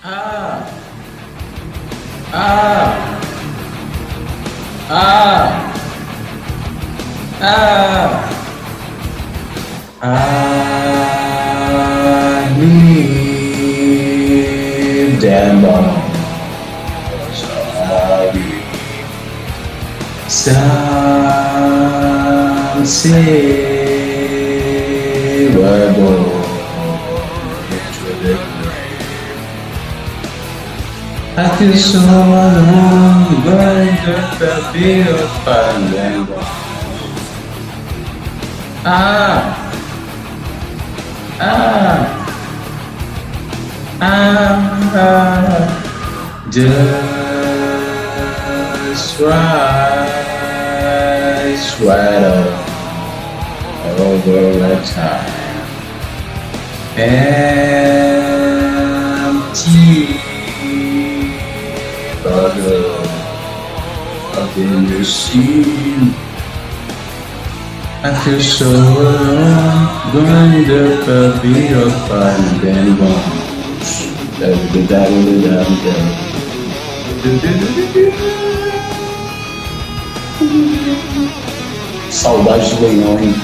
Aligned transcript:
Ah! 0.00 0.62
Ah! 2.32 2.94
Ah! 4.88 5.68
Ah! 10.00 10.38
I 12.40 12.54
need 12.60 13.58
sorry. 17.34 18.62
Some 20.28 21.08
say 22.86 23.68
I 31.38 31.46
Aqui 31.46 31.78
somos 31.78 32.52
um 32.56 33.40
grande 33.42 33.94
desafio 34.40 35.16
fazendo. 35.44 36.34
Ah! 38.84 39.70
Ah! 41.38 42.06
Ah! 44.00 44.80
ah. 44.96 45.68
Just 46.50 47.06
right, 49.20 50.06
sweater 51.56 52.50
over 53.96 54.42
the 54.58 54.74
time. 54.92 55.38
Empty. 59.46 60.07
Of 64.64 64.70
the 64.70 64.98
machine. 64.98 66.14
I 68.00 68.14
feel 68.24 68.40
so 68.40 68.66
alone, 68.66 70.12
going 70.12 70.64
to 70.66 70.80
the 71.04 71.38
beat 71.42 71.72
of 71.72 71.92
fun 72.08 72.66
and 72.66 72.98
gone. 72.98 73.48
Saudade 82.10 82.68
de 82.68 82.80
leilão, 82.80 83.18
hein? 83.18 83.34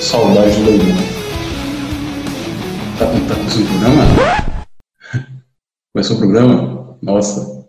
Saudade 0.00 0.54
de 0.54 0.62
leilão. 0.62 0.96
Tá, 2.98 3.06
tá 3.06 3.34
começando 3.34 3.64
o 3.64 3.68
programa? 3.68 4.04
Começou 5.94 6.16
o 6.16 6.18
programa? 6.18 6.98
Nossa. 7.02 7.66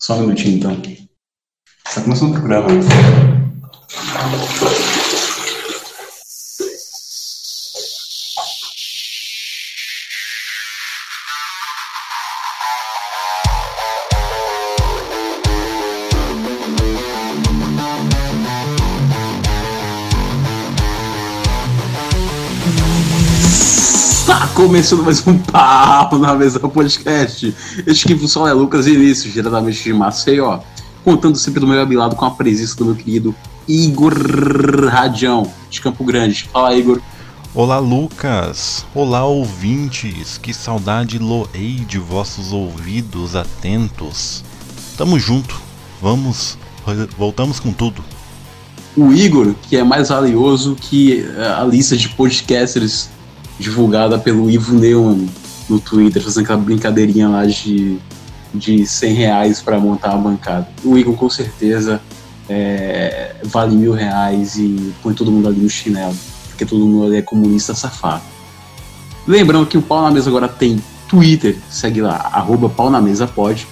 Só 0.00 0.14
um 0.14 0.20
minutinho 0.20 0.58
então. 0.58 1.07
Tá 1.94 2.02
começando 2.02 2.30
o 2.30 2.34
programa. 2.34 2.68
Está 24.20 24.46
começando 24.48 25.02
mais 25.04 25.26
um 25.26 25.38
papo 25.38 26.18
na 26.18 26.34
mesa 26.34 26.58
do 26.58 26.68
podcast. 26.68 27.54
Este 27.86 28.06
que 28.06 28.28
fala 28.28 28.50
é 28.50 28.52
Lucas 28.52 28.86
Início, 28.86 29.30
diretamente 29.30 29.82
de 29.82 29.92
Maceió, 29.94 30.60
contando 31.04 31.36
sempre 31.36 31.60
do 31.60 31.66
meu 31.66 31.80
abilado 31.80 32.16
com 32.16 32.24
a 32.24 32.30
presença 32.30 32.76
do 32.76 32.84
meu 32.84 32.94
querido 32.94 33.34
Igor 33.68 34.14
Radião, 34.88 35.50
de 35.68 35.80
Campo 35.80 36.04
Grande. 36.04 36.48
Fala, 36.52 36.74
Igor. 36.74 37.00
Olá, 37.54 37.78
Lucas. 37.78 38.86
Olá, 38.94 39.24
ouvintes. 39.24 40.38
Que 40.38 40.54
saudade 40.54 41.18
loei 41.18 41.84
de 41.86 41.98
vossos 41.98 42.52
ouvidos 42.52 43.36
atentos. 43.36 44.44
Tamo 44.96 45.18
junto. 45.18 45.60
Vamos, 46.00 46.56
voltamos 47.16 47.60
com 47.60 47.72
tudo. 47.72 48.02
O 48.96 49.12
Igor, 49.12 49.54
que 49.62 49.76
é 49.76 49.84
mais 49.84 50.08
valioso 50.08 50.74
que 50.74 51.20
eh, 51.20 51.54
a 51.56 51.64
lista 51.64 51.96
de 51.96 52.08
podcasters 52.08 53.08
divulgada 53.58 54.18
pelo 54.18 54.50
Ivo 54.50 54.74
Neon 54.74 55.26
no 55.68 55.78
Twitter, 55.78 56.22
fazendo 56.22 56.44
aquela 56.44 56.58
brincadeirinha 56.58 57.28
lá 57.28 57.44
de, 57.44 57.98
de 58.54 58.86
100 58.86 59.14
reais 59.14 59.60
para 59.60 59.78
montar 59.78 60.12
a 60.12 60.16
bancada. 60.16 60.68
O 60.84 60.96
Igor, 60.96 61.14
com 61.14 61.28
certeza, 61.28 62.00
é, 62.48 63.36
vale 63.44 63.76
mil 63.76 63.92
reais 63.92 64.56
e 64.56 64.92
põe 65.02 65.14
todo 65.14 65.30
mundo 65.30 65.48
ali 65.48 65.60
no 65.60 65.68
chinelo, 65.68 66.16
porque 66.48 66.64
todo 66.64 66.84
mundo 66.86 67.06
ali 67.06 67.16
é 67.16 67.22
comunista 67.22 67.74
safado. 67.74 68.22
Lembrando 69.26 69.66
que 69.66 69.76
o 69.76 69.82
Pau 69.82 70.02
na 70.02 70.10
Mesa 70.10 70.30
agora 70.30 70.48
tem 70.48 70.82
Twitter, 71.08 71.56
segue 71.70 72.02
lá, 72.02 72.30
arroba 72.32 72.68
pau 72.68 72.90
na 72.90 73.00
mesa 73.00 73.26
pode, 73.26 73.66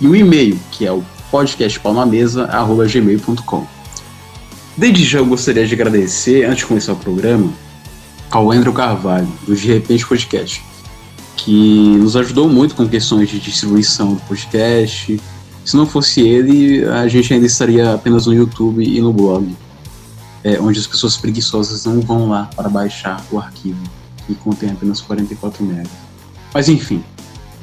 e 0.00 0.06
o 0.06 0.16
e-mail, 0.16 0.58
que 0.72 0.84
é 0.84 0.92
o 0.92 1.04
podcastpaunamesa, 1.30 2.44
arroba 2.46 2.86
gmail.com. 2.86 3.66
Desde 4.76 5.04
já 5.04 5.18
eu 5.20 5.26
gostaria 5.26 5.66
de 5.66 5.74
agradecer, 5.74 6.44
antes 6.44 6.58
de 6.58 6.66
começar 6.66 6.92
o 6.92 6.96
programa, 6.96 7.52
ao 8.30 8.50
Andrew 8.50 8.72
Carvalho, 8.72 9.28
do 9.46 9.54
De 9.54 9.68
Repente 9.68 10.04
Podcast, 10.04 10.62
que 11.44 11.96
nos 11.98 12.16
ajudou 12.16 12.48
muito 12.48 12.74
com 12.74 12.88
questões 12.88 13.28
de 13.28 13.40
distribuição 13.40 14.14
do 14.14 14.20
podcast. 14.22 15.20
Se 15.64 15.76
não 15.76 15.86
fosse 15.86 16.20
ele, 16.20 16.84
a 16.84 17.08
gente 17.08 17.34
ainda 17.34 17.46
estaria 17.46 17.94
apenas 17.94 18.26
no 18.26 18.34
YouTube 18.34 18.82
e 18.84 19.00
no 19.00 19.12
blog, 19.12 19.56
é, 20.44 20.60
onde 20.60 20.78
as 20.78 20.86
pessoas 20.86 21.16
preguiçosas 21.16 21.84
não 21.84 22.00
vão 22.00 22.28
lá 22.28 22.48
para 22.54 22.68
baixar 22.68 23.24
o 23.30 23.38
arquivo, 23.38 23.82
que 24.26 24.34
contém 24.36 24.70
apenas 24.70 25.00
44 25.00 25.64
MB. 25.64 25.88
Mas 26.54 26.68
enfim, 26.68 27.02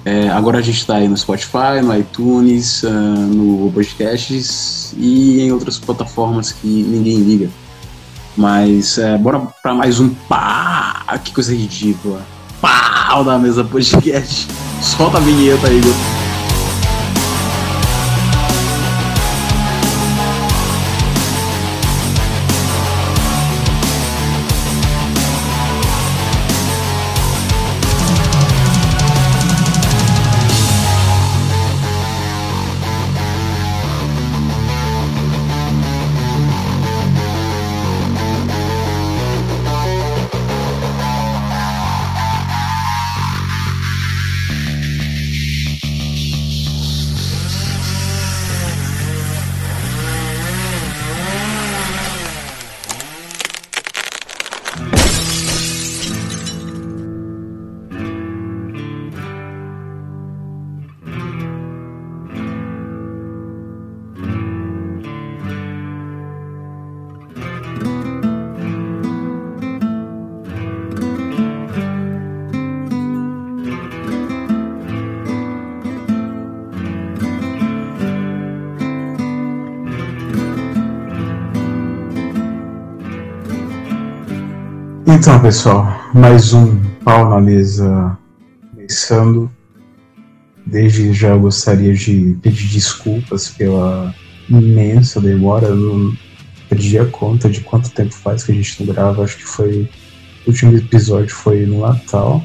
é, 0.04 0.30
agora 0.30 0.60
a 0.60 0.62
gente 0.62 0.80
está 0.80 0.96
aí 0.96 1.08
no 1.08 1.18
Spotify, 1.18 1.82
no 1.84 1.98
iTunes, 1.98 2.84
uh, 2.84 2.90
no 2.90 3.72
Podcasts 3.72 4.94
e 4.98 5.42
em 5.42 5.52
outras 5.52 5.78
plataformas 5.78 6.52
que 6.52 6.68
ninguém 6.68 7.18
liga. 7.20 7.50
Mas 8.36 8.98
é, 8.98 9.18
bora 9.18 9.40
para 9.62 9.74
mais 9.74 10.00
um 10.00 10.10
pá! 10.10 11.20
Que 11.24 11.34
coisa 11.34 11.54
ridícula! 11.54 12.39
Pau 13.09 13.24
da 13.24 13.40
mesa 13.40 13.64
podcast! 13.64 14.47
Solta 14.84 15.18
a 15.18 15.20
vinheta 15.20 15.68
aí, 15.68 15.80
Igor. 15.80 16.19
Então, 85.19 85.38
pessoal, 85.42 85.86
mais 86.13 86.54
um 86.54 86.80
pau 87.04 87.30
na 87.30 87.42
mesa 87.42 88.18
começando. 88.74 89.51
Desde 90.66 91.12
já 91.12 91.36
gostaria 91.36 91.94
de 91.94 92.38
pedir 92.42 92.69
desculpas 92.69 93.50
pela 93.50 94.16
imensa 94.50 95.19
demora. 95.19 95.68
Eu 95.68 95.75
não 95.75 96.18
perdi 96.69 96.98
a 96.98 97.06
conta 97.06 97.50
de 97.50 97.60
quanto 97.60 97.92
tempo 97.92 98.13
faz 98.13 98.45
que 98.45 98.54
a 98.54 98.56
gente 98.56 98.81
não 98.81 98.94
grava. 98.94 99.21
Acho 99.21 99.36
que 99.36 99.44
foi. 99.44 99.89
O 100.48 100.51
último 100.51 100.77
episódio 100.77 101.36
foi 101.36 101.65
no 101.65 101.81
Natal. 101.81 102.42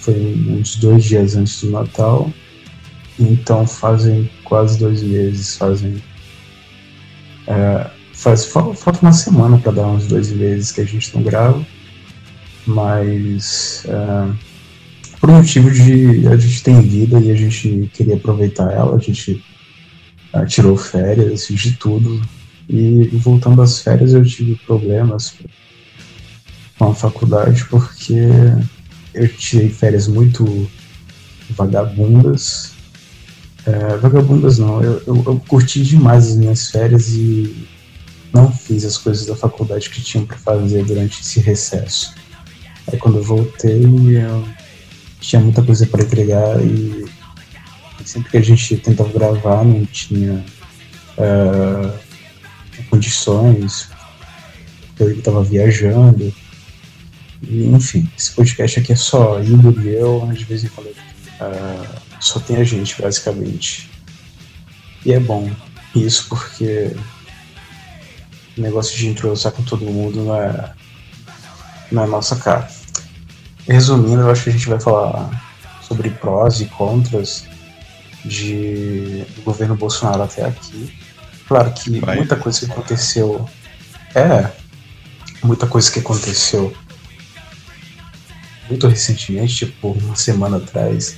foi 0.00 0.44
uns 0.48 0.74
dois 0.74 1.04
dias 1.04 1.36
antes 1.36 1.60
do 1.62 1.70
Natal. 1.70 2.32
Então 3.16 3.64
fazem 3.64 4.28
quase 4.42 4.76
dois 4.76 5.04
meses, 5.04 5.56
fazem. 5.56 6.02
É, 7.46 7.88
faz, 8.12 8.46
falta 8.46 8.98
uma 9.00 9.12
semana 9.12 9.56
para 9.56 9.70
dar 9.70 9.86
uns 9.86 10.08
dois 10.08 10.32
meses 10.32 10.72
que 10.72 10.80
a 10.80 10.84
gente 10.84 11.14
não 11.14 11.22
grava. 11.22 11.64
Mas 12.66 13.84
é, 13.86 14.32
por 15.20 15.30
um 15.30 15.36
motivo 15.36 15.70
de 15.70 16.26
a 16.26 16.36
gente 16.36 16.62
tem 16.62 16.80
vida 16.80 17.20
e 17.20 17.30
a 17.30 17.34
gente 17.34 17.90
queria 17.94 18.16
aproveitar 18.16 18.72
ela, 18.72 18.96
a 18.96 18.98
gente 18.98 19.44
é, 20.32 20.44
tirou 20.46 20.76
férias 20.76 21.46
de 21.48 21.72
tudo. 21.72 22.20
E 22.68 23.08
voltando 23.12 23.62
às 23.62 23.80
férias 23.80 24.14
eu 24.14 24.24
tive 24.24 24.56
problemas 24.66 25.34
com 26.78 26.90
a 26.90 26.94
faculdade 26.94 27.64
porque 27.66 28.14
eu 29.14 29.28
tirei 29.28 29.68
férias 29.68 30.08
muito 30.08 30.68
vagabundas. 31.50 32.72
É, 33.64 33.96
vagabundas 33.98 34.58
não, 34.58 34.82
eu, 34.82 35.02
eu, 35.06 35.22
eu, 35.24 35.42
curti 35.46 35.82
demais 35.82 36.28
as 36.28 36.36
minhas 36.36 36.68
férias 36.68 37.10
e 37.10 37.68
não 38.32 38.50
fiz 38.50 38.84
as 38.84 38.98
coisas 38.98 39.26
da 39.26 39.36
faculdade 39.36 39.88
que 39.88 40.02
tinham 40.02 40.26
para 40.26 40.36
fazer 40.36 40.84
durante 40.84 41.20
esse 41.20 41.38
recesso. 41.38 42.12
Aí 42.90 42.98
quando 42.98 43.18
eu 43.18 43.22
voltei, 43.22 43.84
eu 44.16 44.44
tinha 45.20 45.40
muita 45.40 45.62
coisa 45.62 45.86
para 45.86 46.02
entregar 46.02 46.60
e 46.60 47.04
sempre 48.04 48.30
que 48.30 48.36
a 48.36 48.42
gente 48.42 48.76
tentava 48.78 49.12
gravar 49.12 49.64
não 49.64 49.84
tinha 49.86 50.44
uh, 51.18 51.98
condições, 52.90 53.88
eu 54.98 55.10
estava 55.10 55.42
viajando. 55.42 56.32
E, 57.42 57.66
enfim, 57.66 58.08
esse 58.16 58.32
podcast 58.32 58.80
aqui 58.80 58.92
é 58.92 58.96
só 58.96 59.42
Igor 59.42 59.74
e 59.84 59.88
eu, 59.88 60.28
de 60.32 60.44
vez 60.44 60.64
em 60.64 60.68
quando 60.68 60.88
uh, 60.88 62.00
só 62.20 62.38
tem 62.40 62.56
a 62.56 62.64
gente, 62.64 63.00
basicamente. 63.00 63.90
E 65.04 65.12
é 65.12 65.18
bom 65.18 65.50
isso 65.94 66.26
porque 66.28 66.94
o 68.56 68.60
negócio 68.60 68.96
de 68.96 69.08
entrosar 69.08 69.52
com 69.52 69.62
todo 69.62 69.84
mundo 69.84 70.24
não 70.24 70.36
é, 70.36 70.72
é 72.00 72.06
nossa 72.06 72.36
cara. 72.36 72.68
Resumindo, 73.68 74.22
eu 74.22 74.30
acho 74.30 74.44
que 74.44 74.50
a 74.50 74.52
gente 74.52 74.68
vai 74.68 74.80
falar 74.80 75.30
sobre 75.82 76.10
prós 76.10 76.60
e 76.60 76.66
contras 76.66 77.44
de, 78.24 79.24
do 79.36 79.42
governo 79.42 79.76
Bolsonaro 79.76 80.22
até 80.22 80.44
aqui. 80.44 80.92
Claro 81.46 81.72
que 81.72 82.00
vai. 82.00 82.16
muita 82.16 82.36
coisa 82.36 82.60
que 82.60 82.72
aconteceu. 82.72 83.48
É, 84.14 84.50
muita 85.42 85.66
coisa 85.66 85.90
que 85.90 85.98
aconteceu 85.98 86.72
muito 88.68 88.86
recentemente, 88.86 89.66
tipo 89.66 89.92
uma 89.92 90.16
semana 90.16 90.56
atrás, 90.56 91.16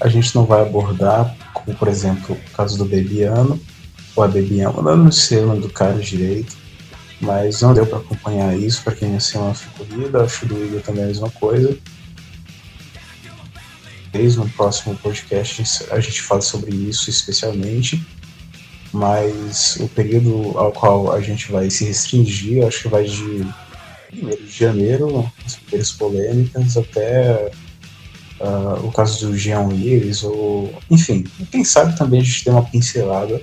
a 0.00 0.08
gente 0.08 0.34
não 0.34 0.44
vai 0.44 0.62
abordar, 0.62 1.34
como 1.52 1.76
por 1.76 1.88
exemplo 1.88 2.36
o 2.36 2.50
caso 2.50 2.78
do 2.78 2.84
Bebiano, 2.84 3.60
ou 4.14 4.22
a 4.22 4.28
Bebiano, 4.28 4.88
eu 4.88 4.96
não 4.96 5.10
sei 5.10 5.38
o 5.38 5.46
nome 5.46 5.60
do 5.60 5.70
cara 5.70 5.98
direito, 5.98 6.56
mas 7.24 7.62
não 7.62 7.72
deu 7.72 7.86
para 7.86 7.98
acompanhar 7.98 8.56
isso, 8.56 8.82
para 8.82 8.94
quem 8.94 9.10
nasceu 9.10 9.40
uma 9.40 9.54
figurida, 9.54 10.22
acho 10.22 10.46
do 10.46 10.62
Igor 10.62 10.80
também 10.82 11.02
é 11.02 11.04
a 11.04 11.08
mesma 11.08 11.30
coisa. 11.30 11.76
No 14.36 14.48
próximo 14.50 14.96
podcast 14.98 15.84
a 15.90 15.98
gente 15.98 16.22
fala 16.22 16.40
sobre 16.40 16.72
isso 16.72 17.10
especialmente, 17.10 18.00
mas 18.92 19.76
o 19.80 19.88
período 19.88 20.56
ao 20.56 20.70
qual 20.70 21.10
a 21.12 21.20
gente 21.20 21.50
vai 21.50 21.68
se 21.68 21.84
restringir, 21.84 22.64
acho 22.64 22.82
que 22.82 22.88
vai 22.88 23.04
de 23.04 23.44
1 24.12 24.46
de 24.46 24.50
janeiro, 24.50 25.28
as 25.44 25.56
primeiras 25.56 25.90
polêmicas, 25.90 26.76
até 26.76 27.50
uh, 28.38 28.86
o 28.86 28.92
caso 28.92 29.26
do 29.26 29.36
Jean 29.36 29.62
Willis, 29.62 30.22
ou 30.22 30.72
enfim, 30.88 31.24
quem 31.50 31.64
sabe 31.64 31.98
também 31.98 32.20
a 32.20 32.24
gente 32.24 32.44
tem 32.44 32.52
uma 32.52 32.62
pincelada 32.62 33.42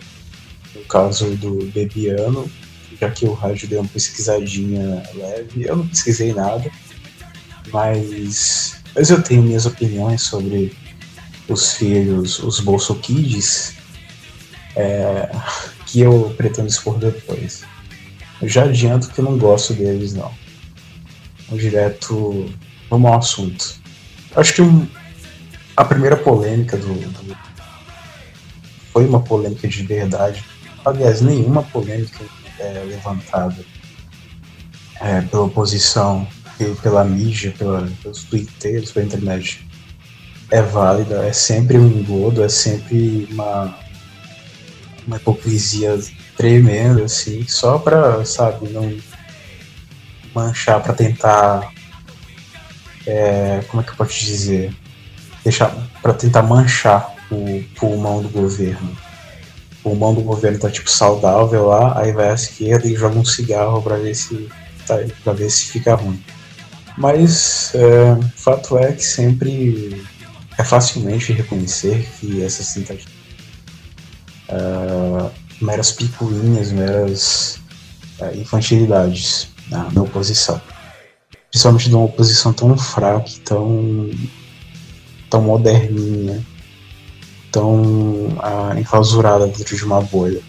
no 0.74 0.86
caso 0.86 1.36
do 1.36 1.66
Bebiano, 1.74 2.50
já 3.02 3.10
que 3.10 3.26
o 3.26 3.34
rádio 3.34 3.68
deu 3.68 3.82
uma 3.82 3.90
pesquisadinha 3.90 5.04
leve. 5.16 5.66
Eu 5.66 5.78
não 5.78 5.88
pesquisei 5.88 6.34
nada, 6.34 6.70
mas, 7.74 8.80
mas 8.96 9.10
eu 9.10 9.22
tenho 9.24 9.42
minhas 9.42 9.66
opiniões 9.66 10.22
sobre 10.22 10.72
os 11.48 11.74
filhos, 11.74 12.38
os 12.40 12.60
Bolso 12.60 12.96
Kids, 12.96 13.74
é, 14.76 15.32
que 15.88 16.00
eu 16.00 16.34
pretendo 16.38 16.68
expor 16.68 17.00
depois. 17.00 17.64
Eu 18.40 18.48
já 18.48 18.64
adianto 18.66 19.10
que 19.10 19.20
eu 19.20 19.26
não 19.26 19.38
gosto 19.38 19.74
deles, 19.74 20.14
não 20.14 20.32
direto, 21.58 22.50
vamos 22.90 23.12
ao 23.12 23.18
assunto. 23.18 23.76
Acho 24.36 24.54
que 24.54 24.62
um, 24.62 24.88
a 25.76 25.84
primeira 25.84 26.16
polêmica 26.16 26.78
do, 26.78 26.94
do, 26.94 27.38
foi 28.94 29.06
uma 29.06 29.22
polêmica 29.22 29.68
de 29.68 29.84
verdade. 29.84 30.46
Aliás, 30.86 31.22
nenhuma 31.22 31.62
polêmica 31.64 32.24
é 32.62 32.84
levantada 32.86 33.64
é, 35.00 35.22
pela 35.22 35.44
oposição, 35.44 36.28
pela 36.82 37.04
mídia, 37.04 37.54
pela, 37.58 37.90
pelos 38.02 38.24
twitteiros, 38.24 38.92
pela 38.92 39.06
internet 39.06 39.68
é 40.52 40.62
válida, 40.62 41.26
é 41.26 41.32
sempre 41.32 41.78
um 41.78 41.88
engodo, 41.88 42.44
é 42.44 42.50
sempre 42.50 43.28
uma, 43.32 43.74
uma 45.08 45.16
hipocrisia 45.16 45.98
tremenda, 46.36 47.06
assim, 47.06 47.48
só 47.48 47.80
pra, 47.80 48.24
sabe, 48.26 48.70
não 48.70 48.94
manchar 50.36 50.82
para 50.84 50.94
tentar. 50.94 51.72
É, 53.08 53.64
como 53.70 53.82
é 53.82 53.86
que 53.86 53.92
eu 53.92 53.96
posso 53.96 54.14
dizer? 54.20 54.76
Deixar 55.44 55.74
para 56.02 56.14
tentar 56.14 56.44
manchar 56.44 57.16
o 57.32 57.64
pulmão 57.76 58.22
do 58.22 58.30
governo. 58.30 58.96
Pulmão 59.84 60.14
do 60.14 60.22
governo 60.22 60.60
tá 60.60 60.70
tipo 60.70 60.90
saudável 60.90 61.68
lá, 61.68 62.00
aí 62.00 62.12
vai 62.12 62.30
à 62.30 62.34
esquerda 62.34 62.88
e 62.88 62.96
joga 62.96 63.18
um 63.18 63.26
cigarro 63.26 63.82
para 63.82 63.98
ver 63.98 64.16
se 64.16 64.50
tá, 64.86 64.98
para 65.24 65.34
ver 65.34 65.50
se 65.50 65.66
fica 65.66 65.96
ruim. 65.96 66.24
Mas 66.98 67.74
é, 67.74 68.18
fato 68.36 68.78
é 68.78 68.92
que 68.92 69.04
sempre 69.04 70.06
é 70.58 70.64
facilmente 70.64 71.34
reconhecer 71.34 72.08
que 72.20 72.44
essas 72.44 72.74
tentativas 72.74 73.22
uh, 74.50 75.32
meras 75.62 75.92
picuinhas, 75.92 76.72
meras 76.72 77.60
uh, 78.20 78.36
infantilidades 78.38 79.48
na, 79.70 79.90
na 79.92 80.02
oposição. 80.02 80.62
Principalmente 81.50 81.90
de 81.90 81.96
uma 81.96 82.06
oposição 82.06 82.54
tão 82.54 82.78
fraca, 82.78 83.30
tão, 83.44 84.10
tão 85.30 85.42
moderninha, 85.42 86.46
tão 87.52 88.38
ah, 88.40 88.74
enclausurada 88.78 89.48
dentro 89.48 89.76
de 89.76 89.84
uma 89.84 90.02
bolha. 90.02 90.42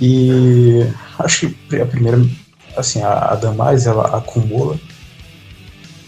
E 0.00 0.80
acho 1.18 1.50
que 1.68 1.76
a 1.76 1.86
primeira, 1.86 2.24
assim, 2.76 3.02
a, 3.02 3.32
a 3.32 3.38
ela 3.84 4.16
acumula 4.16 4.78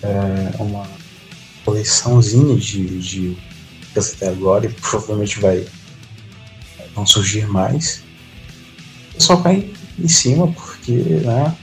é, 0.03 0.63
uma 0.63 0.87
coleçãozinha 1.65 2.57
de, 2.57 2.99
de 2.99 3.37
até 3.97 4.29
agora 4.29 4.67
e 4.67 4.69
provavelmente 4.71 5.39
vai 5.39 5.67
vão 6.95 7.07
surgir 7.07 7.47
mais. 7.47 8.03
Só 9.19 9.37
cai 9.37 9.71
em 9.99 10.09
cima 10.09 10.49
porque, 10.49 10.93
né, 10.93 11.55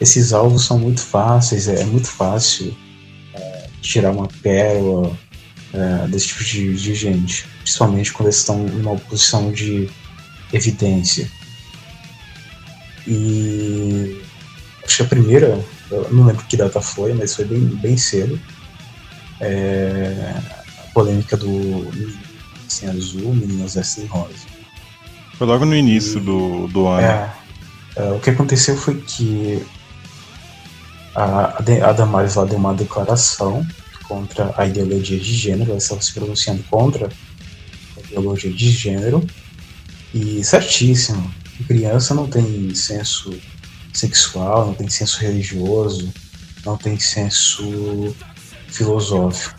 esses 0.00 0.32
alvos 0.32 0.64
são 0.64 0.78
muito 0.78 1.00
fáceis, 1.00 1.68
é, 1.68 1.84
muito 1.84 2.08
fácil 2.08 2.76
é, 3.34 3.68
tirar 3.80 4.12
uma 4.12 4.28
pérola 4.42 5.16
é, 5.72 6.06
desse 6.08 6.28
tipo 6.28 6.44
de, 6.44 6.74
de, 6.74 6.94
gente, 6.94 7.46
principalmente 7.62 8.12
quando 8.12 8.26
eles 8.26 8.38
estão 8.38 8.66
em 8.66 8.80
uma 8.80 8.96
posição 8.96 9.50
de 9.50 9.88
evidência. 10.52 11.30
E 13.06 14.22
acho 14.84 14.98
que 14.98 15.02
a 15.02 15.06
primeira, 15.06 15.64
eu 15.90 16.08
não 16.12 16.26
lembro 16.26 16.44
que 16.44 16.56
data 16.56 16.80
foi, 16.80 17.14
mas 17.14 17.34
foi 17.34 17.44
bem, 17.44 17.60
bem 17.60 17.96
cedo. 17.96 18.38
É, 19.40 20.34
a 20.78 20.92
polêmica 20.92 21.36
do 21.36 21.90
assim, 22.66 22.88
azul, 22.88 23.34
meninas 23.34 23.76
assim 23.76 24.06
rosa. 24.06 24.46
Foi 25.34 25.46
logo 25.46 25.64
no 25.64 25.74
início 25.74 26.18
e, 26.18 26.20
do, 26.20 26.68
do 26.68 26.86
ano. 26.86 27.06
É, 27.06 27.32
é, 27.96 28.12
o 28.12 28.20
que 28.20 28.30
aconteceu 28.30 28.76
foi 28.76 29.00
que 29.00 29.64
a, 31.14 31.58
a 31.58 31.92
Damares 31.92 32.36
lá 32.36 32.44
deu 32.44 32.58
uma 32.58 32.74
declaração 32.74 33.66
contra 34.12 34.52
a 34.58 34.66
ideologia 34.66 35.18
de 35.18 35.34
gênero, 35.34 35.70
ela 35.70 35.78
estava 35.78 36.02
se 36.02 36.12
pronunciando 36.12 36.62
contra 36.64 37.08
a 37.96 38.00
ideologia 38.00 38.52
de 38.52 38.70
gênero, 38.70 39.26
e 40.12 40.44
certíssimo, 40.44 41.32
criança 41.66 42.14
não 42.14 42.28
tem 42.28 42.74
senso 42.74 43.34
sexual, 43.94 44.66
não 44.66 44.74
tem 44.74 44.90
senso 44.90 45.18
religioso, 45.18 46.12
não 46.62 46.76
tem 46.76 47.00
senso 47.00 48.14
filosófico. 48.68 49.58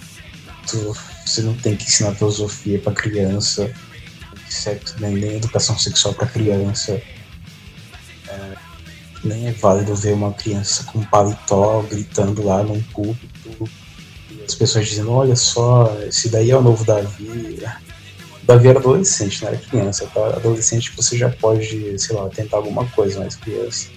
Tu, 0.68 0.96
você 1.26 1.42
não 1.42 1.56
tem 1.56 1.76
que 1.76 1.86
ensinar 1.86 2.14
filosofia 2.14 2.78
para 2.78 2.94
criança, 2.94 3.74
nem, 5.00 5.16
nem 5.16 5.38
educação 5.38 5.80
sexual 5.80 6.14
para 6.14 6.28
criança. 6.28 7.02
É, 8.28 8.54
nem 9.24 9.48
é 9.48 9.52
válido 9.52 9.96
ver 9.96 10.14
uma 10.14 10.32
criança 10.32 10.84
com 10.84 11.04
paletó 11.06 11.82
gritando 11.90 12.44
lá 12.44 12.62
num 12.62 12.82
púlpito 12.84 13.68
as 14.46 14.56
pessoas 14.56 14.88
dizendo, 14.88 15.12
olha 15.12 15.36
só, 15.36 15.98
esse 16.08 16.30
daí 16.30 16.52
é 16.52 16.58
o 16.58 16.62
novo 16.62 16.84
Davi. 16.84 17.62
Davi 18.44 18.68
era 18.68 18.80
adolescente, 18.80 19.42
não 19.42 19.50
era 19.50 19.58
criança. 19.58 20.08
Tá? 20.14 20.28
Adolescente 20.28 20.94
você 20.96 21.18
já 21.18 21.30
pode, 21.30 21.98
sei 22.00 22.16
lá, 22.16 22.30
tentar 22.30 22.58
alguma 22.58 22.86
coisa, 22.88 23.20
mas 23.20 23.36
criança. 23.36 23.90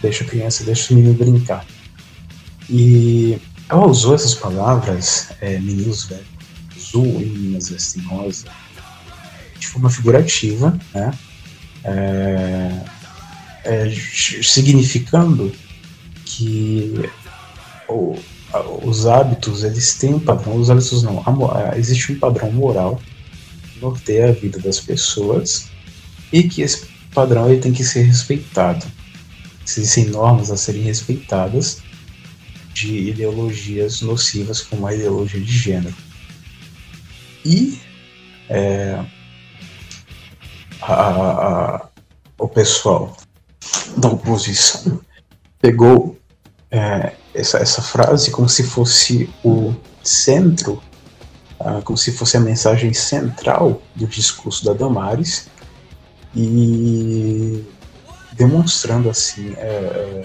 Deixa 0.00 0.24
a 0.24 0.26
criança, 0.26 0.64
deixa 0.64 0.92
o 0.92 0.96
menino 0.96 1.14
brincar. 1.14 1.66
E 2.68 3.38
ela 3.68 3.86
usou 3.86 4.14
essas 4.14 4.34
palavras, 4.34 5.28
é, 5.40 5.58
meninos 5.58 6.04
velhos, 6.04 6.26
azul 6.76 7.20
e 7.20 7.26
meninas 7.26 7.68
vestem 7.68 8.02
rosa, 8.04 8.46
de 9.58 9.66
forma 9.66 9.90
figurativa, 9.90 10.78
né? 10.94 11.12
É, 11.82 12.84
é, 13.64 13.90
significando 14.42 15.52
que 16.24 17.10
o, 17.88 18.16
os 18.82 19.06
hábitos 19.06 19.64
eles 19.64 19.94
têm 19.94 20.14
um 20.14 20.20
padrão, 20.20 20.56
os 20.56 20.70
hábitos 20.70 21.02
não, 21.02 21.22
existe 21.76 22.12
um 22.12 22.18
padrão 22.18 22.50
moral 22.52 23.00
que 23.72 23.80
norteia 23.80 24.28
a 24.28 24.32
vida 24.32 24.58
das 24.58 24.80
pessoas 24.80 25.68
e 26.32 26.42
que 26.44 26.62
esse 26.62 26.86
padrão 27.12 27.48
ele 27.48 27.60
tem 27.60 27.72
que 27.72 27.84
ser 27.84 28.02
respeitado. 28.02 28.84
Existem 29.66 30.06
normas 30.06 30.50
a 30.50 30.56
serem 30.56 30.82
respeitadas 30.82 31.82
de 32.74 33.10
ideologias 33.10 34.02
nocivas 34.02 34.60
como 34.60 34.86
a 34.86 34.94
ideologia 34.94 35.40
de 35.40 35.52
gênero. 35.52 35.94
E 37.44 37.78
é, 38.48 39.04
a, 40.82 40.92
a, 40.92 41.88
o 42.38 42.48
pessoal 42.48 43.16
da 43.96 44.08
oposição 44.08 45.00
pegou 45.60 46.18
é, 46.70 47.12
essa, 47.34 47.58
essa 47.58 47.82
frase 47.82 48.30
como 48.30 48.48
se 48.48 48.62
fosse 48.62 49.28
o 49.44 49.74
centro, 50.02 50.82
uh, 51.60 51.82
como 51.82 51.96
se 51.98 52.12
fosse 52.12 52.36
a 52.36 52.40
mensagem 52.40 52.92
central 52.92 53.82
do 53.94 54.06
discurso 54.06 54.64
da 54.64 54.72
Damares 54.72 55.48
e 56.34 57.64
demonstrando 58.32 59.08
assim 59.08 59.54
é, 59.56 59.66
é, 59.66 60.24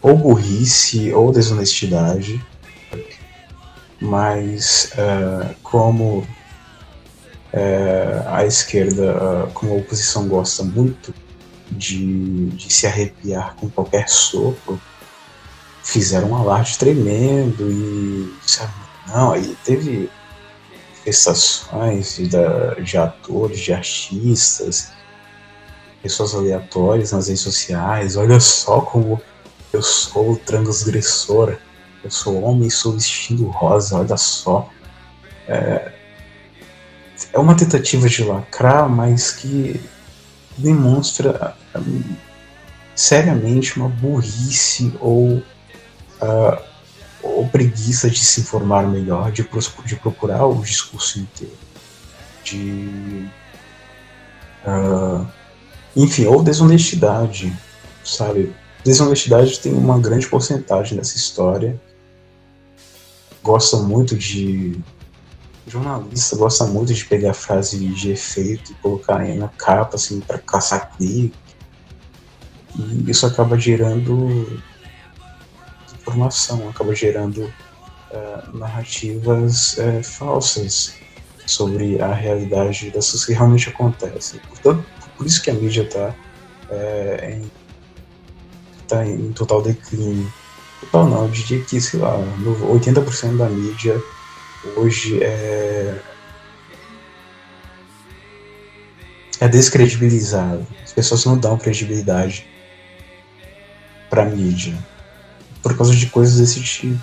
ou 0.00 0.16
burrice 0.16 1.12
ou 1.12 1.32
desonestidade, 1.32 2.44
mas 4.00 4.92
uh, 4.94 5.54
como 5.62 6.18
uh, 7.52 8.28
a 8.28 8.44
esquerda, 8.46 9.16
uh, 9.16 9.50
como 9.52 9.72
a 9.72 9.76
oposição 9.76 10.28
gosta 10.28 10.62
muito 10.62 11.12
de, 11.70 12.46
de 12.50 12.72
se 12.72 12.86
arrepiar 12.86 13.54
com 13.56 13.68
qualquer 13.68 14.08
sopro, 14.08 14.80
fizeram 15.88 16.32
um 16.32 16.36
alarde 16.36 16.76
tremendo 16.76 17.70
e 17.70 18.36
sabe, 18.46 18.74
não, 19.06 19.32
aí 19.32 19.56
teve 19.64 20.10
manifestações 20.90 22.16
de, 22.16 22.28
de 22.84 22.98
atores, 22.98 23.58
de 23.58 23.72
artistas, 23.72 24.92
pessoas 26.02 26.34
aleatórias 26.34 27.12
nas 27.12 27.28
redes 27.28 27.42
sociais, 27.42 28.16
olha 28.16 28.38
só 28.38 28.82
como 28.82 29.18
eu 29.72 29.80
sou 29.80 30.36
transgressora, 30.36 31.58
eu 32.04 32.10
sou 32.10 32.42
homem 32.42 32.68
e 32.68 32.70
sou 32.70 32.92
vestindo 32.92 33.46
rosa, 33.46 33.96
olha 33.96 34.16
só. 34.18 34.68
É, 35.48 35.90
é 37.32 37.38
uma 37.38 37.56
tentativa 37.56 38.06
de 38.10 38.24
lacrar, 38.24 38.90
mas 38.90 39.32
que 39.32 39.80
demonstra 40.58 41.56
seriamente 42.94 43.78
uma 43.78 43.88
burrice 43.88 44.92
ou 45.00 45.42
uh, 46.22 46.62
ou 47.22 47.46
preguiça 47.48 48.08
de 48.08 48.18
se 48.18 48.40
informar 48.40 48.86
melhor, 48.86 49.32
de, 49.32 49.46
de 49.84 49.96
procurar 49.96 50.46
o 50.46 50.62
discurso 50.62 51.20
inteiro, 51.20 51.56
de. 52.44 53.28
Uh, 54.66 55.26
enfim, 55.96 56.26
ou 56.26 56.42
desonestidade, 56.42 57.52
sabe? 58.04 58.54
Desonestidade 58.84 59.58
tem 59.58 59.72
uma 59.72 59.98
grande 59.98 60.26
porcentagem 60.26 60.96
nessa 60.96 61.16
história. 61.16 61.80
Gosta 63.42 63.78
muito 63.78 64.16
de. 64.16 64.78
Jornalista 65.66 66.34
gosta 66.34 66.64
muito 66.64 66.94
de 66.94 67.04
pegar 67.04 67.34
frase 67.34 67.78
de 67.78 68.10
efeito 68.10 68.72
e 68.72 68.74
colocar 68.76 69.18
na 69.36 69.48
capa, 69.48 69.96
assim, 69.96 70.20
para 70.20 70.38
caçar 70.38 70.96
clique. 70.96 71.34
E 72.78 73.10
isso 73.10 73.26
acaba 73.26 73.58
gerando 73.58 74.62
informação, 76.08 76.68
acaba 76.68 76.94
gerando 76.94 77.44
uh, 77.44 78.56
narrativas 78.56 79.76
uh, 79.78 80.02
falsas 80.02 80.94
sobre 81.46 82.00
a 82.00 82.12
realidade 82.12 82.90
das 82.90 83.10
coisas 83.10 83.24
que 83.24 83.32
realmente 83.32 83.68
acontecem. 83.68 84.40
Portanto, 84.48 84.84
por 85.16 85.26
isso 85.26 85.42
que 85.42 85.50
a 85.50 85.54
mídia 85.54 85.82
está 85.82 86.14
é, 86.70 87.38
em, 87.38 87.50
tá 88.86 89.04
em 89.06 89.32
total 89.32 89.62
declínio. 89.62 90.30
Total 90.80 91.06
não, 91.06 91.24
eu 91.24 91.30
diria 91.30 91.64
que, 91.64 91.80
sei 91.80 92.00
lá, 92.00 92.18
80% 92.44 93.36
da 93.36 93.48
mídia 93.48 94.00
hoje 94.76 95.22
é, 95.22 95.98
é 99.40 99.48
descredibilizado. 99.48 100.66
As 100.84 100.92
pessoas 100.92 101.24
não 101.24 101.38
dão 101.38 101.56
credibilidade 101.56 102.46
para 104.10 104.26
mídia 104.26 104.78
por 105.68 105.76
causa 105.76 105.94
de 105.94 106.06
coisas 106.06 106.38
desse 106.38 106.62
tipo. 106.62 106.98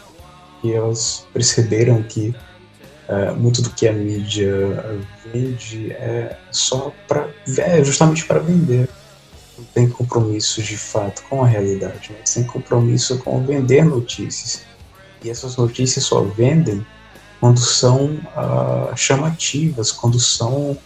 E 0.63 0.73
elas 0.73 1.27
perceberam 1.31 2.01
que 2.01 2.35
uh, 3.07 3.35
muito 3.35 3.61
do 3.61 3.69
que 3.69 3.87
a 3.87 3.93
mídia 3.93 4.99
vende 5.31 5.91
é 5.91 6.35
só 6.51 6.91
para 7.07 7.29
é 7.57 7.83
justamente 7.83 8.25
para 8.25 8.39
vender. 8.39 8.89
Não 9.57 9.65
tem 9.65 9.87
compromisso 9.87 10.61
de 10.61 10.75
fato 10.75 11.23
com 11.29 11.43
a 11.43 11.47
realidade, 11.47 12.11
mas 12.19 12.33
tem 12.33 12.43
compromisso 12.43 13.19
com 13.19 13.45
vender 13.45 13.85
notícias. 13.85 14.63
E 15.23 15.29
essas 15.29 15.55
notícias 15.55 16.03
só 16.05 16.21
vendem 16.21 16.85
quando 17.39 17.59
são 17.59 18.15
uh, 18.15 18.97
chamativas, 18.97 19.91
quando 19.91 20.19
são 20.19 20.77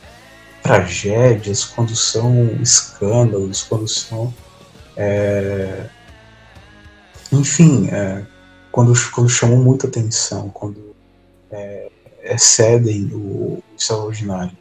tragédias, 0.62 1.63
quando 1.63 1.95
são 1.95 2.50
escândalos, 2.62 3.63
quando 3.63 3.88
são 3.88 4.33
é, 4.98 5.86
enfim, 7.31 7.88
é, 7.91 8.25
quando, 8.71 8.93
quando 9.12 9.29
chamam 9.29 9.57
muita 9.57 9.88
atenção, 9.88 10.50
quando 10.50 10.95
é, 11.51 11.89
excedem 12.24 13.09
o, 13.13 13.63
extraordinário. 13.77 14.57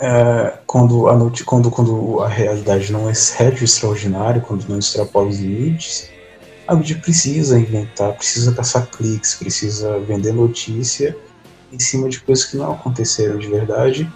É, 0.00 0.58
quando, 0.66 1.08
a 1.08 1.16
noite, 1.16 1.44
quando, 1.44 1.70
quando 1.70 2.20
a 2.20 2.28
realidade 2.28 2.90
não 2.90 3.10
excede 3.10 3.62
o 3.62 3.64
extraordinário, 3.64 4.40
quando 4.40 4.66
não 4.68 4.78
extrapola 4.78 5.28
os 5.28 5.38
limites, 5.38 6.10
a 6.66 6.74
mídia 6.74 6.96
precisa 6.96 7.58
inventar, 7.58 8.14
precisa 8.14 8.54
caçar 8.54 8.86
cliques, 8.86 9.34
precisa 9.34 9.98
vender 10.00 10.32
notícia 10.32 11.16
em 11.72 11.78
cima 11.78 12.08
de 12.08 12.20
coisas 12.20 12.44
que 12.44 12.56
não 12.56 12.72
aconteceram 12.72 13.38
de 13.38 13.48
verdade. 13.48 14.10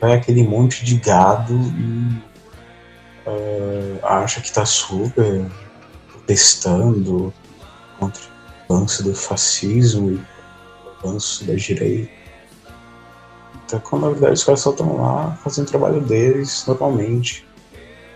Vai 0.00 0.14
aquele 0.14 0.42
monte 0.44 0.84
de 0.84 0.96
gado 0.96 1.52
e 1.52 2.22
uh, 3.26 4.06
acha 4.06 4.40
que 4.40 4.46
está 4.46 4.64
super 4.64 5.44
protestando 6.30 7.34
contra 7.98 8.22
o 8.68 8.74
avanço 8.74 9.02
do 9.02 9.14
fascismo 9.14 10.12
e 10.12 10.14
o 10.14 11.08
avanço 11.08 11.44
da 11.44 11.54
direita. 11.54 12.12
Então, 13.66 13.80
quando 13.80 14.02
na 14.02 14.10
verdade 14.10 14.34
os 14.34 14.44
caras 14.44 14.60
só 14.60 14.70
estão 14.70 14.96
lá 14.96 15.36
fazendo 15.42 15.66
o 15.66 15.70
trabalho 15.70 16.00
deles 16.00 16.64
normalmente 16.66 17.46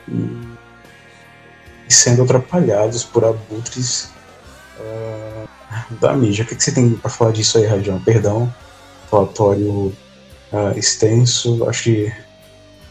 e, 0.08 1.92
sendo 1.92 2.22
atrapalhados 2.22 3.04
por 3.04 3.24
abutres 3.24 4.10
uh, 4.78 5.48
da 6.00 6.12
mídia. 6.14 6.44
O 6.44 6.48
que, 6.48 6.54
que 6.54 6.62
você 6.62 6.72
tem 6.72 6.90
para 6.90 7.10
falar 7.10 7.32
disso 7.32 7.58
aí, 7.58 7.66
Radião? 7.66 8.00
Perdão, 8.00 8.52
relatório 9.10 9.92
uh, 10.52 10.76
extenso, 10.76 11.68
acho 11.68 11.84
que 11.84 12.12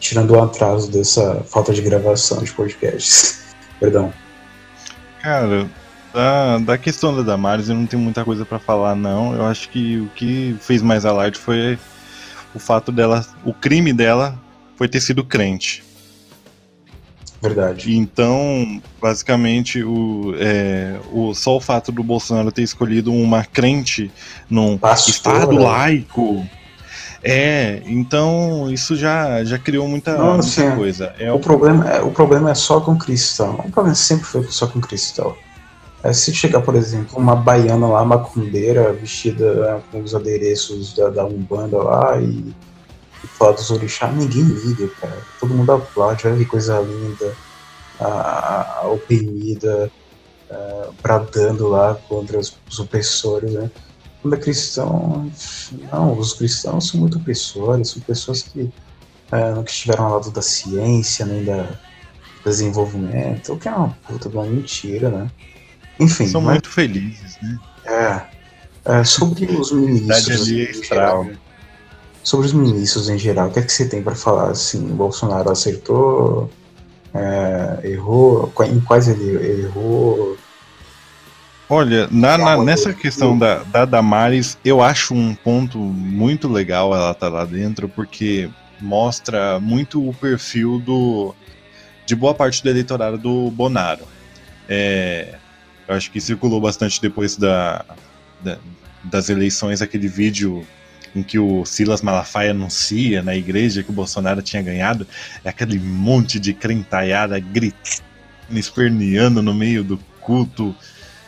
tirando 0.00 0.32
o 0.32 0.42
atraso 0.42 0.90
dessa 0.90 1.42
falta 1.44 1.72
de 1.72 1.80
gravação 1.80 2.42
de 2.42 2.52
podcasts. 2.52 3.42
Perdão. 3.80 4.12
Cara, 5.24 5.66
da, 6.12 6.58
da 6.58 6.76
questão 6.76 7.16
da 7.16 7.22
Damares 7.22 7.70
eu 7.70 7.74
não 7.74 7.86
tenho 7.86 8.02
muita 8.02 8.22
coisa 8.22 8.44
para 8.44 8.58
falar, 8.58 8.94
não. 8.94 9.34
Eu 9.34 9.46
acho 9.46 9.70
que 9.70 9.96
o 9.96 10.08
que 10.10 10.54
fez 10.60 10.82
mais 10.82 11.06
alarde 11.06 11.38
foi 11.38 11.78
o 12.54 12.58
fato 12.58 12.92
dela. 12.92 13.24
O 13.42 13.54
crime 13.54 13.90
dela 13.94 14.38
foi 14.76 14.86
ter 14.86 15.00
sido 15.00 15.24
crente. 15.24 15.82
Verdade. 17.40 17.96
Então, 17.96 18.82
basicamente, 19.00 19.82
o, 19.82 20.34
é, 20.38 21.00
o, 21.10 21.32
só 21.32 21.56
o 21.56 21.60
fato 21.60 21.90
do 21.90 22.04
Bolsonaro 22.04 22.52
ter 22.52 22.62
escolhido 22.62 23.10
uma 23.10 23.46
crente 23.46 24.12
num 24.50 24.76
Pastora. 24.76 25.38
estado 25.38 25.56
laico. 25.56 26.46
É, 27.26 27.82
então 27.86 28.70
isso 28.70 28.94
já, 28.94 29.42
já 29.44 29.58
criou 29.58 29.88
muita, 29.88 30.14
Não, 30.18 30.36
muita 30.36 30.76
coisa. 30.76 31.14
É 31.18 31.32
o, 31.32 31.36
o, 31.36 31.40
problema 31.40 31.90
é, 31.90 32.02
o 32.02 32.10
problema 32.10 32.50
é 32.50 32.54
só 32.54 32.80
com 32.80 32.98
cristão. 32.98 33.54
O 33.64 33.70
problema 33.70 33.94
sempre 33.94 34.26
foi 34.26 34.44
só 34.44 34.66
com 34.66 34.78
cristão. 34.78 35.34
É, 36.02 36.12
se 36.12 36.34
chegar, 36.34 36.60
por 36.60 36.74
exemplo, 36.74 37.18
uma 37.18 37.34
baiana 37.34 37.86
lá, 37.86 38.04
macumbeira, 38.04 38.92
vestida 38.92 39.54
né, 39.54 39.82
com 39.90 40.02
os 40.02 40.14
adereços 40.14 40.94
da, 40.94 41.08
da 41.08 41.24
Umbanda 41.24 41.78
lá 41.78 42.20
e, 42.20 42.54
e 43.24 43.26
falar 43.26 43.52
dos 43.52 43.70
orixás, 43.70 44.14
ninguém 44.14 44.42
liga, 44.42 44.86
cara. 45.00 45.16
Todo 45.40 45.54
mundo 45.54 45.72
aplaude, 45.72 46.26
olha 46.26 46.36
que 46.36 46.44
coisa 46.44 46.78
linda, 46.78 47.34
a, 47.98 48.80
a 48.82 48.88
oprimida, 48.88 49.90
uh, 50.50 50.94
bradando 51.02 51.68
lá 51.68 51.94
contra 52.06 52.38
os, 52.38 52.54
os 52.70 52.78
opressores, 52.78 53.50
né? 53.52 53.70
Quando 54.24 54.36
é 54.36 54.38
cristão, 54.38 55.30
não, 55.92 56.18
os 56.18 56.32
cristãos 56.32 56.88
são 56.88 56.98
muito 56.98 57.18
opressores, 57.18 57.90
são 57.90 58.00
pessoas 58.00 58.40
que 58.40 58.60
uh, 58.62 59.54
não 59.54 59.62
estiveram 59.62 60.06
ao 60.06 60.12
lado 60.14 60.30
da 60.30 60.40
ciência, 60.40 61.26
nem 61.26 61.44
da 61.44 61.68
desenvolvimento, 62.42 63.52
o 63.52 63.58
que 63.58 63.68
é 63.68 63.70
uma 63.70 63.90
puta 64.08 64.30
de 64.30 64.34
uma 64.34 64.46
mentira, 64.46 65.10
né? 65.10 65.30
Enfim. 66.00 66.26
São 66.26 66.40
mas, 66.40 66.54
muito 66.54 66.70
felizes, 66.70 67.36
né? 67.42 67.58
É. 67.84 68.22
é 68.86 69.04
sobre 69.04 69.44
os 69.44 69.70
ministros. 69.72 70.48
em 70.48 70.82
geral, 70.82 71.26
sobre 72.22 72.46
os 72.46 72.54
ministros 72.54 73.10
em 73.10 73.18
geral, 73.18 73.48
o 73.48 73.52
que 73.52 73.58
é 73.58 73.62
que 73.62 73.72
você 73.74 73.86
tem 73.86 74.02
para 74.02 74.14
falar? 74.14 74.52
Assim, 74.52 74.90
o 74.90 74.94
Bolsonaro 74.94 75.50
acertou, 75.50 76.50
é, 77.12 77.90
errou, 77.90 78.50
em 78.72 78.80
quais 78.80 79.06
ele 79.06 79.64
errou? 79.64 80.33
Olha, 81.68 82.08
na, 82.10 82.36
na, 82.36 82.62
nessa 82.62 82.92
questão 82.92 83.38
da, 83.38 83.62
da 83.64 83.84
Damares, 83.84 84.58
eu 84.64 84.82
acho 84.82 85.14
um 85.14 85.34
ponto 85.34 85.78
muito 85.78 86.46
legal 86.46 86.94
ela 86.94 87.14
tá 87.14 87.28
lá 87.28 87.44
dentro, 87.44 87.88
porque 87.88 88.50
mostra 88.80 89.58
muito 89.58 90.06
o 90.06 90.12
perfil 90.12 90.78
do 90.78 91.34
de 92.04 92.14
boa 92.14 92.34
parte 92.34 92.62
do 92.62 92.68
eleitorado 92.68 93.16
do 93.16 93.50
Bonaro. 93.50 94.06
É, 94.68 95.36
eu 95.88 95.94
acho 95.94 96.10
que 96.10 96.20
circulou 96.20 96.60
bastante 96.60 97.00
depois 97.00 97.36
da, 97.36 97.84
da, 98.42 98.58
das 99.02 99.30
eleições 99.30 99.80
aquele 99.80 100.06
vídeo 100.06 100.66
em 101.14 101.22
que 101.22 101.38
o 101.38 101.64
Silas 101.64 102.02
Malafaia 102.02 102.50
anuncia 102.50 103.22
na 103.22 103.34
igreja 103.36 103.82
que 103.82 103.90
o 103.90 103.94
Bolsonaro 103.94 104.42
tinha 104.42 104.62
ganhado, 104.62 105.06
é 105.44 105.48
aquele 105.48 105.78
monte 105.78 106.40
de 106.40 106.52
crentaiada 106.52 107.38
gritando, 107.38 108.02
esperneando 108.50 109.40
no 109.40 109.54
meio 109.54 109.84
do 109.84 109.96
culto, 110.20 110.74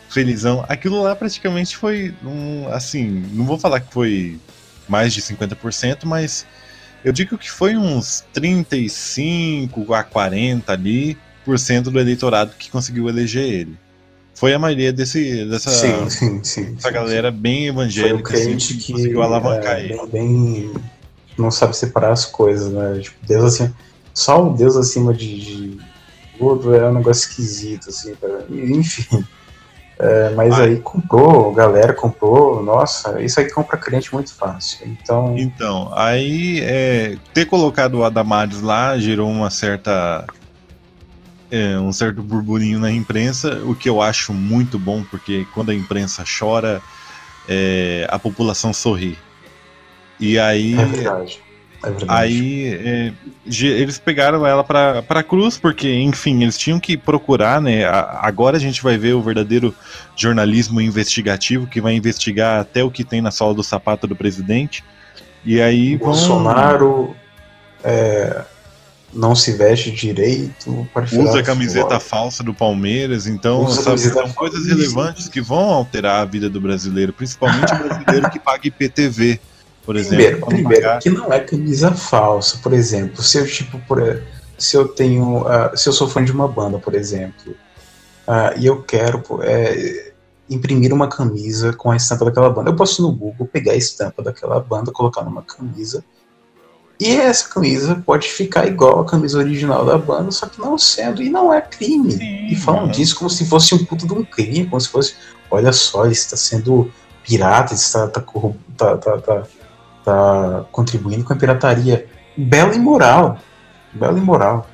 felizão. 0.08 0.64
Aquilo 0.68 1.02
lá 1.02 1.14
praticamente 1.14 1.76
foi 1.76 2.14
um, 2.25 2.68
assim, 2.68 3.25
não 3.32 3.44
vou 3.44 3.58
falar 3.58 3.80
que 3.80 3.92
foi 3.92 4.38
mais 4.88 5.12
de 5.12 5.20
50%, 5.20 6.04
mas 6.04 6.46
eu 7.04 7.12
digo 7.12 7.36
que 7.36 7.50
foi 7.50 7.76
uns 7.76 8.25
35 8.32 9.92
a 9.94 10.02
40 10.02 10.72
ali 10.72 11.18
por 11.44 11.58
cento 11.58 11.90
do 11.90 12.00
eleitorado 12.00 12.52
que 12.58 12.70
conseguiu 12.70 13.08
eleger 13.08 13.44
ele 13.44 13.78
foi 14.36 14.52
a 14.52 14.58
maioria 14.58 14.92
desse, 14.92 15.46
dessa 15.46 15.70
sim, 15.70 16.10
sim, 16.10 16.42
sim, 16.44 16.76
galera 16.92 17.30
bem 17.30 17.68
evangélica 17.68 18.34
assim, 18.34 18.56
que, 18.56 18.76
que 18.76 18.92
conseguiu 18.92 19.22
alavancar 19.22 19.78
é, 19.78 19.84
ele. 19.84 20.06
Bem, 20.08 20.08
bem, 20.08 20.75
não 21.38 21.50
sabe 21.50 21.75
separar 21.75 22.12
as 22.12 22.26
coisas, 22.26 22.70
né? 22.70 23.00
Tipo, 23.00 23.16
Deus 23.26 23.44
assim, 23.44 23.75
só 24.12 24.44
um 24.44 24.54
Deus 24.54 24.76
acima 24.76 25.14
de, 25.14 25.40
de 25.40 25.78
tudo 26.38 26.75
é 26.75 26.86
um 26.86 26.92
negócio 26.92 27.28
esquisito, 27.30 27.88
assim, 27.88 28.14
pra, 28.14 28.44
enfim. 28.50 29.25
É, 29.98 30.30
mas 30.30 30.58
ah. 30.58 30.64
aí 30.64 30.78
comprou, 30.78 31.52
galera 31.54 31.94
comprou, 31.94 32.62
nossa, 32.62 33.20
isso 33.22 33.40
aí 33.40 33.50
compra 33.50 33.78
crente 33.78 34.12
muito 34.12 34.34
fácil. 34.34 34.86
Então, 34.86 35.34
então 35.38 35.90
aí 35.94 36.60
é, 36.60 37.16
ter 37.32 37.46
colocado 37.46 37.94
o 37.94 38.04
Adamares 38.04 38.60
lá 38.60 38.98
gerou 38.98 39.30
uma 39.30 39.48
certa 39.48 40.26
é, 41.50 41.78
um 41.78 41.92
certo 41.92 42.22
burburinho 42.22 42.78
na 42.78 42.90
imprensa, 42.90 43.62
o 43.64 43.74
que 43.74 43.88
eu 43.88 44.02
acho 44.02 44.34
muito 44.34 44.78
bom, 44.78 45.02
porque 45.04 45.46
quando 45.54 45.70
a 45.70 45.74
imprensa 45.74 46.24
chora, 46.38 46.82
é, 47.48 48.06
a 48.10 48.18
população 48.18 48.72
sorri. 48.72 49.18
E 50.18 50.38
aí. 50.38 50.74
É 50.74 50.84
verdade. 50.84 51.45
É. 51.86 52.04
Aí 52.08 52.66
é, 52.74 53.12
eles 53.46 53.99
pegaram 53.99 54.46
ela 54.46 54.64
para 54.64 55.04
a 55.08 55.22
cruz, 55.22 55.56
porque, 55.56 55.92
enfim, 55.94 56.42
eles 56.42 56.58
tinham 56.58 56.80
que 56.80 56.96
procurar, 56.96 57.60
né? 57.60 57.84
agora 57.86 58.56
a 58.56 58.60
gente 58.60 58.82
vai 58.82 58.99
ver 58.99 59.14
o 59.14 59.22
verdadeiro 59.22 59.75
jornalismo 60.16 60.80
investigativo, 60.80 61.66
que 61.66 61.80
vai 61.80 61.94
investigar 61.94 62.60
até 62.60 62.82
o 62.82 62.90
que 62.90 63.04
tem 63.04 63.20
na 63.20 63.30
sola 63.30 63.54
do 63.54 63.62
sapato 63.62 64.06
do 64.06 64.16
presidente. 64.16 64.84
E 65.44 65.60
aí. 65.60 65.96
Bolsonaro. 65.96 66.88
Vão... 66.88 67.16
É, 67.84 68.44
não 69.12 69.34
se 69.34 69.52
veste 69.52 69.90
direito. 69.90 70.86
Usa 71.12 71.40
a 71.40 71.42
camiseta 71.42 71.99
falsa 72.00 72.42
do 72.42 72.52
Palmeiras, 72.52 73.26
então 73.26 73.66
sabe, 73.68 73.99
são 73.99 74.30
coisas 74.32 74.66
relevantes 74.66 75.28
que 75.28 75.40
vão 75.40 75.70
alterar 75.70 76.20
a 76.20 76.25
vida 76.25 76.50
do 76.50 76.60
brasileiro, 76.60 77.12
principalmente 77.12 77.72
o 77.72 77.78
brasileiro 77.78 78.30
que 78.30 78.38
paga 78.38 78.66
IPTV, 78.66 79.40
por 79.86 79.96
exemplo. 79.96 80.16
Primeiro, 80.16 80.46
primeiro 80.46 80.99
que 80.99 81.08
não 81.08 81.32
é 81.32 81.40
camisa 81.40 81.92
falsa, 81.92 82.58
por 82.58 82.72
exemplo, 82.72 83.22
se 83.22 83.38
eu 83.38 83.46
tipo 83.46 83.78
por, 83.86 84.22
se 84.58 84.76
eu 84.76 84.88
tenho, 84.88 85.42
uh, 85.42 85.76
se 85.76 85.88
eu 85.88 85.92
sou 85.92 86.08
fã 86.08 86.22
de 86.22 86.32
uma 86.32 86.49
banda, 86.49 86.78
por 86.78 86.94
exemplo, 86.94 87.52
uh, 88.26 88.58
e 88.58 88.66
eu 88.66 88.82
quero 88.82 89.22
é, 89.42 90.12
imprimir 90.50 90.92
uma 90.92 91.08
camisa 91.08 91.72
com 91.72 91.90
a 91.90 91.96
estampa 91.96 92.25
daquela 92.25 92.50
banda, 92.50 92.70
eu 92.70 92.76
posso 92.76 93.00
no 93.00 93.12
Google 93.12 93.46
pegar 93.46 93.72
a 93.72 93.76
estampa 93.76 94.22
daquela 94.22 94.60
banda, 94.60 94.90
colocar 94.90 95.22
numa 95.22 95.42
camisa 95.42 96.04
e 96.99 97.14
essa 97.14 97.49
camisa 97.49 98.02
pode 98.06 98.26
ficar 98.26 98.66
igual 98.66 99.00
a 99.00 99.04
camisa 99.04 99.38
original 99.38 99.84
da 99.84 99.99
banda, 99.99 100.30
só 100.30 100.46
que 100.46 100.58
não 100.58 100.78
sendo, 100.78 101.22
e 101.22 101.28
não 101.28 101.52
é 101.52 101.60
crime. 101.60 102.12
Sim, 102.12 102.46
e 102.46 102.56
falam 102.56 102.88
disso 102.88 103.16
como 103.16 103.28
se 103.28 103.44
fosse 103.44 103.75
um 103.75 103.84
puto 103.84 104.06
de 104.06 104.14
um 104.14 104.25
crime, 104.25 104.66
como 104.66 104.80
se 104.80 104.88
fosse, 104.88 105.14
olha 105.50 105.72
só, 105.72 106.04
ele 106.04 106.12
está 106.12 106.36
sendo 106.36 106.90
pirata, 107.22 107.75
ele 107.75 107.80
está 107.80 108.08
tá, 108.08 108.22
tá, 108.96 109.18
tá, 109.18 109.42
tá, 110.06 110.64
contribuindo 110.71 111.25
com 111.25 111.32
a 111.32 111.36
pirataria. 111.36 112.06
Bela 112.36 112.75
e 112.75 112.78
moral. 112.78 113.38
Bela 113.92 114.16
e 114.16 114.23
moral. 114.23 114.66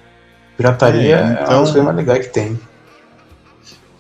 Pirataria 0.57 1.17
é, 1.17 1.33
então... 1.33 1.45
é 1.45 1.57
uma 1.57 1.61
das 1.61 1.71
coisas 1.71 1.85
mais 1.85 1.97
legais 1.97 2.27
que 2.27 2.33
tem. 2.33 2.61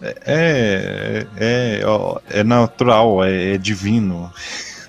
É, 0.02 0.16
é, 0.26 1.26
é, 1.38 1.82
é 2.40 2.44
natural, 2.44 3.24
é, 3.24 3.54
é 3.54 3.58
divino. 3.58 4.30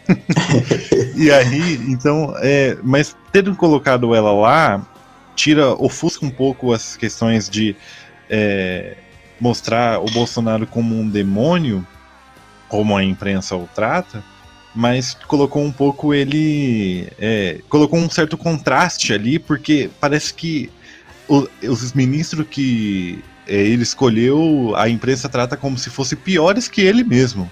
e 1.15 1.31
aí, 1.31 1.75
então, 1.87 2.33
é, 2.39 2.77
mas 2.83 3.15
tendo 3.31 3.55
colocado 3.55 4.13
ela 4.13 4.33
lá, 4.33 4.85
tira, 5.35 5.69
ofusca 5.75 6.25
um 6.25 6.31
pouco 6.31 6.73
as 6.73 6.97
questões 6.97 7.49
de 7.49 7.75
é, 8.29 8.97
mostrar 9.39 10.01
o 10.01 10.05
Bolsonaro 10.11 10.67
como 10.67 10.99
um 10.99 11.07
demônio, 11.07 11.87
como 12.67 12.97
a 12.97 13.03
imprensa 13.03 13.55
o 13.55 13.69
trata, 13.73 14.23
mas 14.73 15.13
colocou 15.27 15.63
um 15.63 15.71
pouco 15.71 16.13
ele. 16.13 17.07
É, 17.19 17.59
colocou 17.69 17.99
um 17.99 18.09
certo 18.09 18.37
contraste 18.37 19.13
ali, 19.13 19.37
porque 19.39 19.89
parece 19.99 20.33
que 20.33 20.69
o, 21.27 21.47
os 21.63 21.93
ministros 21.93 22.47
que 22.49 23.23
é, 23.47 23.55
ele 23.55 23.83
escolheu, 23.83 24.73
a 24.75 24.89
imprensa 24.89 25.29
trata 25.29 25.55
como 25.55 25.77
se 25.77 25.89
fossem 25.89 26.17
piores 26.17 26.67
que 26.67 26.81
ele 26.81 27.03
mesmo. 27.03 27.51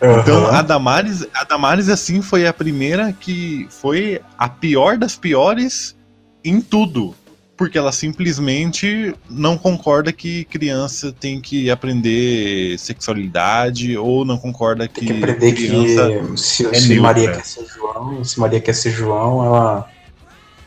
Uhum. 0.00 0.20
Então 0.20 0.46
a 0.46 0.62
Damares, 0.62 1.26
a 1.34 1.44
Damares 1.44 1.88
assim 1.88 2.22
foi 2.22 2.46
a 2.46 2.52
primeira 2.52 3.12
que 3.12 3.66
foi 3.70 4.20
a 4.38 4.48
pior 4.48 4.96
das 4.96 5.14
piores 5.14 5.94
em 6.42 6.60
tudo, 6.60 7.14
porque 7.60 7.76
ela 7.76 7.92
simplesmente 7.92 9.14
não 9.28 9.58
concorda 9.58 10.10
que 10.10 10.46
criança 10.46 11.12
tem 11.12 11.38
que 11.42 11.70
aprender 11.70 12.78
sexualidade 12.78 13.98
ou 13.98 14.24
não 14.24 14.38
concorda 14.38 14.88
que, 14.88 15.04
tem 15.04 15.08
que 15.08 15.12
aprender 15.12 15.52
que 15.52 16.38
se, 16.38 16.66
é 16.66 16.72
se 16.72 16.98
Maria 16.98 17.32
quer 17.32 17.44
ser 17.44 17.66
João, 17.66 18.24
se 18.24 18.40
Maria 18.40 18.60
quer 18.62 18.72
ser 18.72 18.92
João, 18.92 19.44
ela 19.44 19.90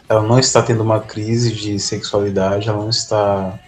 ela 0.08 0.22
não 0.22 0.38
está 0.38 0.62
tendo 0.62 0.84
uma 0.84 1.00
crise 1.00 1.52
de 1.52 1.80
sexualidade, 1.80 2.70
ela 2.70 2.78
não 2.78 2.90
está 2.92 3.60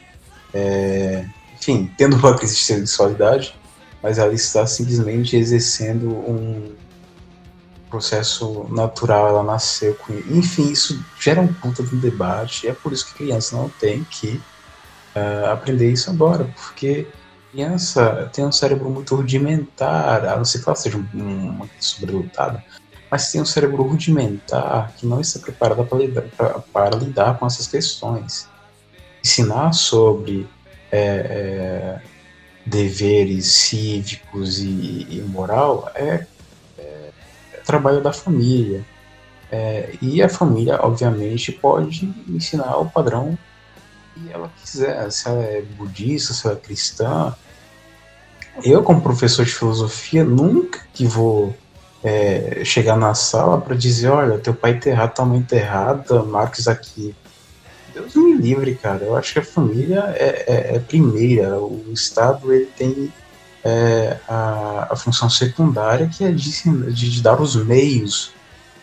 é, 0.54 1.26
enfim, 1.60 1.90
tendo 1.98 2.18
uma 2.18 2.38
crise 2.38 2.54
de 2.54 2.62
sexualidade 2.62 3.56
mas 4.04 4.20
ela 4.20 4.36
está 4.36 4.68
simplesmente 4.68 5.36
exercendo 5.36 6.12
um 6.12 6.76
processo 7.96 8.66
natural, 8.70 9.30
ela 9.30 9.44
nasceu 9.44 9.96
com 9.96 10.14
Enfim, 10.14 10.70
isso 10.70 11.02
gera 11.18 11.40
um 11.40 11.48
puta 11.48 11.82
de 11.82 11.96
um 11.96 12.00
debate, 12.00 12.66
e 12.66 12.70
é 12.70 12.74
por 12.74 12.92
isso 12.92 13.08
que 13.08 13.14
criança 13.14 13.56
não 13.56 13.70
tem 13.70 14.04
que 14.04 14.42
uh, 15.16 15.52
aprender 15.52 15.90
isso 15.90 16.10
agora, 16.10 16.44
porque 16.56 17.08
criança 17.54 18.30
tem 18.34 18.46
um 18.46 18.52
cérebro 18.52 18.90
muito 18.90 19.16
rudimentar, 19.16 20.26
a 20.26 20.36
não 20.36 20.44
ser 20.44 20.62
que 20.62 20.68
ela 20.68 20.76
seja 20.76 20.98
uma 21.14 21.70
sobredotada, 21.80 22.62
mas 23.10 23.32
tem 23.32 23.42
um 23.42 23.46
cérebro 23.46 23.82
rudimentar 23.84 24.92
que 24.98 25.06
não 25.08 25.22
está 25.22 25.40
preparada 25.40 25.86
para 25.86 25.98
lidar, 25.98 26.24
para 26.74 26.98
lidar 26.98 27.40
com 27.40 27.46
essas 27.46 27.66
questões. 27.66 28.50
Ensinar 29.24 29.72
sobre 29.74 30.46
é, 30.92 31.00
é, 31.00 32.02
deveres 32.66 33.48
cívicos 33.48 34.60
e, 34.60 35.08
e 35.10 35.26
moral 35.26 35.90
é, 35.96 36.26
trabalho 37.66 38.02
da 38.02 38.14
família. 38.14 38.84
É, 39.52 39.94
e 40.02 40.22
a 40.22 40.30
família, 40.30 40.80
obviamente, 40.82 41.52
pode 41.52 42.12
ensinar 42.28 42.78
o 42.78 42.90
padrão 42.90 43.38
que 44.14 44.32
ela 44.32 44.52
quiser. 44.62 45.12
Se 45.12 45.28
ela 45.28 45.44
é 45.44 45.62
budista, 45.62 46.34
se 46.34 46.48
ela 46.48 46.56
é 46.56 46.60
cristã, 46.60 47.36
Eu, 48.64 48.84
como 48.84 49.02
professor 49.02 49.44
de 49.46 49.54
filosofia, 49.54 50.24
nunca 50.24 50.80
que 50.94 51.06
vou 51.06 51.56
é, 52.04 52.62
chegar 52.64 52.96
na 52.96 53.14
sala 53.14 53.60
para 53.60 53.76
dizer, 53.76 54.10
olha, 54.10 54.38
teu 54.38 54.54
pai 54.54 54.80
tá 54.80 54.90
errado, 54.90 55.16
tua 55.16 55.26
mãe 55.26 55.42
tá 55.42 55.56
errada, 55.58 56.24
Marcos 56.24 56.68
aqui. 56.68 57.14
Deus 57.94 58.16
me 58.16 58.34
livre, 58.34 58.76
cara. 58.76 59.04
Eu 59.04 59.16
acho 59.16 59.34
que 59.34 59.40
a 59.40 59.46
família 59.46 60.14
é, 60.16 60.46
é, 60.48 60.76
é 60.76 60.80
primeira. 60.80 61.58
O 61.58 61.92
Estado 61.92 62.54
ele 62.54 62.66
tem 62.78 63.12
é, 63.66 64.20
a, 64.28 64.90
a, 64.92 64.96
função 64.96 65.28
secundária 65.28 66.08
que 66.08 66.24
é 66.24 66.32
de, 66.32 66.94
de, 66.94 67.22
dar 67.24 67.42
os 67.42 67.56
meios, 67.56 68.32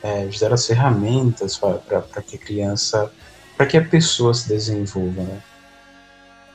é, 0.02 0.26
de 0.26 0.40
dar 0.40 0.52
as 0.52 0.66
ferramentas 0.66 1.56
para 1.56 2.20
que 2.26 2.34
a 2.34 2.38
criança, 2.38 3.08
para 3.56 3.64
que 3.64 3.76
a 3.76 3.84
pessoa 3.84 4.34
se 4.34 4.48
desenvolva, 4.48 5.22
né? 5.22 5.40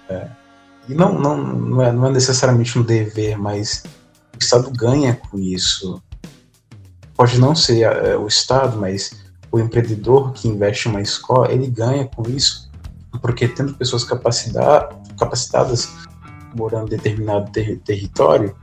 É. 0.09 0.27
E 0.89 0.93
não, 0.93 1.17
não, 1.17 1.37
não, 1.37 1.81
é, 1.81 1.91
não 1.93 2.05
é 2.07 2.11
necessariamente 2.11 2.77
um 2.77 2.81
dever, 2.81 3.37
mas 3.37 3.83
o 4.35 4.37
Estado 4.41 4.69
ganha 4.71 5.15
com 5.15 5.39
isso. 5.39 6.03
Pode 7.15 7.39
não 7.39 7.55
ser 7.55 7.83
é, 7.83 8.17
o 8.17 8.27
Estado, 8.27 8.77
mas 8.77 9.23
o 9.49 9.57
empreendedor 9.57 10.33
que 10.33 10.49
investe 10.49 10.89
em 10.89 10.91
uma 10.91 11.01
escola, 11.01 11.49
ele 11.49 11.67
ganha 11.67 12.05
com 12.05 12.29
isso, 12.29 12.69
porque 13.21 13.47
tendo 13.47 13.73
pessoas 13.73 14.03
capacitadas 14.03 15.89
morando 16.57 16.87
em 16.87 16.97
determinado 16.97 17.51
ter 17.51 17.77
território, 17.79 18.55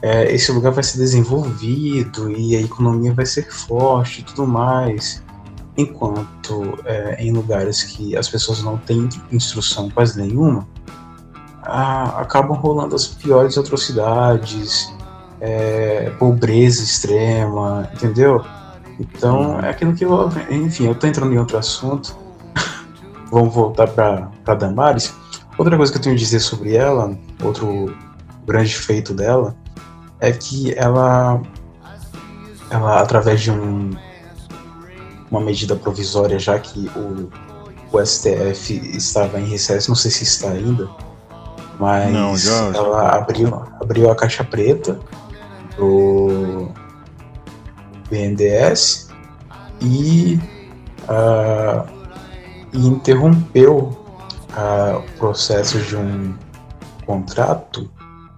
é, 0.00 0.32
esse 0.32 0.52
lugar 0.52 0.72
vai 0.72 0.84
ser 0.84 0.98
desenvolvido 0.98 2.30
e 2.30 2.56
a 2.56 2.60
economia 2.60 3.12
vai 3.12 3.26
ser 3.26 3.50
forte 3.50 4.20
e 4.20 4.24
tudo 4.24 4.46
mais. 4.46 5.22
Enquanto 5.76 6.78
é, 6.84 7.22
em 7.22 7.32
lugares 7.32 7.82
que 7.84 8.16
as 8.16 8.28
pessoas 8.28 8.62
não 8.62 8.76
têm 8.78 9.08
instrução 9.30 9.88
quase 9.90 10.20
nenhuma, 10.20 10.66
a, 11.62 12.20
acabam 12.20 12.56
rolando 12.56 12.94
as 12.94 13.06
piores 13.06 13.56
atrocidades, 13.56 14.92
é, 15.40 16.10
pobreza 16.18 16.82
extrema, 16.82 17.88
entendeu? 17.94 18.44
Então, 18.98 19.60
é 19.60 19.70
aquilo 19.70 19.94
que 19.94 20.04
eu. 20.04 20.28
Enfim, 20.50 20.86
eu 20.86 20.94
tô 20.94 21.06
entrando 21.06 21.32
em 21.32 21.38
outro 21.38 21.56
assunto. 21.56 22.16
Vamos 23.30 23.54
voltar 23.54 23.88
para 23.88 24.54
Damares. 24.54 25.14
Outra 25.58 25.76
coisa 25.76 25.90
que 25.90 25.98
eu 25.98 26.02
tenho 26.02 26.14
a 26.14 26.18
dizer 26.18 26.38
sobre 26.38 26.76
ela, 26.76 27.18
outro 27.42 27.92
grande 28.46 28.76
feito 28.76 29.12
dela, 29.12 29.56
é 30.20 30.30
que 30.30 30.72
ela, 30.78 31.42
ela 32.70 33.00
através 33.00 33.40
de 33.40 33.50
um, 33.50 33.90
uma 35.28 35.40
medida 35.40 35.74
provisória, 35.74 36.38
já 36.38 36.56
que 36.60 36.88
o, 36.96 37.28
o 37.92 38.06
STF 38.06 38.72
estava 38.96 39.40
em 39.40 39.46
recesso, 39.46 39.90
não 39.90 39.96
sei 39.96 40.12
se 40.12 40.22
está 40.22 40.50
ainda, 40.50 40.88
mas 41.78 42.12
Não, 42.12 42.36
já, 42.36 42.72
já. 42.72 42.78
ela 42.78 43.08
abriu, 43.16 43.52
abriu 43.80 44.10
a 44.12 44.14
caixa 44.14 44.44
preta 44.44 44.98
do 45.76 46.68
BNDES 48.08 49.08
e, 49.80 50.40
uh, 51.08 51.84
e 52.72 52.86
interrompeu 52.86 54.07
uh, 54.50 54.98
o 54.98 55.18
processo 55.18 55.78
de 55.80 55.96
um 55.96 56.34
contrato 57.06 57.90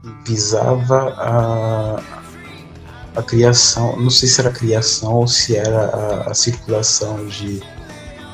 que 0.02 0.30
visava 0.30 1.14
a, 1.16 2.00
a 3.16 3.22
criação, 3.22 3.96
não 3.96 4.10
sei 4.10 4.28
se 4.28 4.40
era 4.40 4.50
a 4.50 4.52
criação 4.52 5.14
ou 5.14 5.26
se 5.26 5.56
era 5.56 5.86
a, 5.86 6.30
a 6.30 6.34
circulação 6.34 7.26
de 7.26 7.62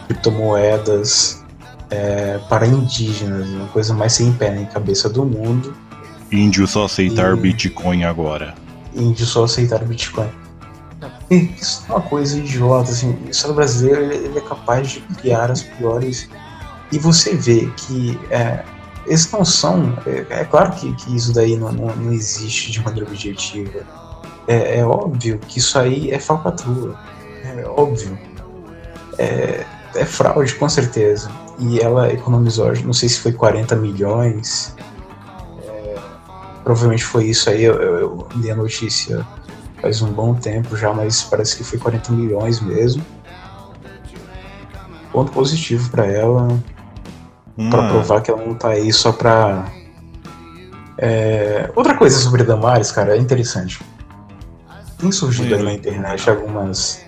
criptomoedas 0.07 1.45
é, 1.91 2.39
para 2.49 2.67
indígenas, 2.67 3.49
uma 3.49 3.69
coisa 3.69 3.95
mais 3.95 4.13
sem 4.13 4.33
pé 4.33 4.51
nem 4.51 4.67
cabeça 4.67 5.09
do 5.09 5.25
mundo. 5.25 5.75
Índio 6.31 6.67
só 6.67 6.85
aceitar 6.85 7.37
e... 7.37 7.41
Bitcoin 7.41 8.05
agora. 8.05 8.55
Índio 8.95 9.27
só 9.27 9.45
aceitar 9.45 9.85
Bitcoin. 9.85 10.29
Isso 11.31 11.85
é 11.89 11.93
uma 11.93 12.01
coisa 12.01 12.39
idiota, 12.39 12.91
assim, 12.91 13.17
o 13.27 13.31
Estado 13.31 13.55
brasileiro 13.55 14.03
ele, 14.03 14.27
ele 14.27 14.39
é 14.39 14.41
capaz 14.41 14.93
de 14.93 15.01
criar 15.01 15.51
as 15.51 15.63
piores. 15.63 16.29
E 16.93 16.99
você 16.99 17.35
vê 17.35 17.71
que 17.77 18.19
é, 18.31 18.65
eles 19.07 19.31
não 19.31 19.45
são. 19.45 19.97
É, 20.07 20.41
é 20.41 20.45
claro 20.45 20.73
que, 20.73 20.93
que, 20.95 21.15
isso 21.17 21.33
daí 21.33 21.57
não, 21.57 21.73
não, 21.73 21.95
não, 21.97 22.13
existe 22.13 22.71
de 22.71 22.83
maneira 22.83 23.09
objetiva. 23.09 23.81
É, 24.47 24.79
é, 24.79 24.87
óbvio 24.87 25.39
que 25.39 25.59
isso 25.59 25.79
aí 25.79 26.11
é 26.11 26.19
falcatrua. 26.19 26.99
É 27.45 27.65
óbvio. 27.67 28.19
É, 29.19 29.65
é 29.95 30.05
fraude, 30.05 30.55
com 30.55 30.69
certeza 30.69 31.31
e 31.59 31.81
ela 31.81 32.13
economizou, 32.13 32.73
não 32.85 32.93
sei 32.93 33.09
se 33.09 33.21
foi 33.21 33.33
40 33.33 33.77
milhões. 33.77 34.75
É, 35.65 35.95
provavelmente 36.63 37.05
foi 37.05 37.27
isso 37.27 37.49
aí, 37.49 37.65
eu, 37.65 37.75
eu, 37.75 37.99
eu 37.99 38.29
li 38.37 38.51
a 38.51 38.57
notícia 38.57 39.27
faz 39.81 40.01
um 40.01 40.11
bom 40.11 40.35
tempo 40.35 40.77
já, 40.77 40.93
mas 40.93 41.23
parece 41.23 41.57
que 41.57 41.65
foi 41.65 41.79
40 41.79 42.13
milhões 42.13 42.61
mesmo. 42.61 43.05
Ponto 45.13 45.33
positivo 45.33 45.91
para 45.91 46.07
ela, 46.07 46.49
hum. 47.57 47.71
para 47.71 47.89
provar 47.89 48.21
que 48.21 48.31
ela 48.31 48.45
não 48.45 48.55
tá 48.55 48.71
aí 48.71 48.93
só 48.93 49.13
pra. 49.13 49.67
É... 50.99 51.71
Outra 51.75 51.95
coisa 51.97 52.19
sobre 52.19 52.45
Damares, 52.45 52.91
cara, 52.91 53.17
é 53.17 53.19
interessante. 53.19 53.81
Tem 54.99 55.13
surgido 55.13 55.55
aí 55.55 55.63
na 55.63 55.73
internet 55.73 56.29
algumas. 56.31 57.05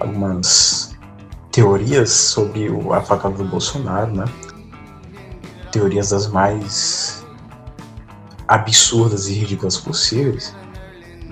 algumas 0.00 0.94
teorias 1.52 2.10
sobre 2.10 2.68
a 2.92 3.00
facada 3.00 3.36
do 3.36 3.44
Bolsonaro, 3.44 4.12
né? 4.12 4.24
Teorias 5.70 6.10
das 6.10 6.26
mais 6.26 7.24
absurdas 8.48 9.28
e 9.28 9.34
ridículas 9.34 9.76
possíveis. 9.76 10.52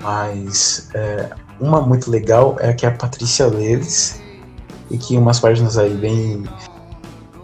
Mas 0.01 0.89
é, 0.95 1.31
uma 1.61 1.81
muito 1.81 2.11
legal 2.11 2.57
é 2.61 2.71
a 2.71 2.75
que 2.75 2.87
é 2.87 2.89
a 2.89 2.93
Patrícia 2.93 3.47
Leles 3.47 4.21
e 4.91 4.97
que 4.97 5.17
umas 5.17 5.41
páginas 5.41 5.77
aí 5.77 5.95
bem 5.95 6.45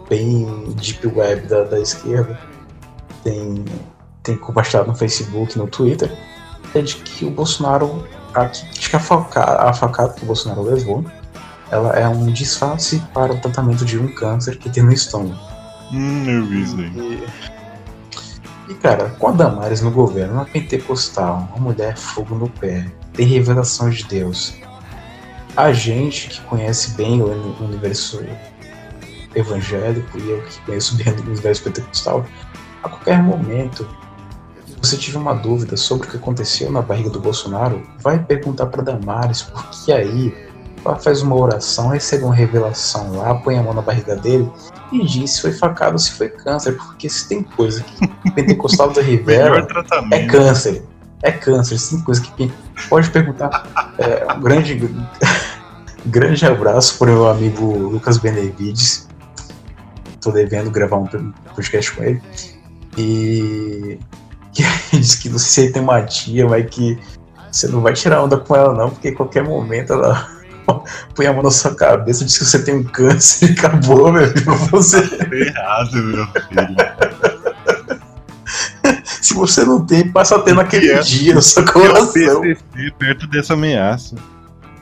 bem 0.09 0.73
deep 0.75 1.05
web 1.07 1.47
da, 1.47 1.63
da 1.63 1.79
esquerda 1.79 2.39
tem, 3.23 3.63
tem 4.23 4.37
compartilhado 4.37 4.87
no 4.87 4.95
Facebook, 4.95 5.57
no 5.57 5.67
Twitter, 5.67 6.11
é 6.73 6.81
de 6.81 6.95
que 6.95 7.25
o 7.25 7.31
Bolsonaro, 7.31 8.07
a, 8.33 8.45
que 8.47 8.95
a 8.95 8.99
facada, 8.99 9.69
a 9.69 9.73
facada 9.73 10.13
que 10.13 10.23
o 10.23 10.25
Bolsonaro 10.25 10.63
levou 10.63 11.05
ela 11.71 11.91
é 11.91 12.07
um 12.07 12.31
disfarce 12.31 12.99
para 13.13 13.33
o 13.33 13.37
tratamento 13.39 13.85
de 13.85 13.97
um 13.97 14.07
câncer 14.07 14.57
que 14.57 14.69
tem 14.69 14.83
no 14.83 14.91
estômago. 14.91 15.39
Hum, 15.91 16.25
eu 16.27 16.45
vi 16.45 16.63
isso 16.63 16.77
aí. 16.77 17.27
E, 18.67 18.73
cara, 18.75 19.09
com 19.17 19.27
a 19.27 19.31
Damares 19.31 19.81
no 19.81 19.91
governo, 19.91 20.33
uma 20.33 20.45
pentecostal, 20.45 21.47
uma 21.55 21.71
mulher 21.71 21.97
fogo 21.97 22.35
no 22.35 22.49
pé, 22.49 22.85
tem 23.13 23.25
revelação 23.25 23.89
de 23.89 24.03
Deus. 24.03 24.55
A 25.55 25.71
gente 25.71 26.29
que 26.29 26.41
conhece 26.41 26.91
bem 26.91 27.21
o 27.21 27.55
universo 27.59 28.23
evangélico 29.39 30.17
e 30.17 30.29
eu 30.29 30.41
que 30.41 30.59
conheço 30.61 30.95
bem 30.95 31.13
o 31.13 31.21
universo 31.21 31.63
pentecostal, 31.63 32.25
a 32.83 32.89
qualquer 32.89 33.21
momento 33.21 33.87
você 34.81 34.95
tiver 34.95 35.19
uma 35.19 35.33
dúvida 35.33 35.75
sobre 35.75 36.07
o 36.07 36.11
que 36.11 36.17
aconteceu 36.17 36.71
na 36.71 36.81
barriga 36.81 37.09
do 37.09 37.19
Bolsonaro, 37.19 37.81
vai 38.01 38.17
perguntar 38.17 38.67
para 38.67 38.81
Damares, 38.81 39.41
porque 39.41 39.91
aí 39.91 40.33
ela 40.85 40.95
faz 40.95 41.21
uma 41.21 41.35
oração, 41.35 41.89
recebe 41.89 42.23
uma 42.23 42.33
revelação 42.33 43.17
lá, 43.17 43.35
põe 43.35 43.57
a 43.57 43.63
mão 43.63 43.73
na 43.73 43.81
barriga 43.81 44.15
dele 44.15 44.49
e 44.91 45.05
diz 45.05 45.31
se 45.31 45.41
foi 45.41 45.51
facada 45.51 45.93
ou 45.93 45.99
se 45.99 46.11
foi 46.11 46.29
câncer, 46.29 46.77
porque 46.77 47.09
se 47.09 47.27
tem 47.27 47.43
coisa 47.43 47.83
que 47.83 48.31
pentecostal 48.31 48.91
da 48.91 49.01
revela 49.03 49.67
é 50.11 50.25
câncer. 50.25 50.83
É 51.21 51.31
câncer, 51.31 51.77
se 51.77 51.95
tem 51.95 52.03
coisa 52.05 52.21
que 52.21 52.51
pode 52.89 53.09
perguntar. 53.09 53.67
É, 53.97 54.33
um 54.33 54.39
grande, 54.39 54.75
grande 56.05 56.45
abraço 56.45 56.97
para 56.97 57.11
o 57.11 57.13
meu 57.13 57.27
amigo 57.27 57.77
Lucas 57.77 58.17
Benevides. 58.17 59.08
Tô 60.21 60.31
devendo 60.31 60.69
gravar 60.69 60.97
um 60.97 61.31
podcast 61.55 61.91
com 61.93 62.03
ele. 62.03 62.21
E 62.97 63.99
que 64.53 64.63
diz 64.97 65.15
que 65.15 65.29
não 65.29 65.39
sei 65.39 65.49
se 65.49 65.61
ele 65.61 65.73
tem 65.73 65.81
uma 65.81 66.01
tia, 66.01 66.47
mas 66.47 66.65
que 66.69 66.99
você 67.51 67.67
não 67.67 67.81
vai 67.81 67.93
tirar 67.93 68.23
onda 68.23 68.37
com 68.37 68.55
ela 68.55 68.73
não, 68.73 68.89
porque 68.89 69.09
em 69.09 69.13
qualquer 69.13 69.43
momento 69.43 69.93
ela 69.93 70.27
põe 71.15 71.25
a 71.25 71.33
mão 71.33 71.43
na 71.43 71.51
sua 71.51 71.73
cabeça, 71.75 72.25
diz 72.25 72.37
que 72.37 72.45
você 72.45 72.63
tem 72.63 72.75
um 72.75 72.83
câncer 72.83 73.49
e 73.49 73.53
acabou, 73.53 74.11
meu 74.11 74.27
filho. 74.27 74.55
Você... 74.71 75.01
Tá 75.07 75.35
errado, 75.35 75.95
meu 75.95 76.27
filho. 76.27 76.75
Se 79.03 79.33
você 79.33 79.63
não 79.63 79.85
tem, 79.85 80.11
passa 80.11 80.35
a 80.37 80.39
ter 80.39 80.55
naquele 80.55 80.91
é, 80.91 80.99
dia 81.01 81.35
no 81.35 81.41
seu 81.41 81.63
coração. 81.65 82.41
perto 82.97 83.27
dessa 83.27 83.53
ameaça. 83.53 84.15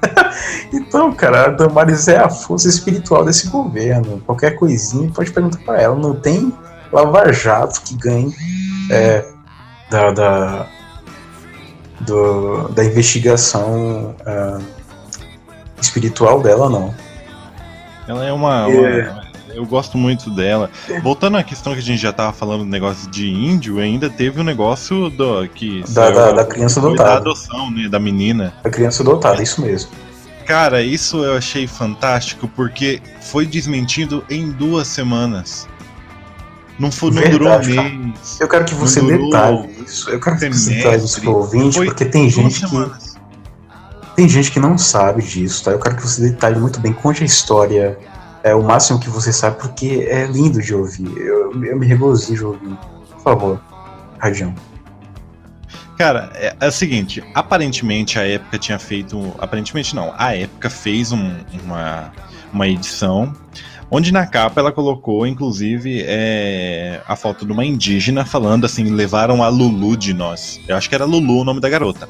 então, 0.74 1.12
cara, 1.14 1.46
a 1.46 1.50
Damares 1.50 2.08
é 2.08 2.18
a 2.18 2.30
força 2.30 2.68
espiritual 2.68 3.26
desse 3.26 3.50
governo. 3.50 4.22
Qualquer 4.26 4.52
coisinha 4.56 5.12
pode 5.14 5.32
perguntar 5.32 5.60
para 5.60 5.82
ela. 5.82 5.96
Não 5.96 6.16
tem 6.16 6.54
lava-jato 6.92 7.82
que 7.82 7.96
ganhe 7.96 8.34
é, 8.90 9.26
da, 9.90 10.12
da, 10.12 10.68
do, 12.02 12.70
da 12.70 12.84
investigação. 12.84 14.16
Uh, 14.22 14.78
espiritual 15.82 16.42
dela, 16.42 16.70
não. 16.70 16.94
Ela 18.08 18.26
é 18.26 18.32
uma, 18.32 18.72
é. 18.72 19.10
uma, 19.10 19.27
eu 19.54 19.66
gosto 19.66 19.98
muito 19.98 20.30
dela. 20.30 20.70
Voltando 21.02 21.38
à 21.38 21.44
questão 21.44 21.74
que 21.74 21.80
a 21.80 21.84
gente 21.84 22.02
já 22.02 22.14
tava 22.14 22.34
falando 22.34 22.64
do 22.64 22.70
negócio 22.70 23.10
de 23.10 23.30
índio, 23.30 23.80
ainda 23.80 24.10
teve 24.10 24.40
o 24.40 24.42
um 24.42 24.46
negócio 24.46 25.10
do 25.10 25.48
que 25.48 25.84
da, 25.90 26.10
da, 26.10 26.32
da 26.32 26.46
criança 26.46 26.80
adotada. 26.80 27.10
Da 27.10 27.18
adoção, 27.18 27.72
né, 27.72 27.90
da 27.90 28.00
menina. 28.00 28.54
Da 28.64 28.70
criança 28.70 29.04
adotada, 29.04 29.42
isso 29.42 29.62
mesmo. 29.62 29.92
Cara, 30.46 30.82
isso 30.82 31.24
eu 31.26 31.36
achei 31.36 31.68
fantástico 31.68 32.48
porque 32.48 33.02
foi 33.20 33.46
desmentido 33.46 34.24
em 34.30 34.50
duas 34.50 34.88
semanas. 34.88 35.68
Não, 36.80 36.92
foi, 36.92 37.12
não 37.12 37.30
durou 37.30 37.60
mês. 37.60 38.40
Eu 38.40 38.48
quero 38.48 38.64
que 38.64 38.76
você 38.76 39.02
detalhe 39.02 39.70
isso. 39.86 40.10
Eu 40.10 40.20
quero 40.20 40.38
que 40.38 40.48
você 40.48 40.76
detalhe 40.76 41.04
isso 41.04 41.22
pro 41.22 41.36
ouvinte, 41.38 41.78
porque 41.84 42.06
tem 42.06 42.30
gente 42.30 42.66
que. 42.66 43.08
Tem 44.16 44.28
gente 44.28 44.52
que 44.52 44.60
não 44.60 44.78
sabe 44.78 45.22
disso, 45.22 45.64
tá? 45.64 45.72
Eu 45.72 45.80
quero 45.80 45.96
que 45.96 46.02
você 46.02 46.22
detalhe 46.30 46.60
muito 46.60 46.80
bem, 46.80 46.92
conte 46.92 47.22
a 47.22 47.26
história, 47.26 48.00
é 48.48 48.56
o 48.56 48.64
máximo 48.64 49.00
que 49.00 49.10
você 49.10 49.32
sabe, 49.32 49.58
porque 49.58 50.08
é 50.10 50.26
lindo 50.26 50.62
de 50.62 50.74
ouvir. 50.74 51.18
Eu, 51.18 51.52
eu 51.64 51.78
me 51.78 51.86
regozijo 51.86 52.48
ouvir. 52.48 52.78
Por 53.12 53.22
favor, 53.22 53.62
Radião. 54.18 54.54
Cara, 55.98 56.32
é, 56.36 56.56
é, 56.60 56.68
o 56.68 56.72
seguinte, 56.72 57.24
aparentemente 57.34 58.20
a 58.20 58.28
época 58.28 58.58
tinha 58.60 58.78
feito. 58.78 59.34
Aparentemente 59.40 59.96
não, 59.96 60.14
a 60.18 60.36
época 60.36 60.70
fez 60.70 61.12
um, 61.12 61.32
uma, 61.64 62.12
uma 62.54 62.68
edição 62.68 63.34
onde 63.90 64.12
na 64.12 64.26
capa 64.26 64.60
ela 64.60 64.72
colocou, 64.72 65.26
inclusive, 65.26 66.04
é, 66.06 67.02
a 67.08 67.16
foto 67.16 67.46
de 67.46 67.52
uma 67.52 67.66
indígena 67.66 68.26
falando 68.26 68.66
assim: 68.66 68.84
levaram 68.86 69.44
a 69.44 69.50
Lulu 69.50 69.98
de 69.98 70.14
nós. 70.14 70.62
Eu 70.68 70.78
acho 70.78 70.88
que 70.88 70.96
era 70.96 71.06
Lulu 71.06 71.42
o 71.42 71.44
nome 71.44 71.60
da 71.60 71.70
garota. 71.70 72.08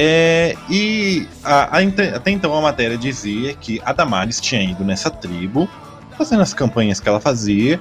É, 0.00 0.54
e 0.70 1.26
a, 1.42 1.76
a, 1.76 1.82
até 2.14 2.30
então 2.30 2.54
a 2.54 2.60
matéria 2.60 2.96
dizia 2.96 3.52
que 3.54 3.82
a 3.84 3.92
Damares 3.92 4.40
tinha 4.40 4.62
ido 4.62 4.84
nessa 4.84 5.10
tribo, 5.10 5.68
fazendo 6.16 6.40
as 6.40 6.54
campanhas 6.54 7.00
que 7.00 7.08
ela 7.08 7.18
fazia, 7.18 7.80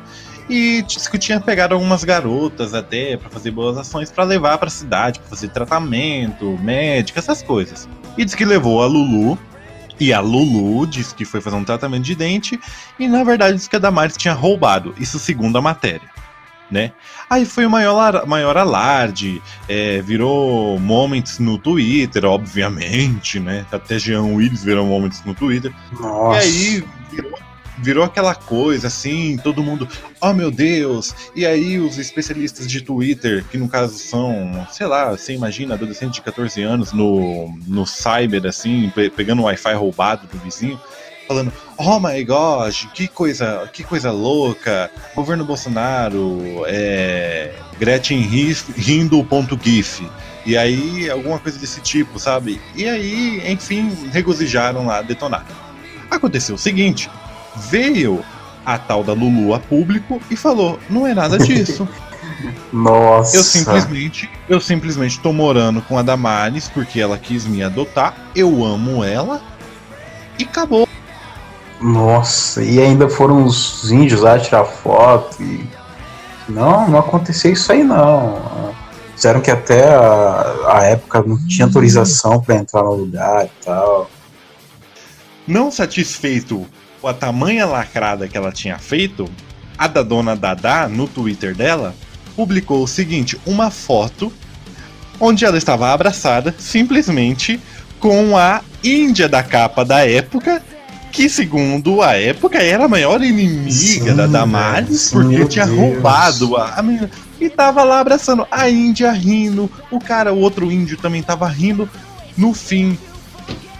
e 0.49 0.81
disse 0.81 1.11
que 1.11 1.19
tinha 1.19 1.39
pegado 1.39 1.75
algumas 1.75 2.03
garotas 2.03 2.73
até 2.73 3.17
para 3.17 3.29
fazer 3.29 3.51
boas 3.51 3.77
ações 3.77 4.09
para 4.09 4.23
levar 4.23 4.57
para 4.57 4.67
a 4.67 4.71
cidade, 4.71 5.19
para 5.19 5.29
fazer 5.29 5.49
tratamento, 5.49 6.57
médico, 6.57 7.19
essas 7.19 7.43
coisas. 7.43 7.87
E 8.17 8.25
disse 8.25 8.35
que 8.35 8.45
levou 8.45 8.81
a 8.81 8.87
Lulu 8.87 9.37
e 9.99 10.11
a 10.11 10.19
Lulu 10.19 10.87
disse 10.87 11.13
que 11.13 11.23
foi 11.23 11.39
fazer 11.39 11.55
um 11.55 11.63
tratamento 11.63 12.03
de 12.03 12.15
dente 12.15 12.59
e 12.97 13.07
na 13.07 13.23
verdade 13.23 13.57
disse 13.57 13.69
que 13.69 13.75
a 13.75 13.79
Damares 13.79 14.17
tinha 14.17 14.33
roubado, 14.33 14.95
isso 14.97 15.19
segundo 15.19 15.59
a 15.59 15.61
matéria. 15.61 16.16
Né? 16.69 16.91
Aí 17.29 17.45
foi 17.45 17.65
o 17.65 17.69
maior, 17.69 18.27
maior 18.27 18.57
alarde, 18.57 19.41
é, 19.69 20.01
virou 20.01 20.77
moments 20.77 21.39
no 21.39 21.57
Twitter, 21.57 22.25
obviamente, 22.25 23.39
né? 23.39 23.65
Até 23.71 23.97
Jean 23.97 24.23
Willis 24.23 24.65
virou 24.65 24.85
moments 24.85 25.23
no 25.23 25.33
Twitter. 25.33 25.73
Nossa. 25.97 26.45
E 26.45 26.49
aí 26.49 26.83
virou 27.09 27.47
virou 27.77 28.03
aquela 28.03 28.33
coisa 28.33 28.87
assim, 28.87 29.37
todo 29.37 29.63
mundo, 29.63 29.87
oh 30.21 30.33
meu 30.33 30.49
Deus! 30.49 31.13
E 31.35 31.45
aí 31.45 31.79
os 31.79 31.97
especialistas 31.97 32.67
de 32.67 32.81
Twitter, 32.81 33.43
que 33.49 33.57
no 33.57 33.69
caso 33.69 33.97
são, 33.97 34.67
sei 34.71 34.87
lá, 34.87 35.11
você 35.11 35.33
imagina, 35.33 35.75
adolescente 35.75 36.15
de 36.15 36.21
14 36.21 36.61
anos 36.63 36.91
no, 36.91 37.55
no 37.67 37.85
cyber, 37.85 38.45
assim, 38.45 38.91
pe 38.93 39.09
pegando 39.09 39.41
o 39.41 39.45
Wi-Fi 39.45 39.73
roubado 39.73 40.27
do 40.27 40.37
vizinho, 40.39 40.79
falando, 41.27 41.51
oh 41.77 41.99
my 41.99 42.23
gosh, 42.23 42.87
que 42.93 43.07
coisa, 43.07 43.69
que 43.71 43.83
coisa 43.83 44.11
louca, 44.11 44.89
governo 45.15 45.43
Bolsonaro, 45.43 46.63
é, 46.65 47.53
Gretchen 47.77 48.21
rindo 48.75 49.23
ponto 49.25 49.59
gif. 49.61 50.07
E 50.45 50.57
aí, 50.57 51.09
alguma 51.09 51.37
coisa 51.39 51.59
desse 51.59 51.81
tipo, 51.81 52.17
sabe? 52.17 52.61
E 52.73 52.87
aí, 52.87 53.43
enfim, 53.51 53.91
regozijaram 54.11 54.85
lá, 54.85 55.01
detonaram. 55.01 55.45
Aconteceu 56.09 56.55
o 56.55 56.57
seguinte, 56.57 57.09
veio 57.69 58.23
a 58.65 58.77
tal 58.77 59.03
da 59.03 59.13
Lulu 59.13 59.53
a 59.53 59.59
público 59.59 60.21
e 60.31 60.35
falou: 60.37 60.79
não 60.89 61.05
é 61.05 61.13
nada 61.13 61.37
disso. 61.37 61.87
Nossa. 62.71 63.35
Eu 63.35 63.43
simplesmente, 63.43 64.29
eu 64.47 64.61
simplesmente 64.61 65.19
tô 65.19 65.33
morando 65.33 65.81
com 65.81 65.97
a 65.97 66.01
Damares 66.01 66.69
porque 66.69 66.99
ela 66.99 67.17
quis 67.17 67.45
me 67.45 67.63
adotar. 67.63 68.13
Eu 68.35 68.63
amo 68.63 69.03
ela 69.03 69.41
e 70.37 70.43
acabou. 70.43 70.87
Nossa, 71.79 72.63
e 72.63 72.81
ainda 72.81 73.07
foram 73.07 73.45
os 73.45 73.91
índios 73.91 74.21
lá 74.21 74.39
tirar 74.39 74.65
foto 74.65 75.41
e 75.41 75.67
não, 76.49 76.89
não 76.89 76.99
aconteceu 76.99 77.53
isso 77.53 77.71
aí 77.71 77.83
não. 77.83 78.73
Disseram 79.13 79.41
que 79.41 79.51
até 79.51 79.93
a, 79.93 80.55
a 80.67 80.83
época 80.85 81.23
não 81.23 81.37
tinha 81.47 81.65
autorização 81.65 82.41
para 82.41 82.55
entrar 82.55 82.83
no 82.83 82.93
lugar 82.93 83.45
e 83.45 83.65
tal. 83.65 84.09
Não 85.47 85.71
satisfeito 85.71 86.65
a 87.03 87.13
tamanha 87.13 87.65
lacrada 87.65 88.27
que 88.27 88.37
ela 88.37 88.51
tinha 88.51 88.77
feito, 88.77 89.29
a 89.77 89.87
da 89.87 90.01
dona 90.01 90.35
Dada, 90.35 90.87
no 90.87 91.07
Twitter 91.07 91.55
dela, 91.55 91.95
publicou 92.35 92.83
o 92.83 92.87
seguinte: 92.87 93.39
uma 93.45 93.69
foto 93.69 94.31
onde 95.19 95.45
ela 95.45 95.57
estava 95.57 95.91
abraçada 95.91 96.53
simplesmente 96.57 97.59
com 97.99 98.37
a 98.37 98.61
Índia 98.83 99.27
da 99.27 99.41
capa 99.41 99.83
da 99.83 100.07
época, 100.07 100.61
que 101.11 101.29
segundo 101.29 102.01
a 102.01 102.13
época 102.13 102.57
era 102.59 102.85
a 102.85 102.87
maior 102.87 103.21
inimiga 103.23 103.71
sim, 103.71 104.15
da 104.15 104.27
Damares, 104.27 105.09
porque 105.11 105.45
tinha 105.45 105.65
Deus. 105.65 105.77
roubado 105.77 106.55
a, 106.55 106.75
a 106.75 106.83
menina. 106.83 107.09
E 107.39 107.49
tava 107.49 107.83
lá 107.83 107.99
abraçando 107.99 108.47
a 108.49 108.69
Índia 108.69 109.11
rindo, 109.11 109.69
o 109.91 109.99
cara, 109.99 110.33
o 110.33 110.39
outro 110.39 110.71
índio 110.71 110.97
também 110.97 111.21
tava 111.21 111.47
rindo. 111.47 111.87
No 112.35 112.53
fim, 112.53 112.97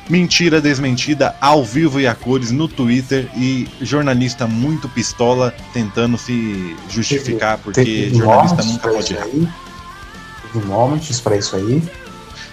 Mentira 0.09 0.61
desmentida 0.61 1.35
ao 1.41 1.65
vivo 1.65 1.99
e 1.99 2.07
a 2.07 2.15
cores 2.15 2.49
no 2.49 2.67
Twitter 2.67 3.29
e 3.35 3.67
jornalista 3.81 4.47
muito 4.47 4.87
pistola 4.87 5.53
tentando 5.73 6.17
se 6.17 6.75
justificar 6.89 7.57
porque 7.57 8.09
jornalista 8.13 8.63
nunca 8.63 8.89
pode 8.89 9.13
errar. 9.13 9.27
Teve 10.53 10.65
momentos 10.65 11.19
para 11.19 11.35
isso 11.35 11.57
aí. 11.57 11.83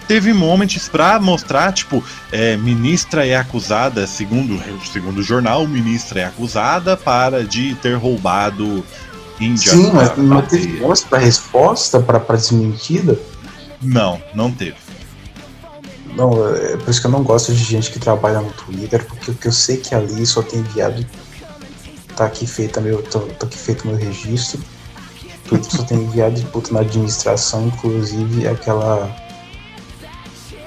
Teve 0.07 0.33
momentos 0.33 0.89
para 0.89 1.19
mostrar, 1.19 1.73
tipo, 1.73 2.05
é, 2.31 2.57
ministra 2.57 3.27
é 3.27 3.37
acusada, 3.37 4.07
segundo, 4.07 4.61
segundo 4.93 5.19
o 5.19 5.23
jornal, 5.23 5.67
ministra 5.67 6.21
é 6.21 6.25
acusada 6.25 6.97
para 6.97 7.45
de 7.45 7.75
ter 7.77 7.95
roubado 7.95 8.85
Índia. 9.41 9.73
Sim, 9.73 9.91
mas 9.93 10.17
não 10.17 10.43
teve 10.43 10.81
momentos 10.81 11.05
para 11.05 11.19
resposta, 11.19 12.01
para 12.01 12.19
desmentida? 12.37 13.19
Não, 13.83 14.23
não 14.35 14.51
teve. 14.51 14.77
Não, 16.17 16.31
é 16.55 16.77
por 16.77 16.91
isso 16.91 17.01
que 17.01 17.07
eu 17.07 17.11
não 17.11 17.25
gosto 17.25 17.53
de 17.53 17.63
gente 17.65 17.91
que 17.91 17.99
trabalha 17.99 18.41
no 18.41 18.51
Twitter, 18.53 19.05
porque 19.05 19.33
o 19.33 19.35
que 19.35 19.49
eu 19.49 19.53
sei 19.53 19.79
que 19.79 19.95
ali 19.95 20.25
só 20.25 20.43
tem 20.43 20.61
enviado. 20.61 21.05
Tá 22.15 22.27
aqui 22.27 22.47
feito 22.47 22.81
meu, 22.81 23.03
tô, 23.03 23.21
tô 23.21 23.47
aqui 23.47 23.59
feito 23.59 23.87
meu 23.87 23.97
registro. 23.97 24.61
Twitter 25.49 25.71
só 25.71 25.83
tem 25.83 25.99
enviado 25.99 26.41
puto 26.53 26.73
na 26.73 26.81
administração, 26.81 27.67
inclusive 27.67 28.47
aquela. 28.47 29.15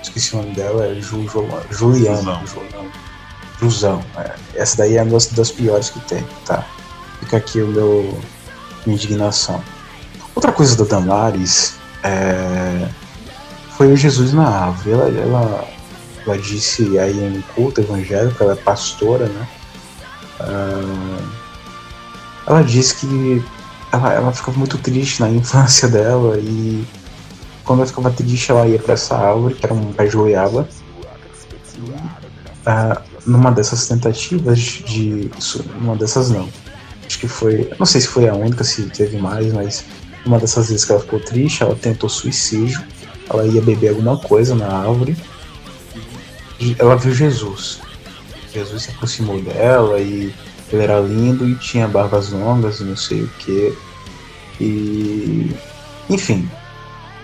Esqueci 0.07 0.35
o 0.35 0.37
nome 0.37 0.55
dela, 0.55 0.85
é 0.85 0.95
Ju, 1.01 1.27
Ju, 1.27 1.47
Juliana. 1.69 2.41
Jusão. 3.59 4.03
É. 4.17 4.35
Essa 4.55 4.77
daí 4.77 4.97
é 4.97 5.03
uma 5.03 5.17
das, 5.31 5.51
piores 5.51 5.89
que 5.89 5.99
tem, 6.01 6.25
tá? 6.45 6.63
Fica 7.19 7.37
aqui 7.37 7.61
o 7.61 7.67
meu. 7.67 8.21
minha 8.85 8.95
indignação. 8.95 9.61
Outra 10.35 10.51
coisa 10.51 10.75
da 10.77 10.85
Damares 10.85 11.75
é 12.03 12.87
foi 13.77 13.93
o 13.93 13.95
Jesus 13.95 14.33
na 14.33 14.47
árvore. 14.47 14.91
Ela, 14.91 15.07
ela, 15.09 15.67
ela 16.25 16.37
disse 16.37 16.97
aí 16.97 17.15
em 17.15 17.37
um 17.37 17.41
culto 17.53 17.81
evangélico, 17.81 18.43
ela 18.43 18.53
é 18.53 18.55
pastora, 18.55 19.27
né? 19.27 19.47
Uh, 20.39 21.27
ela 22.47 22.63
disse 22.63 22.95
que 22.95 23.43
ela, 23.91 24.13
ela 24.13 24.31
ficava 24.31 24.57
muito 24.57 24.77
triste 24.79 25.19
na 25.19 25.29
infância 25.29 25.87
dela 25.87 26.37
e 26.39 26.85
quando 27.67 27.79
ela 27.79 27.87
ficava 27.87 28.09
triste 28.09 28.51
ela 28.51 28.67
ia 28.67 28.79
para 28.79 28.93
essa 28.95 29.15
árvore, 29.15 29.53
que 29.53 29.65
era 29.65 29.73
um 29.73 29.93
pé 29.93 30.07
de 30.07 30.15
goiaba. 30.15 30.67
Uh, 32.65 33.01
numa 33.25 33.51
dessas 33.51 33.87
tentativas 33.87 34.57
de. 34.57 35.29
Uma 35.79 35.95
dessas 35.95 36.31
não. 36.31 36.49
Acho 37.05 37.19
que 37.19 37.27
foi. 37.27 37.69
Não 37.77 37.85
sei 37.85 38.01
se 38.01 38.07
foi 38.07 38.27
a 38.27 38.33
única, 38.33 38.63
se 38.63 38.83
teve 38.83 39.17
mais, 39.17 39.53
mas 39.53 39.85
uma 40.25 40.39
dessas 40.39 40.69
vezes 40.69 40.83
que 40.83 40.91
ela 40.91 41.01
ficou 41.01 41.19
triste, 41.19 41.61
ela 41.61 41.75
tentou 41.75 42.09
suicídio 42.09 42.81
ela 43.29 43.45
ia 43.45 43.61
beber 43.61 43.89
alguma 43.89 44.17
coisa 44.17 44.55
na 44.55 44.67
árvore. 44.67 45.15
E 46.59 46.75
ela 46.79 46.95
viu 46.95 47.13
Jesus. 47.13 47.79
Jesus 48.53 48.83
se 48.83 48.91
aproximou 48.91 49.41
dela 49.41 49.99
e 49.99 50.33
ele 50.71 50.81
era 50.81 50.99
lindo 50.99 51.47
e 51.47 51.55
tinha 51.55 51.87
barbas 51.87 52.29
longas 52.29 52.79
e 52.79 52.83
não 52.83 52.95
sei 52.95 53.23
o 53.23 53.27
que. 53.39 53.77
E. 54.59 55.51
Enfim, 56.09 56.49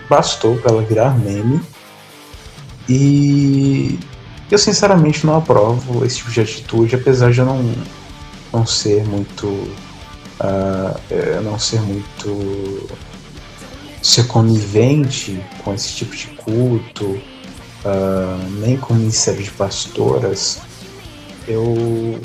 bastou 0.09 0.57
para 0.57 0.71
ela 0.71 0.83
virar 0.83 1.17
meme. 1.17 1.61
E 2.87 3.99
eu 4.51 4.57
sinceramente 4.57 5.25
não 5.25 5.37
aprovo 5.37 6.05
esse 6.05 6.17
tipo 6.17 6.31
de 6.31 6.41
atitude, 6.41 6.95
apesar 6.95 7.31
de 7.31 7.39
eu 7.39 7.45
não, 7.45 7.73
não 8.51 8.65
ser 8.65 9.05
muito. 9.05 9.47
Uh, 9.47 11.41
não 11.43 11.57
ser 11.57 11.79
muito 11.81 12.89
ser 14.01 14.27
conivente 14.27 15.41
com 15.63 15.73
esse 15.73 15.93
tipo 15.93 16.13
de 16.13 16.27
culto, 16.27 17.05
uh, 17.05 18.49
nem 18.59 18.75
com 18.75 18.93
ministério 18.93 19.41
de 19.41 19.51
pastoras, 19.51 20.59
eu 21.47 22.19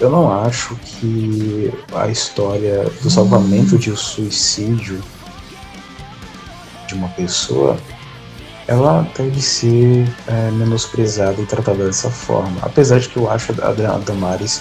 eu 0.00 0.10
não 0.10 0.32
acho 0.32 0.76
que 0.76 1.72
a 1.92 2.08
história 2.08 2.84
do 3.02 3.10
salvamento 3.10 3.76
de 3.76 3.90
um 3.90 3.96
suicídio 3.96 5.02
de 6.88 6.94
uma 6.94 7.08
pessoa 7.10 7.78
ela 8.66 9.10
deve 9.16 9.40
ser 9.40 10.06
é, 10.26 10.50
menosprezada 10.50 11.40
e 11.40 11.46
tratada 11.46 11.86
dessa 11.86 12.10
forma. 12.10 12.58
Apesar 12.60 13.00
de 13.00 13.08
que 13.08 13.16
eu 13.16 13.30
acho 13.30 13.52
a 13.62 13.98
Damares 13.98 14.60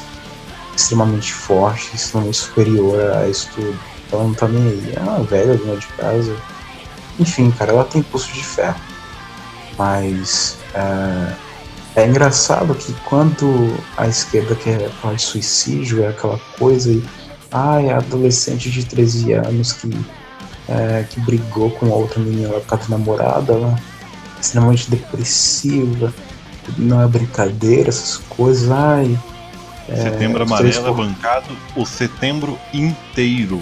extremamente 0.74 1.34
forte, 1.34 1.94
extremamente 1.94 2.38
superior 2.38 3.12
a 3.18 3.28
isso 3.28 3.50
tudo. 3.54 3.78
Ela 4.12 4.24
não 4.24 4.34
tá 4.34 4.48
nem 4.48 4.63
aí. 4.63 4.94
É 4.96 5.00
uma 5.02 5.24
velha 5.24 5.56
dona 5.56 5.76
de 5.76 5.88
casa. 5.88 6.36
Enfim, 7.20 7.52
cara, 7.52 7.74
ela 7.74 7.84
tem 7.84 8.02
pulso 8.02 8.32
de 8.32 8.44
ferro. 8.46 8.80
Mas 9.78 10.58
é, 10.74 12.02
é 12.02 12.08
engraçado 12.08 12.74
que 12.76 12.94
quando 13.06 13.76
a 13.98 14.08
esquerda 14.08 14.56
quer 14.56 14.90
falar 15.02 15.16
de 15.16 15.22
suicídio, 15.24 16.04
é 16.04 16.08
aquela 16.08 16.40
coisa 16.58 16.92
e. 16.92 17.04
Ai, 17.50 17.90
ah, 17.90 17.98
adolescente 17.98 18.70
de 18.70 18.86
13 18.86 19.32
anos 19.34 19.72
que, 19.72 19.90
é, 20.68 21.06
que 21.10 21.20
brigou 21.20 21.72
com 21.72 21.88
outra 21.90 22.20
menina 22.20 22.50
por 22.50 22.66
causa 22.66 22.90
da 22.90 22.98
namorada, 22.98 23.54
ela 23.54 23.80
é 24.38 24.42
extremamente 24.42 24.90
depressiva, 24.90 26.14
não 26.78 27.02
é 27.02 27.08
brincadeira, 27.08 27.90
essas 27.90 28.18
coisas. 28.30 28.70
Ai, 28.70 29.18
é, 29.88 29.96
setembro 29.96 30.44
Amarelo 30.44 30.88
é 30.88 30.94
bancado 30.94 31.58
o 31.76 31.86
setembro 31.86 32.58
inteiro. 32.74 33.62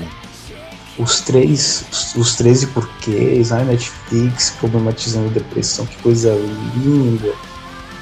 Os 0.97 1.19
três, 1.21 1.85
os, 1.91 2.15
os 2.15 2.35
13 2.35 2.67
porquês, 2.67 3.51
a 3.51 3.59
Netflix 3.59 4.51
problematizando 4.59 5.29
depressão, 5.29 5.85
que 5.85 5.97
coisa 5.97 6.33
linda. 6.77 7.33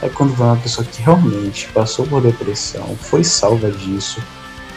É 0.02 0.10
quando 0.10 0.36
vai 0.36 0.50
uma 0.50 0.58
pessoa 0.58 0.86
que 0.86 1.02
realmente 1.02 1.68
passou 1.70 2.06
por 2.06 2.22
depressão, 2.22 2.96
foi 3.00 3.24
salva 3.24 3.72
disso, 3.72 4.22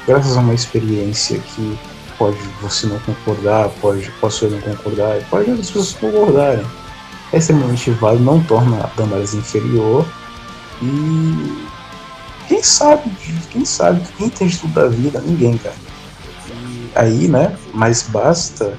graças 0.07 0.37
a 0.37 0.41
uma 0.41 0.55
experiência 0.55 1.39
que 1.39 1.79
pode 2.18 2.38
você 2.61 2.87
não 2.87 2.98
concordar, 3.00 3.68
pode 3.81 4.11
posso 4.20 4.44
eu 4.46 4.50
não 4.50 4.61
concordar, 4.61 5.20
pode 5.31 5.50
outras 5.50 5.70
pessoas 5.70 5.92
concordarem. 5.94 6.64
É 7.33 7.38
extremamente 7.38 7.90
válido, 7.92 8.24
não 8.24 8.42
torna 8.44 8.85
a 8.85 8.87
Damares 8.96 9.35
inferior 9.35 10.07
e 10.81 11.66
quem 12.48 12.62
sabe, 12.62 13.11
quem 13.50 13.64
sabe, 13.64 14.00
quem 14.16 14.26
entende 14.26 14.59
tudo 14.59 14.74
da 14.74 14.88
vida? 14.88 15.20
Ninguém, 15.20 15.59
cara. 15.59 15.74
E 16.48 16.90
aí, 16.94 17.29
né? 17.29 17.57
Mas 17.74 18.02
basta 18.02 18.79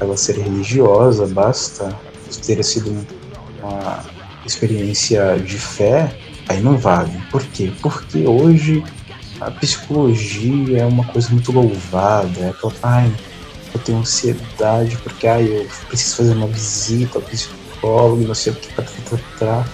ela 0.00 0.16
ser 0.16 0.38
religiosa, 0.38 1.26
basta 1.26 1.96
ter 2.44 2.62
sido 2.62 3.06
uma 3.62 4.04
experiência 4.44 5.38
de 5.38 5.58
fé, 5.58 6.16
aí 6.48 6.60
não 6.60 6.76
vale. 6.76 7.18
Por 7.30 7.42
quê? 7.42 7.72
Porque 7.80 8.26
hoje 8.26 8.84
a 9.40 9.50
psicologia 9.50 10.80
é 10.80 10.86
uma 10.86 11.04
coisa 11.04 11.30
muito 11.30 11.52
louvada. 11.52 12.40
É 12.40 12.50
aquela, 12.50 12.72
ai, 12.82 13.12
eu 13.74 13.80
tenho 13.80 13.98
ansiedade 13.98 14.96
porque 14.98 15.26
ai, 15.26 15.46
eu 15.46 15.68
preciso 15.88 16.16
fazer 16.16 16.32
uma 16.34 16.46
visita 16.46 17.18
ao 17.18 17.22
psicólogo, 17.22 18.26
não 18.26 18.34
sei 18.34 18.52
o 18.52 18.56
que, 18.56 18.72
para 18.72 18.84
tratar 18.84 19.68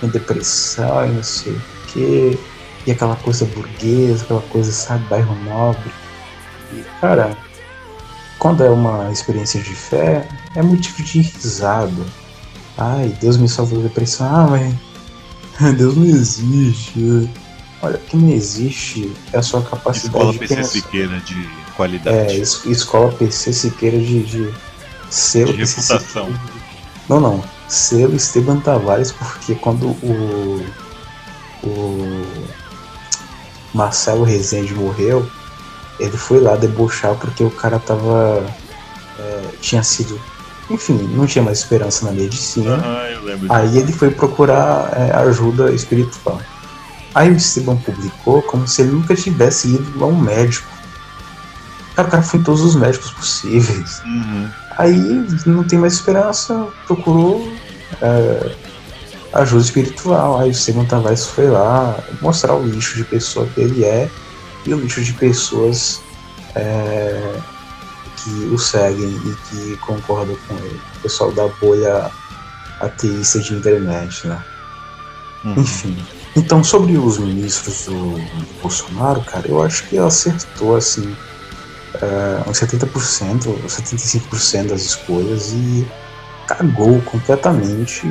minha 0.00 0.12
depressão 0.12 1.06
e 1.06 1.12
não 1.12 1.22
sei 1.22 1.52
o 1.52 1.62
que 1.88 2.38
e 2.86 2.92
aquela 2.92 3.16
coisa 3.16 3.44
burguesa, 3.46 4.22
aquela 4.22 4.42
coisa, 4.42 4.70
sabe, 4.70 5.04
bairro 5.08 5.34
nobre. 5.44 5.90
E, 6.72 6.84
cara, 7.00 7.36
quando 8.38 8.62
é 8.62 8.70
uma 8.70 9.10
experiência 9.10 9.60
de 9.60 9.74
fé, 9.74 10.26
é 10.54 10.62
motivo 10.62 11.02
de 11.02 11.20
risada. 11.20 12.06
Ai, 12.78 13.08
Deus 13.20 13.36
me 13.36 13.48
salvou 13.48 13.80
da 13.80 13.88
depressão. 13.88 14.26
Ah, 14.26 14.46
mas 15.58 15.74
Deus 15.76 15.96
não 15.96 16.04
existe. 16.04 17.28
Olha, 17.82 17.96
o 17.96 18.00
que 18.00 18.16
não 18.16 18.30
existe 18.30 19.12
é 19.32 19.38
a 19.38 19.42
sua 19.42 19.62
capacidade 19.62 20.06
escola 20.06 20.32
de 20.32 20.38
PC 20.38 20.56
pensar. 20.56 20.70
Siqueira 20.70 21.20
de 21.20 21.48
qualidade. 21.76 22.16
É, 22.16 22.36
es 22.36 22.64
escola 22.64 23.12
PC 23.12 23.52
Siqueira 23.52 23.98
de, 23.98 24.22
de 24.22 24.54
selo 25.10 25.52
de 25.52 25.64
reputação. 25.64 26.32
Não, 27.08 27.20
não. 27.20 27.44
Selo 27.68 28.14
Esteban 28.14 28.60
Tavares, 28.60 29.12
porque 29.12 29.54
quando 29.54 29.88
o. 29.88 30.64
O 31.62 32.26
Marcelo 33.74 34.22
Rezende 34.22 34.72
morreu, 34.74 35.28
ele 35.98 36.16
foi 36.16 36.40
lá 36.40 36.54
debochar 36.56 37.14
porque 37.16 37.42
o 37.42 37.50
cara 37.50 37.78
tava. 37.78 38.46
É, 39.18 39.42
tinha 39.60 39.82
sido. 39.82 40.20
Enfim, 40.70 40.94
não 40.94 41.26
tinha 41.26 41.44
mais 41.44 41.58
esperança 41.58 42.06
na 42.06 42.12
medicina. 42.12 42.76
Uhum, 42.76 43.46
Aí 43.48 43.78
ele 43.78 43.92
foi 43.92 44.10
procurar 44.10 44.92
é, 44.96 45.12
ajuda 45.16 45.72
espiritual. 45.72 46.40
Aí 47.16 47.30
o 47.30 47.36
Esteban 47.36 47.76
publicou 47.78 48.42
como 48.42 48.68
se 48.68 48.82
ele 48.82 48.90
nunca 48.90 49.16
tivesse 49.16 49.68
ido 49.68 50.04
a 50.04 50.06
um 50.06 50.20
médico. 50.20 50.68
Cara, 51.94 52.08
o 52.08 52.10
cara 52.10 52.22
foi 52.22 52.40
em 52.40 52.42
todos 52.42 52.60
os 52.60 52.76
médicos 52.76 53.10
possíveis. 53.10 54.02
Uhum. 54.04 54.50
Aí 54.76 55.26
não 55.46 55.64
tem 55.64 55.78
mais 55.78 55.94
esperança, 55.94 56.68
procurou 56.86 57.50
é, 58.02 58.54
ajuda 59.32 59.62
espiritual. 59.62 60.38
Aí 60.38 60.50
o 60.50 60.54
Simon 60.54 60.84
Tavares 60.84 61.24
foi 61.24 61.48
lá 61.48 61.98
mostrar 62.20 62.54
o 62.54 62.62
lixo 62.62 62.96
de 62.96 63.04
pessoa 63.04 63.46
que 63.46 63.62
ele 63.62 63.82
é 63.82 64.10
e 64.66 64.74
o 64.74 64.78
lixo 64.78 65.02
de 65.02 65.14
pessoas 65.14 66.02
é, 66.54 67.40
que 68.18 68.30
o 68.52 68.58
seguem 68.58 69.08
e 69.08 69.36
que 69.48 69.76
concordam 69.78 70.36
com 70.46 70.54
ele. 70.58 70.78
O 70.98 71.00
pessoal 71.00 71.32
da 71.32 71.48
bolha 71.48 72.10
ateísta 72.78 73.40
de 73.40 73.54
internet, 73.54 74.26
né? 74.26 74.44
Uhum. 75.46 75.62
Enfim. 75.62 75.96
Então, 76.36 76.62
sobre 76.62 76.98
os 76.98 77.18
ministros 77.18 77.86
do, 77.86 77.94
do 77.94 78.60
Bolsonaro, 78.60 79.22
cara, 79.22 79.48
eu 79.48 79.62
acho 79.62 79.88
que 79.88 79.96
acertou, 79.96 80.76
assim, 80.76 81.16
é, 81.94 82.48
uns 82.48 82.60
70%, 82.60 83.58
75% 83.66 84.68
das 84.68 84.82
escolhas 84.82 85.52
e 85.54 85.86
cagou 86.46 87.00
completamente 87.02 88.02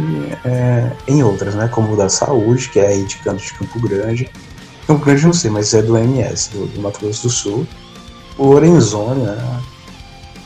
é, 0.44 0.92
em 1.08 1.22
outras, 1.22 1.54
né? 1.54 1.68
Como 1.68 1.94
o 1.94 1.96
da 1.96 2.10
saúde, 2.10 2.70
que 2.70 2.80
é 2.80 2.88
aí 2.88 3.06
de 3.06 3.18
Canto 3.18 3.44
de 3.44 3.54
Campo 3.54 3.80
Grande. 3.80 4.28
Campo 4.88 5.06
Grande 5.06 5.26
não 5.26 5.34
sei, 5.34 5.52
mas 5.52 5.74
é 5.76 5.84
do 5.84 5.96
MS, 5.96 6.50
do, 6.50 6.66
do 6.66 6.82
Mato 6.82 7.00
Grosso 7.02 7.28
do 7.28 7.30
Sul. 7.30 7.68
O 8.40 8.48
Lorenzoni, 8.48 9.22
né? 9.22 9.62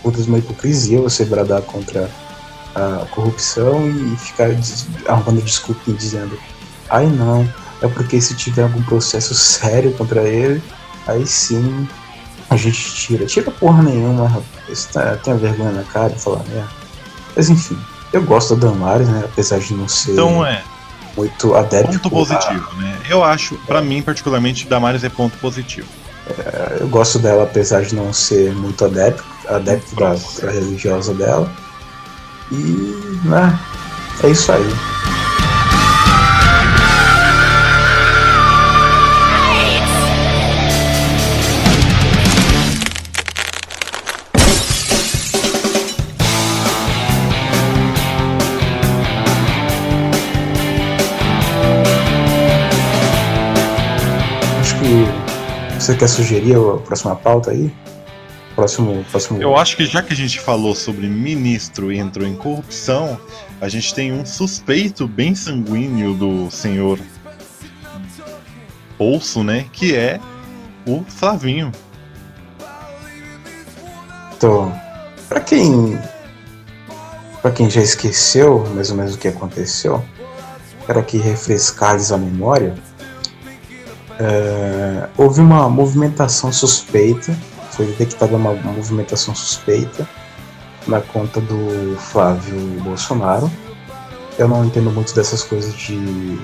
Puta 0.04 0.22
uma 0.24 0.38
hipocrisia 0.38 1.02
você 1.02 1.24
bradar 1.24 1.62
contra 1.62 2.10
a 2.76 3.06
corrupção 3.12 3.90
e 3.90 4.18
ficar 4.18 4.50
arrumando 5.08 5.44
desculpa 5.44 5.82
e 5.88 5.94
dizendo 5.94 6.38
ai 6.90 7.06
não, 7.08 7.48
é 7.82 7.88
porque 7.88 8.20
se 8.20 8.36
tiver 8.36 8.64
algum 8.64 8.82
processo 8.84 9.34
sério 9.34 9.92
contra 9.94 10.22
ele, 10.24 10.62
aí 11.08 11.26
sim 11.26 11.88
a 12.50 12.58
gente 12.58 12.94
tira. 12.94 13.26
Tira 13.26 13.52
porra 13.52 13.84
nenhuma, 13.84 14.28
rapaz. 14.28 14.86
Tá, 14.92 15.16
tem 15.18 15.34
a 15.34 15.38
vergonha 15.38 15.72
na 15.72 15.84
cara 15.84 16.14
e 16.16 16.20
falar, 16.20 16.42
é. 16.52 16.64
Mas 17.36 17.50
enfim, 17.50 17.78
eu 18.12 18.24
gosto 18.24 18.56
da 18.56 18.68
Damares, 18.68 19.08
né? 19.08 19.22
Apesar 19.26 19.60
de 19.60 19.74
não 19.74 19.88
ser 19.88 20.14
Então 20.14 20.46
é. 20.46 20.62
muito 21.16 21.56
adepto. 21.56 22.00
Ponto 22.00 22.10
positivo, 22.10 22.68
né? 22.78 22.98
Eu 23.08 23.24
acho, 23.24 23.56
pra 23.68 23.82
mim 23.82 24.02
particularmente, 24.02 24.68
Damares 24.68 25.04
é 25.04 25.10
ponto 25.10 25.38
positivo. 25.38 25.88
É, 26.28 26.78
eu 26.82 26.88
gosto 26.88 27.18
dela, 27.20 27.44
apesar 27.44 27.84
de 27.84 27.96
não 27.96 28.12
ser 28.12 28.54
muito 28.54 28.86
adepto, 28.86 29.24
adepto 29.48 29.96
da 29.96 30.16
cultura 30.16 30.52
religiosa 30.52 31.14
dela. 31.14 31.52
E, 32.52 32.56
né? 33.26 33.60
É 34.24 34.30
isso 34.30 34.52
aí. 34.52 34.76
Você 55.90 55.96
quer 55.96 56.08
sugerir 56.08 56.56
a 56.56 56.78
próxima 56.78 57.16
pauta 57.16 57.52
aí? 57.52 57.74
Próximo, 58.56 59.04
próximo. 59.10 59.42
Eu 59.42 59.56
acho 59.56 59.76
que 59.76 59.86
já 59.86 60.04
que 60.04 60.14
a 60.14 60.16
gente 60.16 60.40
falou 60.40 60.76
sobre 60.76 61.08
ministro 61.08 61.92
e 61.92 61.98
entrou 61.98 62.28
em 62.28 62.36
corrupção, 62.36 63.20
a 63.60 63.68
gente 63.68 63.94
tem 63.96 64.12
um 64.12 64.26
suspeito 64.26 65.08
bem 65.08 65.34
sanguíneo 65.34 66.14
do 66.14 66.52
senhor 66.52 67.00
Bolso, 68.98 69.44
né? 69.44 69.66
Que 69.72 69.96
é 69.96 70.20
o 70.86 71.04
Flavinho. 71.08 71.72
Então, 74.38 74.72
pra 75.28 75.40
quem. 75.40 75.98
Pra 77.42 77.52
quem 77.52 77.70
já 77.70 77.82
esqueceu 77.82 78.68
mais 78.76 78.92
ou 78.92 78.98
menos 78.98 79.16
o 79.16 79.18
que 79.18 79.30
aconteceu, 79.30 80.04
quero 80.86 81.00
aqui 81.00 81.18
refrescar-lhes 81.18 82.12
a 82.12 82.18
memória. 82.18 82.76
É, 84.20 85.08
houve 85.18 85.40
uma 85.40 85.70
movimentação 85.70 86.52
suspeita, 86.52 87.34
foi 87.72 87.86
detectada 87.86 88.36
uma 88.36 88.54
movimentação 88.54 89.34
suspeita 89.34 90.06
na 90.86 91.00
conta 91.00 91.40
do 91.40 91.96
Flávio 91.98 92.60
Bolsonaro. 92.82 93.50
Eu 94.38 94.50
não 94.50 94.66
entendo 94.66 94.92
muito 94.92 95.16
dessas 95.16 95.42
coisas 95.44 95.74
de. 95.74 96.38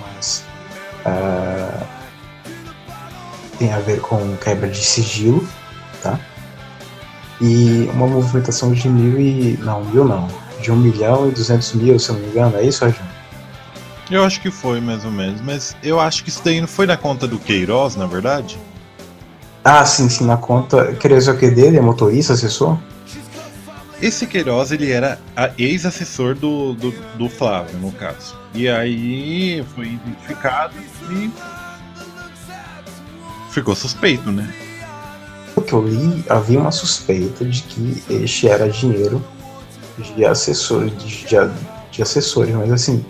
Mas. 0.00 0.44
é, 1.04 1.86
tem 3.58 3.72
a 3.72 3.78
ver 3.80 4.00
com 4.00 4.36
quebra 4.38 4.68
de 4.68 4.82
sigilo, 4.82 5.46
tá? 6.02 6.18
E 7.40 7.88
uma 7.92 8.06
movimentação 8.06 8.72
de 8.72 8.88
mil 8.88 9.20
e. 9.20 9.58
não, 9.58 9.84
mil 9.84 10.04
não. 10.04 10.26
De 10.60 10.72
um 10.72 10.76
milhão 10.76 11.28
e 11.28 11.32
duzentos 11.32 11.74
mil, 11.74 11.98
se 11.98 12.08
eu 12.08 12.14
não 12.14 12.22
me 12.22 12.28
engano, 12.28 12.56
é 12.56 12.64
isso, 12.64 12.82
Arjun? 12.82 13.13
Eu 14.10 14.24
acho 14.24 14.40
que 14.40 14.50
foi, 14.50 14.80
mais 14.80 15.04
ou 15.04 15.10
menos. 15.10 15.40
Mas 15.40 15.76
eu 15.82 15.98
acho 15.98 16.22
que 16.22 16.28
isso 16.28 16.42
daí 16.44 16.60
não 16.60 16.68
foi 16.68 16.86
na 16.86 16.96
conta 16.96 17.26
do 17.26 17.38
Queiroz, 17.38 17.96
na 17.96 18.06
verdade? 18.06 18.58
Ah, 19.62 19.84
sim, 19.84 20.08
sim, 20.08 20.26
na 20.26 20.36
conta. 20.36 20.94
Queiroz 20.94 21.26
é 21.26 21.32
o 21.32 21.38
que 21.38 21.50
dele? 21.50 21.78
É 21.78 21.80
motorista, 21.80 22.34
assessor? 22.34 22.78
Esse 24.02 24.26
Queiroz, 24.26 24.70
ele 24.70 24.90
era 24.90 25.18
ex-assessor 25.56 26.34
do, 26.34 26.74
do, 26.74 26.94
do 27.16 27.28
Flávio, 27.28 27.78
no 27.78 27.90
caso. 27.92 28.36
E 28.52 28.68
aí 28.68 29.64
foi 29.74 29.86
identificado 29.86 30.74
e 31.10 31.30
ficou 33.50 33.74
suspeito, 33.74 34.30
né? 34.30 34.52
O 35.56 35.62
que 35.62 35.72
eu 35.72 35.86
li, 35.86 36.24
havia 36.28 36.58
uma 36.58 36.72
suspeita 36.72 37.44
de 37.44 37.62
que 37.62 38.02
este 38.10 38.48
era 38.48 38.68
dinheiro 38.68 39.24
de 39.98 40.24
assessores, 40.24 40.92
de, 40.98 41.24
de, 41.24 41.36
de 41.92 42.02
assessores, 42.02 42.54
mas 42.54 42.70
assim, 42.72 43.04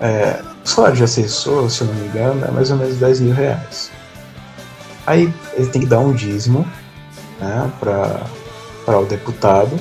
é, 0.00 0.40
o 0.64 0.68
salário 0.68 0.96
de 0.96 1.04
assessor, 1.04 1.70
se 1.70 1.80
eu 1.80 1.88
não 1.88 1.94
me 1.94 2.06
engano, 2.06 2.44
é 2.44 2.50
mais 2.50 2.70
ou 2.70 2.76
menos 2.76 2.96
10 2.96 3.20
mil 3.20 3.34
reais. 3.34 3.90
Aí 5.06 5.32
ele 5.54 5.66
tem 5.68 5.82
que 5.82 5.88
dar 5.88 6.00
um 6.00 6.12
dízimo 6.12 6.66
né, 7.40 7.72
para 7.80 8.98
o 8.98 9.04
deputado, 9.04 9.78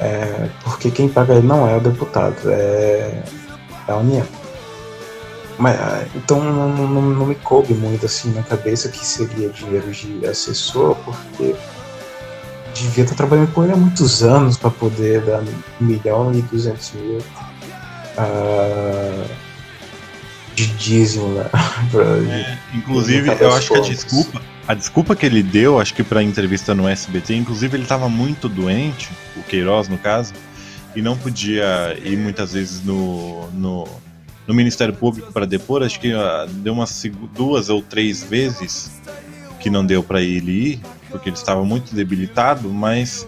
é, 0.00 0.48
porque 0.62 0.90
quem 0.90 1.08
paga 1.08 1.34
ele 1.34 1.46
não 1.46 1.68
é 1.68 1.76
o 1.76 1.80
deputado, 1.80 2.36
é, 2.50 3.22
é 3.86 3.92
a 3.92 3.96
União. 3.96 4.26
Mas, 5.58 5.78
ah, 5.78 6.04
então 6.16 6.42
não, 6.42 6.68
não, 6.68 7.02
não, 7.02 7.26
me 7.26 7.34
coube 7.36 7.74
muito 7.74 8.06
assim 8.06 8.32
na 8.32 8.42
cabeça 8.42 8.88
que 8.88 9.06
seria 9.06 9.48
dinheiro 9.50 9.88
de 9.92 10.26
assessor, 10.26 10.96
porque 11.04 11.54
devia 12.74 13.04
estar 13.04 13.14
trabalhando 13.14 13.52
com 13.52 13.62
ele 13.62 13.72
há 13.72 13.76
muitos 13.76 14.24
anos 14.24 14.56
para 14.56 14.70
poder 14.70 15.20
dar 15.20 15.40
um 15.40 15.84
milhão 15.84 16.32
e 16.34 16.42
duzentos 16.42 16.92
mil 16.94 17.20
uh, 18.18 19.30
de 20.54 20.66
dízimo, 20.66 21.28
né? 21.28 21.46
é, 22.30 22.76
inclusive, 22.76 23.36
eu 23.40 23.52
acho 23.52 23.72
que 23.72 23.78
a 23.78 23.82
desculpa, 23.82 24.42
a 24.66 24.74
desculpa 24.74 25.16
que 25.16 25.26
ele 25.26 25.42
deu, 25.42 25.80
acho 25.80 25.94
que 25.94 26.02
para 26.02 26.22
entrevista 26.22 26.74
no 26.74 26.88
SBT, 26.88 27.34
inclusive 27.34 27.76
ele 27.76 27.84
estava 27.84 28.08
muito 28.08 28.48
doente, 28.48 29.10
o 29.36 29.42
Queiroz 29.42 29.88
no 29.88 29.98
caso, 29.98 30.32
e 30.94 31.02
não 31.02 31.16
podia 31.16 31.98
ir 32.04 32.16
muitas 32.16 32.52
vezes 32.52 32.84
no, 32.84 33.50
no 33.50 33.88
no 34.46 34.54
Ministério 34.54 34.94
Público 34.94 35.32
para 35.32 35.46
depor, 35.46 35.82
acho 35.82 35.98
que 35.98 36.12
uh, 36.12 36.46
deu 36.46 36.74
umas 36.74 37.02
duas 37.34 37.68
ou 37.68 37.82
três 37.82 38.22
vezes 38.22 39.00
que 39.58 39.70
não 39.70 39.84
deu 39.84 40.02
para 40.02 40.20
ele 40.20 40.72
ir, 40.72 40.80
porque 41.10 41.30
ele 41.30 41.36
estava 41.36 41.64
muito 41.64 41.94
debilitado, 41.94 42.68
mas 42.68 43.26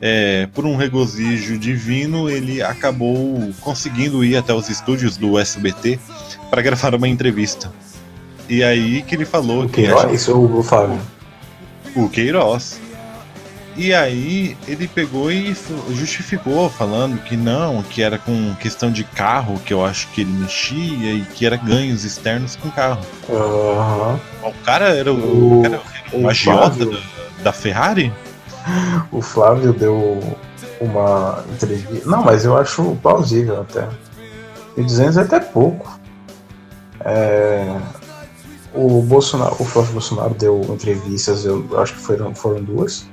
é, 0.00 0.48
por 0.54 0.64
um 0.64 0.76
regozijo 0.76 1.58
divino 1.58 2.30
ele 2.30 2.62
acabou 2.62 3.52
conseguindo 3.60 4.24
ir 4.24 4.36
até 4.36 4.52
os 4.52 4.68
estúdios 4.68 5.16
do 5.16 5.38
SBT 5.38 5.98
para 6.50 6.62
gravar 6.62 6.94
uma 6.94 7.08
entrevista. 7.08 7.72
E 8.48 8.62
aí 8.62 9.02
que 9.02 9.14
ele 9.14 9.24
falou 9.24 9.64
o 9.64 9.68
que. 9.68 9.82
Queiroz 9.82 10.28
ou 10.28 10.58
o 10.58 10.62
Fábio? 10.62 11.00
O 11.94 12.08
Queiroz. 12.08 12.80
E 13.76 13.94
aí 13.94 14.56
ele 14.66 14.88
pegou 14.88 15.30
e 15.30 15.54
justificou, 15.90 16.68
falando 16.68 17.22
que 17.22 17.36
não, 17.36 17.80
que 17.84 18.02
era 18.02 18.18
com 18.18 18.52
questão 18.56 18.90
de 18.90 19.04
carro, 19.04 19.60
que 19.64 19.72
eu 19.72 19.84
acho 19.84 20.08
que 20.08 20.22
ele 20.22 20.32
mexia 20.32 21.12
e 21.12 21.24
que 21.34 21.46
era 21.46 21.56
ganhos 21.56 22.04
externos 22.04 22.56
com 22.56 22.68
carro. 22.70 23.06
Uhum. 23.28 24.18
O 24.48 24.52
cara 24.64 24.86
era 24.88 25.12
o, 25.12 25.60
o, 25.60 25.62
cara 25.62 25.80
era 26.12 26.18
o 26.20 26.28
agiota 26.28 26.86
da, 26.86 26.98
da 27.44 27.52
Ferrari? 27.52 28.12
O 29.10 29.20
Flávio 29.22 29.72
deu 29.72 30.20
uma 30.80 31.44
entrevista. 31.52 32.08
Não, 32.08 32.22
mas 32.22 32.44
eu 32.44 32.56
acho 32.56 32.96
plausível 33.02 33.62
até. 33.62 33.88
E 34.76 34.82
200 34.82 35.16
é 35.16 35.20
até 35.22 35.40
pouco. 35.40 35.98
É... 37.00 37.76
O 38.74 39.02
Bolsonaro, 39.02 39.56
o 39.58 39.64
Flávio 39.64 39.92
Bolsonaro 39.92 40.34
deu 40.34 40.60
entrevistas, 40.68 41.44
eu 41.44 41.66
acho 41.80 41.94
que 41.94 42.00
foram, 42.00 42.34
foram 42.34 42.62
duas 42.62 43.06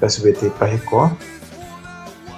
da 0.00 0.06
SBT 0.06 0.50
para 0.50 0.68
Record. 0.68 1.12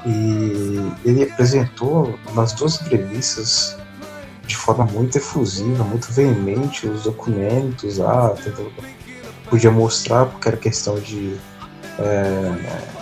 E 0.05 0.93
ele 1.05 1.25
apresentou 1.25 2.19
nas 2.35 2.53
duas 2.53 2.81
entrevistas 2.81 3.77
de 4.47 4.57
forma 4.57 4.85
muito 4.85 5.19
efusiva, 5.19 5.83
muito 5.85 6.13
veemente 6.13 6.87
os 6.87 7.03
documentos 7.03 7.99
lá, 7.99 8.31
tentando, 8.31 8.73
podia 9.51 9.71
mostrar 9.71 10.27
porque 10.27 10.49
era 10.49 10.57
questão 10.57 10.99
de, 11.01 11.37
é, 11.99 12.97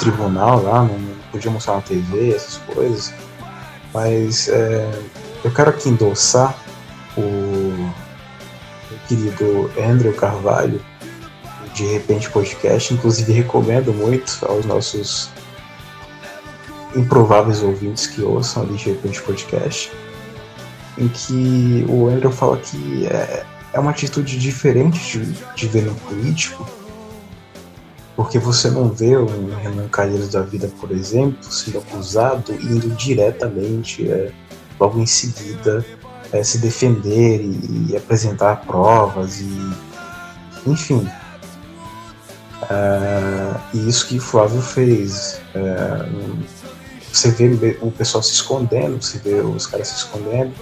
tribunal 0.00 0.62
lá, 0.62 0.82
não 0.82 0.98
podia 1.30 1.50
mostrar 1.50 1.76
na 1.76 1.82
TV, 1.82 2.34
essas 2.34 2.56
coisas. 2.74 3.14
Mas 3.92 4.48
é, 4.48 4.90
eu 5.44 5.52
quero 5.52 5.70
aqui 5.70 5.88
endossar 5.88 6.56
o, 7.16 7.20
o 7.20 8.98
querido 9.06 9.70
Andrew 9.78 10.12
Carvalho, 10.14 10.82
de 11.74 11.84
repente 11.86 12.30
podcast. 12.30 12.94
Inclusive 12.94 13.32
recomendo 13.32 13.92
muito 13.92 14.38
aos 14.46 14.64
nossos 14.64 15.28
improváveis 16.96 17.62
ouvintes 17.62 18.06
que 18.06 18.22
ouçam 18.22 18.62
ali 18.62 18.74
de 18.74 18.86
repente 18.86 19.22
podcast, 19.22 19.92
em 20.98 21.08
que 21.08 21.84
o 21.88 22.08
Andrew 22.08 22.32
fala 22.32 22.56
que 22.56 23.06
é, 23.06 23.44
é 23.72 23.78
uma 23.78 23.90
atitude 23.90 24.38
diferente 24.38 25.18
de, 25.18 25.32
de 25.54 25.68
ver 25.68 25.82
no 25.82 25.94
político, 25.94 26.66
porque 28.20 28.38
você 28.38 28.68
não 28.68 28.90
vê 28.90 29.16
um 29.16 29.54
Renan 29.54 29.88
Calheiros 29.88 30.28
da 30.28 30.42
vida, 30.42 30.70
por 30.78 30.90
exemplo, 30.90 31.42
sendo 31.42 31.78
acusado 31.78 32.52
e 32.52 32.66
indo 32.66 32.90
diretamente, 32.90 34.06
é, 34.10 34.30
logo 34.78 35.00
em 35.00 35.06
seguida, 35.06 35.82
é, 36.30 36.42
se 36.42 36.58
defender 36.58 37.40
e, 37.40 37.86
e 37.88 37.96
apresentar 37.96 38.56
provas 38.56 39.40
e 39.40 39.72
enfim, 40.66 41.08
Uh, 42.62 43.58
e 43.74 43.88
isso 43.88 44.06
que 44.06 44.18
o 44.18 44.20
Flávio 44.20 44.62
fez. 44.62 45.40
Uh, 45.56 46.38
você 47.10 47.30
vê 47.30 47.76
o 47.80 47.90
pessoal 47.90 48.22
se 48.22 48.34
escondendo, 48.34 49.02
você 49.02 49.18
vê 49.18 49.40
os 49.40 49.66
caras 49.66 49.88
se 49.88 49.96
escondendo, 49.96 50.52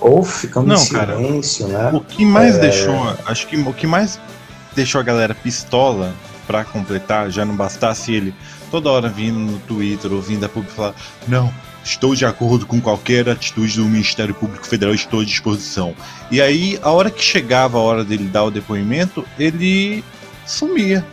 ou 0.00 0.24
ficando 0.24 0.66
Não, 0.66 0.74
em 0.74 0.78
silêncio, 0.78 1.68
cara, 1.68 1.92
né? 1.92 1.98
O 1.98 2.00
que 2.00 2.24
mais 2.24 2.56
é... 2.56 2.58
deixou, 2.58 2.96
acho 3.26 3.46
que 3.46 3.56
o 3.56 3.72
que 3.72 3.86
mais 3.86 4.18
deixou 4.74 5.00
a 5.00 5.04
galera 5.04 5.34
pistola 5.34 6.12
para 6.46 6.64
completar, 6.64 7.30
já 7.30 7.44
não 7.44 7.56
bastasse 7.56 8.12
ele 8.12 8.34
toda 8.70 8.90
hora 8.90 9.08
vindo 9.08 9.38
no 9.38 9.58
Twitter, 9.60 10.12
ouvindo 10.12 10.44
a 10.44 10.48
público 10.48 10.74
falar: 10.74 10.94
Não, 11.28 11.52
estou 11.84 12.14
de 12.14 12.24
acordo 12.24 12.66
com 12.66 12.80
qualquer 12.80 13.28
atitude 13.28 13.76
do 13.76 13.84
Ministério 13.84 14.34
Público 14.34 14.66
Federal, 14.66 14.94
estou 14.94 15.20
à 15.20 15.24
disposição. 15.24 15.94
E 16.30 16.40
aí, 16.40 16.78
a 16.82 16.90
hora 16.90 17.10
que 17.10 17.22
chegava 17.22 17.78
a 17.78 17.80
hora 17.80 18.04
dele 18.04 18.24
dar 18.24 18.44
o 18.44 18.50
depoimento, 18.50 19.24
ele 19.38 20.02
sumia. 20.46 21.04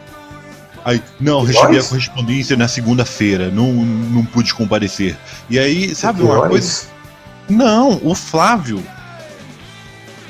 Aí, 0.86 1.01
não, 1.19 1.43
recebi 1.43 1.77
a 1.77 1.84
correspondência 1.84 2.55
na 2.55 2.67
segunda-feira, 2.67 3.51
não, 3.51 3.73
não 3.73 4.25
pude 4.25 4.53
comparecer. 4.53 5.17
E 5.49 5.59
aí, 5.59 5.93
sabe 5.93 6.23
uma 6.23 6.47
coisa? 6.47 6.88
Não, 7.49 7.99
o 8.03 8.15
Flávio. 8.15 8.84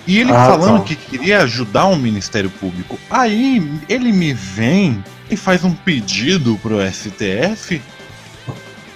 E 0.10 0.18
ele 0.18 0.32
ah, 0.32 0.44
falando 0.44 0.80
tá. 0.80 0.86
que 0.86 0.96
queria 0.96 1.44
ajudar 1.44 1.86
o 1.86 1.96
Ministério 1.96 2.50
Público. 2.50 2.98
Aí 3.12 3.64
ele 3.88 4.12
me 4.12 4.34
vem 4.34 5.04
e 5.30 5.38
faz 5.38 5.64
um 5.64 5.72
pedido 5.72 6.58
pro 6.64 6.80
STF 6.92 7.80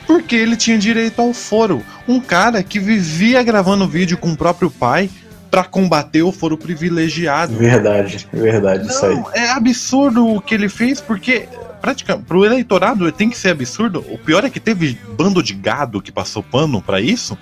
porque 0.07 0.35
ele 0.35 0.57
tinha 0.57 0.75
direito 0.75 1.21
ao 1.21 1.31
foro. 1.31 1.83
Um 2.07 2.19
cara 2.19 2.63
que 2.63 2.79
vivia 2.79 3.43
gravando 3.43 3.87
vídeo 3.87 4.17
com 4.17 4.31
o 4.31 4.35
próprio 4.35 4.71
pai 4.71 5.07
para 5.51 5.63
combater 5.63 6.23
o 6.23 6.31
foro 6.31 6.57
privilegiado. 6.57 7.53
Verdade, 7.53 8.27
verdade, 8.33 8.85
Não, 8.85 8.89
isso 8.89 9.05
aí. 9.05 9.23
É 9.35 9.51
absurdo 9.51 10.27
o 10.27 10.41
que 10.41 10.55
ele 10.55 10.67
fez, 10.67 10.99
porque 10.99 11.47
praticamente 11.79 12.25
pro 12.25 12.43
eleitorado 12.43 13.11
tem 13.11 13.29
que 13.29 13.37
ser 13.37 13.49
absurdo. 13.49 14.03
O 14.09 14.17
pior 14.17 14.43
é 14.43 14.49
que 14.49 14.59
teve 14.59 14.97
bando 15.15 15.43
de 15.43 15.53
gado 15.53 16.01
que 16.01 16.11
passou 16.11 16.41
pano 16.41 16.81
para 16.81 16.99
isso. 16.99 17.37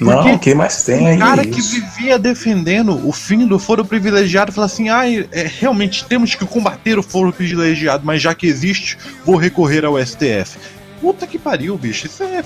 Não, 0.00 0.34
o 0.34 0.38
que 0.38 0.54
mais 0.54 0.82
tem 0.84 1.08
aí? 1.08 1.16
Um 1.16 1.18
cara 1.18 1.44
que 1.44 1.60
vivia 1.60 2.18
defendendo 2.18 3.06
o 3.06 3.12
fim 3.12 3.46
do 3.46 3.58
foro 3.58 3.84
privilegiado 3.84 4.52
fala 4.52 4.66
assim: 4.66 4.88
ah, 4.88 5.10
é, 5.10 5.50
realmente 5.58 6.04
temos 6.04 6.34
que 6.34 6.44
combater 6.46 6.98
o 6.98 7.02
foro 7.02 7.32
privilegiado, 7.32 8.04
mas 8.04 8.22
já 8.22 8.34
que 8.34 8.46
existe, 8.46 8.96
vou 9.24 9.36
recorrer 9.36 9.84
ao 9.84 9.98
STF. 9.98 10.58
Puta 11.00 11.26
que 11.26 11.38
pariu, 11.38 11.76
bicho. 11.76 12.06
Isso 12.06 12.22
é 12.22 12.44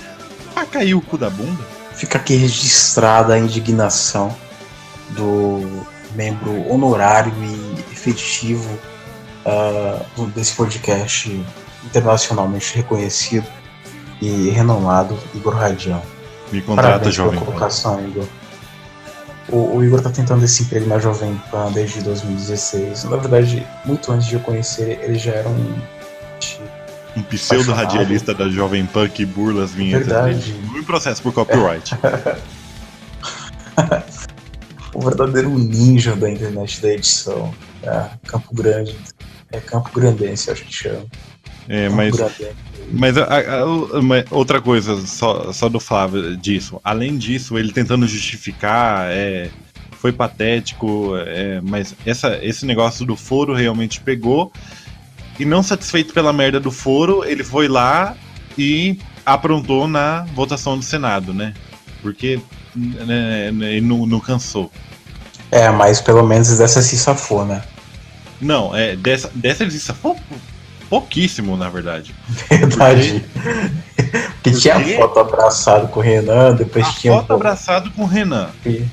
pra 0.54 0.64
cair 0.64 0.94
o 0.94 1.00
cu 1.00 1.18
da 1.18 1.28
bunda. 1.28 1.62
Fica 1.94 2.18
aqui 2.18 2.36
registrada 2.36 3.34
a 3.34 3.38
indignação 3.38 4.34
do 5.10 5.84
membro 6.14 6.68
honorário 6.70 7.32
e 7.42 7.92
efetivo 7.92 8.78
uh, 9.46 10.26
desse 10.28 10.54
podcast 10.54 11.44
internacionalmente 11.84 12.74
reconhecido 12.76 13.46
e 14.20 14.50
renomado, 14.50 15.18
Igor 15.34 15.54
Radião. 15.54 16.02
Me 16.52 16.60
contrata, 16.60 16.90
Parabéns 16.90 17.14
jovem. 17.14 17.38
Pela 17.38 17.46
colocação, 17.46 18.06
Igor. 18.06 18.26
o, 19.48 19.76
o 19.76 19.84
Igor 19.84 20.02
tá 20.02 20.10
tentando 20.10 20.44
esse 20.44 20.62
emprego 20.62 20.86
na 20.86 20.98
Jovem 20.98 21.40
Pan 21.50 21.72
desde 21.72 22.02
2016. 22.02 23.04
Na 23.04 23.16
verdade, 23.16 23.66
muito 23.86 24.12
antes 24.12 24.26
de 24.26 24.34
eu 24.34 24.40
conhecer 24.40 25.00
ele, 25.02 25.18
já 25.18 25.32
era 25.32 25.48
um. 25.48 25.80
Um 27.16 27.22
pseudo-radialista 27.24 28.32
da 28.32 28.48
Jovem 28.48 28.86
Pan 28.86 29.08
que 29.08 29.26
burla 29.26 29.64
as 29.64 29.72
vinhetas 29.72 30.06
Verdade. 30.06 30.54
Em 30.74 30.82
processo 30.82 31.22
por 31.22 31.32
copyright. 31.32 31.94
o 34.94 35.00
verdadeiro 35.00 35.50
ninja 35.50 36.16
da 36.16 36.30
internet 36.30 36.80
da 36.80 36.88
edição. 36.88 37.52
É, 37.82 38.06
Campo 38.26 38.54
Grande. 38.54 38.96
É 39.50 39.60
Campo 39.60 39.90
Grandense, 39.94 40.50
acho 40.50 40.64
que 40.64 40.72
chama. 40.72 41.04
É, 41.68 41.84
Campo 41.84 41.96
mas 41.96 42.16
Grandense. 42.16 42.56
Mas 42.90 43.16
a- 43.16 43.24
a- 43.24 43.64
uma- 43.64 44.24
outra 44.30 44.60
coisa 44.60 45.06
só, 45.06 45.52
só 45.52 45.68
do 45.68 45.80
Flávio 45.80 46.36
disso. 46.36 46.80
Além 46.82 47.16
disso, 47.16 47.58
ele 47.58 47.72
tentando 47.72 48.06
justificar, 48.06 49.06
é, 49.10 49.50
foi 49.92 50.12
patético, 50.12 51.12
é, 51.16 51.60
mas 51.62 51.94
essa, 52.04 52.38
esse 52.42 52.66
negócio 52.66 53.06
do 53.06 53.16
foro 53.16 53.54
realmente 53.54 54.00
pegou. 54.00 54.52
E 55.38 55.44
não 55.44 55.62
satisfeito 55.62 56.12
pela 56.12 56.32
merda 56.32 56.60
do 56.60 56.70
foro, 56.70 57.24
ele 57.24 57.42
foi 57.42 57.68
lá 57.68 58.16
e 58.58 58.98
aprontou 59.24 59.88
na 59.88 60.26
votação 60.34 60.76
do 60.76 60.84
Senado, 60.84 61.32
né? 61.32 61.54
Porque 62.02 62.40
né, 62.74 63.50
né, 63.52 63.72
ele 63.72 63.86
não, 63.86 64.06
não 64.06 64.20
cansou. 64.20 64.70
É, 65.50 65.70
mas 65.70 66.00
pelo 66.00 66.26
menos 66.26 66.58
dessa 66.58 66.82
se 66.82 66.96
safou, 66.96 67.44
né? 67.44 67.62
Não, 68.40 68.74
é, 68.74 68.96
dessa, 68.96 69.30
dessa 69.34 69.62
ele 69.62 69.70
se 69.70 69.80
safou 69.80 70.18
pouquíssimo, 70.92 71.56
na 71.56 71.70
verdade. 71.70 72.14
Verdade. 72.50 73.24
Porque 74.42 74.50
tinha 74.58 74.74
a 74.74 74.78
Porque- 74.78 74.96
foto 74.96 75.20
abraçado 75.20 75.88
com 75.88 76.00
o 76.00 76.02
Renan, 76.02 76.54
depois 76.54 76.86
A 76.86 76.92
tinha. 76.92 77.14
foto 77.14 77.32
abraçado 77.32 77.90
com 77.92 78.02
o 78.02 78.06
Renan. 78.06 78.50
Aí, 78.66 78.84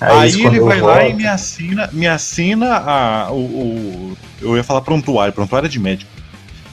Aí, 0.00 0.46
ele 0.46 0.60
vai 0.60 0.80
lá 0.80 1.04
e 1.08 1.14
me 1.14 1.26
assina, 1.26 1.90
me 1.92 2.06
assina 2.06 2.76
a, 2.76 3.32
o, 3.32 3.34
o- 3.40 4.16
Eu 4.40 4.56
ia 4.56 4.62
falar 4.62 4.82
prontuário, 4.82 5.32
prontuário 5.34 5.66
é 5.66 5.68
de 5.68 5.80
médico. 5.80 6.08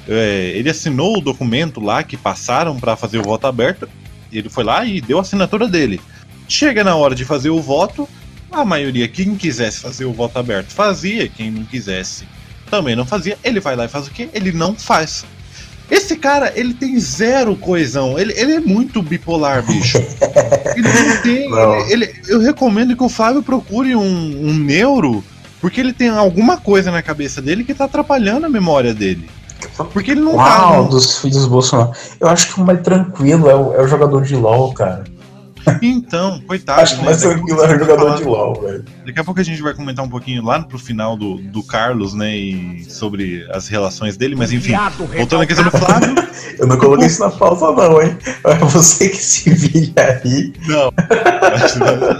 É, 0.07 0.51
ele 0.53 0.69
assinou 0.69 1.17
o 1.17 1.21
documento 1.21 1.79
lá 1.81 2.03
que 2.03 2.15
passaram 2.15 2.79
para 2.79 2.95
fazer 2.95 3.17
o 3.17 3.23
voto 3.23 3.47
aberto. 3.47 3.89
Ele 4.31 4.49
foi 4.49 4.63
lá 4.63 4.85
e 4.85 5.01
deu 5.01 5.17
a 5.17 5.21
assinatura 5.21 5.67
dele. 5.67 5.99
Chega 6.47 6.83
na 6.83 6.95
hora 6.95 7.15
de 7.15 7.25
fazer 7.25 7.49
o 7.49 7.59
voto, 7.59 8.07
a 8.51 8.63
maioria, 8.63 9.07
quem 9.07 9.35
quisesse 9.35 9.79
fazer 9.79 10.05
o 10.05 10.13
voto 10.13 10.37
aberto, 10.37 10.67
fazia. 10.71 11.27
Quem 11.27 11.49
não 11.49 11.63
quisesse, 11.65 12.27
também 12.69 12.95
não 12.95 13.05
fazia. 13.05 13.37
Ele 13.43 13.59
vai 13.59 13.75
lá 13.75 13.85
e 13.85 13.89
faz 13.89 14.07
o 14.07 14.11
quê? 14.11 14.29
Ele 14.33 14.51
não 14.51 14.75
faz. 14.75 15.25
Esse 15.89 16.15
cara, 16.15 16.51
ele 16.55 16.73
tem 16.73 16.99
zero 16.99 17.55
coesão. 17.55 18.17
Ele, 18.17 18.33
ele 18.35 18.53
é 18.53 18.59
muito 18.59 19.03
bipolar, 19.03 19.63
bicho. 19.63 19.97
Ele 20.75 20.87
não 20.87 21.21
tem. 21.21 21.49
Não. 21.49 21.75
ele- 21.87 22.05
ele- 22.05 22.13
eu 22.27 22.39
recomendo 22.39 22.95
que 22.97 23.03
o 23.03 23.07
Flávio 23.09 23.41
procure 23.43 23.95
um, 23.95 24.01
um 24.49 24.53
neuro, 24.53 25.23
porque 25.61 25.79
ele 25.79 25.93
tem 25.93 26.09
alguma 26.09 26.57
coisa 26.57 26.91
na 26.91 27.01
cabeça 27.01 27.41
dele 27.41 27.63
que 27.63 27.73
tá 27.73 27.85
atrapalhando 27.85 28.45
a 28.45 28.49
memória 28.49 28.93
dele. 28.93 29.29
Porque 29.93 30.11
ele 30.11 30.19
não 30.21 30.35
tá. 30.35 30.69
Uau, 30.71 30.83
não- 30.83 30.89
dos 30.89 31.19
filhos 31.19 31.43
do 31.43 31.49
Bolsonaro. 31.49 31.91
Eu 32.19 32.27
acho 32.27 32.53
que 32.53 32.59
o 32.59 32.65
mais 32.65 32.81
tranquilo 32.81 33.49
é 33.49 33.55
o, 33.55 33.73
é 33.75 33.81
o 33.83 33.87
jogador 33.87 34.23
de 34.23 34.35
LOL, 34.35 34.73
cara. 34.73 35.03
Então, 35.81 36.41
coitado. 36.47 36.81
acho 36.81 36.95
que 36.97 37.01
né? 37.05 37.11
é 37.11 37.13
a 37.13 37.15
o 37.15 37.19
gente 37.19 37.53
vai 37.55 37.69
jogador 37.79 37.97
falar- 37.97 38.15
de 38.17 38.23
LOL, 38.23 38.61
velho. 38.61 38.85
Daqui 39.05 39.19
a 39.19 39.23
pouco 39.23 39.39
a 39.39 39.43
gente 39.43 39.61
vai 39.61 39.73
comentar 39.73 40.03
um 40.05 40.09
pouquinho 40.09 40.43
lá 40.43 40.59
pro 40.61 40.77
final 40.79 41.15
do, 41.17 41.35
do 41.37 41.63
Carlos, 41.63 42.13
né? 42.13 42.35
E 42.35 42.85
sobre 42.89 43.45
as 43.51 43.67
relações 43.67 44.17
dele, 44.17 44.35
mas 44.35 44.51
enfim. 44.51 44.73
Voltando 45.15 45.43
à 45.43 45.45
questão 45.45 45.65
do 45.65 45.71
Flávio. 45.71 46.15
Eu 46.59 46.67
não 46.67 46.77
coloquei 46.77 47.07
isso 47.07 47.19
na 47.21 47.29
pauta, 47.29 47.71
não, 47.71 48.01
hein? 48.01 48.17
É 48.45 48.55
você 48.55 49.09
que 49.09 49.17
se 49.17 49.49
vire 49.53 49.93
aí. 49.97 50.53
Não. 50.67 50.91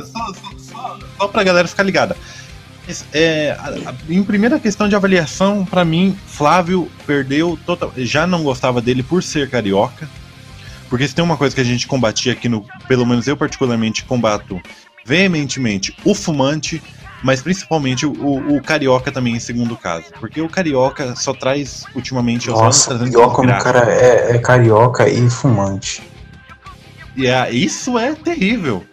só, 0.06 0.34
só, 0.34 0.52
só, 0.58 0.98
só 1.18 1.28
pra 1.28 1.44
galera 1.44 1.68
ficar 1.68 1.84
ligada. 1.84 2.16
É, 3.14 3.58
em 4.10 4.24
primeira 4.24 4.60
questão 4.60 4.88
de 4.88 4.96
avaliação, 4.96 5.66
pra 5.66 5.84
mim, 5.84 6.16
Flávio 6.28 6.90
perdeu 7.08 7.58
total. 7.66 7.92
Já 7.98 8.28
não 8.28 8.44
gostava 8.44 8.82
dele 8.82 9.02
por 9.02 9.24
ser 9.24 9.50
carioca. 9.50 10.08
Porque 10.90 11.08
se 11.08 11.16
tem 11.16 11.24
uma 11.24 11.38
coisa 11.38 11.54
que 11.56 11.62
a 11.62 11.66
gente 11.66 11.88
combatia 11.88 12.34
aqui 12.34 12.48
no. 12.48 12.66
Pelo 12.88 13.06
menos 13.06 13.28
eu 13.28 13.36
particularmente 13.36 14.04
combato 14.04 14.62
veementemente 15.06 15.96
o 16.04 16.14
fumante, 16.16 16.82
mas 17.24 17.42
principalmente 17.42 18.06
o, 18.06 18.12
o- 18.56 18.62
carioca 18.62 19.12
também 19.12 19.36
em 19.36 19.40
segundo 19.40 19.76
caso. 19.76 20.06
Porque 20.20 20.42
o 20.42 20.50
carioca 20.50 21.16
só 21.16 21.34
traz 21.34 21.86
ultimamente 21.96 22.50
anos 22.50 22.62
Nossa, 22.62 22.90
trazendo 22.90 23.12
pior 23.12 23.28
o 23.40 23.64
cara 23.64 23.92
é, 23.92 24.36
é 24.36 24.40
carioca 24.40 25.08
e 25.08 25.30
fumante. 25.30 26.02
E 27.16 27.28
é, 27.28 27.50
isso 27.52 27.98
é 27.98 28.14
terrível. 28.14 28.86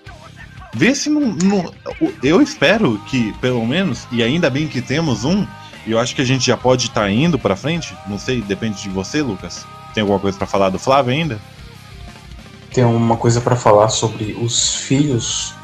Vê 0.74 0.94
se 0.94 1.10
não, 1.10 1.20
não- 1.20 1.74
Eu 2.22 2.40
espero 2.40 2.98
que, 3.06 3.32
pelo 3.34 3.66
menos, 3.66 4.06
e 4.10 4.22
ainda 4.22 4.48
bem 4.48 4.66
que 4.68 4.80
temos 4.80 5.24
um, 5.24 5.46
e 5.86 5.90
eu 5.92 5.98
acho 5.98 6.14
que 6.14 6.22
a 6.22 6.24
gente 6.24 6.46
já 6.46 6.56
pode 6.56 6.86
estar 6.86 7.10
indo 7.10 7.38
pra 7.38 7.56
frente. 7.56 7.94
Não 8.06 8.18
sei, 8.18 8.40
depende 8.40 8.80
de 8.80 8.88
você, 8.88 9.20
Lucas. 9.20 9.66
Tem 9.92 10.00
alguma 10.00 10.18
coisa 10.20 10.38
pra 10.38 10.46
falar 10.46 10.70
do 10.70 10.78
Flávio 10.78 11.12
ainda? 11.12 11.38
Tem 12.72 12.84
uma 12.84 13.16
coisa 13.16 13.40
pra 13.40 13.54
falar 13.54 13.88
sobre 13.88 14.32
os 14.40 14.74
filhos 14.74 15.54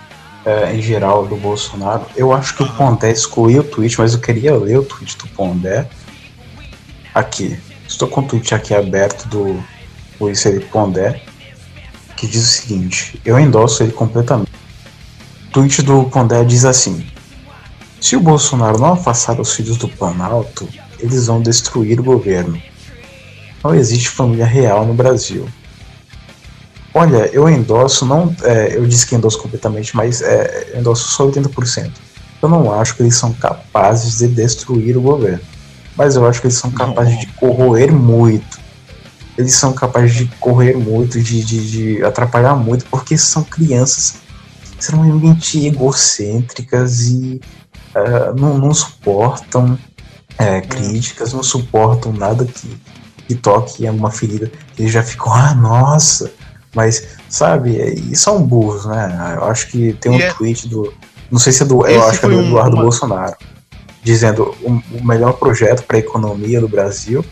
é, 0.45 0.75
em 0.75 0.83
geral 0.83 1.27
do 1.27 1.37
Bolsonaro. 1.37 2.07
Eu 2.15 2.33
acho 2.33 2.55
que 2.57 2.63
o 2.63 2.73
Pondé 2.73 3.11
excluiu 3.11 3.61
o 3.61 3.65
tweet, 3.65 3.99
mas 3.99 4.15
eu 4.15 4.21
queria 4.21 4.57
ler 4.57 4.79
o 4.79 4.85
tweet 4.85 5.17
do 5.19 5.27
Pondé. 5.29 5.89
Aqui. 7.15 7.59
Estou 7.87 8.07
com 8.09 8.21
o 8.21 8.25
tweet 8.25 8.55
aqui 8.55 8.75
aberto 8.75 9.27
do 9.29 9.63
Luiz 10.21 10.43
Felipe 10.43 10.67
Pondé, 10.67 11.23
que 12.17 12.27
diz 12.27 12.45
o 12.45 12.47
seguinte: 12.47 13.21
Eu 13.25 13.39
endosso 13.39 13.83
ele 13.83 13.93
completamente. 13.93 14.53
O 15.47 15.51
tweet 15.51 15.83
do 15.83 16.05
Pondé 16.05 16.45
diz 16.45 16.67
assim: 16.67 17.07
Se 18.01 18.15
o 18.15 18.21
Bolsonaro 18.21 18.79
não 18.79 18.93
afastar 18.93 19.41
os 19.41 19.55
filhos 19.55 19.79
do 19.79 19.89
Planalto, 19.89 20.69
eles 20.99 21.27
vão 21.27 21.41
destruir 21.41 21.99
o 21.99 22.05
governo. 22.05 22.61
Não 23.65 23.75
existe 23.75 24.11
família 24.11 24.47
real 24.47 24.85
no 24.85 24.95
Brasil. 24.95 25.49
Olha, 26.99 27.31
eu 27.33 27.49
endosso, 27.49 28.05
não, 28.05 28.35
é, 28.43 28.77
eu 28.77 28.85
disse 28.85 29.07
que 29.07 29.15
endosso 29.15 29.39
completamente, 29.39 29.95
mas 29.95 30.21
é, 30.21 30.73
endosso 30.77 31.09
só 31.11 31.31
80%. 31.31 31.93
Eu 32.43 32.49
não 32.49 32.75
acho 32.75 32.97
que 32.97 33.05
eles 33.05 33.15
são 33.15 33.33
capazes 33.33 34.19
de 34.19 34.27
destruir 34.27 34.97
o 34.97 35.01
governo, 35.01 35.39
mas 35.97 36.17
eu 36.17 36.27
acho 36.27 36.41
que 36.41 36.49
eles 36.49 36.57
são 36.57 36.73
capazes 36.73 37.15
Não. 37.15 37.21
de 37.21 37.27
corroer 37.35 37.93
muito. 37.93 38.59
Eles 39.37 39.55
são 39.55 39.73
capazes 39.73 40.13
de 40.13 40.27
correr 40.41 40.77
muito, 40.77 41.23
de, 41.23 41.45
de, 41.45 41.71
de 41.71 42.05
atrapalhar 42.05 42.57
muito, 42.57 42.85
porque 42.87 43.17
são 43.17 43.45
crianças 43.45 44.17
extremamente 44.77 45.69
egocêntricas 45.69 47.03
e 47.03 47.41
é, 47.95 48.33
não, 48.37 48.59
não 48.59 48.75
suportam 48.75 49.79
é, 50.37 50.61
críticas, 50.63 51.33
não 51.33 51.45
suportam 51.45 52.13
nada 52.13 52.45
que, 52.45 52.77
que 53.29 53.37
toque 53.37 53.87
alguma 53.87 54.11
ferida. 54.11 54.51
Eles 54.77 54.91
já 54.91 55.05
ficam, 55.05 55.33
ah, 55.33 55.55
nossa, 55.55 56.33
mas, 56.75 57.09
sabe, 57.29 57.77
é- 57.81 57.95
e 57.95 58.17
são 58.17 58.43
burros, 58.43 58.85
né? 58.87 59.35
Eu 59.37 59.45
acho 59.45 59.69
que 59.69 59.93
tem 59.95 60.13
um 60.13 60.21
é- 60.21 60.33
tweet 60.33 60.69
do. 60.69 60.93
Não 61.31 61.39
sei 61.39 61.53
se 61.53 61.63
é 61.63 61.67
do. 61.67 61.85
Esse 61.87 61.95
Eu 61.97 62.09
acho 62.09 62.21
que 62.21 62.27
é 62.27 62.29
do 62.29 62.41
Eduardo 62.41 62.77
uma- 62.77 62.83
Bolsonaro. 62.83 63.37
Dizendo 64.03 64.55
o, 64.63 64.71
o 64.97 65.05
melhor 65.05 65.33
projeto 65.35 65.83
para 65.83 65.97
a 65.97 66.01
economia 66.01 66.61
do 66.61 66.69
Brasil 66.69 67.25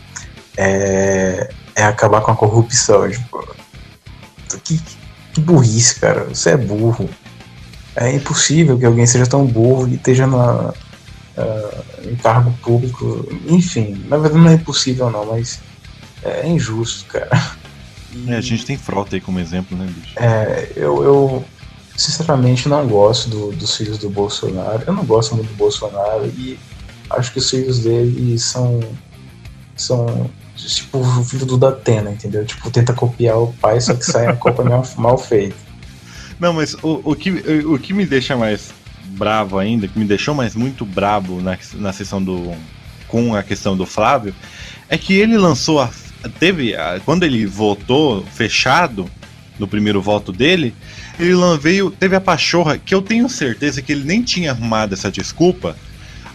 é, 0.55 1.49
é 1.75 1.83
acabar 1.83 2.21
com 2.21 2.31
a 2.31 2.35
corrupção. 2.35 3.09
Tipo, 3.09 3.55
que, 4.63 4.79
que 5.33 5.41
burrice, 5.41 5.99
cara. 5.99 6.25
Você 6.25 6.51
é 6.51 6.57
burro. 6.57 7.09
É 7.95 8.11
impossível 8.13 8.77
que 8.77 8.85
alguém 8.85 9.07
seja 9.07 9.25
tão 9.25 9.45
burro 9.45 9.87
e 9.87 9.95
esteja 9.95 10.27
na, 10.27 10.71
ah, 11.37 11.83
em 12.03 12.15
cargo 12.15 12.51
público. 12.61 13.27
Enfim, 13.47 14.03
na 14.07 14.17
verdade 14.17 14.43
não 14.43 14.51
é 14.51 14.53
impossível 14.55 15.09
não, 15.09 15.25
mas 15.25 15.59
é 16.23 16.47
injusto, 16.47 17.05
cara. 17.05 17.29
É, 18.27 18.35
a 18.35 18.41
gente 18.41 18.65
tem 18.65 18.77
frota 18.77 19.15
aí 19.15 19.21
como 19.21 19.39
exemplo, 19.39 19.77
né, 19.77 19.85
bicho? 19.85 20.13
É, 20.17 20.71
eu, 20.75 21.03
eu 21.03 21.45
sinceramente 21.95 22.69
não 22.69 22.87
gosto 22.87 23.29
do- 23.29 23.51
dos 23.51 23.75
filhos 23.75 23.97
do 23.97 24.09
Bolsonaro. 24.09 24.83
Eu 24.87 24.93
não 24.93 25.03
gosto 25.05 25.35
muito 25.35 25.49
do 25.49 25.55
Bolsonaro 25.55 26.25
e 26.37 26.57
acho 27.09 27.31
que 27.33 27.39
os 27.39 27.49
filhos 27.49 27.79
dele 27.79 28.37
são. 28.39 28.79
são 29.75 30.29
tipo 30.55 30.99
o 30.99 31.23
filho 31.23 31.45
do 31.45 31.57
Datena, 31.57 32.09
entendeu? 32.11 32.43
Tipo, 32.45 32.71
tenta 32.71 32.93
copiar 32.93 33.37
o 33.37 33.53
pai, 33.53 33.79
só 33.79 33.93
que 33.93 34.03
sai 34.05 34.25
a 34.27 34.35
copa 34.35 34.63
mal, 34.63 34.83
mal 34.97 35.17
feita. 35.17 35.55
Não, 36.39 36.53
mas 36.53 36.73
o, 36.81 37.01
o, 37.03 37.15
que, 37.15 37.29
o 37.65 37.77
que 37.77 37.93
me 37.93 38.05
deixa 38.05 38.35
mais 38.35 38.71
bravo 39.05 39.57
ainda, 39.57 39.87
que 39.87 39.97
me 39.97 40.05
deixou 40.05 40.33
mais 40.35 40.55
muito 40.55 40.85
brabo 40.85 41.41
na, 41.41 41.57
na 41.75 41.93
sessão 41.93 42.21
do. 42.23 42.53
com 43.07 43.35
a 43.35 43.43
questão 43.43 43.75
do 43.77 43.85
Flávio, 43.85 44.33
é 44.89 44.97
que 44.97 45.13
ele 45.13 45.37
lançou 45.37 45.79
a. 45.79 45.89
Teve. 46.39 46.73
quando 47.05 47.23
ele 47.23 47.45
votou 47.45 48.23
fechado 48.25 49.09
no 49.59 49.67
primeiro 49.67 50.01
voto 50.01 50.31
dele, 50.31 50.73
ele 51.19 51.33
veio. 51.59 51.91
Teve 51.91 52.15
a 52.15 52.21
pachorra, 52.21 52.77
que 52.77 52.93
eu 52.93 53.01
tenho 53.01 53.27
certeza 53.29 53.81
que 53.81 53.91
ele 53.91 54.03
nem 54.03 54.21
tinha 54.21 54.51
arrumado 54.51 54.93
essa 54.93 55.11
desculpa. 55.11 55.75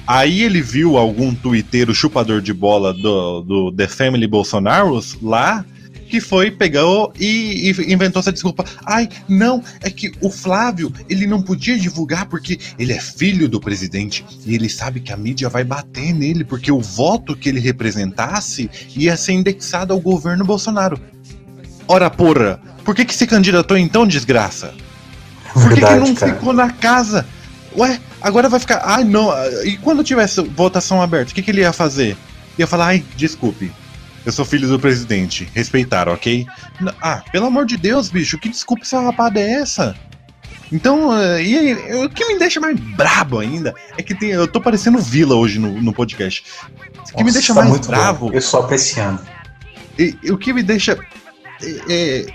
Aí 0.07 0.43
ele 0.43 0.61
viu 0.61 0.97
algum 0.97 1.33
tuiteiro 1.35 1.95
chupador 1.95 2.41
de 2.41 2.53
bola 2.53 2.93
do, 2.93 3.41
do 3.43 3.73
The 3.73 3.87
Family 3.87 4.27
Bolsonaros 4.27 5.17
lá 5.23 5.65
que 6.13 6.21
foi, 6.21 6.51
pegou 6.51 7.11
e, 7.19 7.71
e, 7.71 7.91
inventou 7.91 8.21
essa 8.21 8.31
desculpa. 8.31 8.67
Ai, 8.85 9.09
não, 9.27 9.65
é 9.81 9.89
que 9.89 10.13
o 10.21 10.29
Flávio, 10.29 10.93
ele 11.09 11.27
não 11.27 11.41
podia 11.41 11.79
divulgar 11.79 12.27
porque 12.27 12.59
ele 12.79 12.93
é 12.93 13.01
filho 13.01 13.49
do 13.49 13.59
presidente 13.59 14.23
e 14.45 14.55
ele 14.55 14.69
sabe 14.69 15.01
que 15.01 15.11
a 15.11 15.17
mídia 15.17 15.49
vai 15.49 15.65
bater 15.65 16.13
nele 16.13 16.45
porque 16.45 16.71
o 16.71 16.83
voto 16.83 17.35
que 17.35 17.49
ele 17.49 17.61
representasse 17.61 18.71
ia 18.95 19.17
ser 19.17 19.33
indexado 19.33 19.95
ao 19.95 20.01
governo 20.01 20.45
Bolsonaro. 20.45 21.01
Ora 21.89 22.11
porra, 22.11 22.61
por 22.85 22.95
que 22.95 23.07
que 23.07 23.15
se 23.15 23.27
candidatou 23.27 23.79
então, 23.79 24.07
desgraça? 24.07 24.75
Por 25.55 25.63
que, 25.63 25.81
Verdade, 25.81 26.03
que 26.03 26.09
não 26.11 26.15
cara. 26.15 26.35
ficou 26.35 26.53
na 26.53 26.71
casa? 26.73 27.27
Ué, 27.75 27.99
agora 28.21 28.51
vai 28.51 28.61
ficar. 28.61 28.83
Ai, 28.85 29.03
não. 29.03 29.31
E 29.65 29.79
quando 29.79 30.05
tivesse 30.05 30.43
votação 30.43 31.01
aberta, 31.01 31.33
o 31.33 31.35
que, 31.35 31.41
que 31.41 31.51
ele 31.51 31.63
ia 31.63 31.73
fazer? 31.73 32.19
Ia 32.59 32.67
falar, 32.67 32.89
ai, 32.89 33.05
desculpe. 33.17 33.73
Eu 34.25 34.33
sou 34.33 34.45
filho 34.45 34.69
do 34.69 34.79
presidente. 34.79 35.49
Respeitar, 35.55 36.09
ok? 36.09 36.47
Ah, 37.01 37.23
pelo 37.33 37.47
amor 37.47 37.67
de 37.67 37.77
Deus, 37.77 38.09
bicho, 38.09 38.39
que 38.39 38.49
desculpa 38.49 38.83
essa 38.83 39.01
rapada 39.01 39.41
é 39.41 39.55
essa? 39.55 39.97
Então, 40.73 41.15
eh, 41.17 41.43
e 41.43 41.59
aí, 41.59 42.05
o 42.05 42.09
que 42.09 42.25
me 42.27 42.39
deixa 42.39 42.59
mais 42.59 42.79
brabo 42.81 43.39
ainda 43.39 43.75
é 43.99 44.03
que 44.03 44.15
tem, 44.15 44.31
eu 44.31 44.49
tô 44.49 44.59
parecendo 44.59 44.99
vila 44.99 45.35
hoje 45.35 45.59
no, 45.59 45.83
no 45.83 45.93
podcast. 45.93 46.43
O 47.13 47.17
que 47.17 47.25
me 47.25 47.31
deixa 47.31 47.55
tá 47.55 47.63
mais 47.63 47.87
bravo. 47.87 48.29
Bom. 48.29 48.35
Eu 48.35 48.41
só 48.41 48.61
apreciando. 48.61 49.21
E, 49.99 50.17
e, 50.23 50.33
o 50.33 50.39
que 50.39 50.53
me 50.53 50.63
deixa. 50.63 50.99
É, 51.63 51.77
é, 51.91 52.27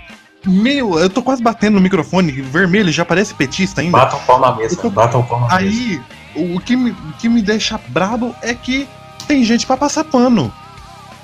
meio. 0.46 0.96
Eu 1.00 1.10
tô 1.10 1.20
quase 1.20 1.42
batendo 1.42 1.74
no 1.74 1.80
microfone, 1.80 2.30
vermelho, 2.30 2.92
já 2.92 3.04
parece 3.04 3.34
petista 3.34 3.80
ainda. 3.80 3.98
Bata 3.98 4.16
o 4.16 4.20
pau 4.20 4.40
na 4.40 4.54
mesa, 4.54 4.76
tô, 4.76 4.88
bata 4.88 5.18
o 5.18 5.24
pau 5.24 5.40
na 5.40 5.56
aí, 5.56 5.64
mesa. 5.64 6.04
Aí, 6.36 6.54
o 6.54 6.60
que, 6.60 6.76
me, 6.76 6.90
o 6.92 7.12
que 7.18 7.28
me 7.28 7.42
deixa 7.42 7.80
brabo 7.88 8.36
é 8.40 8.54
que 8.54 8.86
tem 9.26 9.42
gente 9.42 9.66
para 9.66 9.76
passar 9.76 10.04
pano. 10.04 10.52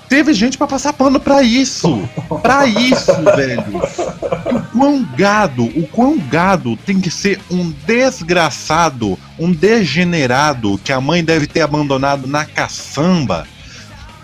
Teve 0.09 0.33
gente 0.33 0.57
para 0.59 0.67
passar 0.67 0.93
pano 0.93 1.19
para 1.19 1.43
isso. 1.43 2.09
Para 2.43 2.67
isso, 2.67 3.13
velho. 3.37 3.65
O 4.53 4.79
quão 4.79 5.09
gado, 5.17 5.65
o 5.65 5.87
quão 5.89 6.19
gado 6.19 6.77
tem 6.77 7.01
que 7.01 7.11
ser 7.11 7.41
um 7.51 7.71
desgraçado, 7.87 9.19
um 9.39 9.51
degenerado 9.53 10.79
que 10.79 10.93
a 10.93 11.01
mãe 11.01 11.25
deve 11.25 11.47
ter 11.47 11.63
abandonado 11.63 12.27
na 12.27 12.45
caçamba 12.45 13.47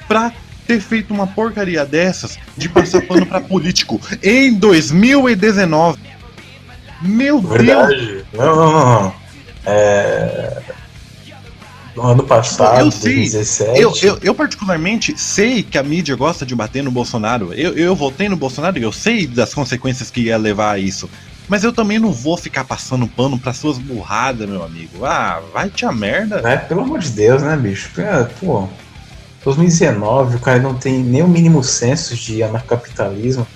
pra 0.06 0.32
ter 0.66 0.80
feito 0.80 1.12
uma 1.12 1.26
porcaria 1.26 1.84
dessas 1.84 2.38
de 2.56 2.68
passar 2.68 3.02
pano 3.02 3.26
para 3.26 3.40
político 3.40 4.00
em 4.22 4.54
2019. 4.54 5.98
Meu 7.02 7.40
Verdade. 7.40 7.96
Deus! 7.96 8.24
Não, 8.32 8.56
não, 8.56 8.72
não. 8.72 9.14
É 9.66 10.62
no 11.94 12.06
ano 12.06 12.24
passado, 12.24 12.78
eu 12.78 12.90
sei, 12.90 13.14
2017. 13.14 13.80
Eu, 13.80 13.92
eu, 14.02 14.18
eu, 14.22 14.34
particularmente 14.34 15.18
sei 15.18 15.62
que 15.62 15.76
a 15.76 15.82
mídia 15.82 16.14
gosta 16.14 16.46
de 16.46 16.54
bater 16.54 16.82
no 16.82 16.90
Bolsonaro. 16.90 17.52
Eu, 17.52 17.76
eu 17.76 17.96
votei 17.96 18.28
no 18.28 18.36
Bolsonaro 18.36 18.78
e 18.78 18.82
eu 18.82 18.92
sei 18.92 19.26
das 19.26 19.52
consequências 19.52 20.10
que 20.10 20.20
ia 20.22 20.36
levar 20.36 20.72
a 20.72 20.78
isso. 20.78 21.10
Mas 21.48 21.64
eu 21.64 21.72
também 21.72 21.98
não 21.98 22.12
vou 22.12 22.36
ficar 22.36 22.62
passando 22.64 23.08
pano 23.08 23.36
para 23.36 23.52
suas 23.52 23.76
burradas, 23.76 24.48
meu 24.48 24.62
amigo. 24.62 25.04
Ah, 25.04 25.42
vai 25.52 25.68
te 25.68 25.84
a 25.84 25.90
merda. 25.90 26.36
É, 26.48 26.56
pelo 26.56 26.82
amor 26.82 27.00
de 27.00 27.10
Deus, 27.10 27.42
né, 27.42 27.56
bicho? 27.56 27.90
É, 28.00 28.22
pô, 28.38 28.68
2019, 29.44 30.36
o 30.36 30.40
cara 30.40 30.60
não 30.60 30.74
tem 30.74 31.02
nem 31.02 31.22
o 31.22 31.28
mínimo 31.28 31.64
senso 31.64 32.14
de 32.14 32.42
anarcapitalismo. 32.42 33.46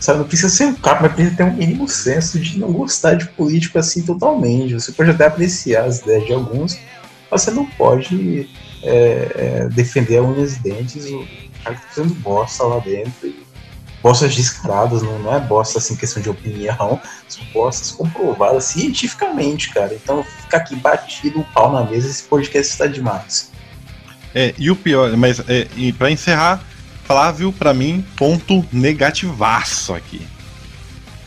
Sabe, 0.00 0.20
não 0.20 0.26
precisa 0.26 0.48
ser 0.48 0.66
um 0.66 0.74
capa, 0.74 1.02
mas 1.02 1.12
precisa 1.12 1.36
ter 1.36 1.44
um 1.44 1.54
mínimo 1.54 1.88
senso 1.88 2.38
de 2.38 2.58
não 2.58 2.72
gostar 2.72 3.14
de 3.14 3.26
político 3.28 3.78
assim 3.78 4.02
totalmente. 4.02 4.74
Você 4.74 4.92
pode 4.92 5.10
até 5.10 5.26
apreciar 5.26 5.84
as 5.84 6.00
ideias 6.00 6.26
de 6.26 6.32
alguns, 6.32 6.78
você 7.38 7.50
não 7.50 7.66
pode 7.66 8.48
é, 8.82 9.32
é, 9.34 9.68
defender 9.68 10.18
a 10.18 10.22
unhas 10.22 10.56
e 10.56 10.60
dentes 10.60 11.06
o 11.06 11.26
cara 11.62 11.76
que 11.76 11.82
tá 11.82 11.88
fazendo 11.88 12.14
bosta 12.16 12.64
lá 12.64 12.78
dentro. 12.78 13.26
E 13.26 13.44
bostas 14.02 14.34
descaradas, 14.36 15.02
não, 15.02 15.18
não 15.18 15.34
é 15.34 15.40
bosta 15.40 15.78
assim, 15.78 15.96
questão 15.96 16.22
de 16.22 16.28
opinião, 16.28 17.00
são 17.26 17.42
bostas 17.54 17.90
comprovadas 17.90 18.64
cientificamente, 18.64 19.70
cara. 19.70 19.94
Então 19.94 20.22
fica 20.22 20.58
aqui 20.58 20.76
batido 20.76 21.40
o 21.40 21.44
pau 21.44 21.72
na 21.72 21.82
mesa, 21.84 22.08
esse 22.08 22.22
podcast 22.24 22.70
está 22.70 22.86
demais. 22.86 23.50
É, 24.34 24.52
e 24.58 24.70
o 24.70 24.76
pior, 24.76 25.16
mas 25.16 25.40
é, 25.48 25.66
e 25.76 25.92
para 25.92 26.10
encerrar, 26.10 26.62
Flávio, 27.04 27.52
para 27.52 27.72
mim, 27.72 28.04
ponto 28.16 28.64
negativaço 28.72 29.94
aqui. 29.94 30.26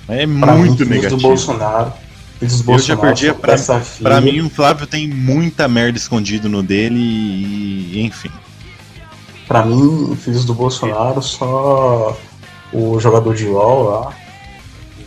É 0.07 0.25
pra 0.25 0.53
muito 0.53 0.85
mim, 0.85 0.95
negativo. 0.95 1.17
do 1.17 1.21
Bolsonaro 1.21 1.93
eu 2.41 2.79
já 2.79 2.95
perdi 2.95 3.33
pra, 3.33 3.55
pra 4.01 4.21
mim 4.21 4.41
o 4.41 4.49
Flávio 4.49 4.85
tem 4.85 5.07
muita 5.07 5.67
merda 5.67 5.97
escondido 5.97 6.47
no 6.47 6.61
dele 6.61 6.99
e 6.99 8.01
enfim. 8.03 8.31
Pra 9.47 9.65
mim, 9.65 10.15
filhos 10.15 10.45
do 10.45 10.53
Bolsonaro, 10.53 11.21
só 11.21 12.17
o 12.71 12.99
jogador 12.99 13.33
de 13.33 13.45
LOL 13.45 13.83
lá. 13.89 14.13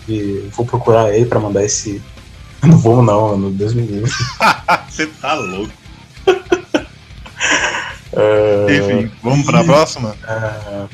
E 0.09 0.49
vou 0.53 0.67
procurar 0.67 1.15
ele 1.15 1.27
pra 1.27 1.39
mandar 1.39 1.63
esse. 1.65 2.03
Não 2.63 2.77
vou 2.79 3.03
não, 3.03 3.37
no 3.37 3.51
Deus 3.51 3.75
me 3.75 3.83
livre. 3.83 4.11
Você 4.89 5.07
tá 5.07 5.35
louco. 5.35 5.73
uh... 8.13 8.71
Enfim, 8.71 9.13
vamos 9.23 9.47
pra 9.47 9.63
próxima? 9.63 10.17
Uh... 10.25 10.89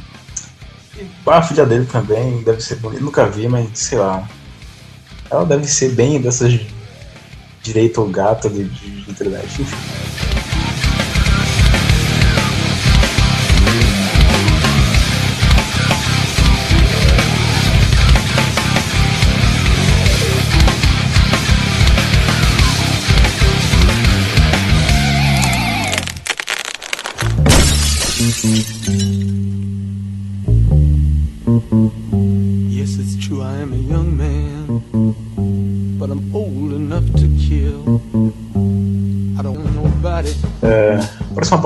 A 1.31 1.43
filha 1.43 1.65
dele 1.65 1.87
também 1.87 2.43
deve 2.43 2.61
ser 2.61 2.77
bonita. 2.77 3.03
Nunca 3.03 3.27
vi, 3.27 3.49
mas 3.49 3.69
sei 3.75 3.99
lá. 3.99 4.29
Ela 5.31 5.45
deve 5.45 5.67
ser 5.67 5.93
bem 5.93 6.21
dessas 6.21 6.61
direito 7.63 8.01
ao 8.01 8.09
gato 8.09 8.49
de, 8.49 8.65
de, 8.65 9.03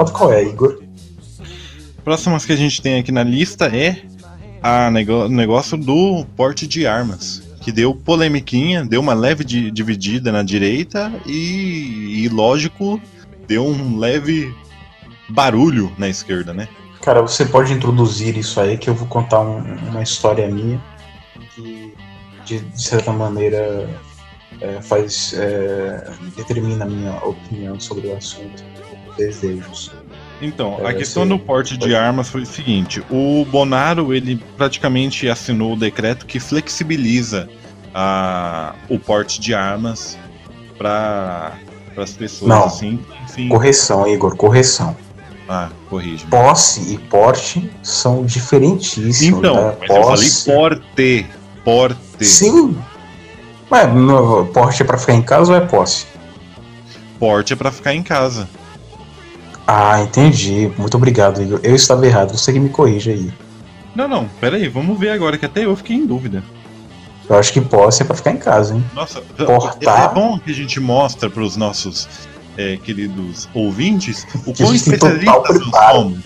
pauta 0.00 0.12
qual 0.12 0.32
é, 0.32 0.42
Igor? 0.42 0.82
Próximas 2.02 2.46
que 2.46 2.52
a 2.52 2.56
gente 2.56 2.80
tem 2.80 2.98
aqui 2.98 3.12
na 3.12 3.22
lista 3.22 3.66
é 3.66 4.02
a 4.62 4.90
negócio 4.90 5.76
do 5.76 6.24
porte 6.36 6.66
de 6.66 6.86
armas, 6.86 7.42
que 7.60 7.70
deu 7.70 7.94
polemiquinha, 7.94 8.84
deu 8.84 9.00
uma 9.00 9.14
leve 9.14 9.44
dividida 9.44 10.32
na 10.32 10.42
direita 10.42 11.12
e, 11.26 12.24
e 12.24 12.28
lógico, 12.28 13.00
deu 13.46 13.66
um 13.66 13.98
leve 13.98 14.54
barulho 15.28 15.92
na 15.98 16.08
esquerda, 16.08 16.52
né? 16.52 16.68
Cara, 17.02 17.22
você 17.22 17.44
pode 17.44 17.72
introduzir 17.72 18.36
isso 18.36 18.60
aí, 18.60 18.76
que 18.76 18.88
eu 18.88 18.94
vou 18.94 19.08
contar 19.08 19.40
um, 19.40 19.58
uma 19.88 20.02
história 20.02 20.46
minha 20.48 20.82
que, 21.54 21.94
de, 22.44 22.60
de 22.60 22.82
certa 22.82 23.12
maneira, 23.12 23.88
é, 24.60 24.80
faz 24.82 25.34
é, 25.34 26.10
determina 26.36 26.84
a 26.84 26.88
minha 26.88 27.14
opinião 27.24 27.78
sobre 27.80 28.08
o 28.08 28.16
assunto, 28.16 28.62
desejos. 29.20 29.92
Então, 30.40 30.78
a 30.84 30.90
é, 30.90 30.94
questão 30.94 31.28
do 31.28 31.38
porte 31.38 31.76
de 31.76 31.94
armas 31.94 32.28
foi 32.28 32.42
o 32.42 32.46
seguinte: 32.46 33.02
o 33.10 33.44
Bonaro 33.44 34.14
ele 34.14 34.42
praticamente 34.56 35.28
assinou 35.28 35.74
o 35.74 35.76
decreto 35.76 36.24
que 36.24 36.40
flexibiliza 36.40 37.48
a, 37.94 38.74
o 38.88 38.98
porte 38.98 39.40
de 39.40 39.54
armas 39.54 40.18
para 40.78 41.52
as 41.96 42.12
pessoas 42.12 42.48
Não, 42.48 42.64
assim. 42.64 42.98
Enfim. 43.24 43.48
Correção, 43.48 44.08
Igor, 44.08 44.34
correção. 44.34 44.96
Ah, 45.46 45.68
corrige. 45.90 46.24
Posse 46.26 46.94
e 46.94 46.98
porte 46.98 47.70
são 47.82 48.24
diferentíssimos. 48.24 49.20
Então, 49.20 49.56
né? 49.56 49.76
mas 49.80 49.88
Posse... 49.88 50.00
eu 50.48 50.56
falei 50.56 50.56
porte. 50.56 51.26
Porte. 51.64 52.24
Sim. 52.24 52.78
Mas 53.68 53.88
porte 54.54 54.82
é 54.82 54.86
pra 54.86 54.96
ficar 54.96 55.14
em 55.14 55.22
casa 55.22 55.52
ou 55.52 55.58
é 55.58 55.60
posse? 55.60 56.06
Porte 57.18 57.52
é 57.52 57.56
pra 57.56 57.70
ficar 57.70 57.94
em 57.94 58.02
casa. 58.02 58.48
Ah, 59.72 60.02
entendi. 60.02 60.68
Muito 60.76 60.96
obrigado, 60.96 61.40
Igor. 61.40 61.60
Eu 61.62 61.76
estava 61.76 62.04
errado. 62.04 62.36
Você 62.36 62.52
que 62.52 62.58
me 62.58 62.70
corrija 62.70 63.12
aí. 63.12 63.32
Não, 63.94 64.08
não. 64.08 64.28
Pera 64.40 64.56
aí. 64.56 64.66
Vamos 64.66 64.98
ver 64.98 65.10
agora, 65.10 65.38
que 65.38 65.46
até 65.46 65.64
eu 65.64 65.76
fiquei 65.76 65.94
em 65.94 66.04
dúvida. 66.04 66.42
Eu 67.28 67.36
acho 67.36 67.52
que 67.52 67.60
posse 67.60 68.02
é 68.02 68.04
pra 68.04 68.16
ficar 68.16 68.32
em 68.32 68.36
casa, 68.36 68.74
hein? 68.74 68.84
Nossa, 68.92 69.20
Portar... 69.20 70.10
é 70.10 70.12
bom 70.12 70.40
que 70.40 70.50
a 70.50 70.54
gente 70.54 70.80
mostra 70.80 71.30
pros 71.30 71.56
nossos 71.56 72.08
é, 72.58 72.78
queridos 72.78 73.48
ouvintes, 73.54 74.26
o 74.44 74.52
quão 74.52 74.74
especialistas 74.74 75.62
somos. 75.70 76.18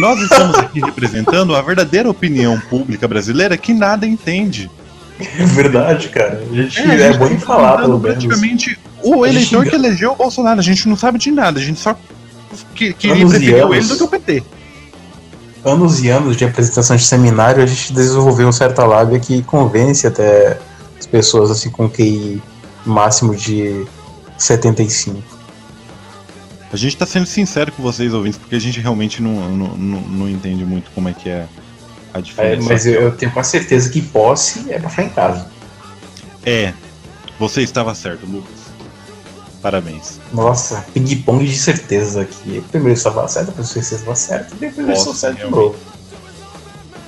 Nós 0.00 0.20
estamos 0.20 0.56
aqui 0.56 0.78
representando 0.78 1.56
a 1.56 1.62
verdadeira 1.62 2.08
opinião 2.08 2.60
pública 2.70 3.08
brasileira 3.08 3.56
que 3.56 3.74
nada 3.74 4.06
entende. 4.06 4.70
É 5.18 5.44
verdade, 5.44 6.08
cara. 6.10 6.40
A 6.48 6.54
gente 6.54 6.78
é, 6.78 6.84
a 6.84 6.86
gente 6.86 7.02
é 7.02 7.18
bom 7.18 7.26
em 7.26 7.36
tá 7.36 7.46
falar, 7.46 7.78
pelo 7.78 7.98
menos. 7.98 8.24
Praticamente 8.24 8.78
o 9.02 9.26
eleitor 9.26 9.64
que 9.64 9.74
elegeu 9.74 10.12
o 10.12 10.16
Bolsonaro. 10.16 10.60
A 10.60 10.62
gente 10.62 10.88
não 10.88 10.96
sabe 10.96 11.18
de 11.18 11.32
nada, 11.32 11.58
a 11.58 11.62
gente 11.62 11.80
só 11.80 11.98
que, 12.74 12.92
queria 12.92 13.16
preferir 13.26 13.54
ele 13.54 13.80
do 13.86 13.96
que 13.96 14.02
o 14.02 14.08
PT. 14.08 14.42
anos 15.64 16.00
e 16.02 16.08
anos 16.08 16.36
de 16.36 16.44
apresentação 16.44 16.96
de 16.96 17.04
seminário, 17.04 17.62
a 17.62 17.66
gente 17.66 17.92
desenvolveu 17.92 18.48
um 18.48 18.52
certa 18.52 18.84
lábia 18.84 19.18
que 19.18 19.42
convence 19.42 20.06
até 20.06 20.58
as 20.98 21.06
pessoas 21.06 21.50
assim 21.50 21.70
com 21.70 21.88
QI 21.88 22.42
máximo 22.84 23.34
de 23.34 23.84
75. 24.38 25.22
A 26.72 26.76
gente 26.76 26.96
tá 26.96 27.06
sendo 27.06 27.26
sincero 27.26 27.72
com 27.72 27.82
vocês, 27.82 28.12
ouvintes, 28.12 28.38
porque 28.38 28.54
a 28.56 28.58
gente 28.60 28.80
realmente 28.80 29.22
não, 29.22 29.48
não, 29.50 29.76
não, 29.76 30.00
não 30.00 30.28
entende 30.28 30.64
muito 30.64 30.90
como 30.94 31.08
é 31.08 31.12
que 31.12 31.28
é 31.28 31.46
a 32.12 32.18
É, 32.18 32.22
diferença. 32.22 32.68
mas 32.68 32.86
eu, 32.86 33.00
eu 33.02 33.12
tenho 33.16 33.32
quase 33.32 33.50
certeza 33.50 33.88
que 33.88 34.02
posse 34.02 34.70
é 34.70 34.78
pra 34.78 34.88
ficar 34.90 35.02
em 35.04 35.08
casa. 35.10 35.48
É, 36.44 36.72
você 37.38 37.62
estava 37.62 37.94
certo, 37.94 38.26
Lucas. 38.26 38.65
Parabéns. 39.66 40.20
Nossa, 40.32 40.86
ping-pong 40.94 41.44
de 41.44 41.56
certeza 41.56 42.22
aqui. 42.22 42.62
Primeiro 42.70 42.96
estava 42.96 43.26
certo, 43.26 43.48
depois 43.48 43.74
eu 43.74 43.82
estava 43.82 44.14
certo, 44.14 44.54
depois 44.54 44.88
eu 44.88 44.94
sou 44.94 45.12
certo 45.12 45.38
de 45.38 45.50
novo. 45.50 45.76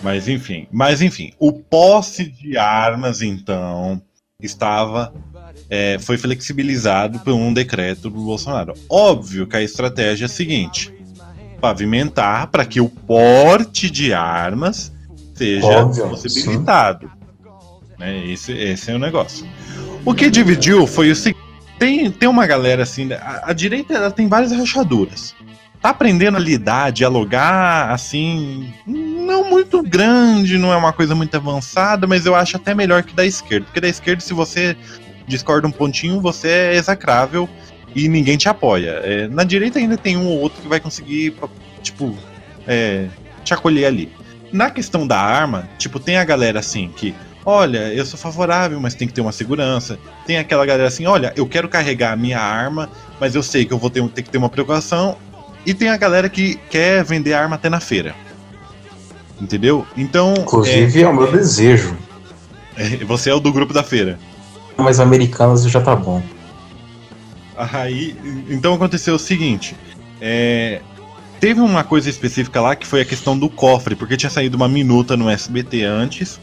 Mas 0.03 0.27
enfim, 0.27 0.67
mas 0.73 1.01
enfim, 1.01 1.33
o 1.39 1.53
posse 1.53 2.25
de 2.25 2.59
armas 2.59 3.23
então 3.23 4.03
estava 4.43 5.15
é, 5.71 6.01
foi 6.01 6.19
flexibilizado 6.19 7.21
por 7.21 7.33
um 7.33 7.55
decreto 7.55 8.11
do 8.11 8.25
Bolsonaro. 8.25 8.75
Óbvio 8.91 9.47
que 9.47 9.57
a 9.57 9.63
estratégia 9.63 10.25
é 10.25 10.27
a 10.27 10.29
seguinte: 10.29 10.93
pavimentar 11.61 12.49
para 12.49 12.67
que 12.67 12.81
o 12.81 12.89
porte 12.89 13.89
de 13.89 14.13
armas 14.13 14.91
seja 15.33 15.65
Óbvio, 15.65 16.09
possibilitado. 16.09 17.09
Né? 17.97 18.27
Esse, 18.27 18.51
esse 18.51 18.91
é 18.91 18.97
o 18.97 18.99
negócio. 18.99 19.47
O 20.05 20.13
que 20.13 20.29
dividiu 20.29 20.85
foi 20.85 21.13
o 21.13 21.15
seguinte: 21.15 21.48
tem, 21.79 22.11
tem 22.11 22.29
uma 22.29 22.47
galera 22.47 22.83
assim, 22.83 23.12
a, 23.12 23.43
a 23.45 23.53
direita 23.53 23.95
ela 23.95 24.11
tem 24.11 24.29
várias 24.29 24.53
rachaduras 24.53 25.35
tá 25.81 25.91
aprendendo 25.91 26.37
a 26.37 26.41
lidar, 26.41 26.91
dialogar, 26.91 27.93
assim, 27.93 28.72
não 28.87 29.49
muito 29.49 29.83
grande, 29.83 30.59
não 30.59 30.72
é 30.72 30.76
uma 30.76 30.93
coisa 30.93 31.14
muito 31.14 31.37
avançada, 31.37 32.07
mas 32.07 32.26
eu 32.26 32.35
acho 32.35 32.57
até 32.57 32.74
melhor 32.74 33.03
que 33.03 33.14
da 33.14 33.24
esquerda. 33.24 33.66
Porque 33.66 33.81
da 33.81 33.89
esquerda, 33.89 34.20
se 34.20 34.35
você 34.35 34.76
discorda 35.26 35.68
um 35.68 35.70
pontinho, 35.70 36.20
você 36.20 36.49
é 36.49 36.74
execrável 36.74 37.49
e 37.95 38.09
ninguém 38.09 38.37
te 38.37 38.49
apoia. 38.49 39.01
É, 39.05 39.29
na 39.29 39.45
direita 39.45 39.79
ainda 39.79 39.97
tem 39.97 40.16
um 40.16 40.26
ou 40.26 40.41
outro 40.41 40.61
que 40.61 40.68
vai 40.68 40.81
conseguir, 40.81 41.35
tipo, 41.83 42.16
é, 42.66 43.07
te 43.45 43.55
acolher 43.55 43.87
ali. 43.87 44.12
Na 44.53 44.70
questão 44.70 45.07
da 45.07 45.20
arma, 45.20 45.68
tipo, 45.79 46.01
tem 46.01 46.16
a 46.16 46.24
galera 46.24 46.59
assim 46.59 46.91
que. 46.95 47.14
Olha, 47.51 47.95
eu 47.95 48.05
sou 48.05 48.19
favorável, 48.19 48.79
mas 48.79 48.93
tem 48.93 49.09
que 49.09 49.15
ter 49.15 49.23
uma 49.23 49.33
segurança. 49.33 49.99
Tem 50.27 50.37
aquela 50.37 50.67
galera 50.67 50.87
assim, 50.87 51.07
olha, 51.07 51.33
eu 51.35 51.47
quero 51.47 51.67
carregar 51.67 52.13
a 52.13 52.17
minha 52.17 52.39
arma, 52.39 52.91
mas 53.19 53.35
eu 53.35 53.43
sei 53.43 53.65
que 53.65 53.73
eu 53.73 53.79
vou 53.79 53.89
ter, 53.89 54.07
ter 54.11 54.21
que 54.21 54.29
ter 54.29 54.37
uma 54.37 54.51
preocupação. 54.51 55.17
E 55.65 55.73
tem 55.73 55.89
a 55.89 55.97
galera 55.97 56.29
que 56.29 56.57
quer 56.69 57.03
vender 57.03 57.33
arma 57.33 57.57
até 57.57 57.71
na 57.71 57.81
feira. 57.81 58.15
Entendeu? 59.41 59.87
Então. 59.97 60.35
Inclusive 60.37 61.01
é, 61.01 61.09
o 61.09 61.15
meu 61.15 61.33
desejo. 61.33 61.97
é, 62.77 63.03
você 63.07 63.31
é 63.31 63.35
o 63.35 63.41
do 63.41 63.51
grupo 63.51 63.73
da 63.73 63.83
feira. 63.83 64.19
Mas 64.77 65.01
americanas 65.01 65.65
já 65.65 65.81
tá 65.81 65.97
bom. 65.97 66.23
Aí, 67.57 68.15
então 68.51 68.75
aconteceu 68.75 69.15
o 69.15 69.19
seguinte: 69.19 69.75
é, 70.21 70.83
teve 71.41 71.63
uma 71.63 71.83
coisa 71.83 72.11
específica 72.11 72.61
lá 72.61 72.77
que 72.77 72.87
foi 72.87 73.01
a 73.01 73.07
questão 73.07 73.39
do 73.39 73.49
cofre, 73.49 73.97
porque 73.97 74.19
tinha 74.19 74.29
saído 74.29 74.55
uma 74.55 74.69
minuta 74.69 75.17
no 75.17 75.31
SBT 75.31 75.85
antes 75.85 76.39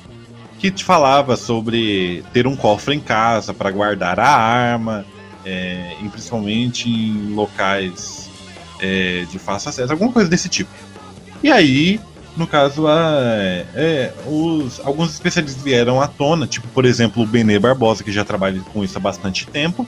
que 0.66 0.72
te 0.72 0.84
falava 0.84 1.38
sobre 1.38 2.24
ter 2.34 2.47
um 2.47 2.55
cofre 2.55 2.95
em 2.95 2.99
casa 2.99 3.53
para 3.53 3.70
guardar 3.70 4.20
a 4.20 4.28
arma, 4.28 5.05
é, 5.45 5.95
principalmente 6.11 6.89
em 6.89 7.34
locais 7.34 8.30
é, 8.82 9.26
de 9.30 9.38
fácil 9.38 9.70
acesso, 9.70 9.91
alguma 9.91 10.11
coisa 10.11 10.28
desse 10.28 10.49
tipo. 10.49 10.72
E 11.43 11.51
aí, 11.51 11.99
no 12.36 12.47
caso, 12.47 12.88
a, 12.88 13.22
é, 13.76 14.11
os, 14.26 14.82
alguns 14.84 15.11
especialistas 15.11 15.61
vieram 15.61 16.01
à 16.01 16.07
tona, 16.07 16.47
tipo, 16.47 16.68
por 16.70 16.84
exemplo, 16.84 17.22
o 17.22 17.28
Benê 17.28 17.59
Barbosa, 17.59 18.03
que 18.03 18.11
já 18.11 18.26
trabalha 18.26 18.59
com 18.74 18.84
isso 18.84 18.97
há 18.97 19.01
bastante 19.01 19.45
tempo, 19.45 19.88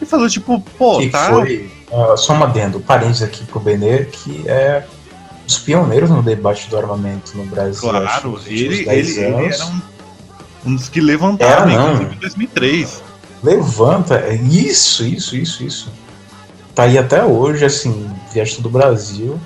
e 0.00 0.06
falou, 0.06 0.28
tipo, 0.28 0.60
pô, 0.78 1.00
que 1.00 1.10
tá. 1.10 1.30
foi, 1.30 1.70
uh, 1.90 2.16
só 2.16 2.32
uma 2.32 2.46
adendo, 2.46 2.78
parênteses 2.78 3.22
aqui 3.22 3.44
pro 3.44 3.58
Benê, 3.58 4.04
que 4.04 4.48
é 4.48 4.86
os 5.46 5.58
pioneiros 5.58 6.10
no 6.10 6.22
debate 6.22 6.70
do 6.70 6.76
armamento 6.76 7.36
no 7.36 7.44
Brasil. 7.44 7.90
acho, 7.90 8.00
Claro, 8.00 8.30
últimos 8.30 8.46
ele, 8.46 8.84
10 8.84 9.18
ele, 9.18 9.26
ele 9.26 9.54
era 9.54 9.66
um, 9.66 9.91
um 10.64 10.74
dos 10.74 10.88
que 10.88 11.00
levantaram, 11.00 11.70
inclusive 11.70 12.14
em 12.16 12.18
2003. 12.18 13.02
Levanta, 13.42 14.16
é 14.16 14.34
isso, 14.34 15.04
isso, 15.04 15.36
isso, 15.36 15.64
isso. 15.64 15.92
Tá 16.74 16.84
aí 16.84 16.96
até 16.96 17.24
hoje, 17.24 17.64
assim, 17.64 18.08
viaja 18.32 18.60
do 18.60 18.70
Brasil, 18.70 19.38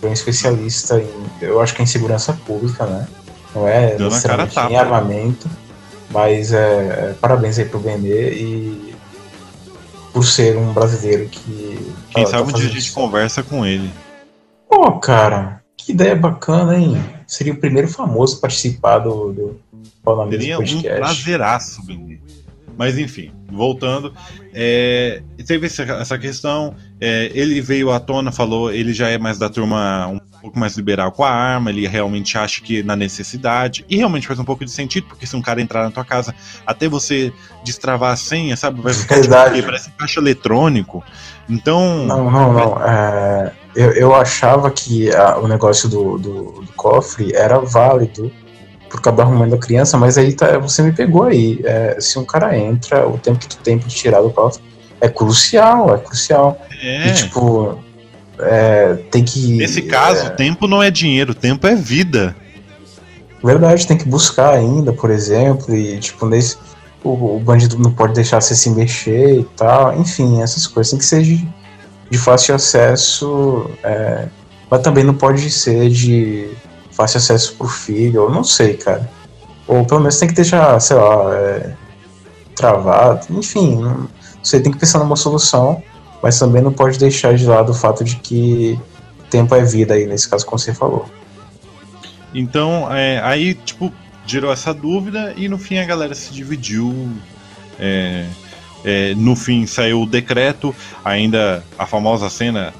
foi 0.00 0.10
um 0.10 0.12
especialista 0.12 1.00
em, 1.00 1.08
eu 1.40 1.60
acho 1.60 1.74
que 1.74 1.80
é 1.80 1.84
em 1.84 1.86
segurança 1.86 2.32
pública, 2.32 2.84
né? 2.84 3.08
Não 3.54 3.66
é 3.66 3.96
necessariamente 3.98 4.58
em 4.58 4.76
armamento, 4.76 5.48
mas 6.10 6.52
é, 6.52 6.58
é, 6.58 7.14
parabéns 7.20 7.58
aí 7.58 7.64
pro 7.64 7.78
Benê 7.78 8.30
e 8.30 8.94
por 10.12 10.24
ser 10.24 10.56
um 10.56 10.72
brasileiro 10.72 11.28
que. 11.28 11.94
Quem 12.10 12.24
tá- 12.24 12.30
sabe 12.30 12.50
tá 12.50 12.56
um 12.56 12.60
dia 12.60 12.68
a 12.68 12.72
gente 12.72 12.86
isso. 12.86 12.94
conversa 12.94 13.42
com 13.42 13.64
ele. 13.64 13.90
Pô, 14.68 14.92
cara, 14.98 15.62
que 15.76 15.92
ideia 15.92 16.14
bacana, 16.14 16.76
hein? 16.76 17.02
Seria 17.26 17.52
o 17.52 17.58
primeiro 17.58 17.88
famoso 17.88 18.36
a 18.36 18.40
participar 18.40 18.98
do, 18.98 19.32
do 19.32 19.60
Mesa 20.26 20.40
Seria 20.40 20.58
um 20.58 20.82
prazeraço, 20.82 21.84
Benê. 21.86 22.18
Mas 22.76 22.98
enfim, 22.98 23.30
voltando, 23.50 24.14
é, 24.52 25.22
teve 25.46 25.66
essa, 25.66 26.18
questão. 26.18 26.74
é, 27.00 27.30
ele 27.34 27.60
veio 27.60 27.90
à 27.92 28.00
tona, 28.00 28.32
falou, 28.32 28.72
ele 28.72 28.94
já 28.94 29.08
é 29.08 29.18
mais 29.18 29.38
da 29.38 29.48
turma 29.50 30.06
um 30.08 30.18
pouco 30.40 30.58
mais 30.58 30.74
liberal 30.74 31.12
com 31.12 31.22
a 31.22 31.30
arma, 31.30 31.70
ele 31.70 31.86
realmente 31.86 32.36
acha 32.38 32.62
que 32.62 32.82
na 32.82 32.96
necessidade, 32.96 33.84
e 33.90 33.96
realmente 33.96 34.26
faz 34.26 34.38
um 34.38 34.44
pouco 34.44 34.64
de 34.64 34.70
sentido, 34.70 35.06
porque 35.06 35.26
se 35.26 35.36
um 35.36 35.42
cara 35.42 35.60
entrar 35.60 35.84
na 35.84 35.90
tua 35.90 36.04
casa, 36.04 36.34
até 36.66 36.88
você 36.88 37.30
destravar 37.62 38.12
a 38.12 38.16
senha, 38.16 38.56
sabe? 38.56 38.80
Vai 38.80 38.94
ficar 38.94 39.20
tipo, 39.20 39.66
parece 39.66 39.90
um 39.90 39.92
caixa 39.92 40.18
eletrônico. 40.18 41.04
Então. 41.48 42.06
Não, 42.06 42.30
não, 42.30 42.52
não. 42.54 42.84
é, 42.86 43.52
eu, 43.76 43.92
eu 43.92 44.14
achava 44.14 44.70
que 44.70 45.14
a- 45.14 45.38
o 45.38 45.46
negócio 45.46 45.88
do, 45.88 46.18
do, 46.18 46.42
do 46.62 46.72
cofre 46.74 47.34
era 47.34 47.58
válido 47.58 48.32
por 48.92 49.00
causa 49.00 49.16
do 49.16 49.22
arrumento 49.22 49.52
da 49.52 49.56
criança, 49.56 49.96
mas 49.96 50.18
aí 50.18 50.34
tá, 50.34 50.58
você 50.58 50.82
me 50.82 50.92
pegou 50.92 51.22
aí. 51.22 51.58
É, 51.64 51.96
se 51.98 52.18
um 52.18 52.26
cara 52.26 52.56
entra, 52.56 53.08
o 53.08 53.16
tempo 53.16 53.38
que 53.38 53.48
tu 53.48 53.56
tem 53.56 53.78
pra 53.78 53.88
tirar 53.88 54.20
do 54.20 54.28
cofre 54.30 54.62
é 55.00 55.08
crucial, 55.08 55.94
é 55.94 55.98
crucial. 55.98 56.60
É. 56.82 57.08
E 57.08 57.12
tipo, 57.14 57.78
é, 58.38 58.94
tem 59.10 59.24
que. 59.24 59.56
Nesse 59.56 59.80
caso, 59.80 60.26
é, 60.26 60.30
tempo 60.30 60.68
não 60.68 60.82
é 60.82 60.90
dinheiro, 60.90 61.34
tempo 61.34 61.66
é 61.66 61.74
vida. 61.74 62.36
Verdade, 63.42 63.86
tem 63.86 63.96
que 63.96 64.06
buscar 64.06 64.52
ainda, 64.52 64.92
por 64.92 65.10
exemplo, 65.10 65.74
e 65.74 65.98
tipo, 65.98 66.26
nesse. 66.26 66.58
O, 67.02 67.36
o 67.36 67.40
bandido 67.40 67.78
não 67.78 67.90
pode 67.90 68.12
deixar 68.12 68.42
você 68.42 68.54
se 68.54 68.70
mexer 68.70 69.40
e 69.40 69.44
tal, 69.56 69.98
enfim, 69.98 70.40
essas 70.40 70.68
coisas 70.68 70.90
tem 70.90 70.98
que 70.98 71.04
ser 71.04 71.22
de, 71.22 71.48
de 72.08 72.18
fácil 72.18 72.54
acesso, 72.54 73.68
é, 73.82 74.28
mas 74.70 74.82
também 74.82 75.02
não 75.02 75.14
pode 75.14 75.50
ser 75.50 75.88
de 75.88 76.48
fácil 76.92 77.18
acesso 77.18 77.54
pro 77.56 77.66
filho, 77.66 78.22
eu 78.22 78.30
não 78.30 78.44
sei, 78.44 78.76
cara. 78.76 79.08
Ou 79.66 79.84
pelo 79.84 80.00
menos 80.00 80.18
tem 80.18 80.28
que 80.28 80.34
deixar, 80.34 80.78
sei 80.80 80.96
lá, 80.96 81.34
é, 81.34 81.74
travado, 82.54 83.26
enfim, 83.30 83.76
não, 83.76 84.08
você 84.42 84.60
tem 84.60 84.72
que 84.72 84.78
pensar 84.78 84.98
numa 84.98 85.16
solução, 85.16 85.82
mas 86.22 86.38
também 86.38 86.62
não 86.62 86.72
pode 86.72 86.98
deixar 86.98 87.34
de 87.34 87.46
lado 87.46 87.72
o 87.72 87.74
fato 87.74 88.04
de 88.04 88.16
que 88.16 88.78
tempo 89.30 89.54
é 89.54 89.64
vida 89.64 89.94
aí, 89.94 90.06
nesse 90.06 90.28
caso, 90.28 90.44
como 90.44 90.58
você 90.58 90.74
falou. 90.74 91.06
Então, 92.34 92.92
é, 92.92 93.20
aí, 93.22 93.54
tipo, 93.54 93.92
gerou 94.26 94.52
essa 94.52 94.72
dúvida 94.72 95.34
e 95.36 95.48
no 95.48 95.58
fim 95.58 95.78
a 95.78 95.84
galera 95.84 96.14
se 96.14 96.32
dividiu. 96.32 97.10
é, 97.78 98.26
é, 98.84 99.14
no 99.14 99.36
fim 99.36 99.64
saiu 99.66 100.02
o 100.02 100.06
decreto, 100.06 100.74
ainda 101.04 101.64
a 101.78 101.86
famosa 101.86 102.28
cena 102.28 102.74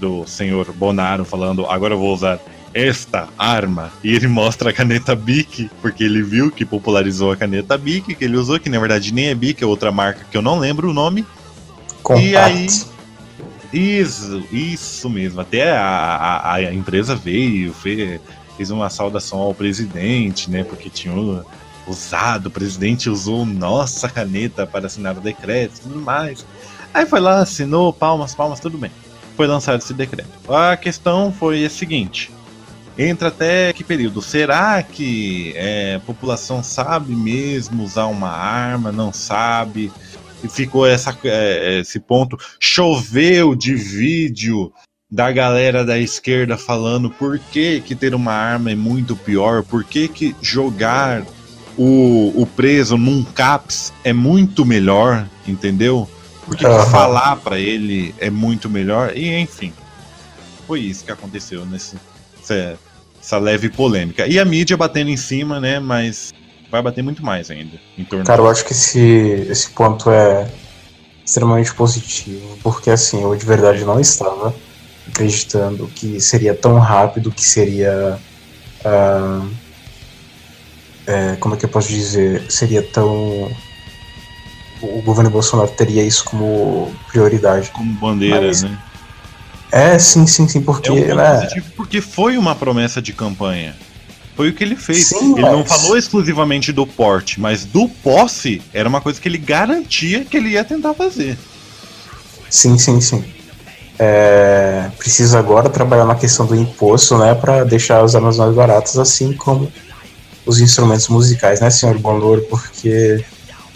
do 0.00 0.26
senhor 0.26 0.72
Bonaro 0.72 1.24
falando: 1.24 1.66
agora 1.66 1.94
eu 1.94 1.98
vou 1.98 2.14
usar 2.14 2.38
esta 2.72 3.28
arma. 3.38 3.90
E 4.02 4.14
ele 4.14 4.26
mostra 4.28 4.70
a 4.70 4.72
caneta 4.72 5.14
Bic, 5.14 5.70
porque 5.82 6.04
ele 6.04 6.22
viu 6.22 6.50
que 6.50 6.64
popularizou 6.64 7.32
a 7.32 7.36
caneta 7.36 7.76
Bic, 7.76 8.14
que 8.14 8.24
ele 8.24 8.36
usou, 8.36 8.58
que 8.60 8.68
na 8.68 8.78
verdade 8.78 9.12
nem 9.12 9.26
é 9.28 9.34
Bic, 9.34 9.62
é 9.62 9.66
outra 9.66 9.90
marca 9.90 10.24
que 10.30 10.36
eu 10.36 10.42
não 10.42 10.58
lembro 10.58 10.90
o 10.90 10.94
nome. 10.94 11.26
Contact. 12.02 12.36
aí- 12.36 12.68
Isso, 13.72 14.42
isso 14.50 15.08
mesmo. 15.10 15.40
Até 15.40 15.70
a, 15.70 15.80
a, 15.84 16.54
a 16.54 16.74
empresa 16.74 17.14
veio, 17.14 17.72
fez, 17.72 18.20
fez 18.56 18.70
uma 18.70 18.90
saudação 18.90 19.38
ao 19.38 19.54
presidente, 19.54 20.50
né? 20.50 20.64
Porque 20.64 20.90
tinha 20.90 21.14
usado, 21.86 22.46
o 22.46 22.50
presidente 22.50 23.08
usou 23.08 23.44
nossa 23.46 24.08
caneta 24.08 24.66
para 24.66 24.86
assinar 24.86 25.16
o 25.16 25.20
decreto 25.20 25.78
e 25.78 25.80
tudo 25.82 26.00
mais. 26.00 26.44
Aí 26.92 27.06
foi 27.06 27.20
lá, 27.20 27.40
assinou, 27.40 27.92
palmas, 27.92 28.34
palmas, 28.34 28.58
tudo 28.58 28.76
bem. 28.76 28.90
Foi 29.36 29.46
lançado 29.46 29.78
esse 29.80 29.94
decreto. 29.94 30.52
A 30.52 30.76
questão 30.76 31.32
foi 31.32 31.64
a 31.64 31.70
seguinte. 31.70 32.30
Entra 33.02 33.28
até 33.28 33.72
que 33.72 33.82
período? 33.82 34.20
Será 34.20 34.82
que 34.82 35.54
é, 35.56 35.94
a 35.94 36.00
população 36.00 36.62
sabe 36.62 37.14
mesmo 37.14 37.82
usar 37.82 38.04
uma 38.04 38.28
arma? 38.28 38.92
Não 38.92 39.10
sabe? 39.10 39.90
E 40.44 40.48
ficou 40.50 40.86
essa, 40.86 41.16
é, 41.24 41.78
esse 41.78 41.98
ponto. 41.98 42.36
Choveu 42.60 43.54
de 43.54 43.74
vídeo 43.74 44.70
da 45.10 45.32
galera 45.32 45.82
da 45.82 45.98
esquerda 45.98 46.58
falando 46.58 47.08
por 47.08 47.38
que, 47.38 47.80
que 47.80 47.94
ter 47.94 48.14
uma 48.14 48.34
arma 48.34 48.70
é 48.70 48.74
muito 48.74 49.16
pior, 49.16 49.62
por 49.62 49.82
que, 49.82 50.06
que 50.06 50.36
jogar 50.42 51.24
o, 51.78 52.34
o 52.36 52.46
preso 52.46 52.98
num 52.98 53.24
CAPS 53.24 53.94
é 54.04 54.12
muito 54.12 54.62
melhor, 54.66 55.26
entendeu? 55.48 56.06
Por 56.44 56.54
que, 56.54 56.66
que 56.66 56.90
falar 56.90 57.36
para 57.36 57.58
ele 57.58 58.14
é 58.18 58.28
muito 58.28 58.68
melhor? 58.68 59.16
E 59.16 59.40
enfim, 59.40 59.72
foi 60.66 60.80
isso 60.80 61.02
que 61.02 61.10
aconteceu 61.10 61.64
nesse, 61.64 61.96
essa, 62.38 62.78
essa 63.20 63.38
leve 63.38 63.68
polêmica. 63.68 64.26
E 64.26 64.38
a 64.38 64.44
mídia 64.44 64.76
batendo 64.76 65.10
em 65.10 65.16
cima, 65.16 65.60
né? 65.60 65.78
Mas 65.78 66.32
vai 66.70 66.80
bater 66.80 67.02
muito 67.02 67.24
mais 67.24 67.50
ainda 67.50 67.78
em 67.98 68.04
torno. 68.04 68.24
Cara, 68.24 68.40
eu 68.40 68.48
acho 68.48 68.64
que 68.64 68.72
esse, 68.72 68.98
esse 69.48 69.70
ponto 69.70 70.10
é 70.10 70.48
extremamente 71.24 71.74
positivo, 71.74 72.58
porque 72.62 72.90
assim, 72.90 73.22
eu 73.22 73.34
de 73.36 73.44
verdade 73.44 73.84
não 73.84 74.00
estava 74.00 74.54
acreditando 75.08 75.86
que 75.88 76.20
seria 76.20 76.54
tão 76.54 76.78
rápido, 76.78 77.30
que 77.30 77.44
seria. 77.44 78.18
Uh, 78.84 79.50
é, 81.06 81.36
como 81.36 81.54
é 81.54 81.58
que 81.58 81.64
eu 81.64 81.68
posso 81.68 81.88
dizer? 81.88 82.50
Seria 82.50 82.82
tão. 82.82 83.50
O 84.80 85.02
governo 85.02 85.28
Bolsonaro 85.28 85.70
teria 85.70 86.02
isso 86.02 86.24
como 86.24 86.90
prioridade. 87.08 87.70
Como 87.70 87.92
bandeira, 87.94 88.46
Mas, 88.46 88.62
né? 88.62 88.78
É, 89.72 89.98
sim, 89.98 90.26
sim, 90.26 90.48
sim, 90.48 90.60
porque. 90.60 90.88
É 90.88 90.92
um 90.92 91.16
né? 91.16 91.48
porque 91.76 92.00
foi 92.00 92.36
uma 92.36 92.54
promessa 92.54 93.00
de 93.00 93.12
campanha. 93.12 93.74
Foi 94.36 94.48
o 94.48 94.54
que 94.54 94.64
ele 94.64 94.76
fez. 94.76 95.06
Sim, 95.06 95.32
ele 95.32 95.42
mas... 95.42 95.52
não 95.52 95.64
falou 95.64 95.96
exclusivamente 95.96 96.72
do 96.72 96.86
porte, 96.86 97.40
mas 97.40 97.64
do 97.64 97.88
posse 97.88 98.62
era 98.72 98.88
uma 98.88 99.00
coisa 99.00 99.20
que 99.20 99.28
ele 99.28 99.38
garantia 99.38 100.24
que 100.24 100.36
ele 100.36 100.50
ia 100.50 100.64
tentar 100.64 100.94
fazer. 100.94 101.36
Sim, 102.48 102.78
sim, 102.78 103.00
sim. 103.00 103.24
É, 103.98 104.90
precisa 104.96 105.38
agora 105.38 105.68
trabalhar 105.68 106.06
na 106.06 106.14
questão 106.14 106.46
do 106.46 106.56
imposto, 106.56 107.18
né, 107.18 107.34
para 107.34 107.64
deixar 107.64 108.02
as 108.02 108.14
armas 108.14 108.38
mais 108.38 108.54
baratas, 108.54 108.98
assim 108.98 109.34
como 109.34 109.70
os 110.46 110.58
instrumentos 110.58 111.08
musicais, 111.08 111.60
né, 111.60 111.68
senhor 111.68 111.98
Bonlouro? 111.98 112.40
Porque, 112.48 113.22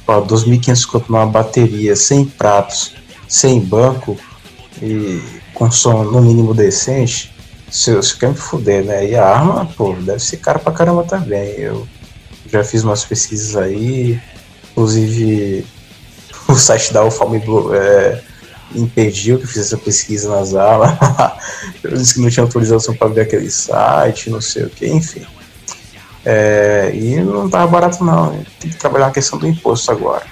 ó, 0.08 0.22
2.500 0.22 0.86
conto 0.86 1.12
numa 1.12 1.26
bateria, 1.26 1.94
sem 1.94 2.24
pratos, 2.24 2.94
sem 3.28 3.60
banco 3.60 4.18
e 4.80 5.20
com 5.54 5.70
som 5.70 6.04
no 6.04 6.20
mínimo 6.20 6.52
decente, 6.52 7.32
se, 7.70 8.02
se 8.02 8.18
quer 8.18 8.30
me 8.30 8.36
fuder, 8.36 8.84
né? 8.84 9.08
E 9.08 9.14
a 9.14 9.24
arma, 9.24 9.66
pô, 9.76 9.94
deve 9.94 10.18
ser 10.18 10.38
cara 10.38 10.58
pra 10.58 10.72
caramba 10.72 11.04
também. 11.04 11.50
Eu 11.58 11.86
já 12.46 12.62
fiz 12.62 12.84
umas 12.84 13.04
pesquisas 13.04 13.56
aí, 13.56 14.20
inclusive 14.72 15.64
o 16.48 16.54
site 16.54 16.92
da 16.92 17.04
Ufalme 17.04 17.42
é, 17.72 18.20
impediu 18.74 19.38
que 19.38 19.44
eu 19.44 19.48
fizesse 19.48 19.74
essa 19.74 19.82
pesquisa 19.82 20.28
nas 20.28 20.54
aulas. 20.54 20.90
eu 21.82 21.96
disse 21.96 22.14
que 22.14 22.20
não 22.20 22.30
tinha 22.30 22.44
autorização 22.44 22.94
para 22.94 23.08
ver 23.08 23.22
aquele 23.22 23.50
site, 23.50 24.30
não 24.30 24.40
sei 24.40 24.64
o 24.64 24.70
que, 24.70 24.86
enfim. 24.86 25.24
É, 26.24 26.90
e 26.94 27.16
não 27.16 27.50
tava 27.50 27.66
barato 27.66 28.02
não, 28.02 28.42
tem 28.58 28.70
que 28.70 28.78
trabalhar 28.78 29.08
a 29.08 29.10
questão 29.10 29.38
do 29.38 29.46
imposto 29.46 29.92
agora. 29.92 30.24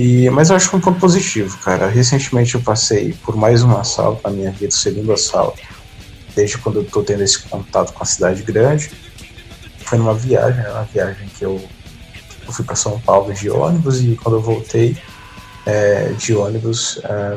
E, 0.00 0.30
mas 0.30 0.48
eu 0.48 0.56
acho 0.56 0.70
que 0.70 0.76
um 0.76 0.80
ponto 0.80 0.98
positivo, 0.98 1.58
cara. 1.58 1.86
Recentemente 1.86 2.54
eu 2.54 2.62
passei 2.62 3.12
por 3.22 3.36
mais 3.36 3.62
um 3.62 3.76
assalto 3.76 4.22
na 4.24 4.30
minha 4.30 4.50
vida, 4.50 4.72
o 4.72 4.74
segundo 4.74 5.12
assalto, 5.12 5.60
desde 6.34 6.56
quando 6.56 6.78
eu 6.78 6.84
tô 6.86 7.02
tendo 7.02 7.22
esse 7.22 7.40
contato 7.40 7.92
com 7.92 8.02
a 8.02 8.06
cidade 8.06 8.42
grande. 8.42 8.90
Foi 9.80 9.98
numa 9.98 10.14
viagem, 10.14 10.62
né, 10.62 10.70
uma 10.70 10.84
viagem 10.84 11.28
que 11.28 11.44
eu, 11.44 11.62
eu 12.46 12.52
fui 12.52 12.64
para 12.64 12.76
São 12.76 12.98
Paulo 13.00 13.34
de 13.34 13.50
ônibus 13.50 14.00
e 14.00 14.16
quando 14.16 14.36
eu 14.36 14.40
voltei, 14.40 14.96
é, 15.66 16.14
de 16.16 16.34
ônibus 16.34 16.98
é, 17.04 17.36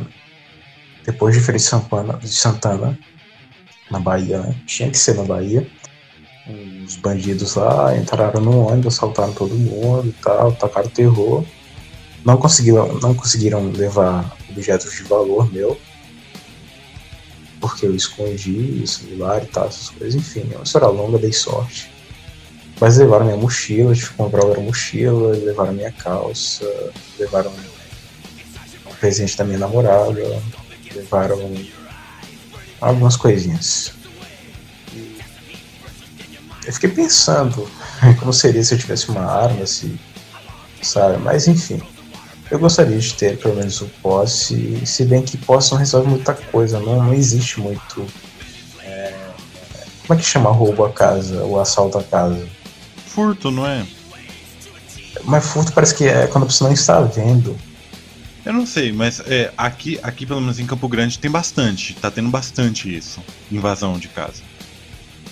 depois 1.05 1.35
de 1.35 1.51
de 1.51 1.59
Santana, 1.59 2.13
de 2.13 2.29
Santana, 2.29 2.97
na 3.91 3.99
Bahia, 3.99 4.37
né? 4.37 4.55
Tinha 4.65 4.89
que 4.89 4.97
ser 4.97 5.15
na 5.15 5.23
Bahia. 5.23 5.67
Os 6.87 6.95
bandidos 6.95 7.55
lá 7.55 7.93
entraram 7.97 8.39
no 8.39 8.67
ônibus, 8.69 8.95
assaltaram 8.95 9.33
todo 9.33 9.53
mundo 9.53 10.07
e 10.07 10.13
tal, 10.13 10.53
tacaram 10.53 10.89
terror. 10.89 11.43
Não 12.25 12.37
conseguiram, 12.37 12.99
não 12.99 13.13
conseguiram 13.13 13.69
levar 13.71 14.35
objetos 14.49 14.93
de 14.93 15.03
valor 15.03 15.51
meu, 15.51 15.79
porque 17.59 17.85
eu 17.85 17.95
escondi 17.95 18.85
celular 18.87 19.43
e 19.43 19.47
tal, 19.47 19.67
essas 19.67 19.89
coisas. 19.89 20.15
Enfim, 20.15 20.49
é 20.51 20.55
uma 20.55 20.63
história 20.63 20.87
longa, 20.87 21.17
dei 21.17 21.33
sorte. 21.33 21.91
Mas 22.79 22.97
levaram 22.97 23.25
minha 23.25 23.37
mochila, 23.37 23.93
tive 23.93 24.09
que 24.09 24.13
comprar 24.15 24.43
outra 24.43 24.61
mochila, 24.61 25.31
levaram 25.31 25.73
minha 25.73 25.91
calça, 25.91 26.65
levaram 27.19 27.53
presente 28.99 29.37
da 29.37 29.43
minha 29.43 29.59
namorada, 29.59 30.41
levaram 30.95 31.53
algumas 32.79 33.17
coisinhas. 33.17 33.93
Eu 36.65 36.71
fiquei 36.71 36.89
pensando 36.89 37.69
como 38.19 38.31
seria 38.31 38.63
se 38.63 38.73
eu 38.73 38.77
tivesse 38.77 39.09
uma 39.09 39.25
arma, 39.25 39.65
se, 39.65 39.99
sabe? 40.81 41.17
Mas 41.17 41.47
enfim, 41.47 41.81
eu 42.53 42.59
gostaria 42.59 42.99
de 42.99 43.13
ter 43.15 43.35
pelo 43.39 43.55
menos 43.55 43.81
o 43.81 43.87
posse, 44.03 44.85
se 44.85 45.03
bem 45.05 45.23
que 45.23 45.37
posse 45.37 45.71
não 45.71 45.79
resolve 45.79 46.07
muita 46.07 46.35
coisa, 46.35 46.79
não, 46.79 47.01
não 47.01 47.11
existe 47.11 47.59
muito. 47.59 48.05
É, 48.83 49.11
como 50.05 50.19
é 50.19 50.21
que 50.21 50.27
chama 50.27 50.51
roubo 50.51 50.85
a 50.85 50.91
casa, 50.91 51.43
o 51.43 51.59
assalto 51.59 51.97
a 51.97 52.03
casa? 52.03 52.47
Furto, 53.07 53.49
não 53.49 53.65
é? 53.65 53.83
Mas 55.23 55.47
furto 55.47 55.73
parece 55.73 55.95
que 55.95 56.05
é 56.05 56.27
quando 56.27 56.45
você 56.45 56.63
não 56.63 56.71
está 56.71 57.01
vendo. 57.01 57.57
Eu 58.45 58.53
não 58.53 58.67
sei, 58.67 58.91
mas 58.91 59.19
é, 59.21 59.51
aqui, 59.57 59.99
aqui, 60.03 60.23
pelo 60.23 60.39
menos 60.39 60.59
em 60.59 60.67
Campo 60.67 60.87
Grande, 60.87 61.17
tem 61.17 61.31
bastante. 61.31 61.95
Tá 61.95 62.11
tendo 62.11 62.29
bastante 62.29 62.95
isso. 62.95 63.19
Invasão 63.51 63.97
de 63.97 64.09
casa. 64.09 64.43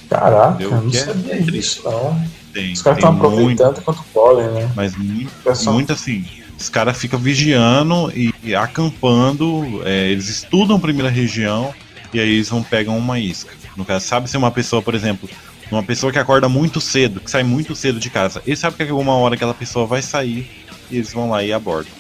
Caraca, 0.10 0.64
eu 0.64 0.72
não 0.72 0.90
é 0.90 0.94
sabia 0.94 1.36
é 1.36 1.38
disso, 1.38 1.84
não. 1.84 2.20
Tem, 2.52 2.74
os 2.74 2.82
caras 2.82 2.98
estão 2.98 3.14
aproveitando 3.14 3.74
muito, 3.74 3.82
quanto 3.84 4.04
podem, 4.12 4.48
né? 4.48 4.72
Mas 4.76 4.96
muito, 4.96 5.32
muito 5.72 5.94
assim. 5.94 6.41
Os 6.62 6.70
caras 6.70 6.98
ficam 6.98 7.20
vigiando 7.20 8.12
e, 8.16 8.34
e 8.44 8.56
acampando. 8.56 9.82
É, 9.84 10.10
eles 10.10 10.30
estudam 10.30 10.78
a 10.78 10.80
primeira 10.80 11.10
região 11.10 11.74
e 12.14 12.20
aí 12.20 12.36
eles 12.36 12.50
vão 12.50 12.62
pegar 12.62 12.92
uma 12.92 13.20
isca. 13.20 13.52
No 13.76 13.84
caso, 13.84 14.06
sabe 14.06 14.30
se 14.30 14.38
uma 14.38 14.52
pessoa, 14.52 14.82
por 14.82 14.94
exemplo, 14.94 15.28
uma 15.72 15.82
pessoa 15.82 16.12
que 16.12 16.20
acorda 16.20 16.48
muito 16.48 16.80
cedo, 16.80 17.20
que 17.20 17.32
sai 17.32 17.44
muito 17.44 17.76
cedo 17.76 18.00
de 18.00 18.10
casa, 18.10 18.42
ele 18.46 18.56
sabe 18.56 18.76
que 18.76 18.84
alguma 18.84 19.16
hora 19.16 19.36
aquela 19.36 19.54
pessoa 19.54 19.88
vai 19.88 20.02
sair 20.02 20.50
e 20.92 20.98
eles 20.98 21.12
vão 21.12 21.30
lá 21.32 21.44
e 21.44 21.52
abordam. 21.52 21.94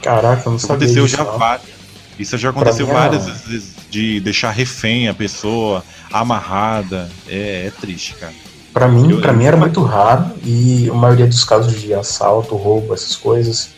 Caraca, 0.00 0.48
não 0.48 0.58
sabia. 0.58 0.76
Aconteceu 0.76 1.06
já 1.06 1.22
várias. 1.24 1.76
Isso 2.18 2.38
já 2.38 2.50
aconteceu 2.50 2.86
várias 2.86 3.26
vezes 3.26 3.74
de 3.90 4.20
deixar 4.20 4.50
refém 4.52 5.08
a 5.08 5.14
pessoa 5.14 5.84
amarrada. 6.10 7.10
É, 7.28 7.66
é 7.66 7.72
triste, 7.78 8.14
cara. 8.14 8.45
Para 8.76 8.88
mim, 8.88 9.10
eu... 9.10 9.32
mim 9.32 9.44
era 9.46 9.56
muito 9.56 9.82
raro 9.82 10.32
e 10.44 10.90
a 10.90 10.92
maioria 10.92 11.26
dos 11.26 11.44
casos 11.44 11.80
de 11.80 11.94
assalto, 11.94 12.56
roubo, 12.56 12.92
essas 12.92 13.16
coisas 13.16 13.70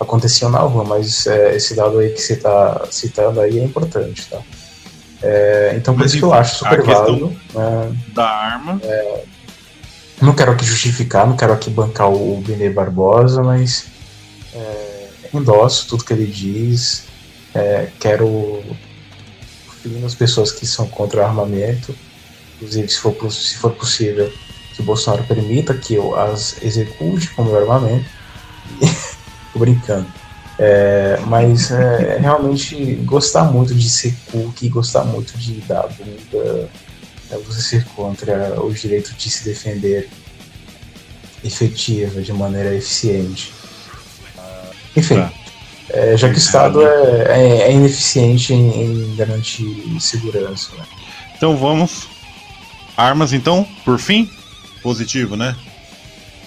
aconteciam 0.00 0.50
na 0.50 0.58
rua, 0.58 0.82
mas 0.82 1.24
é, 1.28 1.54
esse 1.54 1.72
dado 1.76 2.00
aí 2.00 2.10
que 2.10 2.20
você 2.20 2.34
tá 2.34 2.84
citando 2.90 3.40
aí 3.40 3.60
é 3.60 3.62
importante, 3.62 4.28
tá? 4.28 4.40
É, 5.22 5.74
então 5.76 5.94
por 5.94 6.00
mas, 6.00 6.10
isso 6.10 6.18
que 6.18 6.24
eu 6.24 6.34
acho 6.34 6.56
super 6.56 6.82
válido. 6.82 7.28
Né? 7.54 7.96
Da 8.12 8.28
arma. 8.28 8.80
É, 8.82 9.22
não 10.20 10.34
quero 10.34 10.50
aqui 10.50 10.64
justificar, 10.64 11.28
não 11.28 11.36
quero 11.36 11.52
aqui 11.52 11.70
bancar 11.70 12.10
o 12.10 12.42
Benê 12.44 12.70
Barbosa, 12.70 13.44
mas 13.44 13.86
é, 14.52 15.06
endosso 15.32 15.86
tudo 15.86 16.02
que 16.02 16.12
ele 16.12 16.26
diz, 16.26 17.04
é, 17.54 17.86
quero 18.00 18.64
as 20.04 20.14
pessoas 20.16 20.50
que 20.50 20.66
são 20.66 20.88
contra 20.88 21.20
o 21.20 21.24
armamento, 21.24 21.94
inclusive 22.60 22.88
se 22.88 22.98
for, 22.98 23.32
se 23.32 23.56
for 23.56 23.72
possível 23.72 24.30
que 24.74 24.82
o 24.82 24.84
Bolsonaro 24.84 25.24
permita 25.24 25.74
que 25.74 25.94
eu 25.94 26.14
as 26.14 26.62
execute 26.62 27.30
como 27.30 27.56
armamento. 27.56 28.08
Tô 29.52 29.58
brincando. 29.58 30.06
É, 30.58 31.18
mas 31.26 31.70
é, 31.70 32.18
realmente 32.20 32.96
gostar 33.04 33.44
muito 33.44 33.74
de 33.74 33.88
ser 33.88 34.14
cookie, 34.30 34.68
gostar 34.68 35.04
muito 35.04 35.36
de 35.38 35.54
dar 35.62 35.88
bunda, 35.88 36.68
é 37.30 37.36
você 37.38 37.62
ser 37.62 37.84
contra 37.96 38.60
o 38.60 38.70
direito 38.70 39.14
de 39.14 39.30
se 39.30 39.44
defender 39.44 40.10
efetiva, 41.42 42.20
de 42.20 42.32
maneira 42.32 42.74
eficiente. 42.74 43.54
Enfim, 44.94 45.24
é, 45.88 46.16
já 46.16 46.28
que 46.28 46.34
o 46.34 46.38
Estado 46.38 46.82
é, 46.82 47.24
é, 47.28 47.62
é 47.62 47.72
ineficiente 47.72 48.52
em, 48.52 49.12
em, 49.12 49.16
garantir 49.16 49.96
segurança. 50.00 50.70
Né? 50.76 50.84
Então 51.36 51.56
vamos. 51.56 52.08
Armas, 53.00 53.32
então, 53.32 53.66
por 53.82 53.98
fim? 53.98 54.30
Positivo, 54.82 55.34
né? 55.34 55.56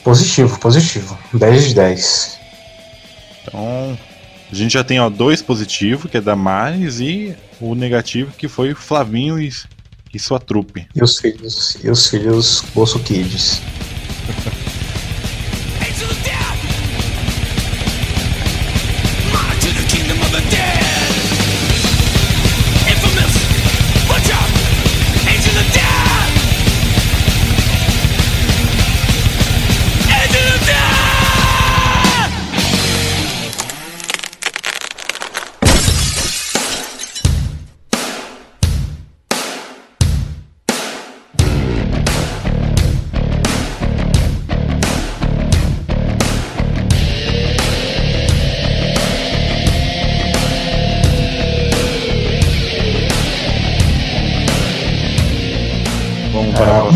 Positivo, 0.03 0.59
positivo. 0.59 1.17
10 1.33 1.69
de 1.69 1.73
10. 1.73 2.39
Então, 3.41 3.97
a 4.51 4.55
gente 4.55 4.73
já 4.73 4.83
tem 4.83 4.99
ó, 4.99 5.09
dois 5.09 5.41
positivos, 5.41 6.11
que 6.11 6.17
é 6.17 6.21
da 6.21 6.35
Maris, 6.35 6.99
e 6.99 7.35
o 7.59 7.73
negativo, 7.73 8.31
que 8.37 8.47
foi 8.47 8.75
Flavinho 8.75 9.41
e, 9.41 9.51
e 10.13 10.19
sua 10.19 10.39
trupe. 10.39 10.87
E 10.95 11.03
os 11.03 11.17
filhos, 11.17 11.77
e 11.83 11.89
os 11.89 12.05
filhos 12.05 12.63
Bolso 12.75 12.99
Kids. 12.99 13.59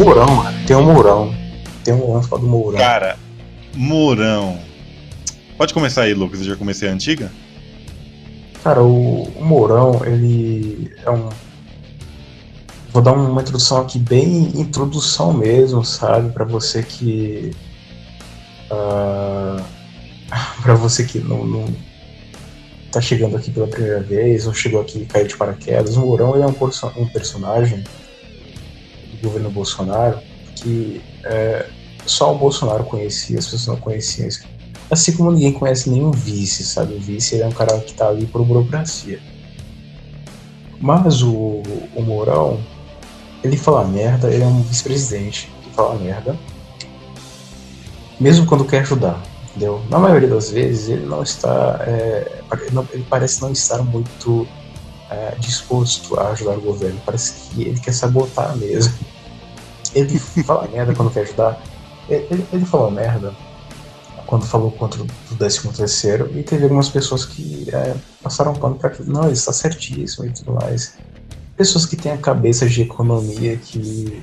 Mourão, 0.07 0.41
cara. 0.41 0.55
Tem 0.65 0.75
um 0.77 0.83
Mourão. 0.83 1.35
Tem 1.83 1.93
um 1.93 1.97
Mourão 1.97 2.23
falar 2.23 2.41
do 2.41 2.47
Mourão. 2.47 2.79
Cara, 2.79 3.17
Mourão. 3.75 4.57
Pode 5.57 5.73
começar 5.73 6.03
aí, 6.03 6.13
Lucas. 6.13 6.39
Eu 6.39 6.45
já 6.45 6.55
comecei 6.55 6.87
a 6.87 6.93
antiga? 6.93 7.29
Cara, 8.63 8.81
o, 8.81 9.23
o 9.23 9.43
Mourão, 9.43 10.01
ele 10.05 10.93
é 11.05 11.11
um. 11.11 11.27
Vou 12.93 13.01
dar 13.01 13.11
uma 13.11 13.41
introdução 13.41 13.81
aqui, 13.81 13.99
bem 13.99 14.53
introdução 14.55 15.33
mesmo, 15.33 15.83
sabe? 15.83 16.31
Pra 16.31 16.45
você 16.45 16.83
que. 16.83 17.51
Uh, 18.71 19.61
pra 20.63 20.73
você 20.75 21.03
que 21.03 21.19
não, 21.19 21.45
não 21.45 21.65
tá 22.93 23.01
chegando 23.01 23.35
aqui 23.35 23.51
pela 23.51 23.67
primeira 23.67 23.99
vez, 23.99 24.47
ou 24.47 24.53
chegou 24.53 24.79
aqui 24.79 24.99
e 24.99 25.05
caiu 25.05 25.27
de 25.27 25.35
paraquedas. 25.35 25.97
O 25.97 25.99
Mourão 25.99 26.33
ele 26.33 26.43
é 26.43 26.47
um, 26.47 27.01
um 27.01 27.07
personagem 27.07 27.83
governo 29.27 29.49
Bolsonaro 29.51 30.19
que 30.61 31.01
é, 31.23 31.67
só 32.05 32.33
o 32.33 32.37
Bolsonaro 32.37 32.83
conhecia, 32.85 33.39
as 33.39 33.45
pessoas 33.45 33.67
não 33.67 33.77
conheciam. 33.77 34.29
Assim 34.89 35.11
como 35.15 35.31
ninguém 35.31 35.53
conhece 35.53 35.89
nenhum 35.89 36.11
vice, 36.11 36.63
sabe? 36.63 36.93
O 36.95 36.99
vice 36.99 37.41
é 37.41 37.45
um 37.45 37.51
cara 37.51 37.77
que 37.79 37.93
tá 37.93 38.07
ali 38.07 38.25
por 38.25 38.43
burocracia. 38.43 39.19
Mas 40.79 41.21
o, 41.21 41.61
o 41.95 42.01
Mourão, 42.01 42.59
ele 43.43 43.57
fala 43.57 43.85
merda, 43.85 44.29
ele 44.29 44.43
é 44.43 44.47
um 44.47 44.61
vice-presidente 44.61 45.51
que 45.63 45.71
fala 45.71 45.95
merda, 45.95 46.37
mesmo 48.19 48.45
quando 48.45 48.63
quer 48.63 48.81
ajudar, 48.81 49.21
entendeu? 49.49 49.81
Na 49.89 49.99
maioria 49.99 50.29
das 50.29 50.51
vezes 50.51 50.89
ele 50.89 51.05
não 51.05 51.23
está, 51.23 51.79
é, 51.81 52.41
ele 52.93 53.05
parece 53.09 53.41
não 53.41 53.51
estar 53.51 53.81
muito 53.83 54.47
é, 55.09 55.35
disposto 55.39 56.19
a 56.19 56.29
ajudar 56.29 56.57
o 56.57 56.61
governo, 56.61 56.99
parece 57.05 57.49
que 57.49 57.63
ele 57.63 57.79
quer 57.79 57.93
sabotar 57.93 58.55
mesmo. 58.55 58.93
Ele 59.95 60.17
fala 60.19 60.67
merda 60.67 60.93
quando 60.93 61.11
quer 61.11 61.21
ajudar, 61.21 61.61
ele, 62.09 62.45
ele 62.51 62.65
falou 62.65 62.89
merda 62.91 63.33
quando 64.27 64.45
falou 64.45 64.71
contra 64.71 65.01
o 65.01 65.07
13 65.37 65.69
terceiro 65.69 66.29
e 66.37 66.43
teve 66.43 66.63
algumas 66.63 66.89
pessoas 66.89 67.25
que 67.25 67.67
é, 67.73 67.95
passaram 68.21 68.53
pano 68.53 68.75
para 68.75 68.89
que 68.89 69.01
não, 69.03 69.23
ele 69.23 69.33
está 69.33 69.53
certíssimo 69.53 70.25
e 70.25 70.31
tudo 70.31 70.53
mais. 70.53 70.97
Pessoas 71.55 71.85
que 71.85 71.95
têm 71.95 72.11
a 72.11 72.17
cabeça 72.17 72.67
de 72.67 72.81
economia 72.81 73.55
que, 73.55 74.21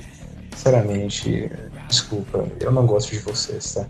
sinceramente, 0.53 1.51
desculpa, 1.89 2.47
eu 2.59 2.71
não 2.71 2.85
gosto 2.85 3.11
de 3.11 3.19
vocês, 3.19 3.73
tá? 3.73 3.85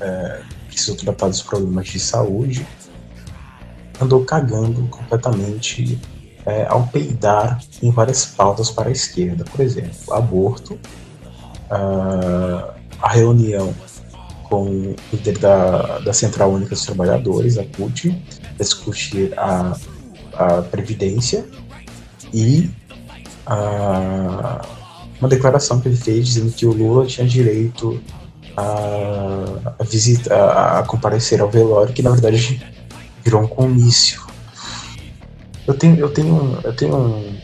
É, 0.00 0.42
precisam 0.66 0.96
tratar 0.96 1.28
dos 1.28 1.42
problemas 1.42 1.86
de 1.86 2.00
saúde. 2.00 2.66
Andou 4.00 4.24
cagando 4.24 4.82
completamente 4.88 6.00
é, 6.46 6.66
ao 6.68 6.86
peidar 6.86 7.60
em 7.82 7.90
várias 7.90 8.24
pautas 8.24 8.70
para 8.70 8.88
a 8.88 8.92
esquerda. 8.92 9.44
Por 9.44 9.60
exemplo, 9.60 10.12
aborto, 10.12 10.74
uh, 11.70 12.72
a 13.00 13.08
reunião 13.08 13.74
com 14.44 14.64
o 14.64 14.96
líder 15.12 15.38
da, 15.38 15.98
da 16.00 16.12
Central 16.12 16.50
Única 16.50 16.70
dos 16.70 16.84
Trabalhadores, 16.84 17.56
a 17.56 17.64
CUT, 17.64 18.10
para 18.40 18.64
discutir 18.64 19.32
a, 19.38 19.76
a 20.34 20.62
Previdência 20.62 21.46
e 22.34 22.68
a, 23.46 24.60
uma 25.20 25.28
declaração 25.28 25.80
que 25.80 25.88
ele 25.88 25.96
fez 25.96 26.26
dizendo 26.26 26.52
que 26.52 26.66
o 26.66 26.72
Lula 26.72 27.06
tinha 27.06 27.26
direito 27.26 28.02
a, 28.56 28.64
a, 29.78 30.34
a, 30.34 30.78
a 30.80 30.82
comparecer 30.82 31.40
ao 31.40 31.48
velório, 31.48 31.94
que 31.94 32.02
na 32.02 32.10
verdade 32.10 32.60
virou 33.22 33.42
um 33.42 33.46
comício. 33.46 34.29
Eu 35.70 35.74
tenho, 35.74 35.96
eu 36.00 36.08
tenho, 36.08 36.58
eu 36.64 36.72
tenho 36.74 36.96
um, 36.96 37.36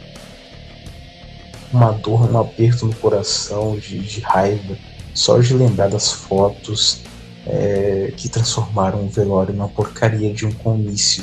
uma 1.73 1.93
dor, 1.93 2.29
um 2.29 2.37
aperto 2.41 2.85
no 2.85 2.95
coração 2.97 3.79
de, 3.79 4.01
de 4.01 4.21
raiva 4.21 4.77
só 5.15 5.39
de 5.39 5.55
lembrar 5.55 5.89
das 5.89 6.11
fotos 6.11 7.03
é, 7.47 8.13
que 8.17 8.29
transformaram 8.29 9.05
o 9.05 9.09
velório 9.09 9.55
numa 9.55 9.69
porcaria 9.69 10.35
de 10.35 10.45
um 10.45 10.51
comício. 10.51 11.23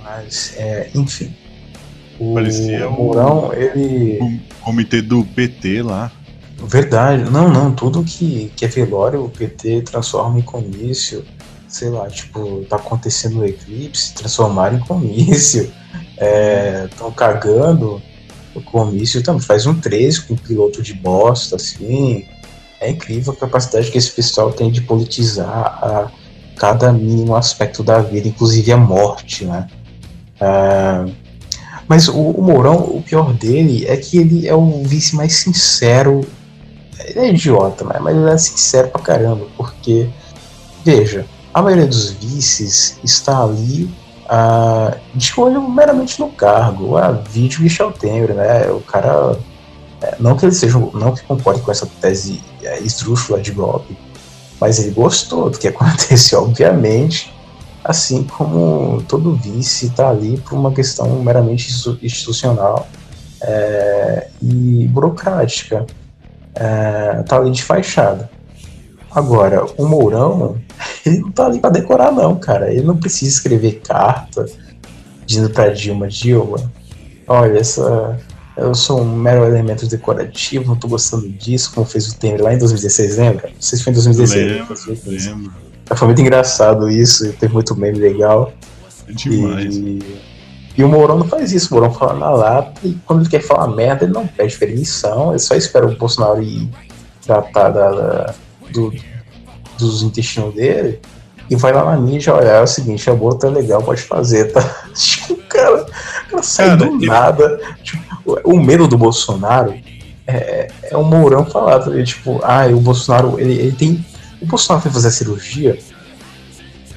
Mas, 0.00 0.54
é, 0.56 0.90
enfim. 0.94 1.34
O 2.20 2.34
Parecia 2.34 2.88
Mourão, 2.88 3.48
o, 3.48 3.52
ele. 3.52 4.20
O 4.20 4.64
comitê 4.64 5.02
do 5.02 5.24
PT 5.24 5.82
lá. 5.82 6.12
Verdade. 6.56 7.28
Não, 7.28 7.52
não. 7.52 7.72
Tudo 7.74 8.04
que, 8.04 8.52
que 8.54 8.64
é 8.64 8.68
velório, 8.68 9.24
o 9.24 9.28
PT 9.28 9.82
transforma 9.82 10.38
em 10.38 10.42
comício. 10.42 11.24
Sei 11.68 11.88
lá, 11.88 12.08
tipo, 12.08 12.64
tá 12.68 12.76
acontecendo 12.76 13.40
o 13.40 13.44
eclipse, 13.44 14.14
transformaram 14.14 14.76
em 14.76 14.80
comício. 14.80 15.72
Estão 16.84 17.08
é, 17.10 17.12
cagando 17.14 18.00
o 18.54 18.60
comício 18.60 19.22
também. 19.22 19.42
Faz 19.42 19.66
um 19.66 19.74
13 19.74 20.22
com 20.22 20.34
um 20.34 20.36
piloto 20.36 20.82
de 20.82 20.94
bosta, 20.94 21.56
assim. 21.56 22.24
É 22.80 22.90
incrível 22.90 23.32
a 23.32 23.36
capacidade 23.36 23.90
que 23.90 23.98
esse 23.98 24.10
pessoal 24.10 24.52
tem 24.52 24.70
de 24.70 24.80
politizar 24.80 25.48
a 25.48 26.10
cada 26.56 26.92
mínimo 26.92 27.36
aspecto 27.36 27.82
da 27.82 28.00
vida, 28.00 28.28
inclusive 28.28 28.72
a 28.72 28.76
morte, 28.76 29.44
né? 29.44 29.68
Uh, 30.40 31.12
mas 31.88 32.08
o, 32.08 32.18
o, 32.18 32.42
Mourão, 32.42 32.76
o 32.76 33.02
pior 33.02 33.32
dele 33.32 33.86
é 33.86 33.96
que 33.96 34.18
ele 34.18 34.48
é 34.48 34.54
o 34.54 34.82
vice 34.82 35.14
mais 35.14 35.34
sincero. 35.34 36.26
Ele 36.98 37.18
é 37.20 37.28
idiota, 37.30 37.84
mas 37.84 38.16
ele 38.16 38.30
é 38.30 38.38
sincero 38.38 38.88
pra 38.88 39.02
caramba, 39.02 39.46
porque, 39.56 40.08
veja, 40.84 41.26
a 41.56 41.62
maioria 41.62 41.86
dos 41.86 42.10
vices 42.10 42.98
está 43.02 43.42
ali 43.42 43.84
uh, 44.26 44.94
de 45.14 45.32
olho 45.40 45.66
meramente 45.66 46.20
no 46.20 46.28
cargo. 46.28 46.98
A 46.98 47.12
vídeo 47.12 47.62
Michel 47.62 47.92
Temer, 47.92 48.34
né? 48.34 48.70
O 48.70 48.80
cara 48.80 49.38
é, 50.02 50.16
não 50.20 50.36
que 50.36 50.44
ele 50.44 50.52
seja, 50.52 50.78
não 50.92 51.14
que 51.14 51.22
concorde 51.22 51.62
com 51.62 51.70
essa 51.70 51.86
tese 51.98 52.42
é, 52.62 52.78
esdrúxula 52.80 53.40
de 53.40 53.52
golpe, 53.52 53.96
mas 54.60 54.78
ele 54.78 54.90
gostou 54.90 55.48
do 55.48 55.58
que 55.58 55.68
aconteceu, 55.68 56.42
obviamente, 56.42 57.34
assim 57.82 58.24
como 58.24 59.00
todo 59.08 59.34
vice 59.34 59.86
está 59.86 60.10
ali 60.10 60.36
por 60.36 60.58
uma 60.58 60.72
questão 60.72 61.08
meramente 61.22 61.72
institucional 62.02 62.86
é, 63.40 64.28
e 64.42 64.86
burocrática, 64.88 65.86
está 66.54 67.36
é, 67.36 67.38
ali 67.38 67.50
de 67.50 67.62
fachada. 67.62 68.35
Agora, 69.16 69.64
o 69.78 69.86
Mourão, 69.86 70.58
ele 71.06 71.20
não 71.20 71.30
está 71.30 71.46
ali 71.46 71.58
para 71.58 71.70
decorar, 71.70 72.12
não, 72.12 72.36
cara. 72.36 72.70
Ele 72.70 72.82
não 72.82 72.98
precisa 72.98 73.30
escrever 73.30 73.80
carta 73.80 74.44
dizendo 75.24 75.48
para 75.48 75.72
Dilma: 75.72 76.06
Dilma, 76.06 76.70
olha, 77.26 77.58
essa 77.58 78.20
eu 78.58 78.74
sou 78.74 79.00
um 79.00 79.16
mero 79.16 79.46
elemento 79.46 79.86
decorativo, 79.86 80.68
não 80.68 80.76
tô 80.76 80.86
gostando 80.86 81.26
disso, 81.30 81.72
como 81.74 81.86
fez 81.86 82.08
o 82.08 82.18
Temer 82.18 82.42
lá 82.42 82.52
em 82.52 82.58
2016, 82.58 83.16
lembra? 83.16 83.48
Não 83.48 83.60
sei 83.60 83.78
se 83.78 83.84
foi 83.84 83.90
em 83.92 83.94
2016. 83.94 84.46
Lembro, 84.46 84.76
lembro. 85.06 85.52
Foi 85.94 86.08
muito 86.08 86.20
engraçado 86.20 86.90
isso, 86.90 87.32
teve 87.34 87.54
muito 87.54 87.74
meme 87.74 87.98
legal. 87.98 88.52
É 89.08 89.12
demais. 89.12 89.76
E, 89.76 89.98
e 90.76 90.84
o 90.84 90.88
Mourão 90.88 91.18
não 91.18 91.28
faz 91.28 91.52
isso, 91.52 91.70
o 91.70 91.74
Mourão 91.74 91.94
fala 91.94 92.18
na 92.18 92.30
lata 92.30 92.80
e 92.84 92.94
quando 93.06 93.20
ele 93.22 93.30
quer 93.30 93.40
falar 93.40 93.68
merda, 93.68 94.04
ele 94.04 94.12
não 94.12 94.26
pede 94.26 94.58
permissão, 94.58 95.30
ele 95.30 95.38
só 95.38 95.54
espera 95.54 95.86
o 95.86 95.96
Bolsonaro 95.96 96.42
ir 96.42 96.68
tratar 97.24 97.70
da, 97.70 97.90
da 97.90 98.34
do, 98.76 98.94
dos 99.78 100.02
intestinos 100.02 100.54
dele 100.54 101.00
e 101.48 101.56
vai 101.56 101.72
lá 101.72 101.84
na 101.84 101.96
ninja 101.96 102.34
olhar, 102.34 102.56
é 102.56 102.62
o 102.62 102.66
seguinte, 102.66 103.08
a 103.08 103.14
boa 103.14 103.38
tá 103.38 103.48
legal, 103.48 103.82
pode 103.82 104.02
fazer, 104.02 104.52
tá? 104.52 104.62
Tipo, 104.94 105.34
o 105.34 105.36
cara, 105.48 105.86
cara 106.30 106.42
sai 106.42 106.66
cara, 106.66 106.76
do 106.76 106.96
ele... 106.96 107.06
nada. 107.06 107.60
Tipo, 107.82 108.40
o 108.44 108.58
medo 108.58 108.88
do 108.88 108.98
Bolsonaro 108.98 109.74
é, 110.26 110.68
é 110.82 110.96
o 110.96 111.04
Mourão 111.04 111.46
falar, 111.46 111.78
tá 111.80 112.02
tipo, 112.02 112.40
ah, 112.42 112.66
o 112.66 112.80
Bolsonaro, 112.80 113.38
ele, 113.38 113.54
ele 113.54 113.72
tem. 113.72 114.04
O 114.42 114.46
Bolsonaro 114.46 114.82
foi 114.82 114.90
fazer 114.90 115.08
a 115.08 115.12
cirurgia 115.12 115.78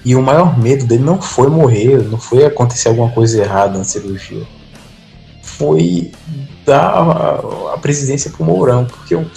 e 0.04 0.16
o 0.16 0.22
maior 0.22 0.58
medo 0.58 0.86
dele 0.86 1.04
não 1.04 1.22
foi 1.22 1.48
morrer, 1.48 2.02
não 2.04 2.18
foi 2.18 2.46
acontecer 2.46 2.88
alguma 2.88 3.12
coisa 3.12 3.42
errada 3.42 3.78
na 3.78 3.84
cirurgia. 3.84 4.44
Foi 5.44 6.12
dar 6.66 6.80
a, 6.80 7.74
a 7.74 7.78
presidência 7.78 8.32
pro 8.32 8.46
Mourão, 8.46 8.86
porque 8.86 9.14
eu 9.14 9.30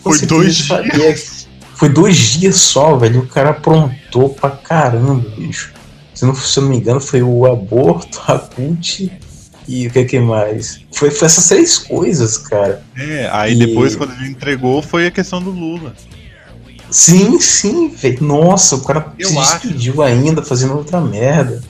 Foi 0.00 0.18
dois 0.20 0.54
dias. 0.56 1.45
Foi 1.76 1.90
dois 1.90 2.16
dias 2.16 2.56
só, 2.56 2.96
velho. 2.96 3.20
O 3.20 3.26
cara 3.26 3.50
aprontou 3.50 4.30
pra 4.30 4.50
caramba, 4.50 5.28
bicho. 5.36 5.72
Se, 6.14 6.24
não, 6.24 6.34
se 6.34 6.58
não 6.60 6.68
me 6.68 6.78
engano, 6.78 7.00
foi 7.00 7.22
o 7.22 7.44
aborto, 7.44 8.20
a 8.26 8.38
cult 8.38 9.12
e 9.68 9.86
o 9.86 9.90
que, 9.90 10.04
que 10.06 10.18
mais? 10.18 10.80
Foi, 10.94 11.10
foi 11.10 11.26
essas 11.26 11.46
três 11.48 11.76
coisas, 11.76 12.38
cara. 12.38 12.82
É, 12.96 13.28
aí 13.30 13.52
e... 13.52 13.56
depois, 13.56 13.94
quando 13.94 14.12
ele 14.14 14.30
entregou, 14.30 14.80
foi 14.80 15.06
a 15.06 15.10
questão 15.10 15.42
do 15.42 15.50
Lula. 15.50 15.94
Sim, 16.90 17.38
sim, 17.40 17.90
velho. 17.90 18.22
Nossa, 18.22 18.76
o 18.76 18.80
cara 18.82 19.12
Eu 19.18 19.28
se 19.28 19.38
acho... 19.38 19.68
despediu 19.68 20.02
ainda 20.02 20.42
fazendo 20.42 20.76
outra 20.76 20.98
merda. 20.98 21.62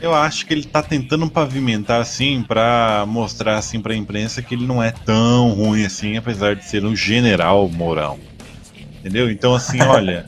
Eu 0.00 0.14
acho 0.14 0.46
que 0.46 0.54
ele 0.54 0.62
tá 0.62 0.80
tentando 0.80 1.28
pavimentar 1.28 2.00
assim 2.00 2.44
para 2.46 3.04
mostrar 3.08 3.58
assim 3.58 3.80
para 3.80 3.92
a 3.92 3.96
imprensa 3.96 4.40
que 4.40 4.54
ele 4.54 4.64
não 4.64 4.80
é 4.80 4.92
tão 4.92 5.50
ruim 5.50 5.84
assim, 5.84 6.16
apesar 6.16 6.54
de 6.54 6.64
ser 6.64 6.84
um 6.84 6.94
general 6.94 7.68
Mourão. 7.68 8.16
Entendeu? 9.00 9.30
Então 9.30 9.54
assim, 9.54 9.80
olha, 9.82 10.26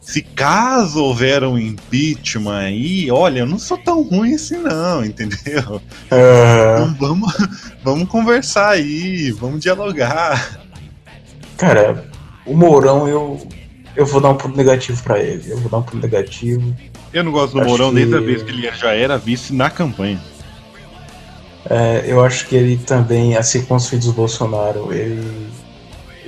se 0.00 0.22
caso 0.22 1.02
houver 1.02 1.42
um 1.44 1.58
impeachment 1.58 2.56
aí, 2.58 3.10
olha, 3.10 3.40
eu 3.40 3.46
não 3.46 3.58
sou 3.58 3.76
tão 3.78 4.02
ruim 4.02 4.34
assim 4.34 4.58
não, 4.58 5.04
entendeu? 5.04 5.80
É... 6.10 6.74
Então 6.74 6.94
vamos, 6.98 7.48
vamos 7.84 8.08
conversar 8.08 8.70
aí, 8.70 9.30
vamos 9.32 9.60
dialogar. 9.60 10.60
Cara, 11.56 12.04
o 12.46 12.56
Mourão 12.56 13.06
eu, 13.08 13.46
eu 13.96 14.04
vou 14.06 14.20
dar 14.20 14.30
um 14.30 14.36
ponto 14.36 14.56
negativo 14.56 15.00
pra 15.02 15.18
ele. 15.20 15.50
Eu 15.50 15.58
vou 15.58 15.70
dar 15.70 15.78
um 15.78 15.82
ponto 15.82 15.98
negativo. 15.98 16.74
Eu 17.12 17.22
não 17.22 17.30
gosto 17.30 17.52
do 17.54 17.60
Acho 17.60 17.68
Mourão 17.68 17.88
que- 17.90 17.96
desde 17.96 18.16
a 18.16 18.20
vez 18.20 18.42
que 18.42 18.50
ele 18.50 18.70
já 18.72 18.92
era 18.92 19.18
vice 19.18 19.52
na 19.52 19.68
campanha. 19.70 20.20
É, 21.70 22.04
eu 22.06 22.24
acho 22.24 22.46
que 22.48 22.56
ele 22.56 22.76
também, 22.76 23.36
assim 23.36 23.62
como 23.62 23.78
os 23.78 23.88
filhos 23.88 24.06
do 24.06 24.12
Bolsonaro, 24.12 24.92
ele 24.92 25.46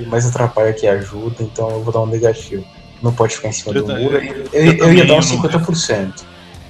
mais 0.06 0.26
atrapalha 0.26 0.72
que 0.72 0.86
ajuda, 0.86 1.36
então 1.42 1.70
eu 1.70 1.82
vou 1.82 1.92
dar 1.92 2.00
um 2.00 2.06
negativo. 2.06 2.64
Não 3.02 3.12
pode 3.12 3.34
ficar 3.36 3.48
em 3.48 3.52
cima 3.52 3.74
Eu 3.74 3.84
do 3.84 3.94
muro. 3.94 4.16
eu- 4.16 4.46
Eu, 4.52 4.72
eu 4.76 4.94
ia 4.94 5.04
dar 5.04 5.14
uns 5.16 5.30
não- 5.30 5.36
50%. 5.42 6.24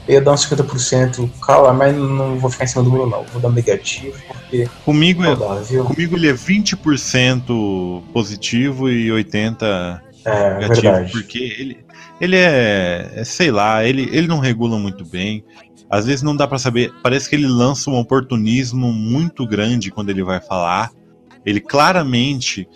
Eu 0.06 0.14
ia 0.14 0.20
dar 0.20 0.32
uns 0.32 0.42
50%, 0.42 1.30
cala, 1.40 1.72
mas 1.72 1.96
não 1.96 2.38
vou 2.38 2.50
ficar 2.50 2.64
em 2.64 2.66
cima 2.66 2.82
do 2.82 2.90
muro, 2.90 3.08
não. 3.08 3.24
Vou 3.24 3.40
dar 3.40 3.48
um 3.48 3.52
negativo, 3.52 4.16
porque 4.28 4.68
Comigo, 4.84 5.24
é, 5.24 5.34
dá, 5.34 5.62
comigo 5.84 6.16
ele 6.16 6.28
é 6.28 6.32
20% 6.34 8.02
positivo 8.12 8.88
e 8.90 9.10
80% 9.10 10.00
É, 10.24 10.54
negativo, 10.58 10.82
verdade. 10.82 11.12
porque 11.12 11.38
ele, 11.58 11.78
ele 12.20 12.36
é, 12.36 13.12
é, 13.14 13.24
sei 13.24 13.50
lá, 13.50 13.84
ele, 13.84 14.08
ele 14.12 14.26
não 14.26 14.38
regula 14.38 14.78
muito 14.78 15.04
bem. 15.04 15.44
Às 15.88 16.06
vezes 16.06 16.22
não 16.22 16.34
dá 16.34 16.46
pra 16.48 16.58
saber, 16.58 16.92
parece 17.02 17.28
que 17.28 17.36
ele 17.36 17.46
lança 17.46 17.90
um 17.90 17.98
oportunismo 17.98 18.92
muito 18.92 19.46
grande 19.46 19.90
quando 19.90 20.10
ele 20.10 20.22
vai 20.24 20.40
falar. 20.40 20.90
Ele 21.46 21.60
claramente 21.60 22.66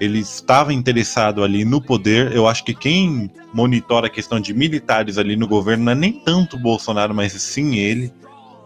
ele 0.00 0.20
estava 0.20 0.72
interessado 0.72 1.42
ali 1.42 1.64
no 1.64 1.80
poder. 1.80 2.32
Eu 2.32 2.46
acho 2.46 2.64
que 2.64 2.74
quem 2.74 3.30
monitora 3.52 4.06
a 4.06 4.10
questão 4.10 4.38
de 4.38 4.54
militares 4.54 5.18
ali 5.18 5.36
no 5.36 5.48
governo 5.48 5.84
não 5.84 5.92
é 5.92 5.94
nem 5.94 6.12
tanto 6.12 6.56
o 6.56 6.60
Bolsonaro, 6.60 7.14
mas 7.14 7.32
sim 7.32 7.76
ele. 7.76 8.12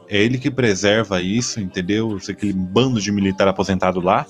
É 0.08 0.18
ele 0.22 0.36
que 0.36 0.50
preserva 0.50 1.22
isso, 1.22 1.58
entendeu? 1.58 2.18
Aquele 2.28 2.52
bando 2.52 3.00
de 3.00 3.10
militar 3.10 3.48
aposentado 3.48 4.00
lá. 4.00 4.26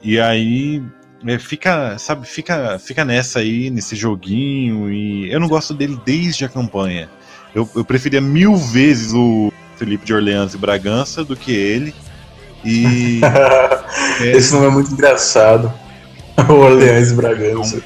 E 0.00 0.20
aí 0.20 0.82
é, 1.26 1.38
fica, 1.38 1.98
sabe, 1.98 2.26
fica, 2.26 2.78
fica 2.78 3.04
nessa 3.04 3.40
aí, 3.40 3.68
nesse 3.68 3.96
joguinho. 3.96 4.92
E 4.92 5.32
eu 5.32 5.40
não 5.40 5.48
gosto 5.48 5.74
dele 5.74 5.98
desde 6.04 6.44
a 6.44 6.48
campanha. 6.48 7.10
Eu, 7.52 7.68
eu 7.74 7.84
preferia 7.84 8.20
mil 8.20 8.56
vezes 8.56 9.12
o 9.12 9.52
Felipe 9.76 10.04
de 10.04 10.14
Orleans 10.14 10.54
e 10.54 10.58
Bragança 10.58 11.24
do 11.24 11.34
que 11.34 11.50
ele. 11.52 11.92
E 12.64 13.20
é 14.20 14.36
Esse 14.36 14.52
nome 14.52 14.66
é 14.66 14.70
muito 14.70 14.92
engraçado. 14.92 15.81
O 16.48 16.52
Orleans 16.52 17.12
Bragança. 17.12 17.82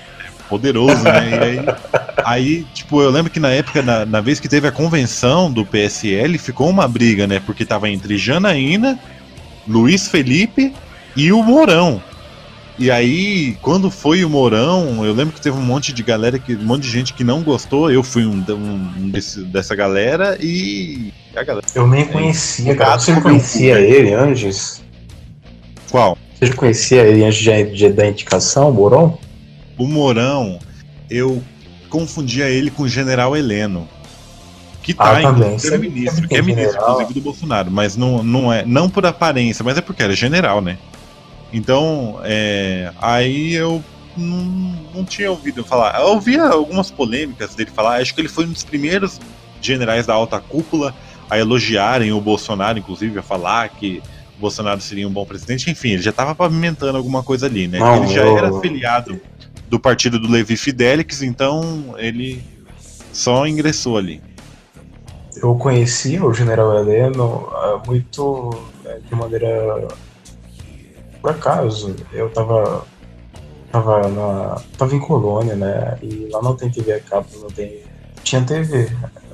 poderoso, 0.48 1.02
né? 1.02 1.30
E 1.30 1.38
aí, 1.38 1.66
aí, 2.24 2.66
tipo, 2.72 3.02
eu 3.02 3.10
lembro 3.10 3.30
que 3.30 3.40
na 3.40 3.50
época, 3.50 3.82
na, 3.82 4.06
na 4.06 4.20
vez 4.20 4.38
que 4.40 4.48
teve 4.48 4.66
a 4.68 4.72
convenção 4.72 5.50
do 5.50 5.64
PSL, 5.66 6.38
ficou 6.38 6.68
uma 6.68 6.86
briga, 6.86 7.26
né? 7.26 7.40
Porque 7.44 7.64
tava 7.64 7.90
entre 7.90 8.16
Janaína, 8.16 8.98
Luiz 9.66 10.08
Felipe 10.08 10.72
e 11.16 11.32
o 11.32 11.42
Mourão. 11.42 12.00
E 12.78 12.90
aí, 12.90 13.56
quando 13.62 13.90
foi 13.90 14.22
o 14.22 14.28
Mourão, 14.28 15.04
eu 15.04 15.14
lembro 15.14 15.32
que 15.34 15.40
teve 15.40 15.56
um 15.56 15.62
monte 15.62 15.92
de 15.94 16.02
galera, 16.02 16.38
que, 16.38 16.54
um 16.54 16.62
monte 16.62 16.82
de 16.82 16.90
gente 16.90 17.14
que 17.14 17.24
não 17.24 17.42
gostou. 17.42 17.90
Eu 17.90 18.02
fui 18.02 18.26
um, 18.26 18.44
um 18.50 19.08
desse- 19.10 19.42
dessa 19.44 19.74
galera 19.74 20.36
e. 20.40 21.10
A 21.34 21.42
galera. 21.42 21.66
Eu 21.74 21.86
nem 21.88 22.04
conhecia, 22.04 22.72
O 22.72 22.76
cara. 22.76 22.98
Você 22.98 23.18
conhecia 23.20 23.74
cu, 23.76 23.80
ele 23.82 24.12
antes? 24.12 24.82
Qual? 25.90 26.18
Você 26.38 26.46
já 26.46 26.54
conhecia 26.54 27.02
ele 27.02 27.24
antes 27.24 27.38
de, 27.38 27.64
de- 27.74 27.92
da 27.92 28.06
indicação, 28.06 28.70
Moron? 28.72 29.18
O 29.78 29.86
Mourão, 29.86 30.58
eu 31.10 31.42
confundia 31.88 32.48
ele 32.48 32.70
com 32.70 32.82
o 32.84 32.88
General 32.88 33.36
Heleno. 33.36 33.88
Que 34.82 34.94
tá, 34.94 35.16
Ah, 35.16 35.22
inclusive, 35.22 35.58
Sempre- 35.58 35.88
ministro, 35.90 36.28
que 36.28 36.36
é 36.36 36.42
ministro, 36.42 36.80
inclusive, 36.80 37.14
do 37.14 37.20
Bolsonaro, 37.20 37.70
mas 37.70 37.96
não, 37.96 38.22
não 38.22 38.52
é, 38.52 38.64
não 38.64 38.88
por 38.88 39.04
aparência, 39.04 39.64
mas 39.64 39.76
é 39.76 39.80
porque 39.80 40.02
era 40.02 40.14
general, 40.14 40.60
né? 40.60 40.78
Então, 41.52 42.20
é, 42.22 42.92
aí 43.00 43.52
eu 43.54 43.82
não, 44.16 44.76
não 44.94 45.04
tinha 45.04 45.30
ouvido 45.30 45.64
falar. 45.64 45.98
Eu 46.00 46.08
ouvia 46.08 46.44
algumas 46.44 46.90
polêmicas 46.90 47.54
dele 47.54 47.70
falar, 47.74 48.00
acho 48.00 48.14
que 48.14 48.20
ele 48.20 48.28
foi 48.28 48.44
um 48.44 48.52
dos 48.52 48.62
primeiros 48.62 49.18
generais 49.60 50.06
da 50.06 50.14
alta 50.14 50.38
cúpula 50.38 50.94
a 51.28 51.36
elogiarem 51.38 52.12
o 52.12 52.20
Bolsonaro, 52.20 52.78
inclusive, 52.78 53.18
a 53.18 53.22
falar 53.22 53.68
que 53.70 54.00
o 54.00 54.15
Bolsonaro 54.38 54.80
seria 54.80 55.06
um 55.06 55.12
bom 55.12 55.24
presidente. 55.24 55.70
Enfim, 55.70 55.90
ele 55.90 56.02
já 56.02 56.10
estava 56.10 56.34
pavimentando 56.34 56.96
alguma 56.96 57.22
coisa 57.22 57.46
ali, 57.46 57.66
né? 57.68 57.78
Não, 57.78 58.04
ele 58.04 58.14
já 58.14 58.24
era 58.24 58.56
afiliado 58.56 59.20
do 59.68 59.80
partido 59.80 60.18
do 60.18 60.30
Levi 60.30 60.56
Fidelix, 60.56 61.22
então 61.22 61.94
ele 61.98 62.42
só 63.12 63.46
ingressou 63.46 63.96
ali. 63.96 64.22
Eu 65.36 65.54
conhecia 65.56 66.24
o 66.24 66.32
General 66.32 66.78
Heleno 66.78 67.48
ah, 67.52 67.82
muito 67.86 68.50
eh, 68.84 69.00
de 69.06 69.14
maneira 69.14 69.88
por 71.20 71.30
acaso. 71.30 71.94
Eu 72.12 72.30
tava 72.30 72.86
tava 73.70 74.08
na 74.08 74.62
tava 74.78 74.94
em 74.94 75.00
Colônia, 75.00 75.54
né? 75.54 75.98
E 76.02 76.28
lá 76.32 76.40
não 76.40 76.56
tem 76.56 76.70
TV 76.70 76.92
a 76.92 77.00
cabo, 77.00 77.26
não 77.40 77.48
tem 77.48 77.82
tinha 78.22 78.42
TV 78.42 78.90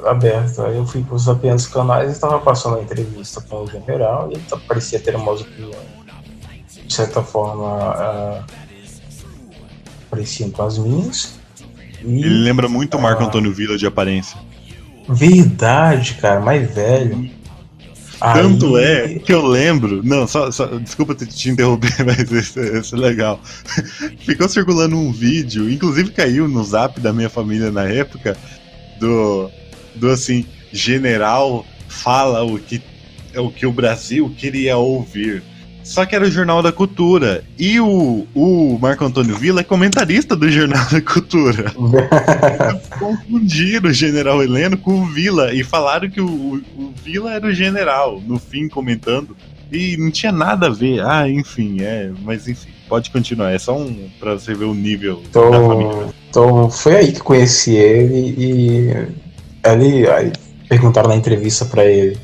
aberta. 0.06 0.66
Aí 0.66 0.76
eu 0.76 0.86
fui 0.86 1.02
pros 1.02 1.28
apenas 1.28 1.66
canais 1.66 2.08
e 2.08 2.12
estava 2.12 2.38
passando 2.38 2.76
a 2.78 2.82
entrevista 2.82 3.40
com 3.40 3.62
o 3.62 3.66
general 3.66 4.28
e 4.30 4.34
ele 4.34 4.42
parecia 4.66 4.98
ter 5.00 5.14
umas 5.16 5.40
opiniões 5.40 5.76
de 6.86 6.92
certa 6.94 7.22
forma 7.22 7.78
ah, 7.78 8.42
pareciam 10.10 10.50
com 10.50 10.62
as 10.62 10.78
minhas. 10.78 11.34
E 12.04 12.20
Ele 12.20 12.42
lembra 12.42 12.68
muito 12.68 12.96
o 12.96 13.00
Marco 13.00 13.22
Ah. 13.22 13.26
Antônio 13.26 13.52
Villa 13.52 13.78
de 13.78 13.86
aparência. 13.86 14.38
verdade, 15.08 16.14
cara, 16.14 16.40
mais 16.40 16.72
velho. 16.74 17.30
Tanto 18.20 18.76
Aí- 18.76 18.84
é 18.84 19.18
que 19.18 19.32
eu 19.32 19.44
lembro. 19.44 20.00
Não, 20.04 20.28
só, 20.28 20.50
só- 20.52 20.66
desculpa 20.78 21.12
te, 21.14 21.26
te 21.26 21.50
interromper, 21.50 21.92
mas 22.06 22.30
isso, 22.30 22.60
isso 22.60 22.94
é 22.94 22.98
legal. 22.98 23.40
Ficou 24.20 24.48
circulando 24.48 24.96
um 24.96 25.12
vídeo, 25.12 25.68
inclusive 25.70 26.10
caiu 26.12 26.46
no 26.46 26.62
zap 26.62 27.00
da 27.00 27.12
minha 27.12 27.28
família 27.28 27.70
na 27.72 27.84
época, 27.84 28.36
do, 29.00 29.50
do 29.94 30.10
assim, 30.10 30.44
general 30.72 31.66
fala 31.88 32.42
o 32.44 32.58
que, 32.58 32.82
o 33.36 33.50
que 33.50 33.66
o 33.66 33.72
Brasil 33.72 34.32
queria 34.36 34.76
ouvir. 34.76 35.42
Só 35.84 36.06
que 36.06 36.14
era 36.14 36.24
o 36.24 36.30
Jornal 36.30 36.62
da 36.62 36.70
Cultura. 36.70 37.42
E 37.58 37.80
o, 37.80 38.26
o 38.34 38.78
Marco 38.80 39.04
Antônio 39.04 39.36
Villa 39.36 39.60
é 39.60 39.64
comentarista 39.64 40.36
do 40.36 40.48
Jornal 40.48 40.84
da 40.90 41.00
Cultura. 41.00 41.72
Confundiram 42.98 43.90
o 43.90 43.92
general 43.92 44.42
Heleno 44.42 44.76
com 44.76 45.02
o 45.02 45.06
Vila 45.06 45.52
e 45.52 45.64
falaram 45.64 46.08
que 46.08 46.20
o, 46.20 46.62
o 46.76 46.94
Vila 47.02 47.32
era 47.32 47.46
o 47.46 47.52
general, 47.52 48.20
no 48.20 48.38
fim 48.38 48.68
comentando. 48.68 49.36
E 49.72 49.96
não 49.96 50.10
tinha 50.10 50.30
nada 50.30 50.66
a 50.66 50.70
ver. 50.70 51.00
Ah, 51.04 51.28
enfim, 51.28 51.78
é. 51.80 52.12
Mas 52.22 52.46
enfim, 52.46 52.68
pode 52.88 53.10
continuar. 53.10 53.52
É 53.52 53.58
só 53.58 53.76
um. 53.76 54.08
pra 54.20 54.34
você 54.34 54.54
ver 54.54 54.66
o 54.66 54.74
nível 54.74 55.22
da 55.32 55.40
família. 55.40 55.92
Então, 55.92 56.14
então 56.30 56.70
foi 56.70 56.96
aí 56.96 57.12
que 57.12 57.20
conheci 57.20 57.74
ele 57.74 58.34
e 58.38 59.06
ali 59.62 60.08
aí 60.08 60.32
perguntaram 60.68 61.08
na 61.08 61.16
entrevista 61.16 61.64
pra 61.64 61.84
ele: 61.84 62.18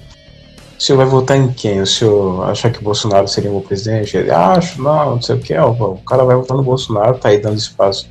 o 0.78 0.82
senhor 0.82 0.98
vai 0.98 1.06
votar 1.06 1.36
em 1.36 1.48
quem? 1.52 1.81
O 1.81 1.86
senhor 1.86 2.48
acha 2.48 2.70
que 2.70 2.78
o 2.78 2.82
Bolsonaro 2.82 3.27
seria 3.28 3.51
um 3.51 3.55
bom 3.55 3.60
presidente? 3.60 4.16
Ele, 4.16 4.31
acho, 4.31 4.81
não, 4.82 5.12
não 5.16 5.23
sei 5.23 5.36
o 5.36 5.40
que. 5.40 5.55
Ó, 5.55 5.70
o 5.70 5.98
cara 5.98 6.24
vai 6.24 6.36
votar 6.36 6.56
no 6.56 6.62
Bolsonaro, 6.62 7.19
tá 7.19 7.28
aí 7.28 7.39
dando 7.39 7.59
espaço, 7.59 8.09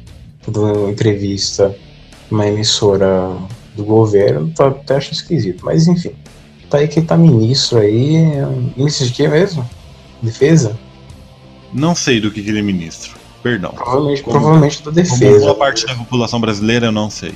dando 0.48 0.90
entrevista 0.90 1.76
numa 2.30 2.46
emissora 2.48 3.30
do 3.76 3.86
governo, 3.86 4.52
tá, 4.56 4.68
até 4.68 4.96
acho 4.98 5.14
esquisito, 5.14 5.64
mas 5.64 5.88
enfim. 5.88 6.12
Tá 6.70 6.80
aí 6.80 6.88
que 6.90 7.00
ele 7.00 7.06
tá 7.08 7.16
ministro 7.16 7.80
aí. 7.80 8.18
Ministro 8.76 9.06
de 9.08 9.14
quê 9.14 9.28
mesmo? 9.30 9.68
Defesa? 10.22 10.78
Não 11.74 11.96
sei 11.96 12.20
do 12.20 12.30
que, 12.32 12.42
que 12.42 12.50
ele 12.50 12.60
é 12.60 12.62
ministro. 12.62 13.16
Perdão. 13.42 13.72
Provavelmente, 13.72 14.22
Como- 14.24 14.38
provavelmente 14.38 14.78
da 14.80 14.84
Como 14.86 14.96
defesa. 14.96 15.40
boa 15.40 15.56
parte 15.56 15.86
da 15.86 15.96
população 15.96 16.42
brasileira, 16.42 16.88
eu 16.88 16.92
não 16.92 17.10
sei. 17.10 17.34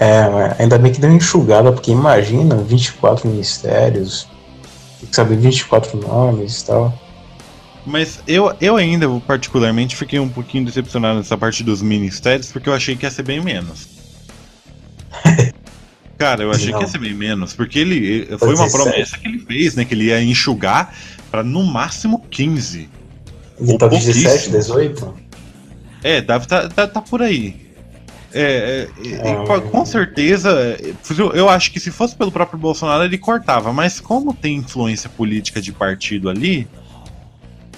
É, 0.00 0.56
ainda 0.58 0.78
bem 0.78 0.90
que 0.90 0.98
deu 1.00 1.10
uma 1.10 1.16
enxugada, 1.18 1.70
porque 1.70 1.90
imagina 1.92 2.56
24 2.56 3.28
ministérios, 3.28 4.26
tem 4.98 5.08
que 5.10 5.14
saber 5.14 5.36
24 5.36 5.98
nomes 6.00 6.62
e 6.62 6.66
tal. 6.66 6.98
Mas 7.84 8.20
eu, 8.26 8.50
eu 8.60 8.76
ainda, 8.76 9.06
particularmente, 9.26 9.94
fiquei 9.96 10.18
um 10.18 10.28
pouquinho 10.28 10.64
decepcionado 10.64 11.18
nessa 11.18 11.36
parte 11.36 11.62
dos 11.62 11.82
ministérios, 11.82 12.50
porque 12.50 12.68
eu 12.68 12.74
achei 12.74 12.96
que 12.96 13.04
ia 13.04 13.10
ser 13.10 13.22
bem 13.24 13.40
menos. 13.42 13.88
Cara, 16.18 16.42
eu 16.42 16.50
achei 16.50 16.70
Não. 16.70 16.78
que 16.78 16.84
ia 16.84 16.90
ser 16.90 16.98
bem 16.98 17.14
menos, 17.14 17.52
porque 17.54 17.78
ele 17.78 17.96
ele- 17.96 18.38
foi 18.38 18.54
uma 18.54 18.64
17. 18.66 18.72
promessa 18.72 19.18
que 19.18 19.28
ele 19.28 19.38
fez, 19.40 19.74
né? 19.74 19.84
Que 19.84 19.94
ele 19.94 20.04
ia 20.04 20.22
enxugar 20.22 20.94
pra 21.30 21.42
no 21.42 21.64
máximo 21.64 22.24
15. 22.30 22.88
Ele 23.58 23.72
Ou 23.72 23.78
tá 23.78 23.88
17, 23.88 24.50
pouquíssimo. 24.50 24.58
18? 24.58 25.14
É, 26.02 26.20
deve 26.20 26.46
tá, 26.46 26.68
tá, 26.68 26.86
tá 26.86 27.00
por 27.02 27.22
aí. 27.22 27.69
É, 28.32 28.86
é, 29.02 29.06
e 29.08 29.14
Ah. 29.16 29.44
com- 29.60 29.84
certeza, 29.84 30.50
é, 30.80 30.92
eu- 31.18 31.32
acho 31.48 31.72
que 31.72 31.80
se 31.80 31.90
fosse 31.90 32.14
pelo 32.14 32.30
próprio 32.30 32.58
Bolsonaro 32.58 33.02
ele 33.04 33.18
cortava, 33.18 33.72
mas 33.72 33.98
como 34.00 34.32
tem 34.32 34.56
influência 34.58 35.10
política 35.10 35.60
de 35.60 35.72
partido 35.72 36.28
ali, 36.30 36.68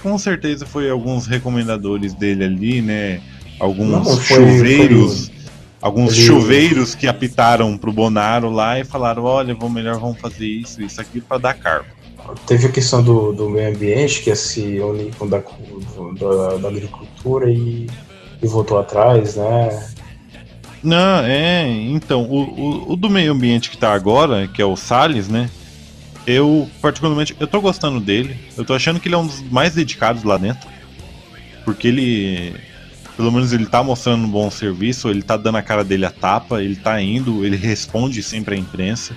com 0.02 0.18
certeza 0.18 0.66
foi 0.66 0.90
alguns 0.90 1.26
recomendadores 1.26 2.12
dele 2.12 2.44
ali, 2.44 2.82
né? 2.82 3.20
Alguns 3.58 3.90
Não, 3.90 4.04
foi- 4.04 4.36
chuveiros, 4.36 5.30
alguns 5.80 6.12
ele- 6.16 6.26
chuveiros 6.26 6.94
que 6.94 7.06
apitaram 7.06 7.78
pro 7.78 7.92
Bonaro 7.92 8.50
lá 8.50 8.78
e 8.78 8.84
falaram, 8.84 9.22
olha, 9.24 9.54
vamos 9.54 9.72
melhor 9.72 9.98
vamos 9.98 10.20
fazer 10.20 10.46
isso, 10.46 10.82
isso 10.82 11.00
aqui 11.00 11.20
pra 11.20 11.38
dar 11.38 11.54
cargo. 11.54 11.86
Teve 12.46 12.66
a 12.66 12.70
questão 12.70 13.02
do, 13.02 13.32
do 13.32 13.48
meio 13.48 13.74
ambiente, 13.74 14.22
que 14.22 14.30
ia 14.30 14.36
se 14.36 14.78
unir 14.80 15.14
com 15.16 15.26
da, 15.28 15.38
da, 15.38 16.56
da 16.58 16.68
agricultura 16.68 17.48
e 17.50 17.86
e 18.42 18.46
voltou 18.48 18.76
atrás, 18.80 19.36
né? 19.36 19.91
Não, 20.82 21.20
é. 21.24 21.68
Então, 21.68 22.22
o, 22.22 22.42
o, 22.42 22.92
o 22.92 22.96
do 22.96 23.08
meio 23.08 23.32
ambiente 23.32 23.70
que 23.70 23.78
tá 23.78 23.92
agora, 23.92 24.48
que 24.48 24.60
é 24.60 24.64
o 24.64 24.76
Salles, 24.76 25.28
né? 25.28 25.48
Eu, 26.26 26.68
particularmente, 26.80 27.36
eu 27.38 27.46
tô 27.46 27.60
gostando 27.60 28.00
dele. 28.00 28.36
Eu 28.56 28.64
tô 28.64 28.74
achando 28.74 28.98
que 28.98 29.08
ele 29.08 29.14
é 29.14 29.18
um 29.18 29.26
dos 29.26 29.42
mais 29.42 29.74
dedicados 29.74 30.24
lá 30.24 30.36
dentro. 30.36 30.68
Porque 31.64 31.88
ele. 31.88 32.54
Pelo 33.16 33.30
menos 33.30 33.52
ele 33.52 33.66
tá 33.66 33.82
mostrando 33.82 34.24
um 34.24 34.30
bom 34.30 34.50
serviço, 34.50 35.08
ele 35.10 35.22
tá 35.22 35.36
dando 35.36 35.58
a 35.58 35.62
cara 35.62 35.84
dele 35.84 36.06
a 36.06 36.10
tapa, 36.10 36.62
ele 36.62 36.76
tá 36.76 37.00
indo, 37.00 37.44
ele 37.44 37.56
responde 37.56 38.22
sempre 38.22 38.54
à 38.54 38.58
imprensa. 38.58 39.14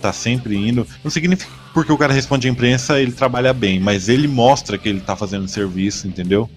Tá 0.00 0.12
sempre 0.12 0.56
indo. 0.56 0.86
Não 1.04 1.10
significa 1.10 1.50
que 1.50 1.60
porque 1.72 1.92
o 1.92 1.98
cara 1.98 2.12
responde 2.12 2.48
à 2.48 2.50
imprensa, 2.50 3.00
ele 3.00 3.12
trabalha 3.12 3.52
bem, 3.52 3.78
mas 3.78 4.08
ele 4.08 4.26
mostra 4.26 4.76
que 4.76 4.88
ele 4.88 5.00
tá 5.00 5.14
fazendo 5.14 5.46
serviço, 5.46 6.08
entendeu? 6.08 6.50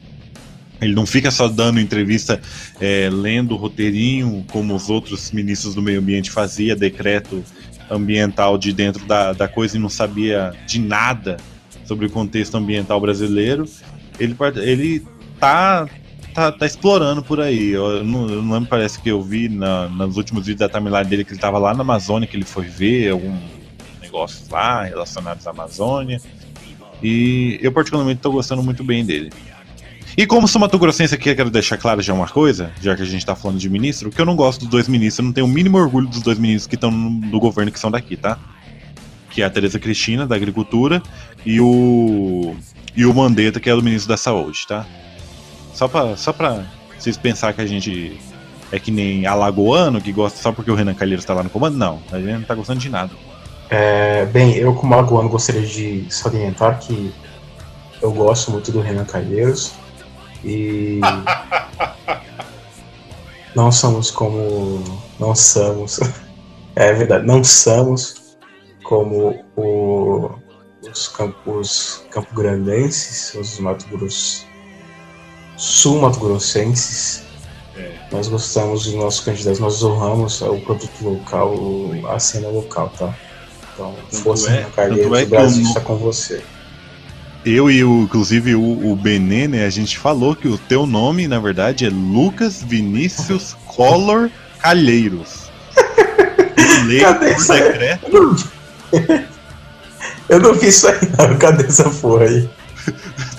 Ele 0.81 0.93
não 0.93 1.05
fica 1.05 1.31
só 1.31 1.47
dando 1.47 1.79
entrevista, 1.79 2.41
é, 2.79 3.09
lendo 3.11 3.55
roteirinho, 3.55 4.45
como 4.51 4.75
os 4.75 4.89
outros 4.89 5.31
ministros 5.31 5.75
do 5.75 5.81
meio 5.81 5.99
ambiente 5.99 6.29
fazia, 6.29 6.75
decreto 6.75 7.43
ambiental 7.89 8.57
de 8.57 8.73
dentro 8.73 9.05
da, 9.05 9.33
da 9.33 9.47
coisa 9.47 9.77
e 9.77 9.79
não 9.79 9.89
sabia 9.89 10.53
de 10.65 10.79
nada 10.79 11.37
sobre 11.85 12.05
o 12.05 12.09
contexto 12.09 12.55
ambiental 12.55 12.99
brasileiro. 12.99 13.65
Ele, 14.19 14.35
ele 14.57 15.05
tá, 15.39 15.87
tá, 16.33 16.51
tá 16.51 16.65
explorando 16.65 17.23
por 17.23 17.39
aí. 17.39 17.71
Eu 17.71 18.03
não, 18.03 18.29
eu 18.29 18.41
não 18.41 18.65
parece 18.65 18.99
que 18.99 19.09
eu 19.09 19.21
vi 19.21 19.49
na, 19.49 19.87
nos 19.89 20.17
últimos 20.17 20.45
vídeos 20.45 20.59
da 20.59 20.69
timeline 20.69 21.05
dele 21.05 21.23
que 21.23 21.31
ele 21.31 21.37
estava 21.37 21.57
lá 21.57 21.73
na 21.73 21.81
Amazônia, 21.81 22.27
que 22.27 22.35
ele 22.35 22.45
foi 22.45 22.65
ver 22.65 23.11
algum 23.11 23.37
negócio 24.01 24.45
lá 24.51 24.83
relacionados 24.83 25.45
à 25.47 25.51
Amazônia. 25.51 26.21
E 27.01 27.59
eu 27.61 27.71
particularmente 27.71 28.19
estou 28.19 28.31
gostando 28.31 28.63
muito 28.63 28.83
bem 28.83 29.05
dele. 29.05 29.29
E 30.15 30.27
como 30.27 30.47
sou 30.47 30.61
Mato 30.61 30.77
Grossense 30.77 31.15
aqui, 31.15 31.29
eu 31.29 31.35
quero 31.35 31.49
deixar 31.49 31.75
claro 31.75 31.99
já 31.99 32.13
uma 32.13 32.27
coisa, 32.27 32.71
já 32.79 32.95
que 32.95 33.01
a 33.01 33.05
gente 33.05 33.25
tá 33.25 33.35
falando 33.35 33.57
de 33.57 33.67
ministro, 33.67 34.11
que 34.11 34.21
eu 34.21 34.25
não 34.25 34.35
gosto 34.35 34.59
dos 34.61 34.69
dois 34.69 34.87
ministros, 34.87 35.19
eu 35.19 35.25
não 35.25 35.33
tenho 35.33 35.47
o 35.47 35.49
mínimo 35.49 35.77
orgulho 35.77 36.07
dos 36.07 36.21
dois 36.21 36.37
ministros 36.37 36.67
que 36.67 36.75
estão 36.75 36.91
no, 36.91 37.39
governo 37.39 37.71
que 37.71 37.79
são 37.79 37.89
daqui, 37.89 38.15
tá? 38.15 38.37
Que 39.31 39.41
é 39.41 39.45
a 39.45 39.49
Tereza 39.49 39.79
Cristina, 39.79 40.27
da 40.27 40.35
Agricultura, 40.35 41.01
e 41.43 41.59
o. 41.59 42.55
E 42.95 43.07
o 43.07 43.13
Mandetta, 43.13 43.59
que 43.59 43.67
é 43.67 43.73
o 43.73 43.81
ministro 43.81 44.07
da 44.07 44.17
Saúde, 44.17 44.67
tá? 44.67 44.85
Só 45.73 45.87
pra, 45.87 46.15
só 46.15 46.31
pra 46.31 46.63
vocês 46.95 47.17
pensar 47.17 47.51
que 47.53 47.61
a 47.61 47.65
gente 47.65 48.19
é 48.71 48.77
que 48.79 48.91
nem 48.91 49.25
alagoano, 49.25 49.99
que 49.99 50.11
gosta 50.11 50.39
só 50.39 50.51
porque 50.51 50.69
o 50.69 50.75
Renan 50.75 50.93
Calheiros 50.93 51.25
tá 51.25 51.33
lá 51.33 51.41
no 51.41 51.49
comando. 51.49 51.75
Não, 51.75 51.99
a 52.11 52.19
gente 52.19 52.31
não 52.33 52.43
tá 52.43 52.53
gostando 52.53 52.79
de 52.79 52.89
nada. 52.89 53.11
É, 53.67 54.25
bem, 54.27 54.55
eu 54.55 54.75
como 54.75 54.93
alagoano 54.93 55.27
gostaria 55.27 55.65
de 55.65 56.05
salientar 56.09 56.79
que 56.79 57.11
eu 57.99 58.11
gosto 58.11 58.51
muito 58.51 58.71
do 58.71 58.79
Renan 58.79 59.05
Calheiros. 59.05 59.73
E 60.43 60.99
não 63.55 63.71
somos 63.71 64.11
como. 64.11 64.83
Não 65.19 65.35
somos. 65.35 65.99
É 66.75 66.91
verdade, 66.91 67.23
não 67.23 67.43
somos 67.43 68.35
como 68.83 69.45
o, 69.55 70.31
os 70.91 71.07
campos 71.07 72.03
campo 72.09 72.33
grandenses, 72.33 73.31
os 73.35 73.59
Mato 73.59 73.85
Grosso, 73.89 74.43
sul 75.55 76.01
Mato 76.01 76.19
Grossenses. 76.19 77.21
É. 77.77 77.95
Nós 78.11 78.27
gostamos 78.27 78.85
dos 78.85 78.95
nossos 78.95 79.19
candidatos, 79.19 79.59
nós 79.59 79.83
honramos 79.83 80.41
o 80.41 80.59
produto 80.61 80.99
local, 81.03 81.53
a 82.09 82.17
cena 82.17 82.47
local, 82.47 82.91
tá? 82.97 83.15
Então, 83.75 83.95
força 84.11 84.51
é, 84.51 84.63
Carreiros, 84.75 85.19
é 85.19 85.23
o 85.25 85.27
Brasil 85.27 85.61
está 85.61 85.79
com 85.79 85.95
você 85.95 86.43
eu 87.45 87.69
e 87.69 87.83
o, 87.83 88.03
inclusive 88.03 88.55
o, 88.55 88.91
o 88.91 88.95
Benê, 88.95 89.47
né, 89.47 89.65
a 89.65 89.69
gente 89.69 89.97
falou 89.97 90.35
que 90.35 90.47
o 90.47 90.57
teu 90.57 90.85
nome, 90.85 91.27
na 91.27 91.39
verdade, 91.39 91.85
é 91.85 91.89
Lucas 91.89 92.63
Vinícius 92.63 93.55
Collor 93.67 94.29
Calheiros. 94.59 95.51
Cadê 97.01 97.31
isso 97.33 97.53
aí? 97.53 97.63
Eu 100.29 100.39
não 100.39 100.53
vi 100.53 100.67
isso 100.67 100.87
aí, 100.87 100.99
não. 101.17 101.37
Cadê 101.37 101.65
essa 101.65 101.89
porra 101.89 102.25
aí? 102.25 102.49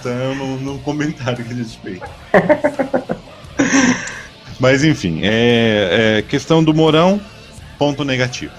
tá 0.02 0.10
no, 0.36 0.60
no 0.60 0.78
comentário 0.80 1.44
que 1.44 1.52
a 1.52 1.56
gente 1.56 1.78
fez. 1.78 2.00
Mas 4.60 4.84
enfim, 4.84 5.20
é, 5.22 6.18
é 6.18 6.22
questão 6.22 6.62
do 6.62 6.74
Morão, 6.74 7.20
ponto 7.78 8.04
negativo. 8.04 8.52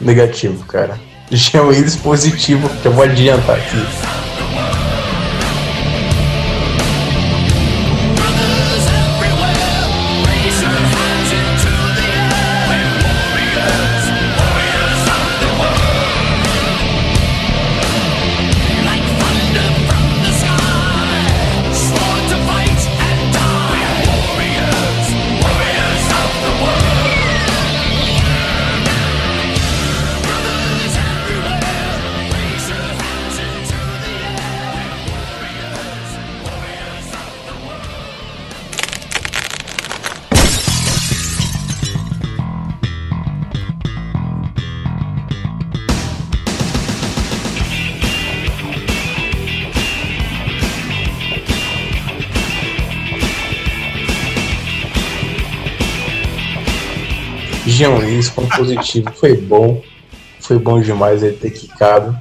Negativo, 0.00 0.64
cara. 0.66 0.98
Chama 1.32 1.72
eles 1.72 1.94
positivo, 1.96 2.68
que 2.82 2.88
eu 2.88 2.92
vou 2.92 3.04
adiantar 3.04 3.56
aqui. 3.56 4.29
Jean 57.80 57.96
Lins, 57.96 58.28
ponto 58.28 58.54
positivo. 58.54 59.10
Foi 59.14 59.34
bom. 59.34 59.82
Foi 60.38 60.58
bom 60.58 60.82
demais 60.82 61.22
ele 61.22 61.34
ter 61.36 61.50
quicado. 61.50 62.14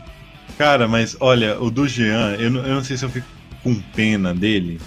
Cara, 0.58 0.88
mas 0.88 1.18
olha, 1.20 1.62
o 1.62 1.70
do 1.70 1.86
Jean, 1.86 2.38
eu 2.40 2.50
não, 2.50 2.66
eu 2.66 2.76
não 2.76 2.84
sei 2.84 2.96
se 2.96 3.04
eu 3.04 3.10
fico 3.10 3.28
com 3.62 3.76
pena 3.94 4.34
dele. 4.34 4.80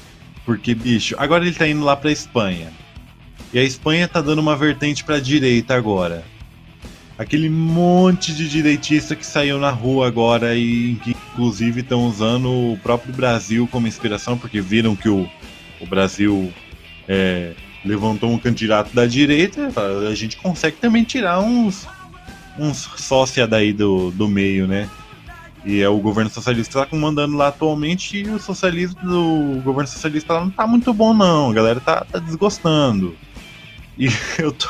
Porque, 0.47 0.75
bicho, 0.75 1.15
agora 1.19 1.45
ele 1.45 1.55
tá 1.55 1.69
indo 1.69 1.85
lá 1.85 1.95
pra 1.95 2.11
Espanha. 2.11 2.73
E 3.53 3.59
a 3.59 3.63
Espanha 3.63 4.09
tá 4.09 4.23
dando 4.23 4.39
uma 4.39 4.57
vertente 4.57 5.05
pra 5.05 5.21
direita 5.21 5.75
agora. 5.75 6.25
Aquele 7.19 7.51
monte 7.51 8.35
de 8.35 8.49
direitista 8.49 9.15
que 9.15 9.27
saiu 9.27 9.59
na 9.59 9.71
rua 9.71 10.07
agora 10.07 10.57
e 10.57 10.95
que 11.05 11.11
inclusive 11.11 11.83
estão 11.83 12.07
usando 12.07 12.49
o 12.51 12.79
próprio 12.83 13.13
Brasil 13.13 13.69
como 13.71 13.87
inspiração, 13.87 14.39
porque 14.39 14.63
viram 14.63 14.97
que 14.97 15.11
o, 15.11 15.29
o 15.79 15.87
Brasil 15.87 16.51
é, 17.07 17.53
levantou 17.85 18.31
um 18.31 18.39
candidato 18.39 18.95
da 18.95 19.07
direita, 19.07 19.71
a 20.09 20.15
gente 20.15 20.37
consegue 20.37 20.77
também 20.77 21.05
tirar 21.05 21.41
uns, 21.41 21.87
uns 22.59 22.89
sócia 22.97 23.47
daí 23.47 23.73
do, 23.73 24.11
do 24.11 24.29
meio, 24.29 24.67
né? 24.67 24.89
E 25.65 25.81
é 25.81 25.89
o 25.89 25.99
governo 25.99 26.31
socialista 26.31 26.73
que 26.73 26.85
tá 26.85 26.91
comandando 26.91 27.37
lá 27.37 27.49
atualmente 27.49 28.19
e 28.19 28.29
o 28.29 28.39
socialismo 28.39 29.01
do 29.03 29.61
governo 29.63 29.89
socialista 29.89 30.35
não 30.35 30.51
tá 30.51 30.67
muito 30.67 30.93
bom 30.93 31.15
não, 31.15 31.51
a 31.51 31.55
galera 31.55 31.81
tá, 31.81 32.05
tá 32.11 32.19
desgostando. 32.19 33.17
E 33.97 34.09
eu 34.39 34.53
tô. 34.53 34.69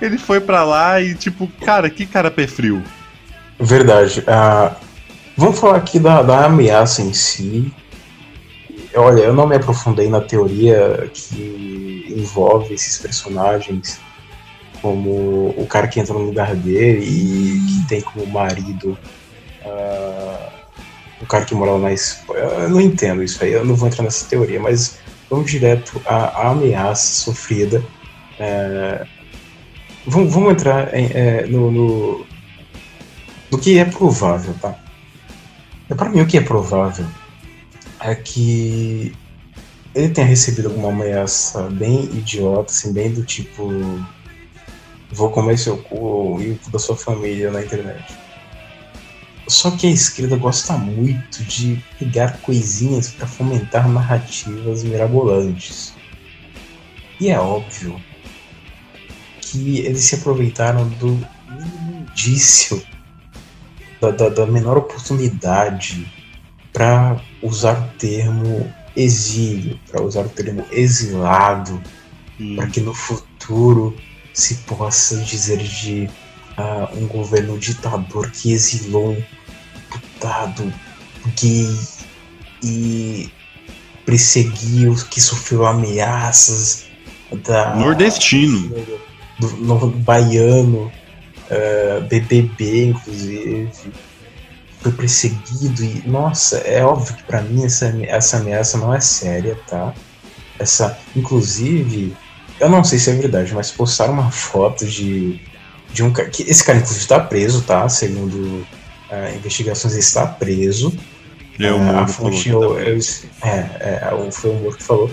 Ele 0.00 0.16
foi 0.16 0.40
para 0.40 0.64
lá 0.64 1.00
e 1.00 1.14
tipo, 1.14 1.46
cara, 1.62 1.90
que 1.90 2.06
cara 2.06 2.30
pé 2.30 2.46
frio. 2.46 2.82
Verdade. 3.58 4.20
Uh, 4.20 4.74
vamos 5.36 5.60
falar 5.60 5.76
aqui 5.76 5.98
da, 5.98 6.22
da 6.22 6.46
ameaça 6.46 7.02
em 7.02 7.12
si. 7.12 7.70
Olha, 8.94 9.20
eu 9.20 9.32
não 9.32 9.46
me 9.46 9.56
aprofundei 9.56 10.08
na 10.08 10.20
teoria 10.20 11.10
que 11.12 12.06
envolve 12.16 12.74
esses 12.74 12.98
personagens, 12.98 14.00
como 14.82 15.54
o 15.56 15.66
cara 15.66 15.86
que 15.88 16.00
entra 16.00 16.14
no 16.14 16.20
lugar 16.20 16.54
dele 16.54 17.04
e 17.04 17.60
que 17.66 17.88
tem 17.88 18.00
como 18.00 18.26
marido 18.26 18.98
uh, 19.64 20.52
o 21.20 21.26
cara 21.26 21.44
que 21.44 21.54
mora 21.54 21.72
lá 21.72 21.78
na 21.78 21.92
Espanha. 21.92 22.40
Eu 22.40 22.68
não 22.68 22.80
entendo 22.80 23.22
isso 23.22 23.42
aí, 23.44 23.52
eu 23.52 23.64
não 23.64 23.74
vou 23.74 23.88
entrar 23.88 24.02
nessa 24.02 24.28
teoria, 24.28 24.58
mas 24.58 24.98
vamos 25.28 25.50
direto 25.50 26.00
à, 26.06 26.16
à 26.16 26.48
ameaça 26.48 27.24
sofrida. 27.24 27.84
Uh, 28.38 29.06
vamos, 30.06 30.32
vamos, 30.32 30.52
entrar 30.52 30.94
em, 30.94 31.10
é, 31.12 31.46
no, 31.46 31.70
no, 31.70 32.26
no 33.50 33.58
que 33.58 33.78
é 33.78 33.84
provável, 33.84 34.54
tá? 34.60 34.74
Para 35.96 36.08
mim, 36.08 36.20
o 36.20 36.26
que 36.26 36.38
é 36.38 36.40
provável 36.40 37.04
é 38.02 38.14
que 38.14 39.14
ele 39.94 40.08
tenha 40.10 40.26
recebido 40.26 40.68
alguma 40.68 40.88
ameaça 40.88 41.62
bem 41.70 42.04
idiota, 42.04 42.70
assim, 42.70 42.92
bem 42.92 43.12
do 43.12 43.24
tipo 43.24 43.68
vou 45.12 45.30
comer 45.30 45.58
seu 45.58 45.76
cu 45.76 46.40
e 46.40 46.52
o 46.52 46.70
da 46.70 46.78
sua 46.78 46.96
família 46.96 47.50
na 47.50 47.62
internet. 47.62 48.04
Só 49.48 49.70
que 49.72 49.86
a 49.86 49.90
esquerda 49.90 50.36
gosta 50.36 50.74
muito 50.74 51.42
de 51.42 51.82
pegar 51.98 52.38
coisinhas 52.38 53.10
para 53.10 53.26
fomentar 53.26 53.88
narrativas 53.88 54.84
mirabolantes. 54.84 55.92
E 57.18 57.28
é 57.30 57.38
óbvio 57.38 58.00
que 59.40 59.80
eles 59.80 60.04
se 60.04 60.14
aproveitaram 60.14 60.88
do 60.88 61.18
indício, 62.00 62.80
da, 64.00 64.12
da, 64.12 64.28
da 64.28 64.46
menor 64.46 64.78
oportunidade 64.78 66.10
para 66.72 67.20
usar 67.42 67.78
o 67.78 67.98
termo 67.98 68.72
exílio, 68.96 69.78
para 69.90 70.02
usar 70.02 70.26
o 70.26 70.28
termo 70.28 70.64
exilado, 70.70 71.80
hum. 72.38 72.56
para 72.56 72.66
que 72.66 72.80
no 72.80 72.94
futuro 72.94 73.96
se 74.32 74.54
possa 74.56 75.16
dizer 75.18 75.58
de 75.58 76.08
uh, 76.58 76.98
um 76.98 77.06
governo 77.06 77.58
ditador 77.58 78.30
que 78.30 78.52
exilou 78.52 79.12
um 79.12 79.24
deputado 79.92 80.72
gay 81.40 81.78
e 82.62 83.30
perseguiu, 84.04 84.94
que 85.10 85.20
sofreu 85.20 85.66
ameaças 85.66 86.86
da 87.44 87.76
nordestino, 87.76 88.74
do, 89.38 89.48
do 89.48 89.86
baiano, 89.98 90.86
uh, 90.86 90.92
ah, 91.50 92.00
BBB 92.00 92.86
inclusive 92.86 93.70
foi 94.82 94.92
perseguido 94.92 95.82
e 95.84 96.02
nossa 96.06 96.58
é 96.58 96.84
óbvio 96.84 97.14
que 97.16 97.22
para 97.24 97.42
mim 97.42 97.64
essa, 97.64 97.86
essa 98.06 98.38
ameaça 98.38 98.78
não 98.78 98.94
é 98.94 99.00
séria 99.00 99.58
tá? 99.68 99.92
Essa 100.58 100.98
inclusive 101.14 102.16
eu 102.58 102.68
não 102.68 102.82
sei 102.82 102.98
se 102.98 103.10
é 103.10 103.14
verdade 103.14 103.54
mas 103.54 103.70
postaram 103.70 104.14
uma 104.14 104.30
foto 104.30 104.86
de 104.86 105.40
de 105.92 106.02
um 106.02 106.12
que 106.12 106.42
esse 106.44 106.64
cara 106.64 106.78
inclusive 106.78 107.02
está 107.02 107.20
preso 107.20 107.62
tá? 107.62 107.88
Segundo 107.88 108.66
uh, 109.10 109.36
investigações 109.36 109.94
ele 109.94 110.02
está 110.02 110.26
preso. 110.26 110.96
É, 111.58 111.70
uh, 111.70 111.98
a 111.98 112.06
fonte 112.06 112.48
eu, 112.48 112.78
eu, 112.78 112.98
é, 113.42 113.48
é, 113.48 114.30
foi 114.30 114.50
o 114.50 114.54
Moro 114.54 114.76
que 114.76 114.82
falou. 114.82 115.10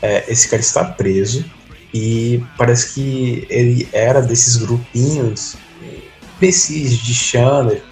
É, 0.00 0.24
esse 0.28 0.48
cara 0.48 0.60
está 0.60 0.84
preso 0.84 1.44
e 1.92 2.40
parece 2.56 2.94
que 2.94 3.46
ele 3.50 3.88
era 3.92 4.22
desses 4.22 4.56
grupinhos 4.56 5.56
imbecis 6.36 6.98
de 6.98 7.14
Chandler 7.14 7.82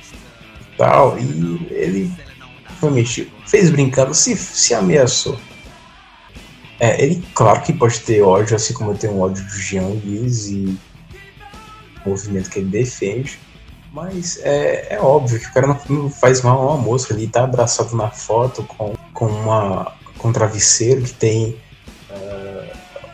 tal, 0.76 1.18
e 1.18 1.66
ele 1.70 2.12
realmente 2.80 3.32
fez 3.46 3.70
brincando, 3.70 4.14
se, 4.14 4.36
se 4.36 4.74
ameaçou. 4.74 5.38
É, 6.78 7.02
ele, 7.02 7.24
claro 7.34 7.62
que 7.62 7.72
pode 7.72 8.00
ter 8.00 8.22
ódio, 8.22 8.54
assim 8.54 8.74
como 8.74 8.90
eu 8.90 8.98
tenho 8.98 9.18
ódio 9.18 9.42
do 9.44 9.58
Jean 9.58 9.86
Luiz 9.86 10.48
e 10.48 10.78
o 12.04 12.10
movimento 12.10 12.50
que 12.50 12.58
ele 12.58 12.68
defende, 12.68 13.38
mas 13.92 14.38
é, 14.42 14.94
é 14.94 15.00
óbvio 15.00 15.40
que 15.40 15.46
o 15.46 15.52
cara 15.52 15.66
não, 15.66 15.80
não 15.88 16.10
faz 16.10 16.42
mal 16.42 16.60
a 16.60 16.74
uma 16.74 16.82
mosca, 16.82 17.14
ele 17.14 17.26
tá 17.26 17.44
abraçado 17.44 17.96
na 17.96 18.10
foto 18.10 18.62
com, 18.64 18.94
com, 19.14 19.26
uma, 19.26 19.92
com 20.18 20.28
um 20.28 20.32
travesseiro 20.32 21.02
que 21.02 21.14
tem 21.14 21.56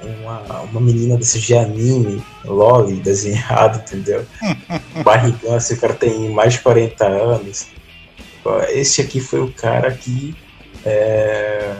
uma, 0.02 0.60
uma 0.62 0.80
menina 0.80 1.16
desse 1.16 1.40
de 1.40 1.54
anime, 1.54 2.22
loli, 2.44 2.94
desenhado, 3.00 3.78
entendeu? 3.78 4.26
Barrigão, 5.04 5.54
assim, 5.54 5.74
o 5.74 5.80
cara 5.80 5.94
tem 5.94 6.30
mais 6.30 6.54
de 6.54 6.60
40 6.60 7.06
anos. 7.06 7.66
Esse 8.70 9.00
aqui 9.00 9.20
foi 9.20 9.40
o 9.40 9.52
cara 9.52 9.92
que, 9.92 10.36
é, 10.84 11.76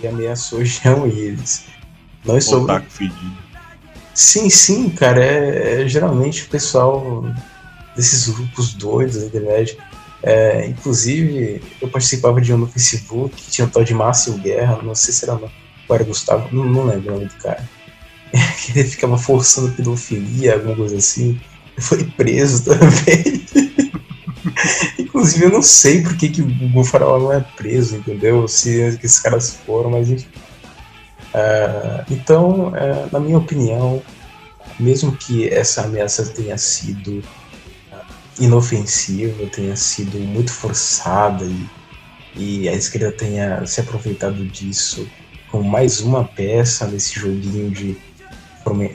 que 0.00 0.06
ameaçou 0.06 0.64
Jean 0.64 1.02
Willis. 1.02 1.64
Nós 2.24 2.44
sobre... 2.44 2.82
Sim, 4.12 4.48
sim, 4.48 4.90
cara. 4.90 5.24
É, 5.24 5.82
é, 5.82 5.88
geralmente 5.88 6.44
o 6.44 6.48
pessoal 6.48 7.24
desses 7.96 8.28
grupos 8.28 8.74
doidos 8.74 9.16
da 9.16 9.26
internet. 9.26 9.76
É, 10.22 10.66
inclusive, 10.66 11.62
eu 11.82 11.88
participava 11.88 12.40
de 12.40 12.52
um 12.52 12.56
no 12.56 12.66
Facebook 12.66 13.36
tinha 13.50 13.66
um 13.66 13.70
tal 13.70 13.84
de 13.84 13.92
Márcio 13.92 14.32
Guerra, 14.38 14.80
não 14.82 14.94
sei 14.94 15.12
se 15.12 15.24
era 15.24 15.34
não 15.34 15.50
ou 15.88 15.94
era 15.94 16.04
Gustavo, 16.04 16.54
não, 16.54 16.64
não 16.64 16.84
lembro 16.84 17.10
o 17.10 17.14
nome 17.14 17.26
do 17.26 17.34
cara. 17.36 17.68
ele 18.74 18.88
ficava 18.88 19.16
forçando 19.16 19.72
pedofilia, 19.72 20.54
alguma 20.54 20.76
coisa 20.76 20.96
assim. 20.96 21.40
Foi 21.78 22.04
preso 22.04 22.64
também. 22.64 23.44
Inclusive, 24.98 25.44
eu 25.44 25.50
não 25.50 25.62
sei 25.62 26.02
por 26.02 26.16
que, 26.16 26.28
que 26.28 26.42
o 26.42 26.46
Bufarol 26.46 27.20
não 27.20 27.32
é 27.32 27.40
preso, 27.40 27.96
entendeu? 27.96 28.46
Se 28.46 28.70
esses 28.70 29.18
caras 29.18 29.58
foram, 29.64 29.90
mas 29.90 30.08
enfim. 30.08 30.28
Uh, 31.34 32.04
então, 32.12 32.68
uh, 32.68 33.08
na 33.10 33.18
minha 33.18 33.38
opinião, 33.38 34.02
mesmo 34.78 35.16
que 35.16 35.48
essa 35.48 35.82
ameaça 35.82 36.24
tenha 36.26 36.56
sido 36.56 37.18
uh, 37.18 38.04
inofensiva, 38.38 39.46
tenha 39.46 39.74
sido 39.74 40.18
muito 40.18 40.52
forçada 40.52 41.44
e, 41.44 41.66
e 42.36 42.68
a 42.68 42.72
esquerda 42.72 43.10
tenha 43.10 43.66
se 43.66 43.80
aproveitado 43.80 44.44
disso 44.46 45.08
como 45.54 45.70
mais 45.70 46.00
uma 46.00 46.24
peça 46.24 46.84
nesse 46.84 47.14
joguinho 47.14 47.70
de, 47.70 47.96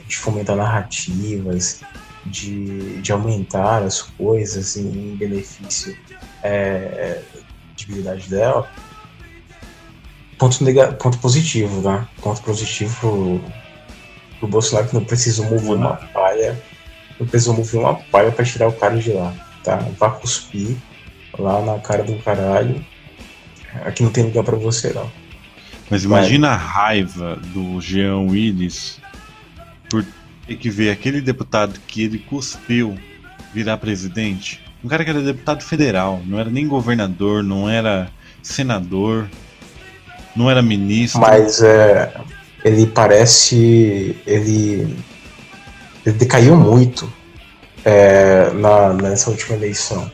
de 0.06 0.16
fomentar 0.18 0.54
narrativas, 0.54 1.80
de, 2.26 3.00
de 3.00 3.12
aumentar 3.12 3.82
as 3.82 4.02
coisas 4.02 4.76
em, 4.76 5.16
benefício 5.16 5.96
é, 6.42 7.22
de 7.74 7.84
habilidade 7.86 8.28
dela. 8.28 8.70
Ponto, 10.36 10.62
nega, 10.62 10.92
ponto 10.92 11.16
positivo, 11.16 11.80
tá? 11.80 12.06
Ponto 12.20 12.42
positivo 12.42 12.94
pro, 13.00 13.40
pro 14.38 14.48
Bolsonaro 14.48 14.88
que 14.88 14.94
não 14.94 15.04
precisou 15.06 15.46
mover 15.46 15.76
uma 15.76 15.96
palha. 16.12 16.62
Não 17.18 17.26
precisou 17.26 17.54
mover 17.54 17.80
uma 17.80 17.94
palha 17.94 18.30
para 18.32 18.44
tirar 18.44 18.68
o 18.68 18.72
cara 18.74 18.98
de 18.98 19.12
lá, 19.12 19.34
tá? 19.64 19.76
Vá 19.98 20.10
cuspir 20.10 20.76
lá 21.38 21.62
na 21.62 21.78
cara 21.78 22.04
do 22.04 22.16
caralho. 22.16 22.84
Aqui 23.82 24.02
não 24.02 24.10
tem 24.10 24.24
lugar 24.24 24.44
para 24.44 24.56
você, 24.56 24.92
não. 24.92 25.19
Mas 25.90 26.04
imagina 26.04 26.50
a 26.50 26.56
raiva 26.56 27.36
do 27.52 27.80
Jean 27.80 28.20
Willis 28.20 29.00
por 29.88 30.04
ter 30.46 30.56
que 30.56 30.70
ver 30.70 30.90
aquele 30.90 31.20
deputado 31.20 31.80
que 31.86 32.04
ele 32.04 32.18
cuspiu 32.18 32.96
virar 33.52 33.76
presidente. 33.78 34.60
Um 34.84 34.88
cara 34.88 35.04
que 35.04 35.10
era 35.10 35.20
deputado 35.20 35.62
federal, 35.62 36.22
não 36.24 36.38
era 36.38 36.48
nem 36.48 36.66
governador, 36.66 37.42
não 37.42 37.68
era 37.68 38.08
senador, 38.42 39.28
não 40.34 40.50
era 40.50 40.62
ministro. 40.62 41.20
Mas 41.20 41.60
é, 41.60 42.14
ele 42.64 42.86
parece. 42.86 44.16
Ele, 44.26 44.96
ele 46.06 46.16
decaiu 46.16 46.56
muito 46.56 47.12
é, 47.84 48.50
na, 48.52 48.92
nessa 48.92 49.30
última 49.30 49.56
eleição. 49.56 50.10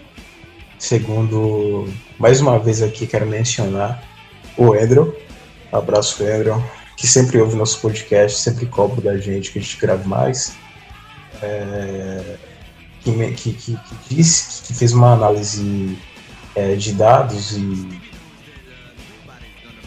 Segundo, 0.79 1.89
mais 2.19 2.41
uma 2.41 2.59
vez 2.59 2.83
aqui 2.83 3.07
quero 3.07 3.27
mencionar 3.27 4.03
o 4.57 4.75
Edro, 4.75 5.17
Abraço, 5.73 6.23
Andrew, 6.23 6.63
que 6.97 7.07
sempre 7.07 7.39
ouve 7.41 7.57
nosso 7.57 7.81
podcast, 7.81 8.41
sempre 8.41 8.67
cobra 8.67 9.01
da 9.01 9.19
gente 9.19 9.53
que 9.53 9.59
a 9.59 9.63
gente 9.63 9.77
grave 9.79 10.09
mais. 10.09 10.57
É, 11.43 12.37
que, 13.03 13.13
que, 13.35 13.53
que, 13.53 13.77
que, 13.77 14.15
disse 14.15 14.63
que 14.63 14.75
fez 14.75 14.93
uma 14.93 15.13
análise 15.13 15.99
é, 16.55 16.75
de 16.75 16.93
dados 16.93 17.53
e 17.53 18.01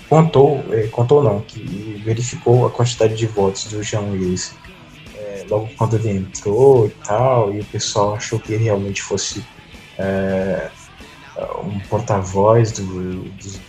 contou, 0.08 0.64
é, 0.72 0.88
contou 0.88 1.24
não, 1.24 1.42
que 1.42 2.02
verificou 2.06 2.68
a 2.68 2.72
quantidade 2.72 3.16
de 3.16 3.26
votos 3.26 3.66
do 3.66 3.82
Jean 3.84 4.02
Willis 4.02 4.54
é, 5.18 5.46
logo 5.50 5.70
quando 5.78 5.96
ele 5.96 6.10
entrou 6.10 6.88
e 6.88 6.92
tal, 7.06 7.54
e 7.54 7.60
o 7.60 7.66
pessoal 7.66 8.16
achou 8.16 8.40
que 8.40 8.54
ele 8.54 8.66
realmente 8.66 9.02
fosse 9.02 9.44
é, 9.98 10.70
um 11.64 11.80
porta-voz 11.80 12.72
do, 12.72 13.24
do 13.24 13.60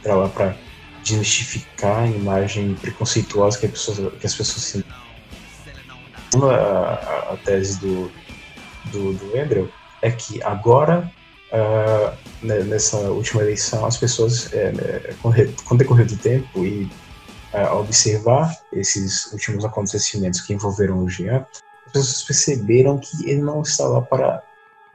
entrar 0.00 0.16
lá 0.16 0.28
para 0.28 0.56
justificar 1.04 2.02
a 2.02 2.06
imagem 2.06 2.74
preconceituosa 2.74 3.58
que, 3.58 3.68
pessoa, 3.68 4.10
que 4.12 4.26
as 4.26 4.34
pessoas 4.34 4.72
têm. 4.72 4.84
A, 6.42 7.32
a, 7.32 7.36
tese 7.44 7.80
do, 7.80 8.10
do, 8.92 9.14
do 9.14 9.38
Andrew 9.38 9.68
é 10.00 10.10
que 10.10 10.40
agora, 10.42 11.10
uh, 11.52 12.16
nessa 12.42 12.96
última 13.10 13.42
eleição, 13.42 13.84
as 13.84 13.96
pessoas, 13.96 14.52
é, 14.52 14.70
né, 14.70 15.14
com, 15.20 15.32
com 15.64 15.74
o 15.74 15.78
decorrer 15.78 16.06
do 16.06 16.16
tempo 16.16 16.64
e 16.64 16.84
uh, 17.52 17.76
observar 17.76 18.56
esses 18.72 19.32
últimos 19.32 19.64
acontecimentos 19.64 20.40
que 20.40 20.54
envolveram 20.54 21.02
o 21.02 21.08
Jean, 21.08 21.44
as 21.86 21.92
pessoas 21.92 22.22
perceberam 22.22 22.98
que 22.98 23.28
ele 23.28 23.42
não 23.42 23.62
está 23.62 23.84
lá 23.88 24.00
para 24.00 24.40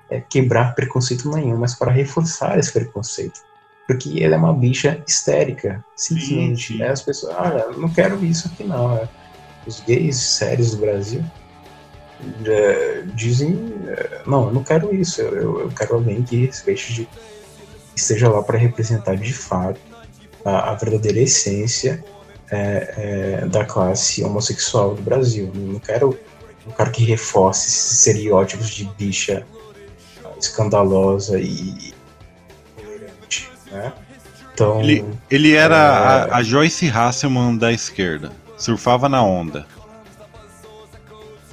é, 0.10 0.22
quebrar 0.22 0.73
preconceito 0.73 1.30
nenhum, 1.30 1.57
mas 1.57 1.76
para 1.76 1.91
reforçar 1.91 2.57
esse 2.57 2.72
preconceito 2.72 3.41
porque 3.88 4.10
ele 4.20 4.34
é 4.34 4.38
uma 4.38 4.53
bicha 4.53 5.03
histérica, 5.07 5.84
simplesmente. 5.95 6.68
Sim, 6.68 6.78
sim. 6.78 6.84
As 6.84 7.02
pessoas, 7.02 7.36
olha, 7.38 7.68
não 7.78 7.90
quero 7.90 8.24
isso 8.26 8.48
aqui 8.48 8.64
não. 8.64 8.98
É. 8.98 9.07
Os 9.68 9.82
gays 9.82 10.18
sérios 10.18 10.72
do 10.72 10.78
Brasil 10.78 11.24
é, 12.45 13.03
dizem, 13.14 13.74
é, 13.88 14.22
não, 14.26 14.48
eu 14.48 14.53
não 14.53 14.64
quero 14.64 14.94
isso, 14.94 15.22
eu, 15.22 15.62
eu 15.62 15.70
quero 15.70 15.95
alguém 15.95 16.24
que 16.24 16.48
de, 16.48 17.07
esteja 17.95 18.30
lá 18.30 18.41
para 18.44 18.57
representar 18.57 19.16
de 19.16 19.34
fato 19.34 19.80
a, 20.44 20.72
a 20.72 20.76
verdadeira 20.76 21.20
essência 21.20 22.03
é, 22.52 22.94
é, 23.41 23.45
da 23.48 23.66
classe 23.66 24.24
homossexual 24.24 24.95
do 24.95 25.02
Brasil. 25.02 25.52
Eu 25.53 25.62
não 25.62 25.80
quero 25.80 26.18
um 26.68 26.72
cara 26.72 26.90
que 26.90 27.03
reforce 27.03 27.68
esses 27.68 27.99
estereótipos 27.99 28.70
de 28.70 28.86
bicha 28.98 29.45
escandalosa 30.40 31.40
e 31.40 31.95
né? 33.76 33.93
Então, 34.53 34.80
ele, 34.81 35.06
ele 35.30 35.53
era 35.53 35.76
é... 35.76 36.31
a, 36.31 36.38
a, 36.38 36.43
Joyce 36.43 36.89
Hasselman 36.89 37.57
da 37.57 37.72
esquerda. 37.72 38.31
surfava 38.57 39.10
na 39.10 39.22
onda. 39.22 39.65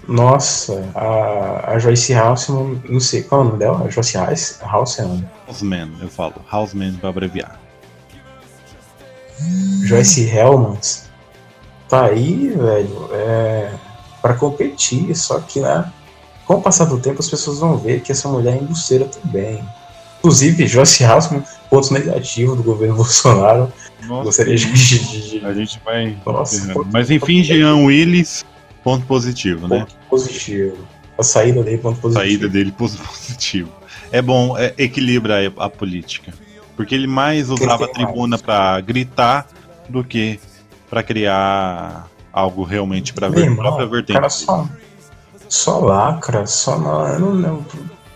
Nossa, 0.06 0.84
a, 0.94 1.72
a 1.72 1.78
Joyce 1.78 2.12
Halseman, 2.12 2.82
não 2.88 3.00
sei 3.00 3.22
qual 3.22 3.40
é 3.40 3.44
o 3.44 3.46
nome 3.46 3.58
dela, 3.58 3.84
a 3.84 3.88
Joyce 3.90 4.16
Halseman. 4.16 5.24
Houseman, 5.46 5.92
eu 6.00 6.08
falo. 6.08 6.34
Houseman 6.50 6.94
pra 6.94 7.10
abreviar. 7.10 7.60
Joyce 9.84 10.28
Hellmans 10.28 11.08
tá 11.88 12.06
aí, 12.06 12.48
velho, 12.48 13.08
é, 13.12 13.72
para 14.20 14.34
competir, 14.34 15.14
só 15.14 15.40
que 15.40 15.60
né, 15.60 15.90
com 16.46 16.54
o 16.54 16.62
passar 16.62 16.86
do 16.86 16.98
tempo 16.98 17.20
as 17.20 17.28
pessoas 17.28 17.58
vão 17.58 17.76
ver 17.76 18.00
que 18.00 18.12
essa 18.12 18.28
mulher 18.28 18.54
é 18.54 18.58
embusteira 18.58 19.04
também. 19.04 19.62
Inclusive, 20.18 20.66
Joyce 20.66 21.04
Hausman, 21.04 21.42
ponto 21.72 21.94
negativo 21.94 22.54
do 22.54 22.62
governo 22.62 22.94
Bolsonaro. 23.00 23.72
Nossa, 24.06 24.24
Gostaria 24.24 24.56
de. 24.56 24.66
de- 25.38 25.46
a 25.46 25.54
gente 25.54 25.80
vai. 25.84 26.16
Nossa, 26.26 26.72
ponto- 26.74 26.88
Mas 26.92 27.10
enfim, 27.10 27.42
Jean 27.42 27.76
Willis, 27.76 28.44
ponto 28.84 29.06
positivo, 29.06 29.66
né? 29.66 29.80
ponto 29.80 29.94
positivo. 30.10 30.76
A 31.16 31.22
saída 31.22 31.62
dele, 31.62 31.78
ponto 31.78 31.98
positivo. 32.00 32.24
saída 32.26 32.48
dele 32.48 32.72
pos- 32.72 32.96
positivo. 32.96 33.70
É 34.10 34.20
bom, 34.20 34.56
é, 34.58 34.74
equilibra 34.76 35.50
a, 35.56 35.64
a 35.64 35.70
política. 35.70 36.34
Porque 36.76 36.94
ele 36.94 37.06
mais 37.06 37.48
usava 37.48 37.84
a 37.86 37.88
tribuna 37.88 38.38
pra 38.38 38.78
gritar 38.80 39.46
do 39.88 40.02
que 40.04 40.38
pra 40.90 41.02
criar 41.02 42.08
algo 42.32 42.64
realmente 42.64 43.12
pra 43.14 43.30
Meu 43.30 43.40
ver, 43.40 43.56
própria 43.56 43.86
vertente. 43.86 44.14
cara 44.14 44.28
só, 44.28 44.68
só 45.48 45.78
lacra, 45.78 46.46
só 46.46 46.78
não, 46.78 47.18
não, 47.18 47.34
não. 47.34 47.66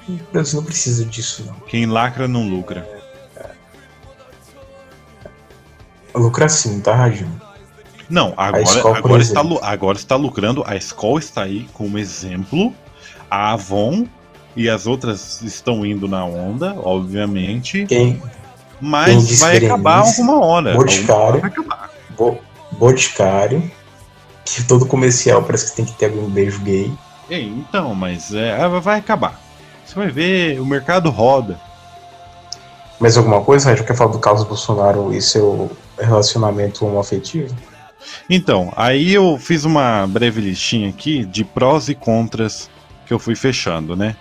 O 0.09 0.19
Brasil 0.33 0.61
não 0.61 0.65
precisa 0.67 1.05
disso, 1.05 1.45
não. 1.47 1.55
Quem 1.67 1.87
lacra 1.87 2.27
não 2.29 2.49
lucra. 2.49 2.96
Lucra 6.17 6.49
sim, 6.49 6.81
tá, 6.81 6.95
Radinho? 6.95 7.41
Não, 8.09 8.33
agora, 8.37 8.63
Skol, 8.63 8.95
agora, 8.95 9.23
está, 9.23 9.41
agora 9.63 9.99
está 9.99 10.17
lucrando. 10.17 10.63
A 10.67 10.77
Skol 10.77 11.19
está 11.19 11.43
aí 11.43 11.69
como 11.73 11.99
exemplo. 11.99 12.73
A 13.31 13.53
Avon 13.53 14.07
e 14.55 14.71
as 14.71 14.87
outras 14.87 15.43
estão 15.43 15.85
indo 15.85 16.07
na 16.07 16.25
onda, 16.25 16.75
obviamente. 16.83 17.85
Quem? 17.87 18.13
Quem 18.15 18.23
Mas 18.81 19.27
disse 19.27 19.43
vai 19.43 19.57
acabar 19.59 19.99
alguma 19.99 20.45
hora. 20.45 20.75
Boticário. 20.75 21.11
Alguma 21.11 21.25
hora 21.25 21.41
vai 21.41 21.51
acabar. 21.51 21.91
Bo, 22.17 22.39
Boticário. 22.73 23.71
Que 24.45 24.63
todo 24.63 24.87
comercial 24.87 25.43
parece 25.43 25.71
que 25.71 25.77
tem 25.77 25.85
que 25.85 25.93
ter 25.95 26.07
algum 26.07 26.29
beijo 26.31 26.61
gay. 26.61 26.93
É, 27.29 27.41
então, 27.41 27.95
mas 27.95 28.33
é, 28.33 28.57
vai 28.81 29.01
acabar. 29.01 29.41
Você 29.85 29.95
vai 29.97 30.09
ver, 30.09 30.61
o 30.61 30.65
mercado 30.65 31.11
roda. 31.11 31.61
Mais 32.99 33.17
alguma 33.17 33.43
coisa, 33.43 33.69
Rádio? 33.69 33.85
Quer 33.85 33.95
falar 33.95 34.13
do 34.13 34.19
Carlos 34.19 34.45
Bolsonaro 34.45 35.13
e 35.13 35.21
seu 35.21 35.71
relacionamento 35.99 36.87
homoafetivo? 36.87 37.55
Então, 38.29 38.73
aí 38.77 39.13
eu 39.13 39.37
fiz 39.39 39.65
uma 39.65 40.07
breve 40.07 40.41
listinha 40.41 40.89
aqui 40.89 41.25
de 41.25 41.45
prós 41.45 41.89
e 41.89 41.95
contras 41.95 42.71
que 43.07 43.13
eu 43.13 43.19
fui 43.19 43.35
fechando, 43.35 43.95
né? 43.95 44.17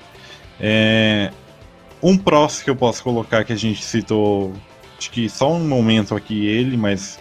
É, 0.59 1.31
um 2.01 2.17
prós 2.17 2.61
que 2.61 2.69
eu 2.69 2.75
posso 2.75 3.03
colocar 3.03 3.43
que 3.43 3.53
a 3.53 3.55
gente 3.55 3.83
citou, 3.83 4.53
acho 4.97 5.09
que 5.09 5.29
só 5.29 5.51
um 5.51 5.67
momento 5.67 6.15
aqui 6.15 6.45
ele, 6.45 6.77
mas 6.77 7.19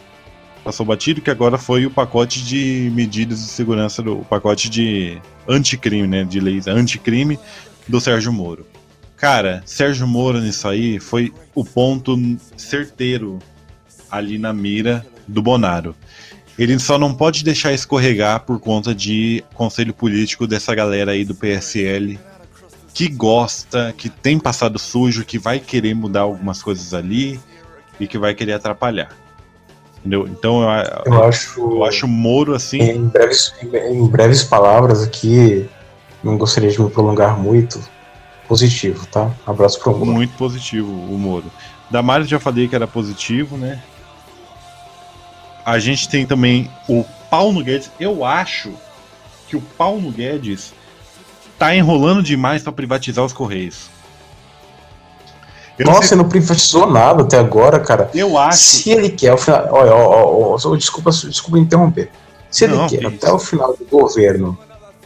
passou 0.62 0.85
batido, 0.85 1.20
que 1.20 1.31
agora 1.31 1.59
foi 1.59 1.86
o 1.86 1.90
pacote 1.90 2.44
de 2.44 2.90
medidas 2.94 3.39
de 3.39 3.48
segurança, 3.48 4.02
do, 4.02 4.20
o 4.20 4.24
pacote 4.24 4.68
de 4.68 5.20
anticrime, 5.48 6.09
né? 6.09 6.24
De 6.24 6.40
leis 6.40 6.66
anticrime 6.66 7.39
do 7.86 8.01
Sérgio 8.01 8.32
Moro. 8.32 8.66
Cara, 9.24 9.62
Sérgio 9.64 10.06
Moro 10.06 10.38
nisso 10.38 10.68
aí 10.68 11.01
foi 11.01 11.32
o 11.55 11.64
ponto 11.64 12.14
certeiro 12.59 13.38
ali 14.10 14.36
na 14.36 14.52
mira 14.52 15.02
do 15.26 15.40
Bonaro. 15.40 15.96
Ele 16.59 16.78
só 16.78 16.98
não 16.98 17.14
pode 17.14 17.42
deixar 17.42 17.72
escorregar 17.72 18.40
por 18.40 18.60
conta 18.60 18.94
de 18.94 19.42
conselho 19.55 19.94
político 19.94 20.46
dessa 20.46 20.74
galera 20.74 21.12
aí 21.12 21.24
do 21.24 21.34
PSL 21.34 22.18
que 22.92 23.09
gosta, 23.09 23.94
que 23.96 24.10
tem 24.10 24.38
passado 24.38 24.78
sujo, 24.78 25.24
que 25.24 25.38
vai 25.38 25.59
querer 25.59 25.94
mudar 25.94 26.20
algumas 26.20 26.62
coisas 26.62 26.92
ali 26.92 27.40
e 27.98 28.06
que 28.06 28.18
vai 28.18 28.34
querer 28.34 28.52
atrapalhar. 28.52 29.09
Entendeu? 30.01 30.28
Então 30.28 30.60
eu, 30.60 30.68
Eu 31.06 31.24
acho. 31.24 31.60
eu 31.60 31.82
acho 31.82 32.05
o 32.05 32.09
Moro 32.10 32.55
assim. 32.55 32.78
Em 32.78 33.06
breves, 33.06 33.55
em 33.62 34.06
breves 34.06 34.44
palavras 34.44 35.02
aqui, 35.02 35.66
não 36.22 36.36
gostaria 36.36 36.68
de 36.68 36.78
me 36.78 36.90
prolongar 36.90 37.40
muito. 37.40 37.80
Positivo, 38.48 39.06
tá? 39.06 39.30
Abraço 39.46 39.80
pro 39.80 39.92
Moro. 39.96 40.06
Muito 40.12 40.36
positivo 40.36 40.90
o 40.92 41.18
Moro. 41.18 41.46
Damares 41.90 42.28
já 42.28 42.38
falei 42.38 42.68
que 42.68 42.74
era 42.74 42.86
positivo, 42.86 43.56
né? 43.56 43.82
A 45.64 45.78
gente 45.78 46.08
tem 46.08 46.26
também 46.26 46.70
o 46.88 47.04
Paulo 47.30 47.62
Guedes. 47.64 47.90
Eu 47.98 48.24
acho 48.24 48.72
que 49.48 49.56
o 49.56 49.60
Paulo 49.60 50.10
Guedes 50.10 50.74
tá 51.58 51.74
enrolando 51.74 52.22
demais 52.22 52.62
para 52.62 52.72
privatizar 52.72 53.24
os 53.24 53.32
Correios. 53.32 53.88
Eu, 55.78 55.86
Nossa, 55.86 56.02
sei- 56.08 56.14
ele 56.16 56.22
não 56.22 56.28
privatizou 56.28 56.88
nada 56.90 57.22
até 57.22 57.38
agora, 57.38 57.80
cara. 57.80 58.10
eu 58.14 58.38
acho. 58.38 58.58
Se 58.58 58.90
ele 58.90 59.08
quer, 59.10 59.30
ao 59.30 59.38
final, 59.38 59.66
olha, 59.72 59.92
ó, 59.94 60.54
ó, 60.54 60.76
desculpa, 60.76 61.10
desculpa 61.10 61.58
interromper. 61.58 62.10
Se 62.50 62.64
ele 62.64 62.74
Não, 62.76 62.86
quer 62.86 62.98
que 62.98 63.06
até 63.06 63.32
o 63.32 63.38
final 63.38 63.74
do 63.76 63.84
governo, 63.86 64.56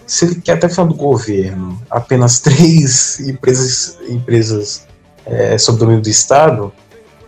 se 0.08 0.24
ele 0.24 0.34
quer 0.40 0.54
até 0.54 0.68
final 0.68 0.86
do 0.88 0.94
governo 0.94 1.80
apenas 1.90 2.40
três 2.40 3.20
empresas, 3.20 3.96
empresas 4.08 4.86
é, 5.26 5.56
sob 5.58 5.78
domínio 5.78 6.00
do 6.02 6.08
Estado, 6.08 6.72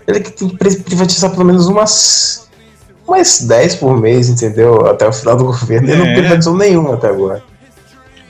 ele 0.08 0.18
que 0.20 0.30
tem 0.32 0.48
que 0.48 0.56
pri- 0.56 0.80
privatizar 0.80 1.30
pelo 1.30 1.44
menos 1.44 1.66
umas, 1.68 2.48
umas 3.06 3.42
10 3.42 3.76
por 3.76 3.96
mês, 4.00 4.28
entendeu? 4.28 4.86
Até 4.86 5.06
o 5.06 5.12
final 5.12 5.36
do 5.36 5.44
governo. 5.52 5.88
Ele 5.90 6.02
É. 6.02 6.04
não 6.06 6.14
privatizou 6.14 6.56
nenhuma 6.56 6.94
até 6.94 7.08
agora. 7.08 7.42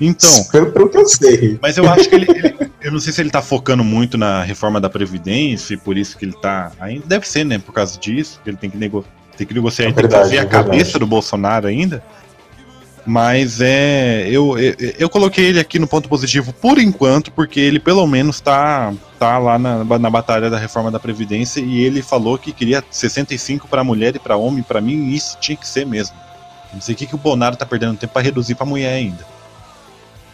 Então, 0.01 0.44
pelo, 0.44 0.72
pelo 0.72 0.89
que 0.89 0.97
eu 0.97 1.06
sei. 1.06 1.59
Mas 1.62 1.77
eu 1.77 1.86
acho 1.89 2.09
que 2.09 2.14
ele, 2.14 2.27
ele- 2.31 2.70
Eu 2.81 2.90
não 2.90 2.98
sei 3.01 3.12
se 3.12 3.20
ele 3.20 3.31
tá 3.31 3.43
focando 3.43 3.85
muito 3.85 4.16
na 4.16 4.43
reforma 4.43 4.81
da 4.81 4.89
Previdência 4.89 5.74
e 5.74 5.77
por 5.77 5.97
isso 5.97 6.16
que 6.16 6.24
ele 6.24 6.32
tá. 6.40 6.72
Ainda 6.81 7.05
deve 7.06 7.28
ser, 7.28 7.44
né? 7.44 7.59
Por 7.59 7.72
causa 7.74 7.98
disso, 8.01 8.40
que 8.43 8.48
ele 8.48 8.56
tem 8.56 8.70
que, 8.70 8.78
nego, 8.78 9.05
tem 9.36 9.47
que 9.47 9.52
negociar 9.52 9.85
É 9.85 9.86
tem 9.89 9.94
que 9.97 10.01
verdade, 10.01 10.31
a 10.39 10.40
é 10.40 10.44
verdade. 10.47 10.64
cabeça 10.64 10.98
do 10.98 11.06
Bolsonaro 11.06 11.66
ainda. 11.68 12.02
Mas 13.06 13.60
é. 13.60 14.27
Eu, 14.28 14.59
eu, 14.59 14.74
eu 14.98 15.09
coloquei 15.09 15.47
ele 15.47 15.60
aqui 15.60 15.78
no 15.78 15.86
ponto 15.86 16.09
positivo 16.09 16.52
por 16.52 16.78
enquanto, 16.78 17.32
porque 17.32 17.59
ele 17.59 17.81
pelo 17.81 18.06
menos 18.06 18.40
tá, 18.40 18.93
tá 19.18 19.39
lá 19.39 19.59
na, 19.59 19.85
na 19.98 20.10
batalha 20.10 20.51
da 20.51 20.59
reforma 20.59 20.90
da 20.90 21.01
Previdência 21.01 21.60
e 21.60 21.81
ele 21.81 22.02
falou 22.02 22.36
que 22.39 22.52
queria 22.52 22.85
65 22.90 23.66
para 23.68 23.82
mulher 23.82 24.14
e 24.14 24.18
para 24.18 24.36
homem. 24.36 24.62
Para 24.62 24.81
mim, 24.81 25.10
isso 25.10 25.39
tinha 25.40 25.56
que 25.56 25.66
ser 25.66 25.86
mesmo. 25.86 26.14
Não 26.72 26.81
sei 26.81 26.94
o 26.94 26.98
que, 26.98 27.06
que 27.06 27.14
o 27.14 27.18
Bonaro 27.18 27.56
tá 27.56 27.66
perdendo 27.66 27.97
tempo 27.97 28.12
para 28.12 28.22
reduzir 28.22 28.55
para 28.55 28.66
mulher 28.66 28.93
ainda. 28.94 29.24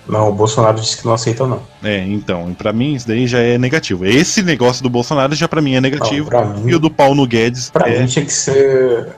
Não, 0.08 0.28
o 0.28 0.32
Bolsonaro 0.32 0.78
disse 0.80 0.98
que 0.98 1.04
não 1.06 1.14
aceita, 1.14 1.46
não. 1.46 1.62
É, 1.82 1.98
então, 2.06 2.54
pra 2.54 2.72
mim 2.72 2.94
isso 2.94 3.08
daí 3.08 3.26
já 3.26 3.40
é 3.40 3.58
negativo. 3.58 4.06
Esse 4.06 4.40
negócio 4.42 4.82
do 4.82 4.88
Bolsonaro 4.88 5.34
já 5.34 5.48
pra 5.48 5.60
mim 5.60 5.72
é 5.74 5.80
Não, 5.80 5.82
negativo. 5.90 6.28
pra 6.28 6.44
mim, 6.44 6.70
E 6.70 6.74
o 6.74 6.78
do 6.78 6.88
Paulo 6.90 7.26
Guedes 7.26 7.70
pra 7.70 7.88
é. 7.90 7.98
mim 8.00 8.06
tinha 8.06 8.24
que 8.24 8.32
ser. 8.32 9.08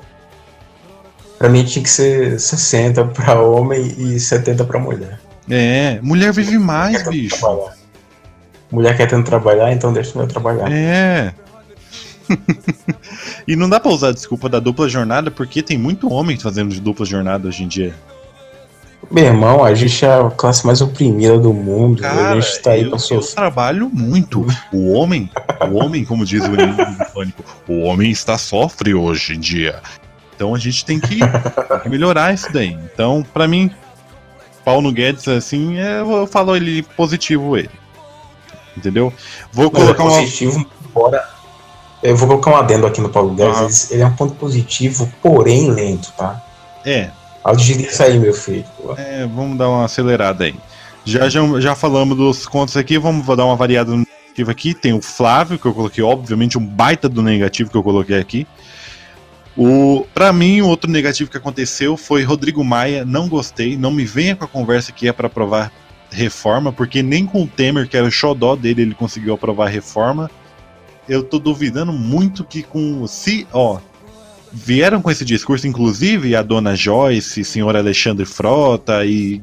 Pra 1.38 1.48
mim 1.48 1.64
tinha 1.64 1.82
que 1.82 1.90
ser 1.90 2.38
60 2.38 3.04
pra 3.06 3.40
homem 3.40 3.94
e 3.96 4.18
70 4.18 4.64
pra 4.64 4.78
mulher. 4.80 5.20
É, 5.48 6.00
mulher 6.02 6.32
vive 6.32 6.58
mais, 6.58 6.98
tanto 6.98 7.10
bicho. 7.10 7.38
trabalhar. 7.38 7.78
Mulher 8.70 8.96
quer 8.96 9.06
tanto 9.06 9.26
trabalhar, 9.26 9.72
então 9.72 9.92
deixa 9.92 10.12
mulher 10.14 10.28
trabalhar. 10.28 10.70
É. 10.70 11.32
e 13.46 13.56
não 13.56 13.68
dá 13.68 13.80
pra 13.80 13.90
usar 13.90 14.08
a 14.08 14.12
desculpa 14.12 14.48
da 14.48 14.58
dupla 14.58 14.88
jornada, 14.88 15.30
porque 15.30 15.62
tem 15.62 15.78
muito 15.78 16.12
homem 16.12 16.38
fazendo 16.38 16.74
de 16.74 16.80
dupla 16.80 17.06
jornada 17.06 17.48
hoje 17.48 17.62
em 17.62 17.68
dia. 17.68 17.94
Meu 19.10 19.24
irmão, 19.24 19.64
a 19.64 19.74
gente 19.74 20.04
é 20.04 20.08
a 20.08 20.28
classe 20.28 20.66
mais 20.66 20.82
oprimida 20.82 21.38
do 21.38 21.54
mundo. 21.54 22.02
Cara, 22.02 22.32
a 22.32 22.40
gente 22.40 22.60
tá 22.60 22.72
aí 22.72 22.82
eu, 22.82 22.90
pra 22.90 22.98
eu 23.10 23.20
trabalho 23.20 23.88
muito. 23.90 24.44
O 24.72 24.92
homem, 24.92 25.30
o 25.70 25.76
homem, 25.76 26.04
como 26.04 26.26
diz 26.26 26.42
o 26.44 26.50
pânico, 27.14 27.42
o 27.66 27.80
homem 27.84 28.10
está 28.10 28.36
sofre 28.36 28.92
hoje 28.92 29.34
em 29.34 29.40
dia. 29.40 29.80
Então 30.38 30.54
a 30.54 30.58
gente 30.58 30.84
tem 30.84 31.00
que, 31.00 31.18
tem 31.18 31.80
que 31.82 31.88
melhorar 31.88 32.32
isso 32.32 32.46
daí. 32.52 32.78
Então, 32.94 33.26
pra 33.34 33.48
mim, 33.48 33.72
Paulo 34.64 34.92
Guedes, 34.92 35.26
assim, 35.26 35.76
é, 35.78 36.00
eu 36.00 36.28
falo 36.28 36.54
ele 36.54 36.84
positivo 36.96 37.56
ele. 37.56 37.70
Entendeu? 38.76 39.12
Vou 39.52 39.68
Mas 39.72 39.82
é 39.82 39.84
colocar 39.86 40.04
uma. 40.04 40.12
positivo, 40.20 40.64
embora. 40.88 41.28
Eu 42.00 42.16
vou 42.16 42.28
colocar 42.28 42.52
um 42.52 42.56
adendo 42.56 42.86
aqui 42.86 43.00
no 43.00 43.08
Paulo 43.08 43.34
Guedes. 43.34 43.56
Aham. 43.56 43.68
ele- 43.90 44.02
é 44.02 44.06
um 44.06 44.14
ponto 44.14 44.34
positivo, 44.36 45.12
porém 45.20 45.72
lento, 45.72 46.12
tá? 46.16 46.40
É, 46.86 47.10
Agiliza 47.42 48.04
aí, 48.04 48.16
meu 48.18 48.32
filho. 48.32 48.64
é, 48.96 49.26
vamos 49.26 49.58
dar 49.58 49.68
uma 49.68 49.84
acelerada 49.86 50.44
aí. 50.44 50.54
Já, 51.04 51.28
já, 51.28 51.40
já 51.58 51.74
falamos 51.74 52.16
dos 52.16 52.46
contos 52.46 52.76
aqui, 52.76 52.96
vamos 52.98 53.26
dar 53.26 53.44
uma 53.44 53.56
variada 53.56 53.90
no 53.90 54.06
negativo 54.06 54.50
aqui. 54.52 54.74
Tem 54.74 54.92
o 54.92 55.02
Flávio, 55.02 55.58
que 55.58 55.66
eu 55.66 55.74
coloquei, 55.74 56.04
obviamente, 56.04 56.56
um 56.56 56.64
baita 56.64 57.08
do 57.08 57.22
negativo 57.22 57.70
que 57.70 57.76
eu 57.76 57.82
coloquei 57.82 58.18
aqui. 58.20 58.46
O, 59.60 60.06
pra 60.14 60.32
mim, 60.32 60.60
o 60.60 60.68
outro 60.68 60.88
negativo 60.88 61.28
que 61.28 61.36
aconteceu 61.36 61.96
foi 61.96 62.22
Rodrigo 62.22 62.62
Maia, 62.62 63.04
não 63.04 63.28
gostei, 63.28 63.76
não 63.76 63.90
me 63.90 64.04
venha 64.04 64.36
com 64.36 64.44
a 64.44 64.48
conversa 64.48 64.92
que 64.92 65.08
é 65.08 65.12
pra 65.12 65.26
aprovar 65.26 65.72
reforma, 66.12 66.72
porque 66.72 67.02
nem 67.02 67.26
com 67.26 67.42
o 67.42 67.46
Temer, 67.48 67.88
que 67.88 67.96
era 67.96 68.06
o 68.06 68.10
xodó 68.10 68.54
dele, 68.54 68.82
ele 68.82 68.94
conseguiu 68.94 69.34
aprovar 69.34 69.66
reforma. 69.66 70.30
Eu 71.08 71.24
tô 71.24 71.40
duvidando 71.40 71.92
muito 71.92 72.44
que 72.44 72.62
com. 72.62 73.04
Se, 73.08 73.48
ó, 73.52 73.80
vieram 74.52 75.02
com 75.02 75.10
esse 75.10 75.24
discurso, 75.24 75.66
inclusive 75.66 76.36
a 76.36 76.42
dona 76.42 76.76
Joyce, 76.76 77.44
senhor 77.44 77.76
Alexandre 77.76 78.24
Frota 78.24 79.04
e 79.04 79.42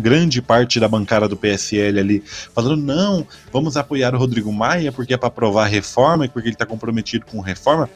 grande 0.00 0.42
parte 0.42 0.78
da 0.78 0.88
bancada 0.88 1.26
do 1.26 1.38
PSL 1.38 1.98
ali, 1.98 2.22
falando: 2.54 2.82
não, 2.82 3.26
vamos 3.52 3.76
apoiar 3.76 4.14
o 4.14 4.18
Rodrigo 4.18 4.52
Maia 4.52 4.92
porque 4.92 5.14
é 5.14 5.16
para 5.16 5.28
aprovar 5.28 5.64
a 5.64 5.68
reforma 5.68 6.26
e 6.26 6.28
porque 6.28 6.48
ele 6.48 6.54
está 6.54 6.66
comprometido 6.66 7.24
com 7.24 7.40
reforma. 7.40 7.88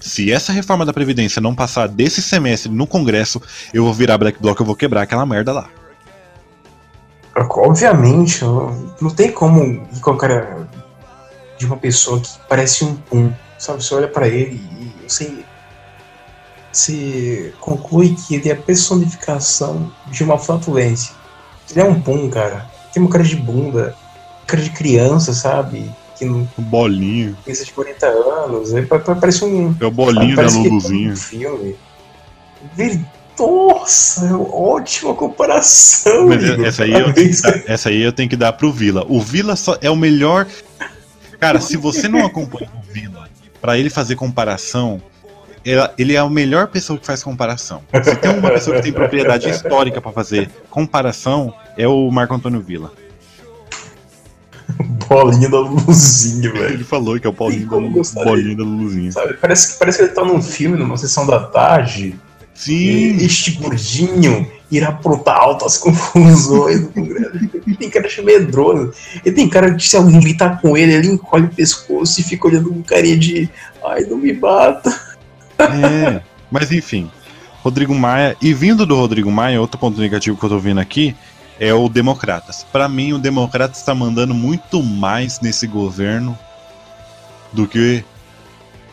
Se 0.00 0.32
essa 0.32 0.52
reforma 0.52 0.86
da 0.86 0.92
Previdência 0.92 1.40
não 1.40 1.54
passar 1.54 1.86
desse 1.86 2.22
semestre 2.22 2.72
no 2.72 2.86
Congresso, 2.86 3.40
eu 3.72 3.84
vou 3.84 3.92
virar 3.92 4.16
Black 4.16 4.40
Bloc, 4.40 4.58
eu 4.58 4.66
vou 4.66 4.74
quebrar 4.74 5.02
aquela 5.02 5.26
merda 5.26 5.52
lá. 5.52 5.68
Obviamente, 7.36 8.42
não 8.42 9.10
tem 9.14 9.30
como 9.30 9.62
ir 9.62 10.00
com 10.00 10.10
a 10.10 10.16
cara 10.16 10.68
de 11.58 11.66
uma 11.66 11.76
pessoa 11.76 12.18
que 12.20 12.30
parece 12.48 12.84
um 12.84 12.96
pum, 12.96 13.32
sabe? 13.58 13.84
Você 13.84 13.94
olha 13.94 14.08
para 14.08 14.26
ele 14.26 14.56
e 14.80 15.08
você 15.08 15.44
se 16.72 17.54
conclui 17.60 18.14
que 18.14 18.34
ele 18.34 18.48
é 18.48 18.52
a 18.52 18.56
personificação 18.56 19.92
de 20.06 20.24
uma 20.24 20.38
flatulência. 20.38 21.14
Ele 21.70 21.80
é 21.80 21.84
um 21.84 22.00
pum, 22.00 22.28
cara. 22.30 22.68
Tem 22.92 23.02
uma 23.02 23.10
cara 23.10 23.24
de 23.24 23.36
bunda, 23.36 23.94
cara 24.46 24.62
de 24.62 24.70
criança, 24.70 25.32
sabe? 25.32 25.90
Que 26.20 26.26
um 26.26 26.46
bolinho. 26.58 27.34
Pensa 27.46 27.64
de 27.64 27.72
40 27.72 28.06
anos. 28.06 28.74
Ele 28.74 28.86
parece 28.86 29.42
um. 29.42 29.74
É 29.80 29.86
o 29.86 29.90
bolinho 29.90 30.36
da 30.36 30.42
Luluzinha. 30.42 31.12
Um 31.12 31.16
filme. 31.16 31.76
Nossa, 33.38 34.26
é 34.26 34.34
ótima 34.34 35.14
comparação. 35.14 36.26
Mas 36.26 36.44
essa, 36.44 36.84
aí 36.84 36.92
eu 36.92 37.14
tenho 37.14 37.30
que 37.30 37.40
dar, 37.40 37.62
essa 37.66 37.88
aí 37.88 38.02
eu 38.02 38.12
tenho 38.12 38.28
que 38.28 38.36
dar 38.36 38.52
pro 38.52 38.70
Vila. 38.70 39.06
O 39.08 39.18
Vila 39.18 39.56
só 39.56 39.78
é 39.80 39.88
o 39.88 39.96
melhor. 39.96 40.46
Cara, 41.38 41.58
se 41.58 41.78
você 41.78 42.06
não 42.06 42.26
acompanha 42.26 42.70
o 42.76 42.92
Vila, 42.92 43.30
para 43.58 43.78
ele 43.78 43.88
fazer 43.88 44.14
comparação, 44.14 45.00
ele 45.96 46.14
é 46.14 46.18
a 46.18 46.28
melhor 46.28 46.66
pessoa 46.66 46.98
que 46.98 47.06
faz 47.06 47.22
comparação. 47.22 47.80
Se 48.04 48.14
tem 48.16 48.30
uma 48.30 48.50
pessoa 48.50 48.76
que 48.76 48.82
tem 48.82 48.92
propriedade 48.92 49.48
histórica 49.48 50.02
para 50.02 50.12
fazer 50.12 50.50
comparação, 50.68 51.54
é 51.78 51.88
o 51.88 52.10
Marco 52.10 52.34
Antônio 52.34 52.60
Villa. 52.60 52.92
Bolinha 55.10 55.48
da 55.48 55.58
Luluzinha, 55.58 56.52
velho. 56.52 56.74
Ele 56.74 56.84
falou 56.84 57.18
que 57.18 57.26
é 57.26 57.30
o 57.30 57.32
Paulinho 57.32 57.66
da, 57.66 58.24
bolinha 58.24 58.56
da 58.56 58.62
Luluzinha. 58.62 59.10
Sabe, 59.10 59.34
parece, 59.34 59.76
parece 59.76 59.98
que 59.98 60.04
ele 60.04 60.12
tá 60.12 60.24
num 60.24 60.40
filme, 60.40 60.78
numa 60.78 60.96
sessão 60.96 61.26
da 61.26 61.40
tarde. 61.40 62.14
Sim. 62.54 63.16
este 63.16 63.52
gordinho 63.52 64.46
irá 64.70 64.88
aprontar 64.88 65.36
altas 65.36 65.78
confusões 65.82 66.82
no 66.82 66.88
Congresso. 66.90 67.30
Ele 67.66 67.76
tem 67.76 67.90
cara 67.90 68.06
de 68.06 68.22
medroso. 68.22 68.92
Ele 69.24 69.34
tem 69.34 69.48
cara 69.48 69.70
de 69.70 69.88
se 69.88 69.96
alguém 69.96 70.20
gritar 70.20 70.60
com 70.60 70.76
ele, 70.76 70.92
ele 70.92 71.08
encolhe 71.08 71.46
o 71.46 71.54
pescoço 71.54 72.20
e 72.20 72.22
fica 72.22 72.46
olhando 72.46 72.70
com 72.70 72.80
carinha 72.80 73.18
de 73.18 73.48
ai, 73.84 74.02
não 74.04 74.16
me 74.16 74.32
bata. 74.32 74.96
É, 75.58 76.20
mas 76.48 76.70
enfim. 76.70 77.10
Rodrigo 77.64 77.94
Maia, 77.94 78.36
e 78.40 78.54
vindo 78.54 78.86
do 78.86 78.94
Rodrigo 78.94 79.30
Maia, 79.30 79.60
outro 79.60 79.78
ponto 79.78 80.00
negativo 80.00 80.36
que 80.36 80.44
eu 80.44 80.48
tô 80.48 80.58
vendo 80.58 80.80
aqui 80.80 81.16
é 81.60 81.74
o 81.74 81.90
Democratas. 81.90 82.66
Para 82.72 82.88
mim, 82.88 83.12
o 83.12 83.18
Democratas 83.18 83.78
está 83.78 83.94
mandando 83.94 84.34
muito 84.34 84.82
mais 84.82 85.40
nesse 85.40 85.66
governo 85.66 86.36
do 87.52 87.68
que 87.68 88.02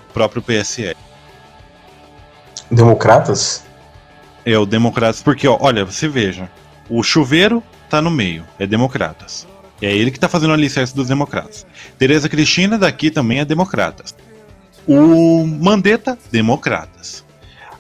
o 0.10 0.14
próprio 0.14 0.42
PSL. 0.42 0.98
Democratas? 2.70 3.64
É, 4.46 4.58
o 4.58 4.66
Democratas, 4.66 5.24
porque, 5.24 5.48
ó, 5.48 5.58
olha, 5.62 5.86
você 5.86 6.10
veja, 6.10 6.52
o 6.90 7.02
chuveiro 7.02 7.64
tá 7.90 8.02
no 8.02 8.12
meio, 8.12 8.44
é 8.60 8.68
Democratas. 8.68 9.48
É 9.82 9.96
ele 9.96 10.12
que 10.12 10.20
tá 10.20 10.28
fazendo 10.28 10.50
o 10.50 10.54
alicerce 10.54 10.94
dos 10.94 11.08
Democratas. 11.08 11.66
Tereza 11.98 12.28
Cristina 12.28 12.78
daqui 12.78 13.10
também 13.10 13.40
é 13.40 13.46
Democratas. 13.46 14.14
O 14.86 15.46
Mandetta, 15.46 16.18
democratas. 16.32 17.24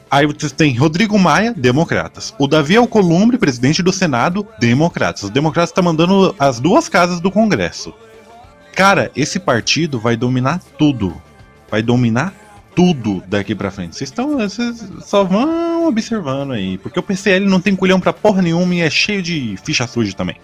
Aí 0.09 0.25
você 0.25 0.49
tem 0.49 0.73
Rodrigo 0.75 1.19
Maia, 1.19 1.53
democratas. 1.55 2.33
O 2.39 2.47
Davi 2.47 2.77
Alcolumbre, 2.77 3.37
presidente 3.37 3.83
do 3.83 3.91
Senado, 3.91 4.47
democratas. 4.59 5.23
Os 5.23 5.29
democratas 5.29 5.69
estão 5.69 5.83
tá 5.83 5.89
mandando 5.89 6.35
as 6.39 6.59
duas 6.59 6.87
casas 6.87 7.19
do 7.19 7.29
Congresso. 7.29 7.93
Cara, 8.73 9.11
esse 9.15 9.39
partido 9.39 9.99
vai 9.99 10.15
dominar 10.15 10.61
tudo. 10.77 11.19
Vai 11.69 11.81
dominar 11.81 12.33
tudo 12.73 13.21
daqui 13.27 13.53
pra 13.53 13.71
frente. 13.71 13.95
Vocês 13.95 14.09
estão. 14.09 14.37
Vocês 14.37 14.87
só 15.03 15.23
vão 15.23 15.87
observando 15.87 16.53
aí. 16.53 16.77
Porque 16.77 16.99
o 16.99 17.03
PCL 17.03 17.45
não 17.45 17.59
tem 17.59 17.75
culhão 17.75 17.99
pra 17.99 18.13
porra 18.13 18.41
nenhuma 18.41 18.75
e 18.75 18.81
é 18.81 18.89
cheio 18.89 19.21
de 19.21 19.57
ficha 19.63 19.87
suja 19.87 20.13
também. 20.13 20.37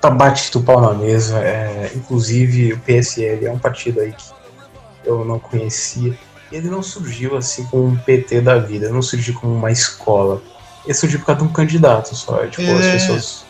Tá 0.00 0.10
batido 0.10 0.62
pau 0.62 0.80
na 0.80 0.94
mesa. 0.94 1.38
É, 1.38 1.92
inclusive, 1.94 2.72
o 2.72 2.80
PSL 2.80 3.46
é 3.46 3.52
um 3.52 3.58
partido 3.58 4.00
aí 4.00 4.12
que 4.12 4.24
eu 5.04 5.24
não 5.24 5.38
conhecia. 5.38 6.18
Ele 6.54 6.70
não 6.70 6.82
surgiu 6.84 7.36
assim 7.36 7.64
como 7.64 7.84
um 7.84 7.96
PT 7.96 8.40
da 8.40 8.58
vida, 8.58 8.88
não 8.88 9.02
surgiu 9.02 9.34
como 9.34 9.52
uma 9.52 9.72
escola. 9.72 10.40
Ele 10.84 10.94
surgiu 10.94 11.18
por 11.18 11.26
causa 11.26 11.42
de 11.42 11.48
um 11.48 11.52
candidato 11.52 12.14
só. 12.14 12.46
Tipo, 12.46 12.62
é. 12.62 12.72
as 12.72 12.86
pessoas 13.02 13.44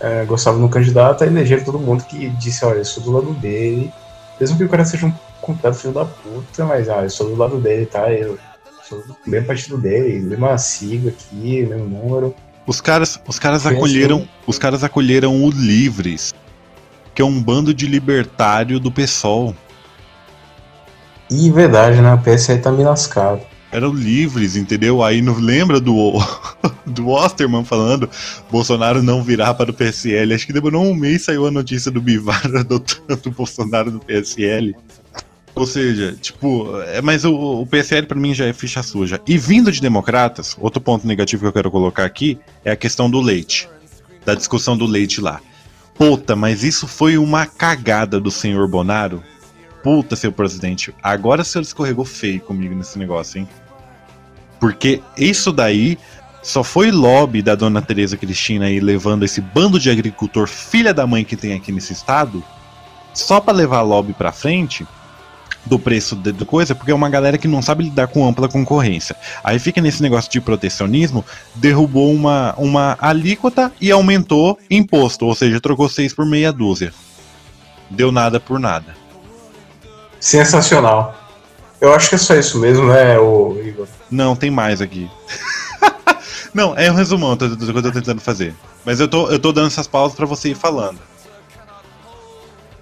é, 0.00 0.24
gostavam 0.24 0.60
do 0.60 0.68
candidato 0.68 1.22
e 1.22 1.28
elegeram 1.28 1.62
todo 1.62 1.78
mundo 1.78 2.02
que 2.04 2.28
disse, 2.30 2.64
olha, 2.64 2.78
eu 2.78 2.84
sou 2.84 3.04
do 3.04 3.12
lado 3.12 3.32
dele. 3.34 3.92
Mesmo 4.40 4.56
que 4.56 4.64
o 4.64 4.68
cara 4.68 4.84
seja 4.84 5.06
um 5.06 5.14
completo 5.40 5.78
filho 5.78 5.94
da 5.94 6.04
puta, 6.04 6.64
mas 6.64 6.88
ah, 6.88 7.04
eu 7.04 7.10
sou 7.10 7.28
do 7.28 7.36
lado 7.36 7.60
dele, 7.60 7.86
tá? 7.86 8.12
Eu 8.12 8.36
sou 8.82 8.98
do 9.06 9.16
mesmo 9.24 9.46
partido 9.46 9.78
dele, 9.78 10.18
mesma 10.18 10.58
sigla 10.58 11.10
aqui, 11.10 11.62
mesmo 11.62 11.86
número. 11.86 12.34
Os 12.66 12.80
caras, 12.80 13.20
os 13.28 13.38
caras 13.38 13.64
acolheram, 13.64 14.18
assim. 14.18 14.28
os 14.44 14.58
caras 14.58 14.82
acolheram 14.82 15.44
o 15.44 15.50
Livres, 15.50 16.34
que 17.14 17.22
é 17.22 17.24
um 17.24 17.40
bando 17.40 17.72
de 17.72 17.86
libertário 17.86 18.80
do 18.80 18.90
PSOL. 18.90 19.54
E 21.36 21.50
verdade, 21.50 22.00
né? 22.00 22.14
O 22.14 22.18
PSI 22.18 22.58
tá 22.58 22.70
me 22.70 22.84
lascado. 22.84 23.40
Eram 23.72 23.92
livres, 23.92 24.54
entendeu? 24.54 25.02
Aí 25.02 25.20
não 25.20 25.34
lembra 25.34 25.80
do, 25.80 26.12
do 26.86 27.08
Osterman 27.08 27.64
falando 27.64 28.08
Bolsonaro 28.48 29.02
não 29.02 29.20
virá 29.20 29.52
para 29.52 29.72
o 29.72 29.74
PSL. 29.74 30.32
Acho 30.32 30.46
que 30.46 30.52
demorou 30.52 30.84
um 30.84 30.94
mês 30.94 31.24
saiu 31.24 31.44
a 31.46 31.50
notícia 31.50 31.90
do 31.90 32.00
Bivar 32.00 32.46
adotando 32.54 33.20
o 33.26 33.30
Bolsonaro 33.32 33.90
do 33.90 33.98
PSL. 33.98 34.76
Ou 35.56 35.66
seja, 35.66 36.16
tipo, 36.20 36.80
é, 36.82 37.02
mas 37.02 37.24
o, 37.24 37.62
o 37.62 37.66
PSL 37.66 38.06
para 38.06 38.18
mim 38.18 38.32
já 38.32 38.46
é 38.46 38.52
ficha 38.52 38.80
suja. 38.80 39.20
E 39.26 39.36
vindo 39.36 39.72
de 39.72 39.80
democratas, 39.80 40.56
outro 40.60 40.80
ponto 40.80 41.04
negativo 41.04 41.42
que 41.42 41.48
eu 41.48 41.52
quero 41.52 41.70
colocar 41.70 42.04
aqui 42.04 42.38
é 42.64 42.70
a 42.70 42.76
questão 42.76 43.10
do 43.10 43.20
leite. 43.20 43.68
Da 44.24 44.36
discussão 44.36 44.76
do 44.76 44.86
leite 44.86 45.20
lá. 45.20 45.40
Puta, 45.96 46.36
mas 46.36 46.62
isso 46.62 46.86
foi 46.86 47.18
uma 47.18 47.44
cagada 47.44 48.20
do 48.20 48.30
senhor 48.30 48.68
Bonaro 48.68 49.22
puta, 49.84 50.16
seu 50.16 50.32
presidente, 50.32 50.94
agora 51.02 51.42
o 51.42 51.44
senhor 51.44 51.62
escorregou 51.62 52.06
feio 52.06 52.40
comigo 52.40 52.74
nesse 52.74 52.98
negócio, 52.98 53.38
hein? 53.38 53.48
Porque 54.58 55.02
isso 55.14 55.52
daí 55.52 55.98
só 56.42 56.64
foi 56.64 56.90
lobby 56.90 57.42
da 57.42 57.54
dona 57.54 57.82
Tereza 57.82 58.16
Cristina 58.16 58.64
aí 58.64 58.80
levando 58.80 59.24
esse 59.26 59.42
bando 59.42 59.78
de 59.78 59.90
agricultor 59.90 60.48
filha 60.48 60.94
da 60.94 61.06
mãe 61.06 61.22
que 61.22 61.36
tem 61.36 61.52
aqui 61.52 61.70
nesse 61.70 61.92
estado, 61.92 62.42
só 63.12 63.40
para 63.40 63.52
levar 63.52 63.82
lobby 63.82 64.14
para 64.14 64.32
frente 64.32 64.86
do 65.66 65.78
preço 65.78 66.16
de 66.16 66.32
coisa, 66.46 66.74
porque 66.74 66.90
é 66.90 66.94
uma 66.94 67.10
galera 67.10 67.36
que 67.36 67.48
não 67.48 67.60
sabe 67.60 67.84
lidar 67.84 68.06
com 68.06 68.26
ampla 68.26 68.48
concorrência. 68.48 69.14
Aí 69.42 69.58
fica 69.58 69.82
nesse 69.82 70.02
negócio 70.02 70.30
de 70.30 70.40
protecionismo, 70.40 71.22
derrubou 71.54 72.10
uma, 72.10 72.54
uma 72.56 72.96
alíquota 72.98 73.70
e 73.78 73.90
aumentou 73.90 74.58
imposto, 74.70 75.26
ou 75.26 75.34
seja, 75.34 75.60
trocou 75.60 75.90
seis 75.90 76.14
por 76.14 76.24
meia 76.24 76.50
dúzia. 76.50 76.92
Deu 77.90 78.10
nada 78.10 78.40
por 78.40 78.58
nada. 78.58 79.03
Sensacional. 80.24 81.14
Eu 81.78 81.92
acho 81.92 82.08
que 82.08 82.14
é 82.14 82.18
só 82.18 82.34
isso 82.34 82.58
mesmo, 82.58 82.86
né, 82.86 83.18
o 83.18 83.60
Igor? 83.62 83.86
Não, 84.10 84.34
tem 84.34 84.50
mais 84.50 84.80
aqui. 84.80 85.06
não, 86.54 86.74
é 86.78 86.90
um 86.90 86.94
resumão 86.94 87.36
do 87.36 87.58
que 87.58 87.70
eu 87.70 87.82
tô 87.82 87.92
tentando 87.92 88.22
fazer. 88.22 88.54
Mas 88.86 89.00
eu 89.00 89.06
tô, 89.06 89.28
eu 89.28 89.38
tô 89.38 89.52
dando 89.52 89.66
essas 89.66 89.86
pausas 89.86 90.16
para 90.16 90.24
você 90.24 90.48
ir 90.48 90.54
falando. 90.54 90.98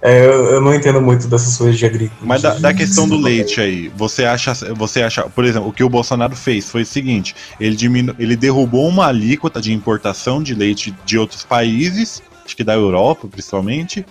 É, 0.01 0.25
eu, 0.25 0.45
eu, 0.51 0.61
não 0.61 0.73
entendo 0.73 1.01
muito 1.01 1.27
dessas 1.27 1.57
coisas 1.57 1.77
de 1.77 1.85
agricultura. 1.85 2.25
Mas 2.25 2.41
da, 2.41 2.53
da, 2.53 2.73
questão 2.73 3.09
do 3.09 3.17
leite 3.19 3.59
aí, 3.59 3.91
você 3.93 4.23
acha, 4.23 4.53
você 4.73 5.03
acha, 5.03 5.23
por 5.23 5.43
exemplo, 5.43 5.67
o 5.67 5.73
que 5.73 5.83
o 5.83 5.89
Bolsonaro 5.89 6.37
fez 6.37 6.69
foi 6.69 6.83
o 6.83 6.85
seguinte: 6.85 7.35
ele, 7.59 7.75
diminu, 7.75 8.15
ele 8.17 8.37
derrubou 8.37 8.87
uma 8.87 9.07
alíquota 9.07 9.59
de 9.59 9.73
importação 9.73 10.41
de 10.41 10.55
leite 10.55 10.95
de 11.05 11.17
outros 11.17 11.43
países, 11.43 12.23
acho 12.45 12.55
que 12.55 12.63
da 12.63 12.73
Europa 12.73 13.27
principalmente, 13.27 14.05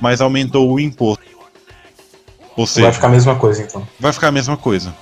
mas 0.00 0.22
aumentou 0.22 0.72
o 0.72 0.80
imposto 0.80 1.37
ou 2.58 2.66
seja, 2.66 2.86
vai 2.86 2.92
ficar 2.92 3.06
a 3.06 3.10
mesma 3.10 3.36
coisa 3.36 3.62
então. 3.62 3.88
Vai 4.00 4.12
ficar 4.12 4.28
a 4.28 4.32
mesma 4.32 4.56
coisa. 4.56 4.92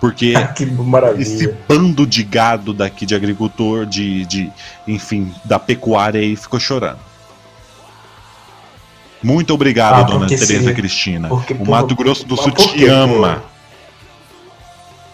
Porque 0.00 0.32
que 0.54 0.64
maravilha. 0.66 1.20
esse 1.20 1.48
bando 1.68 2.06
de 2.06 2.22
gado 2.22 2.72
daqui, 2.72 3.04
de 3.04 3.14
agricultor, 3.14 3.84
de, 3.84 4.24
de 4.26 4.52
enfim, 4.86 5.34
da 5.44 5.58
pecuária 5.58 6.20
aí 6.20 6.36
ficou 6.36 6.60
chorando. 6.60 7.00
Muito 9.20 9.52
obrigado, 9.52 10.00
ah, 10.00 10.02
dona 10.02 10.26
Tereza 10.28 10.68
se... 10.68 10.74
Cristina. 10.74 11.28
Porque, 11.28 11.54
o 11.54 11.56
por... 11.56 11.68
Mato 11.68 11.94
Grosso 11.96 12.24
do 12.24 12.36
Sul 12.36 12.52
te 12.52 12.86
ama. 12.86 13.42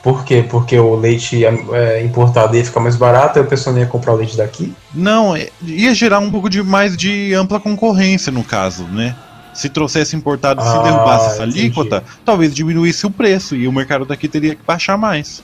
Por 0.02 0.24
quê? 0.24 0.44
Porque 0.48 0.78
o 0.78 0.94
leite 0.94 1.44
é, 1.44 2.02
importado 2.02 2.56
ia 2.56 2.64
ficar 2.64 2.80
mais 2.80 2.97
barato 2.97 3.39
e 3.39 3.43
a 3.43 3.44
pessoa 3.44 3.72
não 3.72 3.80
ia 3.80 3.86
comprar 3.86 4.12
o 4.12 4.16
leite 4.16 4.36
daqui? 4.36 4.74
Não, 4.94 5.35
é, 5.35 5.48
ia 5.62 5.94
gerar 5.94 6.18
um 6.18 6.30
pouco 6.30 6.48
de 6.48 6.62
mais 6.62 6.97
de 6.97 7.35
ampla 7.35 7.59
concorrência 7.59 8.30
no 8.30 8.44
caso, 8.44 8.85
né? 8.85 9.16
Se 9.54 9.68
trouxesse 9.68 10.14
importado, 10.14 10.62
se 10.62 10.68
Ah, 10.68 10.82
derrubasse 10.82 11.26
essa 11.26 11.42
entendi. 11.44 11.60
alíquota, 11.60 12.04
talvez 12.24 12.54
diminuísse 12.54 13.04
o 13.06 13.10
preço 13.10 13.56
e 13.56 13.66
o 13.66 13.72
mercado 13.72 14.04
daqui 14.04 14.28
teria 14.28 14.54
que 14.54 14.62
baixar 14.66 14.96
mais. 14.96 15.42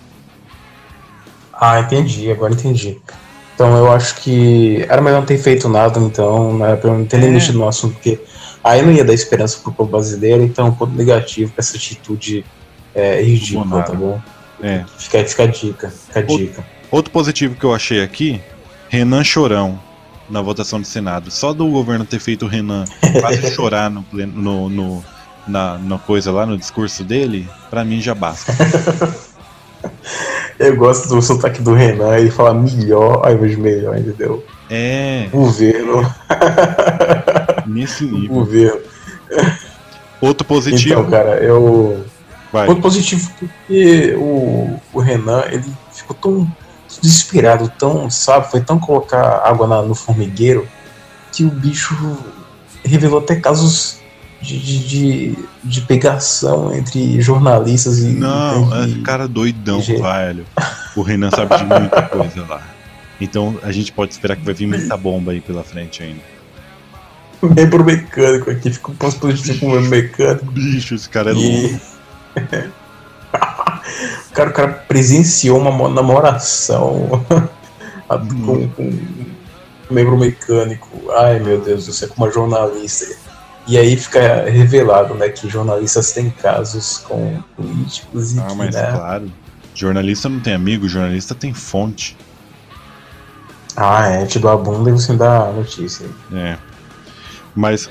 Ah, 1.53 1.81
entendi, 1.81 2.31
agora 2.31 2.53
entendi. 2.53 2.99
Então 3.55 3.77
eu 3.77 3.93
acho 3.93 4.17
que 4.17 4.85
era 4.89 5.01
melhor 5.01 5.21
não 5.21 5.27
ter 5.27 5.39
feito 5.39 5.69
nada, 5.69 5.99
então, 6.01 6.59
né, 6.59 6.77
pra 6.77 6.91
eu 6.91 6.99
não 6.99 7.05
ter 7.07 7.17
É. 7.23 7.29
mexido 7.29 7.59
no 7.59 7.69
assunto, 7.69 7.95
porque 7.95 8.21
aí 8.63 8.83
não 8.83 8.93
ia 8.93 9.05
dar 9.05 9.15
esperança 9.15 9.59
pro 9.63 9.73
povo 9.73 9.91
brasileiro, 9.93 10.43
então 10.43 10.73
ponto 10.75 10.93
negativo 10.95 11.53
pra 11.53 11.61
essa 11.61 11.77
atitude 11.77 12.45
é, 12.95 13.21
ridícula, 13.23 13.83
tá 13.83 13.93
bom? 13.93 14.21
É. 14.63 14.85
Fica, 14.99 15.25
fica 15.25 15.43
a 15.43 15.47
dica, 15.47 15.91
fica 15.91 16.21
a 16.21 16.23
dica. 16.23 16.65
Outro 16.91 17.11
positivo 17.13 17.55
que 17.57 17.65
eu 17.65 17.75
achei 17.75 18.03
aqui, 18.03 18.41
Renan 18.89 19.25
Chorão 19.25 19.79
na 20.29 20.41
votação 20.43 20.81
do 20.81 20.87
Senado. 20.87 21.31
Só 21.31 21.53
do 21.53 21.67
governo 21.69 22.05
ter 22.05 22.19
feito 22.19 22.45
o 22.47 22.49
Renan 22.49 22.85
quase 23.21 23.51
chorar 23.55 23.91
no, 23.91 24.03
pleno- 24.03 24.41
no, 24.41 24.69
no- 24.69 25.05
na, 25.47 25.77
na 25.79 25.99
coisa 25.99 26.33
lá, 26.33 26.47
no 26.47 26.57
discurso 26.57 27.05
dele, 27.05 27.47
pra 27.71 27.85
mim 27.85 28.01
já 28.01 28.15
basta. 28.15 28.53
Eu 30.59 30.77
gosto 30.77 31.09
do 31.09 31.21
sotaque 31.21 31.61
do 31.61 31.75
Renan, 31.75 32.17
ele 32.17 32.31
fala 32.31 32.55
melhor 32.55 33.27
ao 33.27 33.33
invés 33.33 33.51
de 33.51 33.57
melhor, 33.59 33.99
entendeu? 33.99 34.43
É, 34.71 35.29
Governo, 35.31 36.01
nesse 37.67 38.05
nível. 38.05 38.29
governo. 38.37 38.81
Outro 40.21 40.47
positivo, 40.47 41.01
Então, 41.01 41.11
cara, 41.11 41.37
eu. 41.43 42.05
vai. 42.53 42.67
Ponto 42.67 42.81
positivo 42.81 43.29
porque 43.39 44.15
o, 44.17 44.81
o 44.93 45.01
Renan, 45.01 45.43
ele 45.51 45.65
ficou 45.93 46.17
tão 46.17 46.51
desesperado, 47.01 47.71
tão, 47.79 48.09
sabe, 48.11 48.51
foi 48.51 48.61
tão 48.61 48.79
colocar 48.79 49.43
água 49.45 49.67
na- 49.67 49.83
no 49.83 49.95
formigueiro 49.95 50.67
que 51.33 51.45
o 51.45 51.51
bicho 51.51 51.95
revelou 52.85 53.21
até 53.21 53.37
casos 53.37 53.99
de, 54.41 54.59
de, 54.59 55.39
de, 55.65 55.81
pegação 55.83 56.75
entre 56.75 57.21
jornalistas 57.21 57.99
e. 57.99 58.09
Não, 58.09 58.87
e- 58.87 59.01
é 59.01 59.03
cara 59.03 59.27
doidão, 59.27 59.81
Gente. 59.81 60.03
velho. 60.03 60.45
O 60.95 61.03
Renan 61.03 61.31
sabe 61.31 61.57
de 61.57 61.65
muita 61.65 62.03
coisa 62.09 62.45
lá. 62.47 62.63
Então 63.21 63.59
a 63.63 63.73
gente 63.73 63.91
pode 63.93 64.13
esperar 64.13 64.37
que 64.37 64.45
vai 64.45 64.55
vir 64.55 64.67
muita 64.67 64.97
bomba 64.97 65.33
aí 65.33 65.41
pela 65.41 65.63
frente 65.65 66.03
ainda. 66.03 66.21
membro 67.43 67.85
mecânico 67.85 68.51
aqui, 68.51 68.71
fica 68.71 68.91
um 68.91 68.95
ponto 68.95 69.17
positivo 69.19 69.61
com 69.61 69.67
o 69.67 69.71
membro 69.73 69.91
mecânico. 69.91 70.45
Bicho, 70.47 70.95
esse 70.95 71.09
cara 71.09 71.31
é 71.31 71.33
louco. 71.33 71.49
E... 71.49 71.81
o, 73.35 73.74
cara, 74.33 74.51
o 74.51 74.53
cara 74.53 74.69
presenciou 74.73 75.59
uma 75.59 75.71
mo- 75.71 75.89
namoração 75.89 77.25
a- 78.09 78.19
com, 78.19 78.69
com 78.71 78.83
um 78.83 79.35
membro 79.91 80.17
mecânico. 80.19 80.89
Ai 81.13 81.39
meu 81.41 81.61
Deus 81.61 81.87
do 81.87 81.93
céu, 81.93 82.09
com 82.09 82.23
uma 82.23 82.33
jornalista. 82.33 83.07
E 83.67 83.79
aí 83.79 83.97
fica 83.97 84.45
revelado 84.51 85.15
né, 85.15 85.29
que 85.31 85.49
jornalistas 85.49 86.13
têm 86.13 86.29
casos 86.31 86.99
com 86.99 87.41
políticos 87.57 88.35
e 88.35 88.41
Ah, 88.41 88.47
que, 88.47 88.55
mas 88.55 88.75
né, 88.75 88.93
claro. 88.93 89.33
Jornalista 89.75 90.29
não 90.29 90.39
tem 90.41 90.55
amigo, 90.55 90.87
jornalista 90.89 91.35
tem 91.35 91.53
fonte. 91.55 92.17
Ah, 93.77 94.07
é, 94.09 94.27
te 94.27 94.39
dou 94.39 94.51
a 94.51 94.57
bunda 94.57 94.91
e 94.91 94.93
você 94.93 95.13
me 95.13 95.19
dá 95.19 95.49
a 95.49 95.53
notícia. 95.53 96.07
É. 96.33 96.57
Mas 97.55 97.89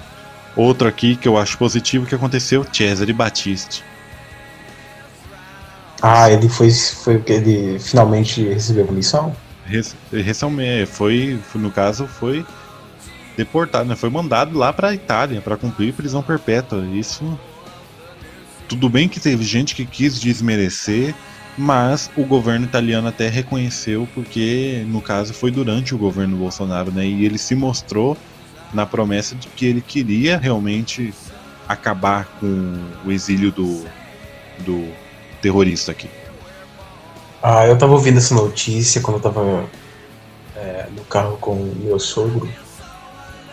outro 0.56 0.88
aqui 0.88 1.16
que 1.16 1.28
eu 1.28 1.38
acho 1.38 1.58
positivo 1.58 2.06
que 2.06 2.16
aconteceu, 2.16 2.66
Cesare 2.72 3.12
Battisti. 3.12 3.84
Ah, 6.04 6.30
ele 6.30 6.50
foi, 6.50 6.70
foi 6.72 7.24
que 7.24 7.32
ele 7.34 7.80
finalmente 7.80 8.44
recebeu 8.44 8.86
punição? 8.86 9.36
Res- 9.66 9.96
Recém, 10.12 10.86
foi, 10.86 11.42
no 11.56 11.72
caso, 11.72 12.08
foi 12.08 12.46
deportado, 13.38 13.88
né? 13.90 13.96
Foi 13.96 14.10
mandado 14.10 14.58
lá 14.58 14.74
pra 14.74 14.94
Itália 14.94 15.42
pra 15.42 15.58
cumprir 15.58 15.94
prisão 15.96 16.24
perpétua. 16.24 16.86
Isso. 16.88 17.40
Tudo 18.68 18.90
bem 18.90 19.10
que 19.10 19.20
teve 19.20 19.44
gente 19.44 19.76
que 19.76 19.86
quis 19.86 20.20
desmerecer, 20.20 21.16
mas 21.56 22.12
o 22.16 22.26
governo 22.26 22.66
italiano 22.66 23.08
até 23.08 23.30
reconheceu, 23.30 24.08
porque 24.14 24.84
no 24.88 25.02
caso 25.02 25.34
foi 25.34 25.52
durante 25.52 25.94
o 25.94 25.98
governo 25.98 26.38
Bolsonaro, 26.38 26.92
né? 26.92 27.06
E 27.08 27.26
ele 27.26 27.38
se 27.38 27.56
mostrou 27.56 28.18
na 28.72 28.86
promessa 28.86 29.36
de 29.36 29.50
que 29.50 29.66
ele 29.66 29.82
queria 29.82 30.38
realmente 30.38 31.16
acabar 31.68 32.28
com 32.40 32.98
o 33.04 33.12
exílio 33.12 33.52
do, 33.52 33.94
do 34.58 35.00
terrorista 35.44 35.92
aqui. 35.92 36.10
Ah, 37.42 37.68
eu 37.68 37.78
tava 37.78 37.92
ouvindo 37.92 38.18
essa 38.18 38.34
notícia 38.34 39.02
quando 39.02 39.18
eu 39.18 39.22
tava 39.22 39.66
é, 40.56 40.88
no 40.96 41.04
carro 41.04 41.38
com 41.42 41.56
meu 41.56 42.00
sogro 42.00 42.50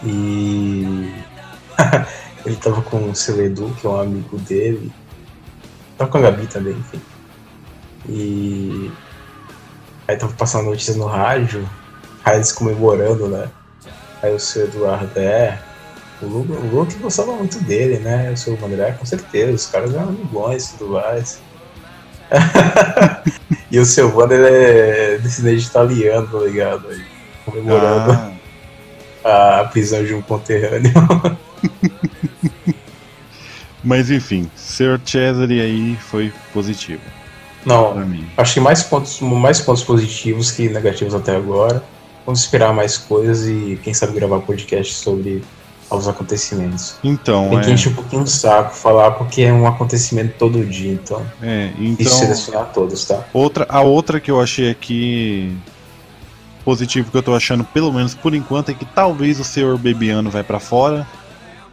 e 0.04 1.12
ele 2.46 2.54
tava 2.56 2.80
com 2.82 3.10
o 3.10 3.16
Celedu, 3.16 3.74
que 3.80 3.86
é 3.88 3.90
um 3.90 4.00
amigo 4.00 4.38
dele, 4.38 4.92
tava 5.98 6.08
com 6.08 6.18
a 6.18 6.20
Gabi 6.20 6.46
também, 6.46 6.74
enfim. 6.74 7.00
E 8.08 8.90
aí 10.06 10.16
tava 10.16 10.32
passando 10.34 10.68
a 10.68 10.70
notícia 10.70 10.94
no 10.94 11.06
rádio, 11.06 11.68
eles 12.32 12.52
comemorando, 12.52 13.26
né? 13.26 13.50
Aí 14.22 14.32
o 14.32 14.38
seu 14.38 14.66
Eduardo, 14.66 15.18
é, 15.18 15.58
o 16.22 16.26
Lula, 16.26 16.56
o 16.60 17.00
gostava 17.00 17.32
muito 17.32 17.58
dele, 17.64 17.98
né? 17.98 18.30
O 18.30 18.36
seu 18.36 18.56
André, 18.64 18.92
com 18.92 19.04
certeza, 19.04 19.52
os 19.52 19.66
caras 19.66 19.92
eram 19.92 20.10
amigões 20.10 20.68
e 20.68 20.78
tudo 20.78 20.92
mais. 20.92 21.40
E 23.70 23.78
o 23.78 23.84
Silvano, 23.84 24.32
ele 24.32 24.48
é 24.48 25.18
descendente 25.18 25.66
italiano, 25.66 26.26
tá 26.26 26.38
ligado? 26.38 26.88
Aí, 26.88 27.04
comemorando 27.44 28.32
Ah, 29.24 29.60
a 29.60 29.64
prisão 29.66 30.02
de 30.04 30.12
um 30.12 30.20
conterrâneo. 30.20 30.92
mas 33.84 34.10
enfim, 34.10 34.50
Sr. 34.56 35.00
Cesare 35.04 35.60
aí 35.60 35.96
foi 35.96 36.32
positivo 36.52 37.02
Não, 37.64 37.94
acho 38.36 38.54
que 38.54 38.60
mais 38.60 38.82
pontos, 38.82 39.20
mais 39.20 39.60
pontos 39.60 39.84
positivos 39.84 40.50
que 40.50 40.68
negativos 40.68 41.14
até 41.14 41.36
agora. 41.36 41.82
Vamos 42.26 42.40
esperar 42.40 42.72
mais 42.74 42.98
coisas 42.98 43.46
e 43.46 43.78
quem 43.82 43.94
sabe 43.94 44.14
gravar 44.14 44.40
podcast 44.40 44.94
sobre 44.94 45.42
os 45.90 46.08
acontecimentos. 46.08 46.96
Então, 47.02 47.50
Tem 47.50 47.60
que 47.60 47.70
é, 47.70 47.72
encher 47.72 47.92
um 47.92 47.94
pouquinho 47.94 48.22
o 48.22 48.26
saco 48.26 48.74
falar 48.74 49.12
porque 49.12 49.42
é 49.42 49.52
um 49.52 49.66
acontecimento 49.66 50.34
todo 50.38 50.64
dia, 50.64 50.92
então. 50.92 51.24
é, 51.42 51.70
então 51.78 52.06
selecionar 52.06 52.70
todos, 52.72 53.04
tá? 53.04 53.24
outra, 53.32 53.66
a 53.68 53.80
outra 53.80 54.20
que 54.20 54.30
eu 54.30 54.40
achei 54.40 54.70
aqui 54.70 55.56
positivo 56.64 57.10
que 57.10 57.16
eu 57.16 57.22
tô 57.22 57.34
achando, 57.34 57.64
pelo 57.64 57.92
menos 57.92 58.14
por 58.14 58.34
enquanto, 58.34 58.70
é 58.70 58.74
que 58.74 58.84
talvez 58.84 59.40
o 59.40 59.44
senhor 59.44 59.76
Bebiano 59.78 60.30
vai 60.30 60.44
pra 60.44 60.60
fora. 60.60 61.06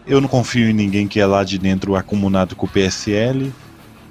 Eu 0.06 0.22
não 0.22 0.28
confio 0.28 0.70
em 0.70 0.74
ninguém 0.74 1.08
que 1.08 1.20
é 1.20 1.26
lá 1.26 1.44
de 1.44 1.58
dentro 1.58 1.96
acumulado 1.96 2.56
com 2.56 2.66
o 2.66 2.70
PSL. 2.70 3.54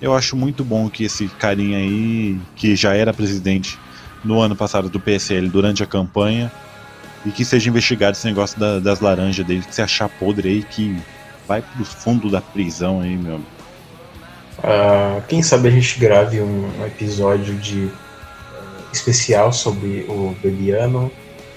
Eu 0.01 0.15
acho 0.15 0.37
muito 0.37 0.62
bom 0.62 0.91
que 0.91 1.05
esse 1.05 1.27
carinha 1.27 1.78
aí, 1.78 2.39
que 2.55 2.77
já 2.77 2.95
era 2.95 3.15
presidente 3.15 3.78
no 4.23 4.41
ano 4.41 4.55
passado 4.55 4.89
do 4.89 5.01
PSL 5.01 5.49
durante 5.49 5.83
a 5.83 5.87
campanha, 5.87 6.53
e 7.27 7.31
que 7.32 7.44
seja 7.44 7.69
investigado 7.69 8.16
esse 8.16 8.27
negócio 8.27 8.59
da- 8.59 8.78
das 8.78 9.01
laranjas 9.01 9.44
dele, 9.44 9.62
que 9.62 9.74
se 9.74 9.82
achar 9.82 10.09
podre 10.09 10.48
aí, 10.48 10.62
que 10.62 10.97
vai 11.47 11.61
pro 11.61 11.85
fundo 11.85 12.31
da 12.31 12.40
prisão 12.40 13.01
aí, 13.01 13.16
meu 13.16 13.35
amigo. 13.35 13.51
Ah, 14.62 15.20
quem 15.28 15.43
sabe 15.43 15.69
a 15.69 15.70
gente 15.70 15.98
grave 15.98 16.40
um 16.40 16.70
episódio 16.86 17.55
de 17.57 17.86
eh, 17.89 17.90
especial 18.93 19.53
sobre 19.53 20.07
o 20.09 20.35
Bebiano 20.43 21.11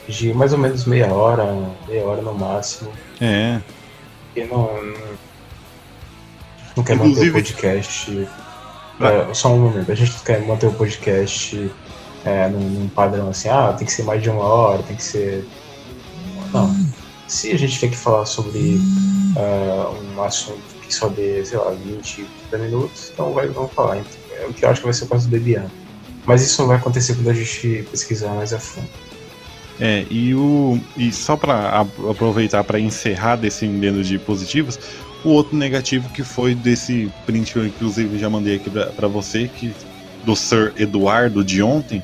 de 0.08 0.34
mais 0.34 0.52
ou 0.54 0.60
menos 0.60 0.86
meia 0.86 1.08
hora, 1.14 1.46
meia 1.88 2.04
hora 2.04 2.22
no 2.22 2.34
máximo. 2.34 2.92
É, 3.22 3.60
Porque 4.34 4.44
não, 4.50 4.64
não, 4.84 4.94
não 6.78 6.84
quer 6.84 6.96
manter 6.96 7.10
Inclusive- 7.12 7.30
o 7.30 7.34
podcast. 7.34 8.28
é, 9.02 9.34
só 9.34 9.54
um 9.54 9.60
momento, 9.60 9.92
a 9.92 9.96
gente 9.96 10.12
quer 10.24 10.42
manter 10.46 10.68
o 10.68 10.74
podcast 10.74 11.72
é, 12.26 12.48
num, 12.50 12.60
num 12.60 12.90
padrão 12.90 13.30
assim, 13.30 13.48
ah, 13.50 13.74
tem 13.78 13.86
que 13.88 13.94
ser 13.94 14.04
mais 14.04 14.22
de 14.22 14.30
uma 14.30 14.44
hora, 14.44 14.84
tem 14.84 14.96
que 14.96 15.04
ser. 15.04 15.48
Não. 16.54 16.76
Se 17.28 17.52
a 17.52 17.58
gente 17.58 17.74
tiver 17.74 17.90
que 17.90 17.98
falar 17.98 18.26
sobre 18.26 18.80
ah, 19.36 19.92
um 20.16 20.24
assunto 20.24 20.62
que 20.82 20.94
só 20.94 21.08
dê, 21.08 21.46
sei 21.46 21.58
lá, 21.58 21.72
20, 21.72 22.26
30 22.50 22.66
minutos, 22.66 23.12
então 23.14 23.32
vai, 23.34 23.48
vamos 23.48 23.72
falar. 23.74 23.98
Então, 23.98 24.12
é 24.42 24.46
o 24.48 24.54
que 24.54 24.66
eu 24.66 24.70
acho 24.70 24.82
que 24.82 24.86
vai 24.88 24.94
ser 24.94 25.06
o 25.06 25.08
caso 25.08 25.28
do 25.28 25.32
Bebiano. 25.32 25.70
Mas 26.26 26.42
isso 26.42 26.62
não 26.62 26.68
vai 26.68 26.78
acontecer 26.78 27.14
quando 27.16 27.30
a 27.30 27.34
gente 27.34 27.88
pesquisar 27.92 28.34
mais 28.34 28.54
a 28.54 28.60
fundo. 28.60 28.88
É, 29.80 30.06
e, 30.10 30.36
o, 30.36 30.80
e 30.98 31.12
só 31.12 31.38
para 31.38 31.86
aproveitar 32.10 32.64
para 32.64 32.80
encerrar 32.80 33.38
desse 33.38 33.66
dedo 33.66 34.04
de 34.04 34.20
positivos, 34.20 34.78
o 35.24 35.30
outro 35.30 35.56
negativo 35.56 36.10
que 36.10 36.24
foi 36.24 36.54
desse 36.54 37.12
print 37.26 37.54
que 37.54 37.60
eu 37.60 37.66
inclusive 37.66 38.18
já 38.20 38.30
mandei 38.30 38.58
aqui 38.58 38.70
para 38.70 39.08
você, 39.08 39.48
que 39.48 39.74
do 40.26 40.36
Sir 40.36 40.74
Eduardo 40.78 41.44
de 41.44 41.62
ontem, 41.62 42.04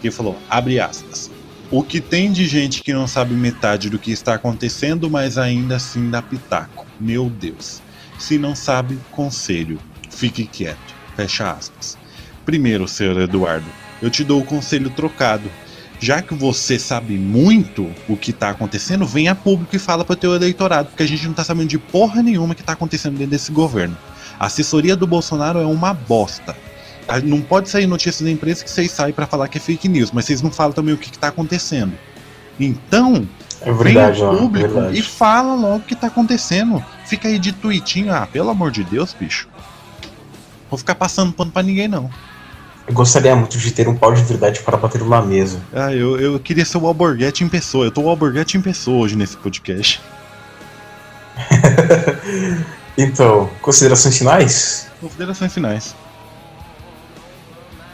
que 0.00 0.10
falou, 0.10 0.36
abre 0.48 0.78
aspas, 0.78 1.28
o 1.70 1.82
que 1.82 2.00
tem 2.00 2.32
de 2.32 2.46
gente 2.46 2.82
que 2.82 2.94
não 2.94 3.06
sabe 3.06 3.34
metade 3.34 3.90
do 3.90 3.98
que 3.98 4.10
está 4.10 4.34
acontecendo, 4.34 5.10
mas 5.10 5.36
ainda 5.36 5.76
assim 5.76 6.08
dá 6.08 6.22
pitaco. 6.22 6.86
Meu 6.98 7.28
Deus. 7.28 7.82
Se 8.18 8.38
não 8.38 8.54
sabe, 8.54 8.98
conselho. 9.10 9.78
Fique 10.08 10.46
quieto. 10.46 10.94
Fecha 11.14 11.50
aspas. 11.50 11.98
Primeiro, 12.44 12.88
Sr. 12.88 13.20
Eduardo, 13.20 13.66
eu 14.00 14.08
te 14.08 14.24
dou 14.24 14.40
o 14.40 14.44
conselho 14.44 14.88
trocado. 14.90 15.50
já 16.00 16.22
que 16.22 16.32
você 16.32 16.78
sabe 16.78 17.18
muito 17.18 17.90
o 18.08 18.16
que 18.16 18.32
tá 18.32 18.50
acontecendo, 18.50 19.04
venha 19.04 19.34
público 19.34 19.74
e 19.74 19.80
fala 19.80 20.04
para 20.04 20.12
o 20.12 20.16
teu 20.16 20.34
eleitorado, 20.34 20.88
porque 20.88 21.02
a 21.02 21.08
gente 21.08 21.26
não 21.26 21.34
tá 21.34 21.42
sabendo 21.42 21.68
de 21.68 21.78
porra 21.78 22.22
nenhuma 22.22 22.54
que 22.54 22.62
tá 22.62 22.72
acontecendo 22.72 23.18
dentro 23.18 23.32
desse 23.32 23.50
governo. 23.50 23.96
A 24.38 24.46
assessoria 24.46 24.94
do 24.94 25.06
Bolsonaro 25.06 25.58
é 25.58 25.66
uma 25.66 25.92
bosta. 25.92 26.56
Não 27.24 27.40
pode 27.40 27.70
sair 27.70 27.86
notícias 27.86 28.20
da 28.20 28.30
imprensa 28.30 28.62
que 28.62 28.70
vocês 28.70 28.90
saem 28.90 29.12
para 29.12 29.26
falar 29.26 29.48
que 29.48 29.58
é 29.58 29.60
fake 29.60 29.88
news, 29.88 30.10
mas 30.12 30.26
vocês 30.26 30.42
não 30.42 30.50
falam 30.50 30.72
também 30.72 30.94
o 30.94 30.98
que, 30.98 31.10
que 31.10 31.18
tá 31.18 31.28
acontecendo. 31.28 31.92
Então, 32.60 33.26
é 33.62 33.72
verdade, 33.72 34.20
vem 34.20 34.28
ao 34.28 34.36
público 34.36 34.80
é 34.80 34.92
e 34.92 35.02
fala 35.02 35.54
logo 35.54 35.76
o 35.76 35.80
que 35.80 35.94
tá 35.94 36.08
acontecendo. 36.08 36.84
Fica 37.06 37.28
aí 37.28 37.38
de 37.38 37.52
tweetinho, 37.52 38.12
ah, 38.12 38.26
pelo 38.26 38.50
amor 38.50 38.70
de 38.70 38.84
Deus, 38.84 39.14
bicho. 39.18 39.48
Vou 40.70 40.76
ficar 40.76 40.94
passando 40.94 41.32
pano 41.32 41.50
pra 41.50 41.62
ninguém, 41.62 41.88
não. 41.88 42.10
Eu 42.86 42.94
gostaria 42.94 43.34
muito 43.36 43.58
de 43.58 43.70
ter 43.70 43.86
um 43.88 43.94
pau 43.94 44.12
de 44.14 44.22
verdade 44.22 44.60
para 44.60 44.76
bater 44.76 45.00
numa 45.00 45.20
mesa. 45.20 45.60
Ah, 45.74 45.92
eu, 45.92 46.18
eu 46.18 46.40
queria 46.40 46.64
ser 46.64 46.78
o 46.78 46.86
Alborguete 46.86 47.44
em 47.44 47.48
pessoa. 47.48 47.84
Eu 47.84 47.90
tô 47.90 48.02
o 48.02 48.08
Alborguete 48.08 48.56
em 48.56 48.62
pessoa 48.62 49.04
hoje 49.04 49.16
nesse 49.16 49.36
podcast. 49.36 50.00
então, 52.96 53.50
considerações 53.60 54.16
finais? 54.16 54.88
Considerações 55.00 55.52
finais. 55.52 55.94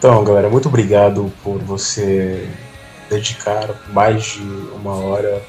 Então, 0.05 0.23
galera, 0.23 0.51
muito 0.51 0.69
obrigado 0.69 1.33
por 1.43 1.63
você 1.63 2.47
dedicar 3.09 3.75
mais 3.89 4.23
de 4.23 4.43
uma 4.75 4.97
hora 4.97 5.43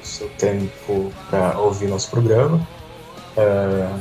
do 0.00 0.04
seu 0.04 0.28
tempo 0.30 1.12
para 1.30 1.56
ouvir 1.60 1.86
nosso 1.86 2.10
programa. 2.10 2.56
Uh, 3.36 4.00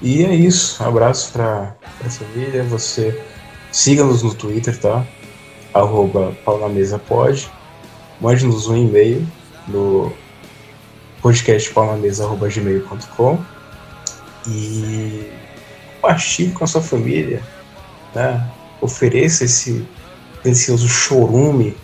e 0.00 0.24
é 0.24 0.32
isso. 0.32 0.80
Abraço 0.80 1.32
para 1.32 1.74
a 2.06 2.08
família. 2.08 2.62
Você 2.62 3.20
siga-nos 3.72 4.22
no 4.22 4.32
Twitter, 4.32 4.78
tá? 4.78 5.04
Arroba 5.74 6.32
paunamesapod. 6.44 7.50
Mande-nos 8.20 8.68
um 8.68 8.76
e-mail 8.76 9.26
no 9.66 10.12
podcastpaunamesa.gmail.com 11.20 13.40
e 14.46 15.32
compartilhe 16.00 16.52
com 16.52 16.62
a 16.62 16.66
sua 16.68 16.80
família, 16.80 17.42
né? 18.14 18.46
Ofereça 18.80 19.44
esse 19.44 19.86
delicioso 20.42 20.88
chorume 20.88 21.76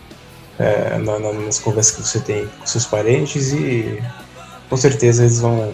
é, 0.58 0.98
na, 0.98 1.18
na, 1.18 1.32
nas 1.32 1.58
conversas 1.58 1.96
que 1.96 2.02
você 2.02 2.20
tem 2.20 2.46
com 2.46 2.66
seus 2.66 2.86
parentes 2.86 3.52
e 3.52 4.02
com 4.68 4.76
certeza 4.76 5.22
eles 5.22 5.40
vão 5.40 5.72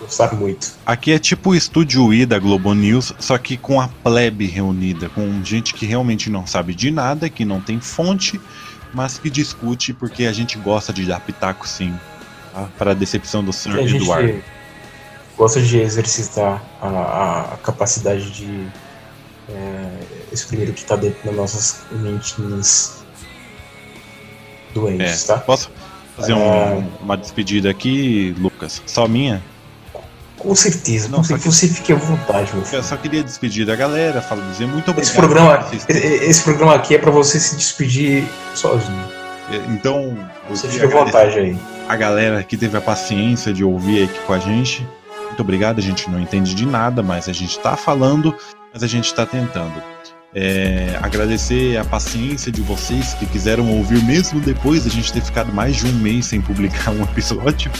gostar 0.00 0.34
muito. 0.34 0.72
Aqui 0.86 1.12
é 1.12 1.18
tipo 1.18 1.50
o 1.50 1.54
Estúdio 1.54 2.12
I 2.12 2.26
da 2.26 2.38
Globo 2.38 2.72
News, 2.74 3.12
só 3.18 3.36
que 3.38 3.56
com 3.56 3.80
a 3.80 3.88
plebe 3.88 4.46
reunida, 4.46 5.08
com 5.08 5.42
gente 5.44 5.74
que 5.74 5.86
realmente 5.86 6.30
não 6.30 6.46
sabe 6.46 6.74
de 6.74 6.90
nada, 6.90 7.28
que 7.28 7.44
não 7.44 7.60
tem 7.60 7.80
fonte, 7.80 8.40
mas 8.92 9.18
que 9.18 9.28
discute 9.28 9.92
porque 9.92 10.26
a 10.26 10.32
gente 10.32 10.58
gosta 10.58 10.92
de 10.92 11.04
dar 11.04 11.20
pitaco 11.20 11.66
sim, 11.66 11.94
tá? 12.52 12.68
para 12.78 12.92
a 12.92 12.94
decepção 12.94 13.42
do 13.42 13.52
Sr. 13.52 13.78
Eduardo. 13.78 14.42
Gosta 15.36 15.60
de 15.60 15.78
exercitar 15.78 16.62
a, 16.80 17.54
a 17.54 17.56
capacidade 17.56 18.30
de 18.30 18.68
é, 19.48 19.90
exprimir 20.32 20.68
o 20.68 20.72
que 20.72 20.80
está 20.80 20.96
dentro 20.96 21.24
das 21.24 21.34
nossas 21.34 21.82
mentes 21.92 23.04
doentes, 24.72 25.24
é, 25.24 25.26
tá? 25.34 25.38
Posso 25.40 25.70
fazer 26.16 26.32
é... 26.32 26.36
um, 26.36 26.86
uma 27.02 27.16
despedida 27.16 27.70
aqui, 27.70 28.34
Lucas? 28.38 28.82
Só 28.86 29.06
minha? 29.06 29.42
Com 30.38 30.54
certeza, 30.54 31.08
não, 31.08 31.22
que 31.22 31.32
você 31.38 31.66
fique 31.66 31.92
à 31.92 31.96
vontade, 31.96 32.54
meu 32.54 32.64
filho. 32.64 32.78
Eu 32.78 32.82
só 32.82 32.96
queria 32.98 33.22
despedir 33.22 33.64
da 33.64 33.74
galera, 33.74 34.20
falo 34.20 34.42
dizer 34.50 34.66
muito 34.66 34.90
obrigado. 34.90 35.02
Esse 35.02 35.14
programa, 35.16 35.70
esse 35.88 36.42
programa 36.42 36.74
aqui 36.74 36.94
é 36.94 36.98
para 36.98 37.10
você 37.10 37.40
se 37.40 37.56
despedir 37.56 38.24
sozinho. 38.54 39.08
É, 39.50 39.56
então, 39.72 40.16
você 40.48 40.68
fica 40.68 40.86
à 40.86 41.04
vontade 41.04 41.38
aí. 41.38 41.58
A 41.88 41.96
galera 41.96 42.42
que 42.42 42.58
teve 42.58 42.76
a 42.76 42.80
paciência 42.80 43.54
de 43.54 43.64
ouvir 43.64 44.04
aqui 44.04 44.18
com 44.26 44.32
a 44.34 44.38
gente. 44.38 44.86
Muito 45.26 45.40
obrigado, 45.40 45.78
a 45.78 45.82
gente 45.82 46.10
não 46.10 46.20
entende 46.20 46.54
de 46.54 46.66
nada, 46.66 47.02
mas 47.02 47.28
a 47.28 47.32
gente 47.32 47.58
tá 47.58 47.74
falando, 47.74 48.36
mas 48.74 48.82
a 48.82 48.88
gente 48.88 49.14
tá 49.14 49.24
tentando. 49.24 49.72
É, 50.34 50.98
agradecer 51.00 51.76
a 51.76 51.84
paciência 51.84 52.50
de 52.50 52.60
vocês 52.60 53.14
que 53.14 53.24
quiseram 53.26 53.70
ouvir 53.70 54.02
mesmo 54.02 54.40
depois 54.40 54.82
de 54.82 54.88
a 54.88 54.92
gente 54.92 55.12
ter 55.12 55.20
ficado 55.20 55.52
mais 55.52 55.76
de 55.76 55.86
um 55.86 55.92
mês 55.92 56.26
sem 56.26 56.40
publicar 56.40 56.90
um 56.90 57.02
episódio. 57.04 57.70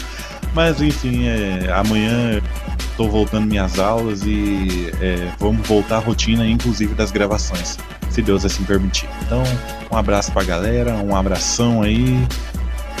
Mas 0.53 0.81
enfim, 0.81 1.27
é, 1.27 1.69
amanhã 1.73 2.41
estou 2.79 3.11
voltando 3.11 3.45
minhas 3.45 3.77
aulas 3.77 4.21
e 4.25 4.89
é, 5.01 5.29
vamos 5.37 5.67
voltar 5.67 5.97
à 5.97 5.99
rotina, 5.99 6.47
inclusive 6.47 6.95
das 6.95 7.11
gravações, 7.11 7.77
se 8.09 8.21
Deus 8.21 8.45
assim 8.45 8.63
permitir. 8.63 9.09
Então, 9.25 9.43
um 9.91 9.97
abraço 9.97 10.31
pra 10.31 10.45
galera, 10.45 10.93
um 10.93 11.13
abração 11.13 11.81
aí. 11.81 12.25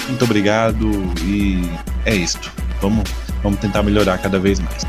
Muito 0.09 0.25
obrigado 0.25 0.91
e 1.23 1.61
é 2.03 2.13
isto. 2.13 2.51
Vamos, 2.81 3.09
vamos 3.41 3.57
tentar 3.59 3.83
melhorar 3.83 4.17
cada 4.17 4.37
vez 4.37 4.59
mais. 4.59 4.85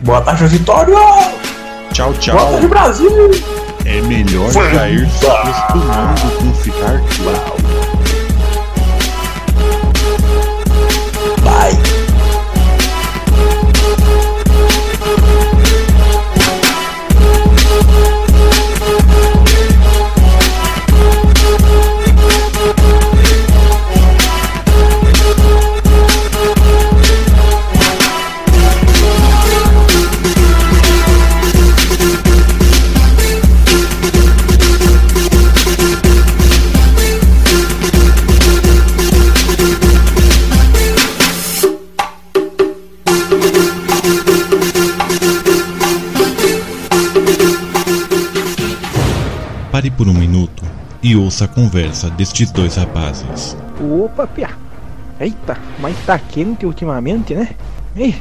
Boa 0.00 0.20
tarde, 0.20 0.46
Vitória! 0.46 1.53
Tchau, 1.94 2.12
tchau. 2.14 2.36
Tarde, 2.36 2.66
Brasil! 2.66 3.30
É 3.84 4.00
melhor 4.02 4.50
já 4.50 4.88
ir 4.88 5.08
se 5.08 5.26
acostumando 5.28 6.28
com 6.38 6.52
ficar 6.54 7.00
claro. 7.16 7.93
Por 49.96 50.08
um 50.08 50.14
minuto 50.14 50.62
e 51.02 51.16
ouça 51.16 51.44
a 51.44 51.48
conversa 51.48 52.10
destes 52.10 52.50
dois 52.50 52.76
rapazes. 52.76 53.56
Opa, 53.80 54.26
Pia. 54.26 54.50
Eita, 55.20 55.56
mas 55.78 55.96
tá 56.04 56.18
quente 56.18 56.66
ultimamente, 56.66 57.34
né? 57.34 57.50
Ei, 57.96 58.16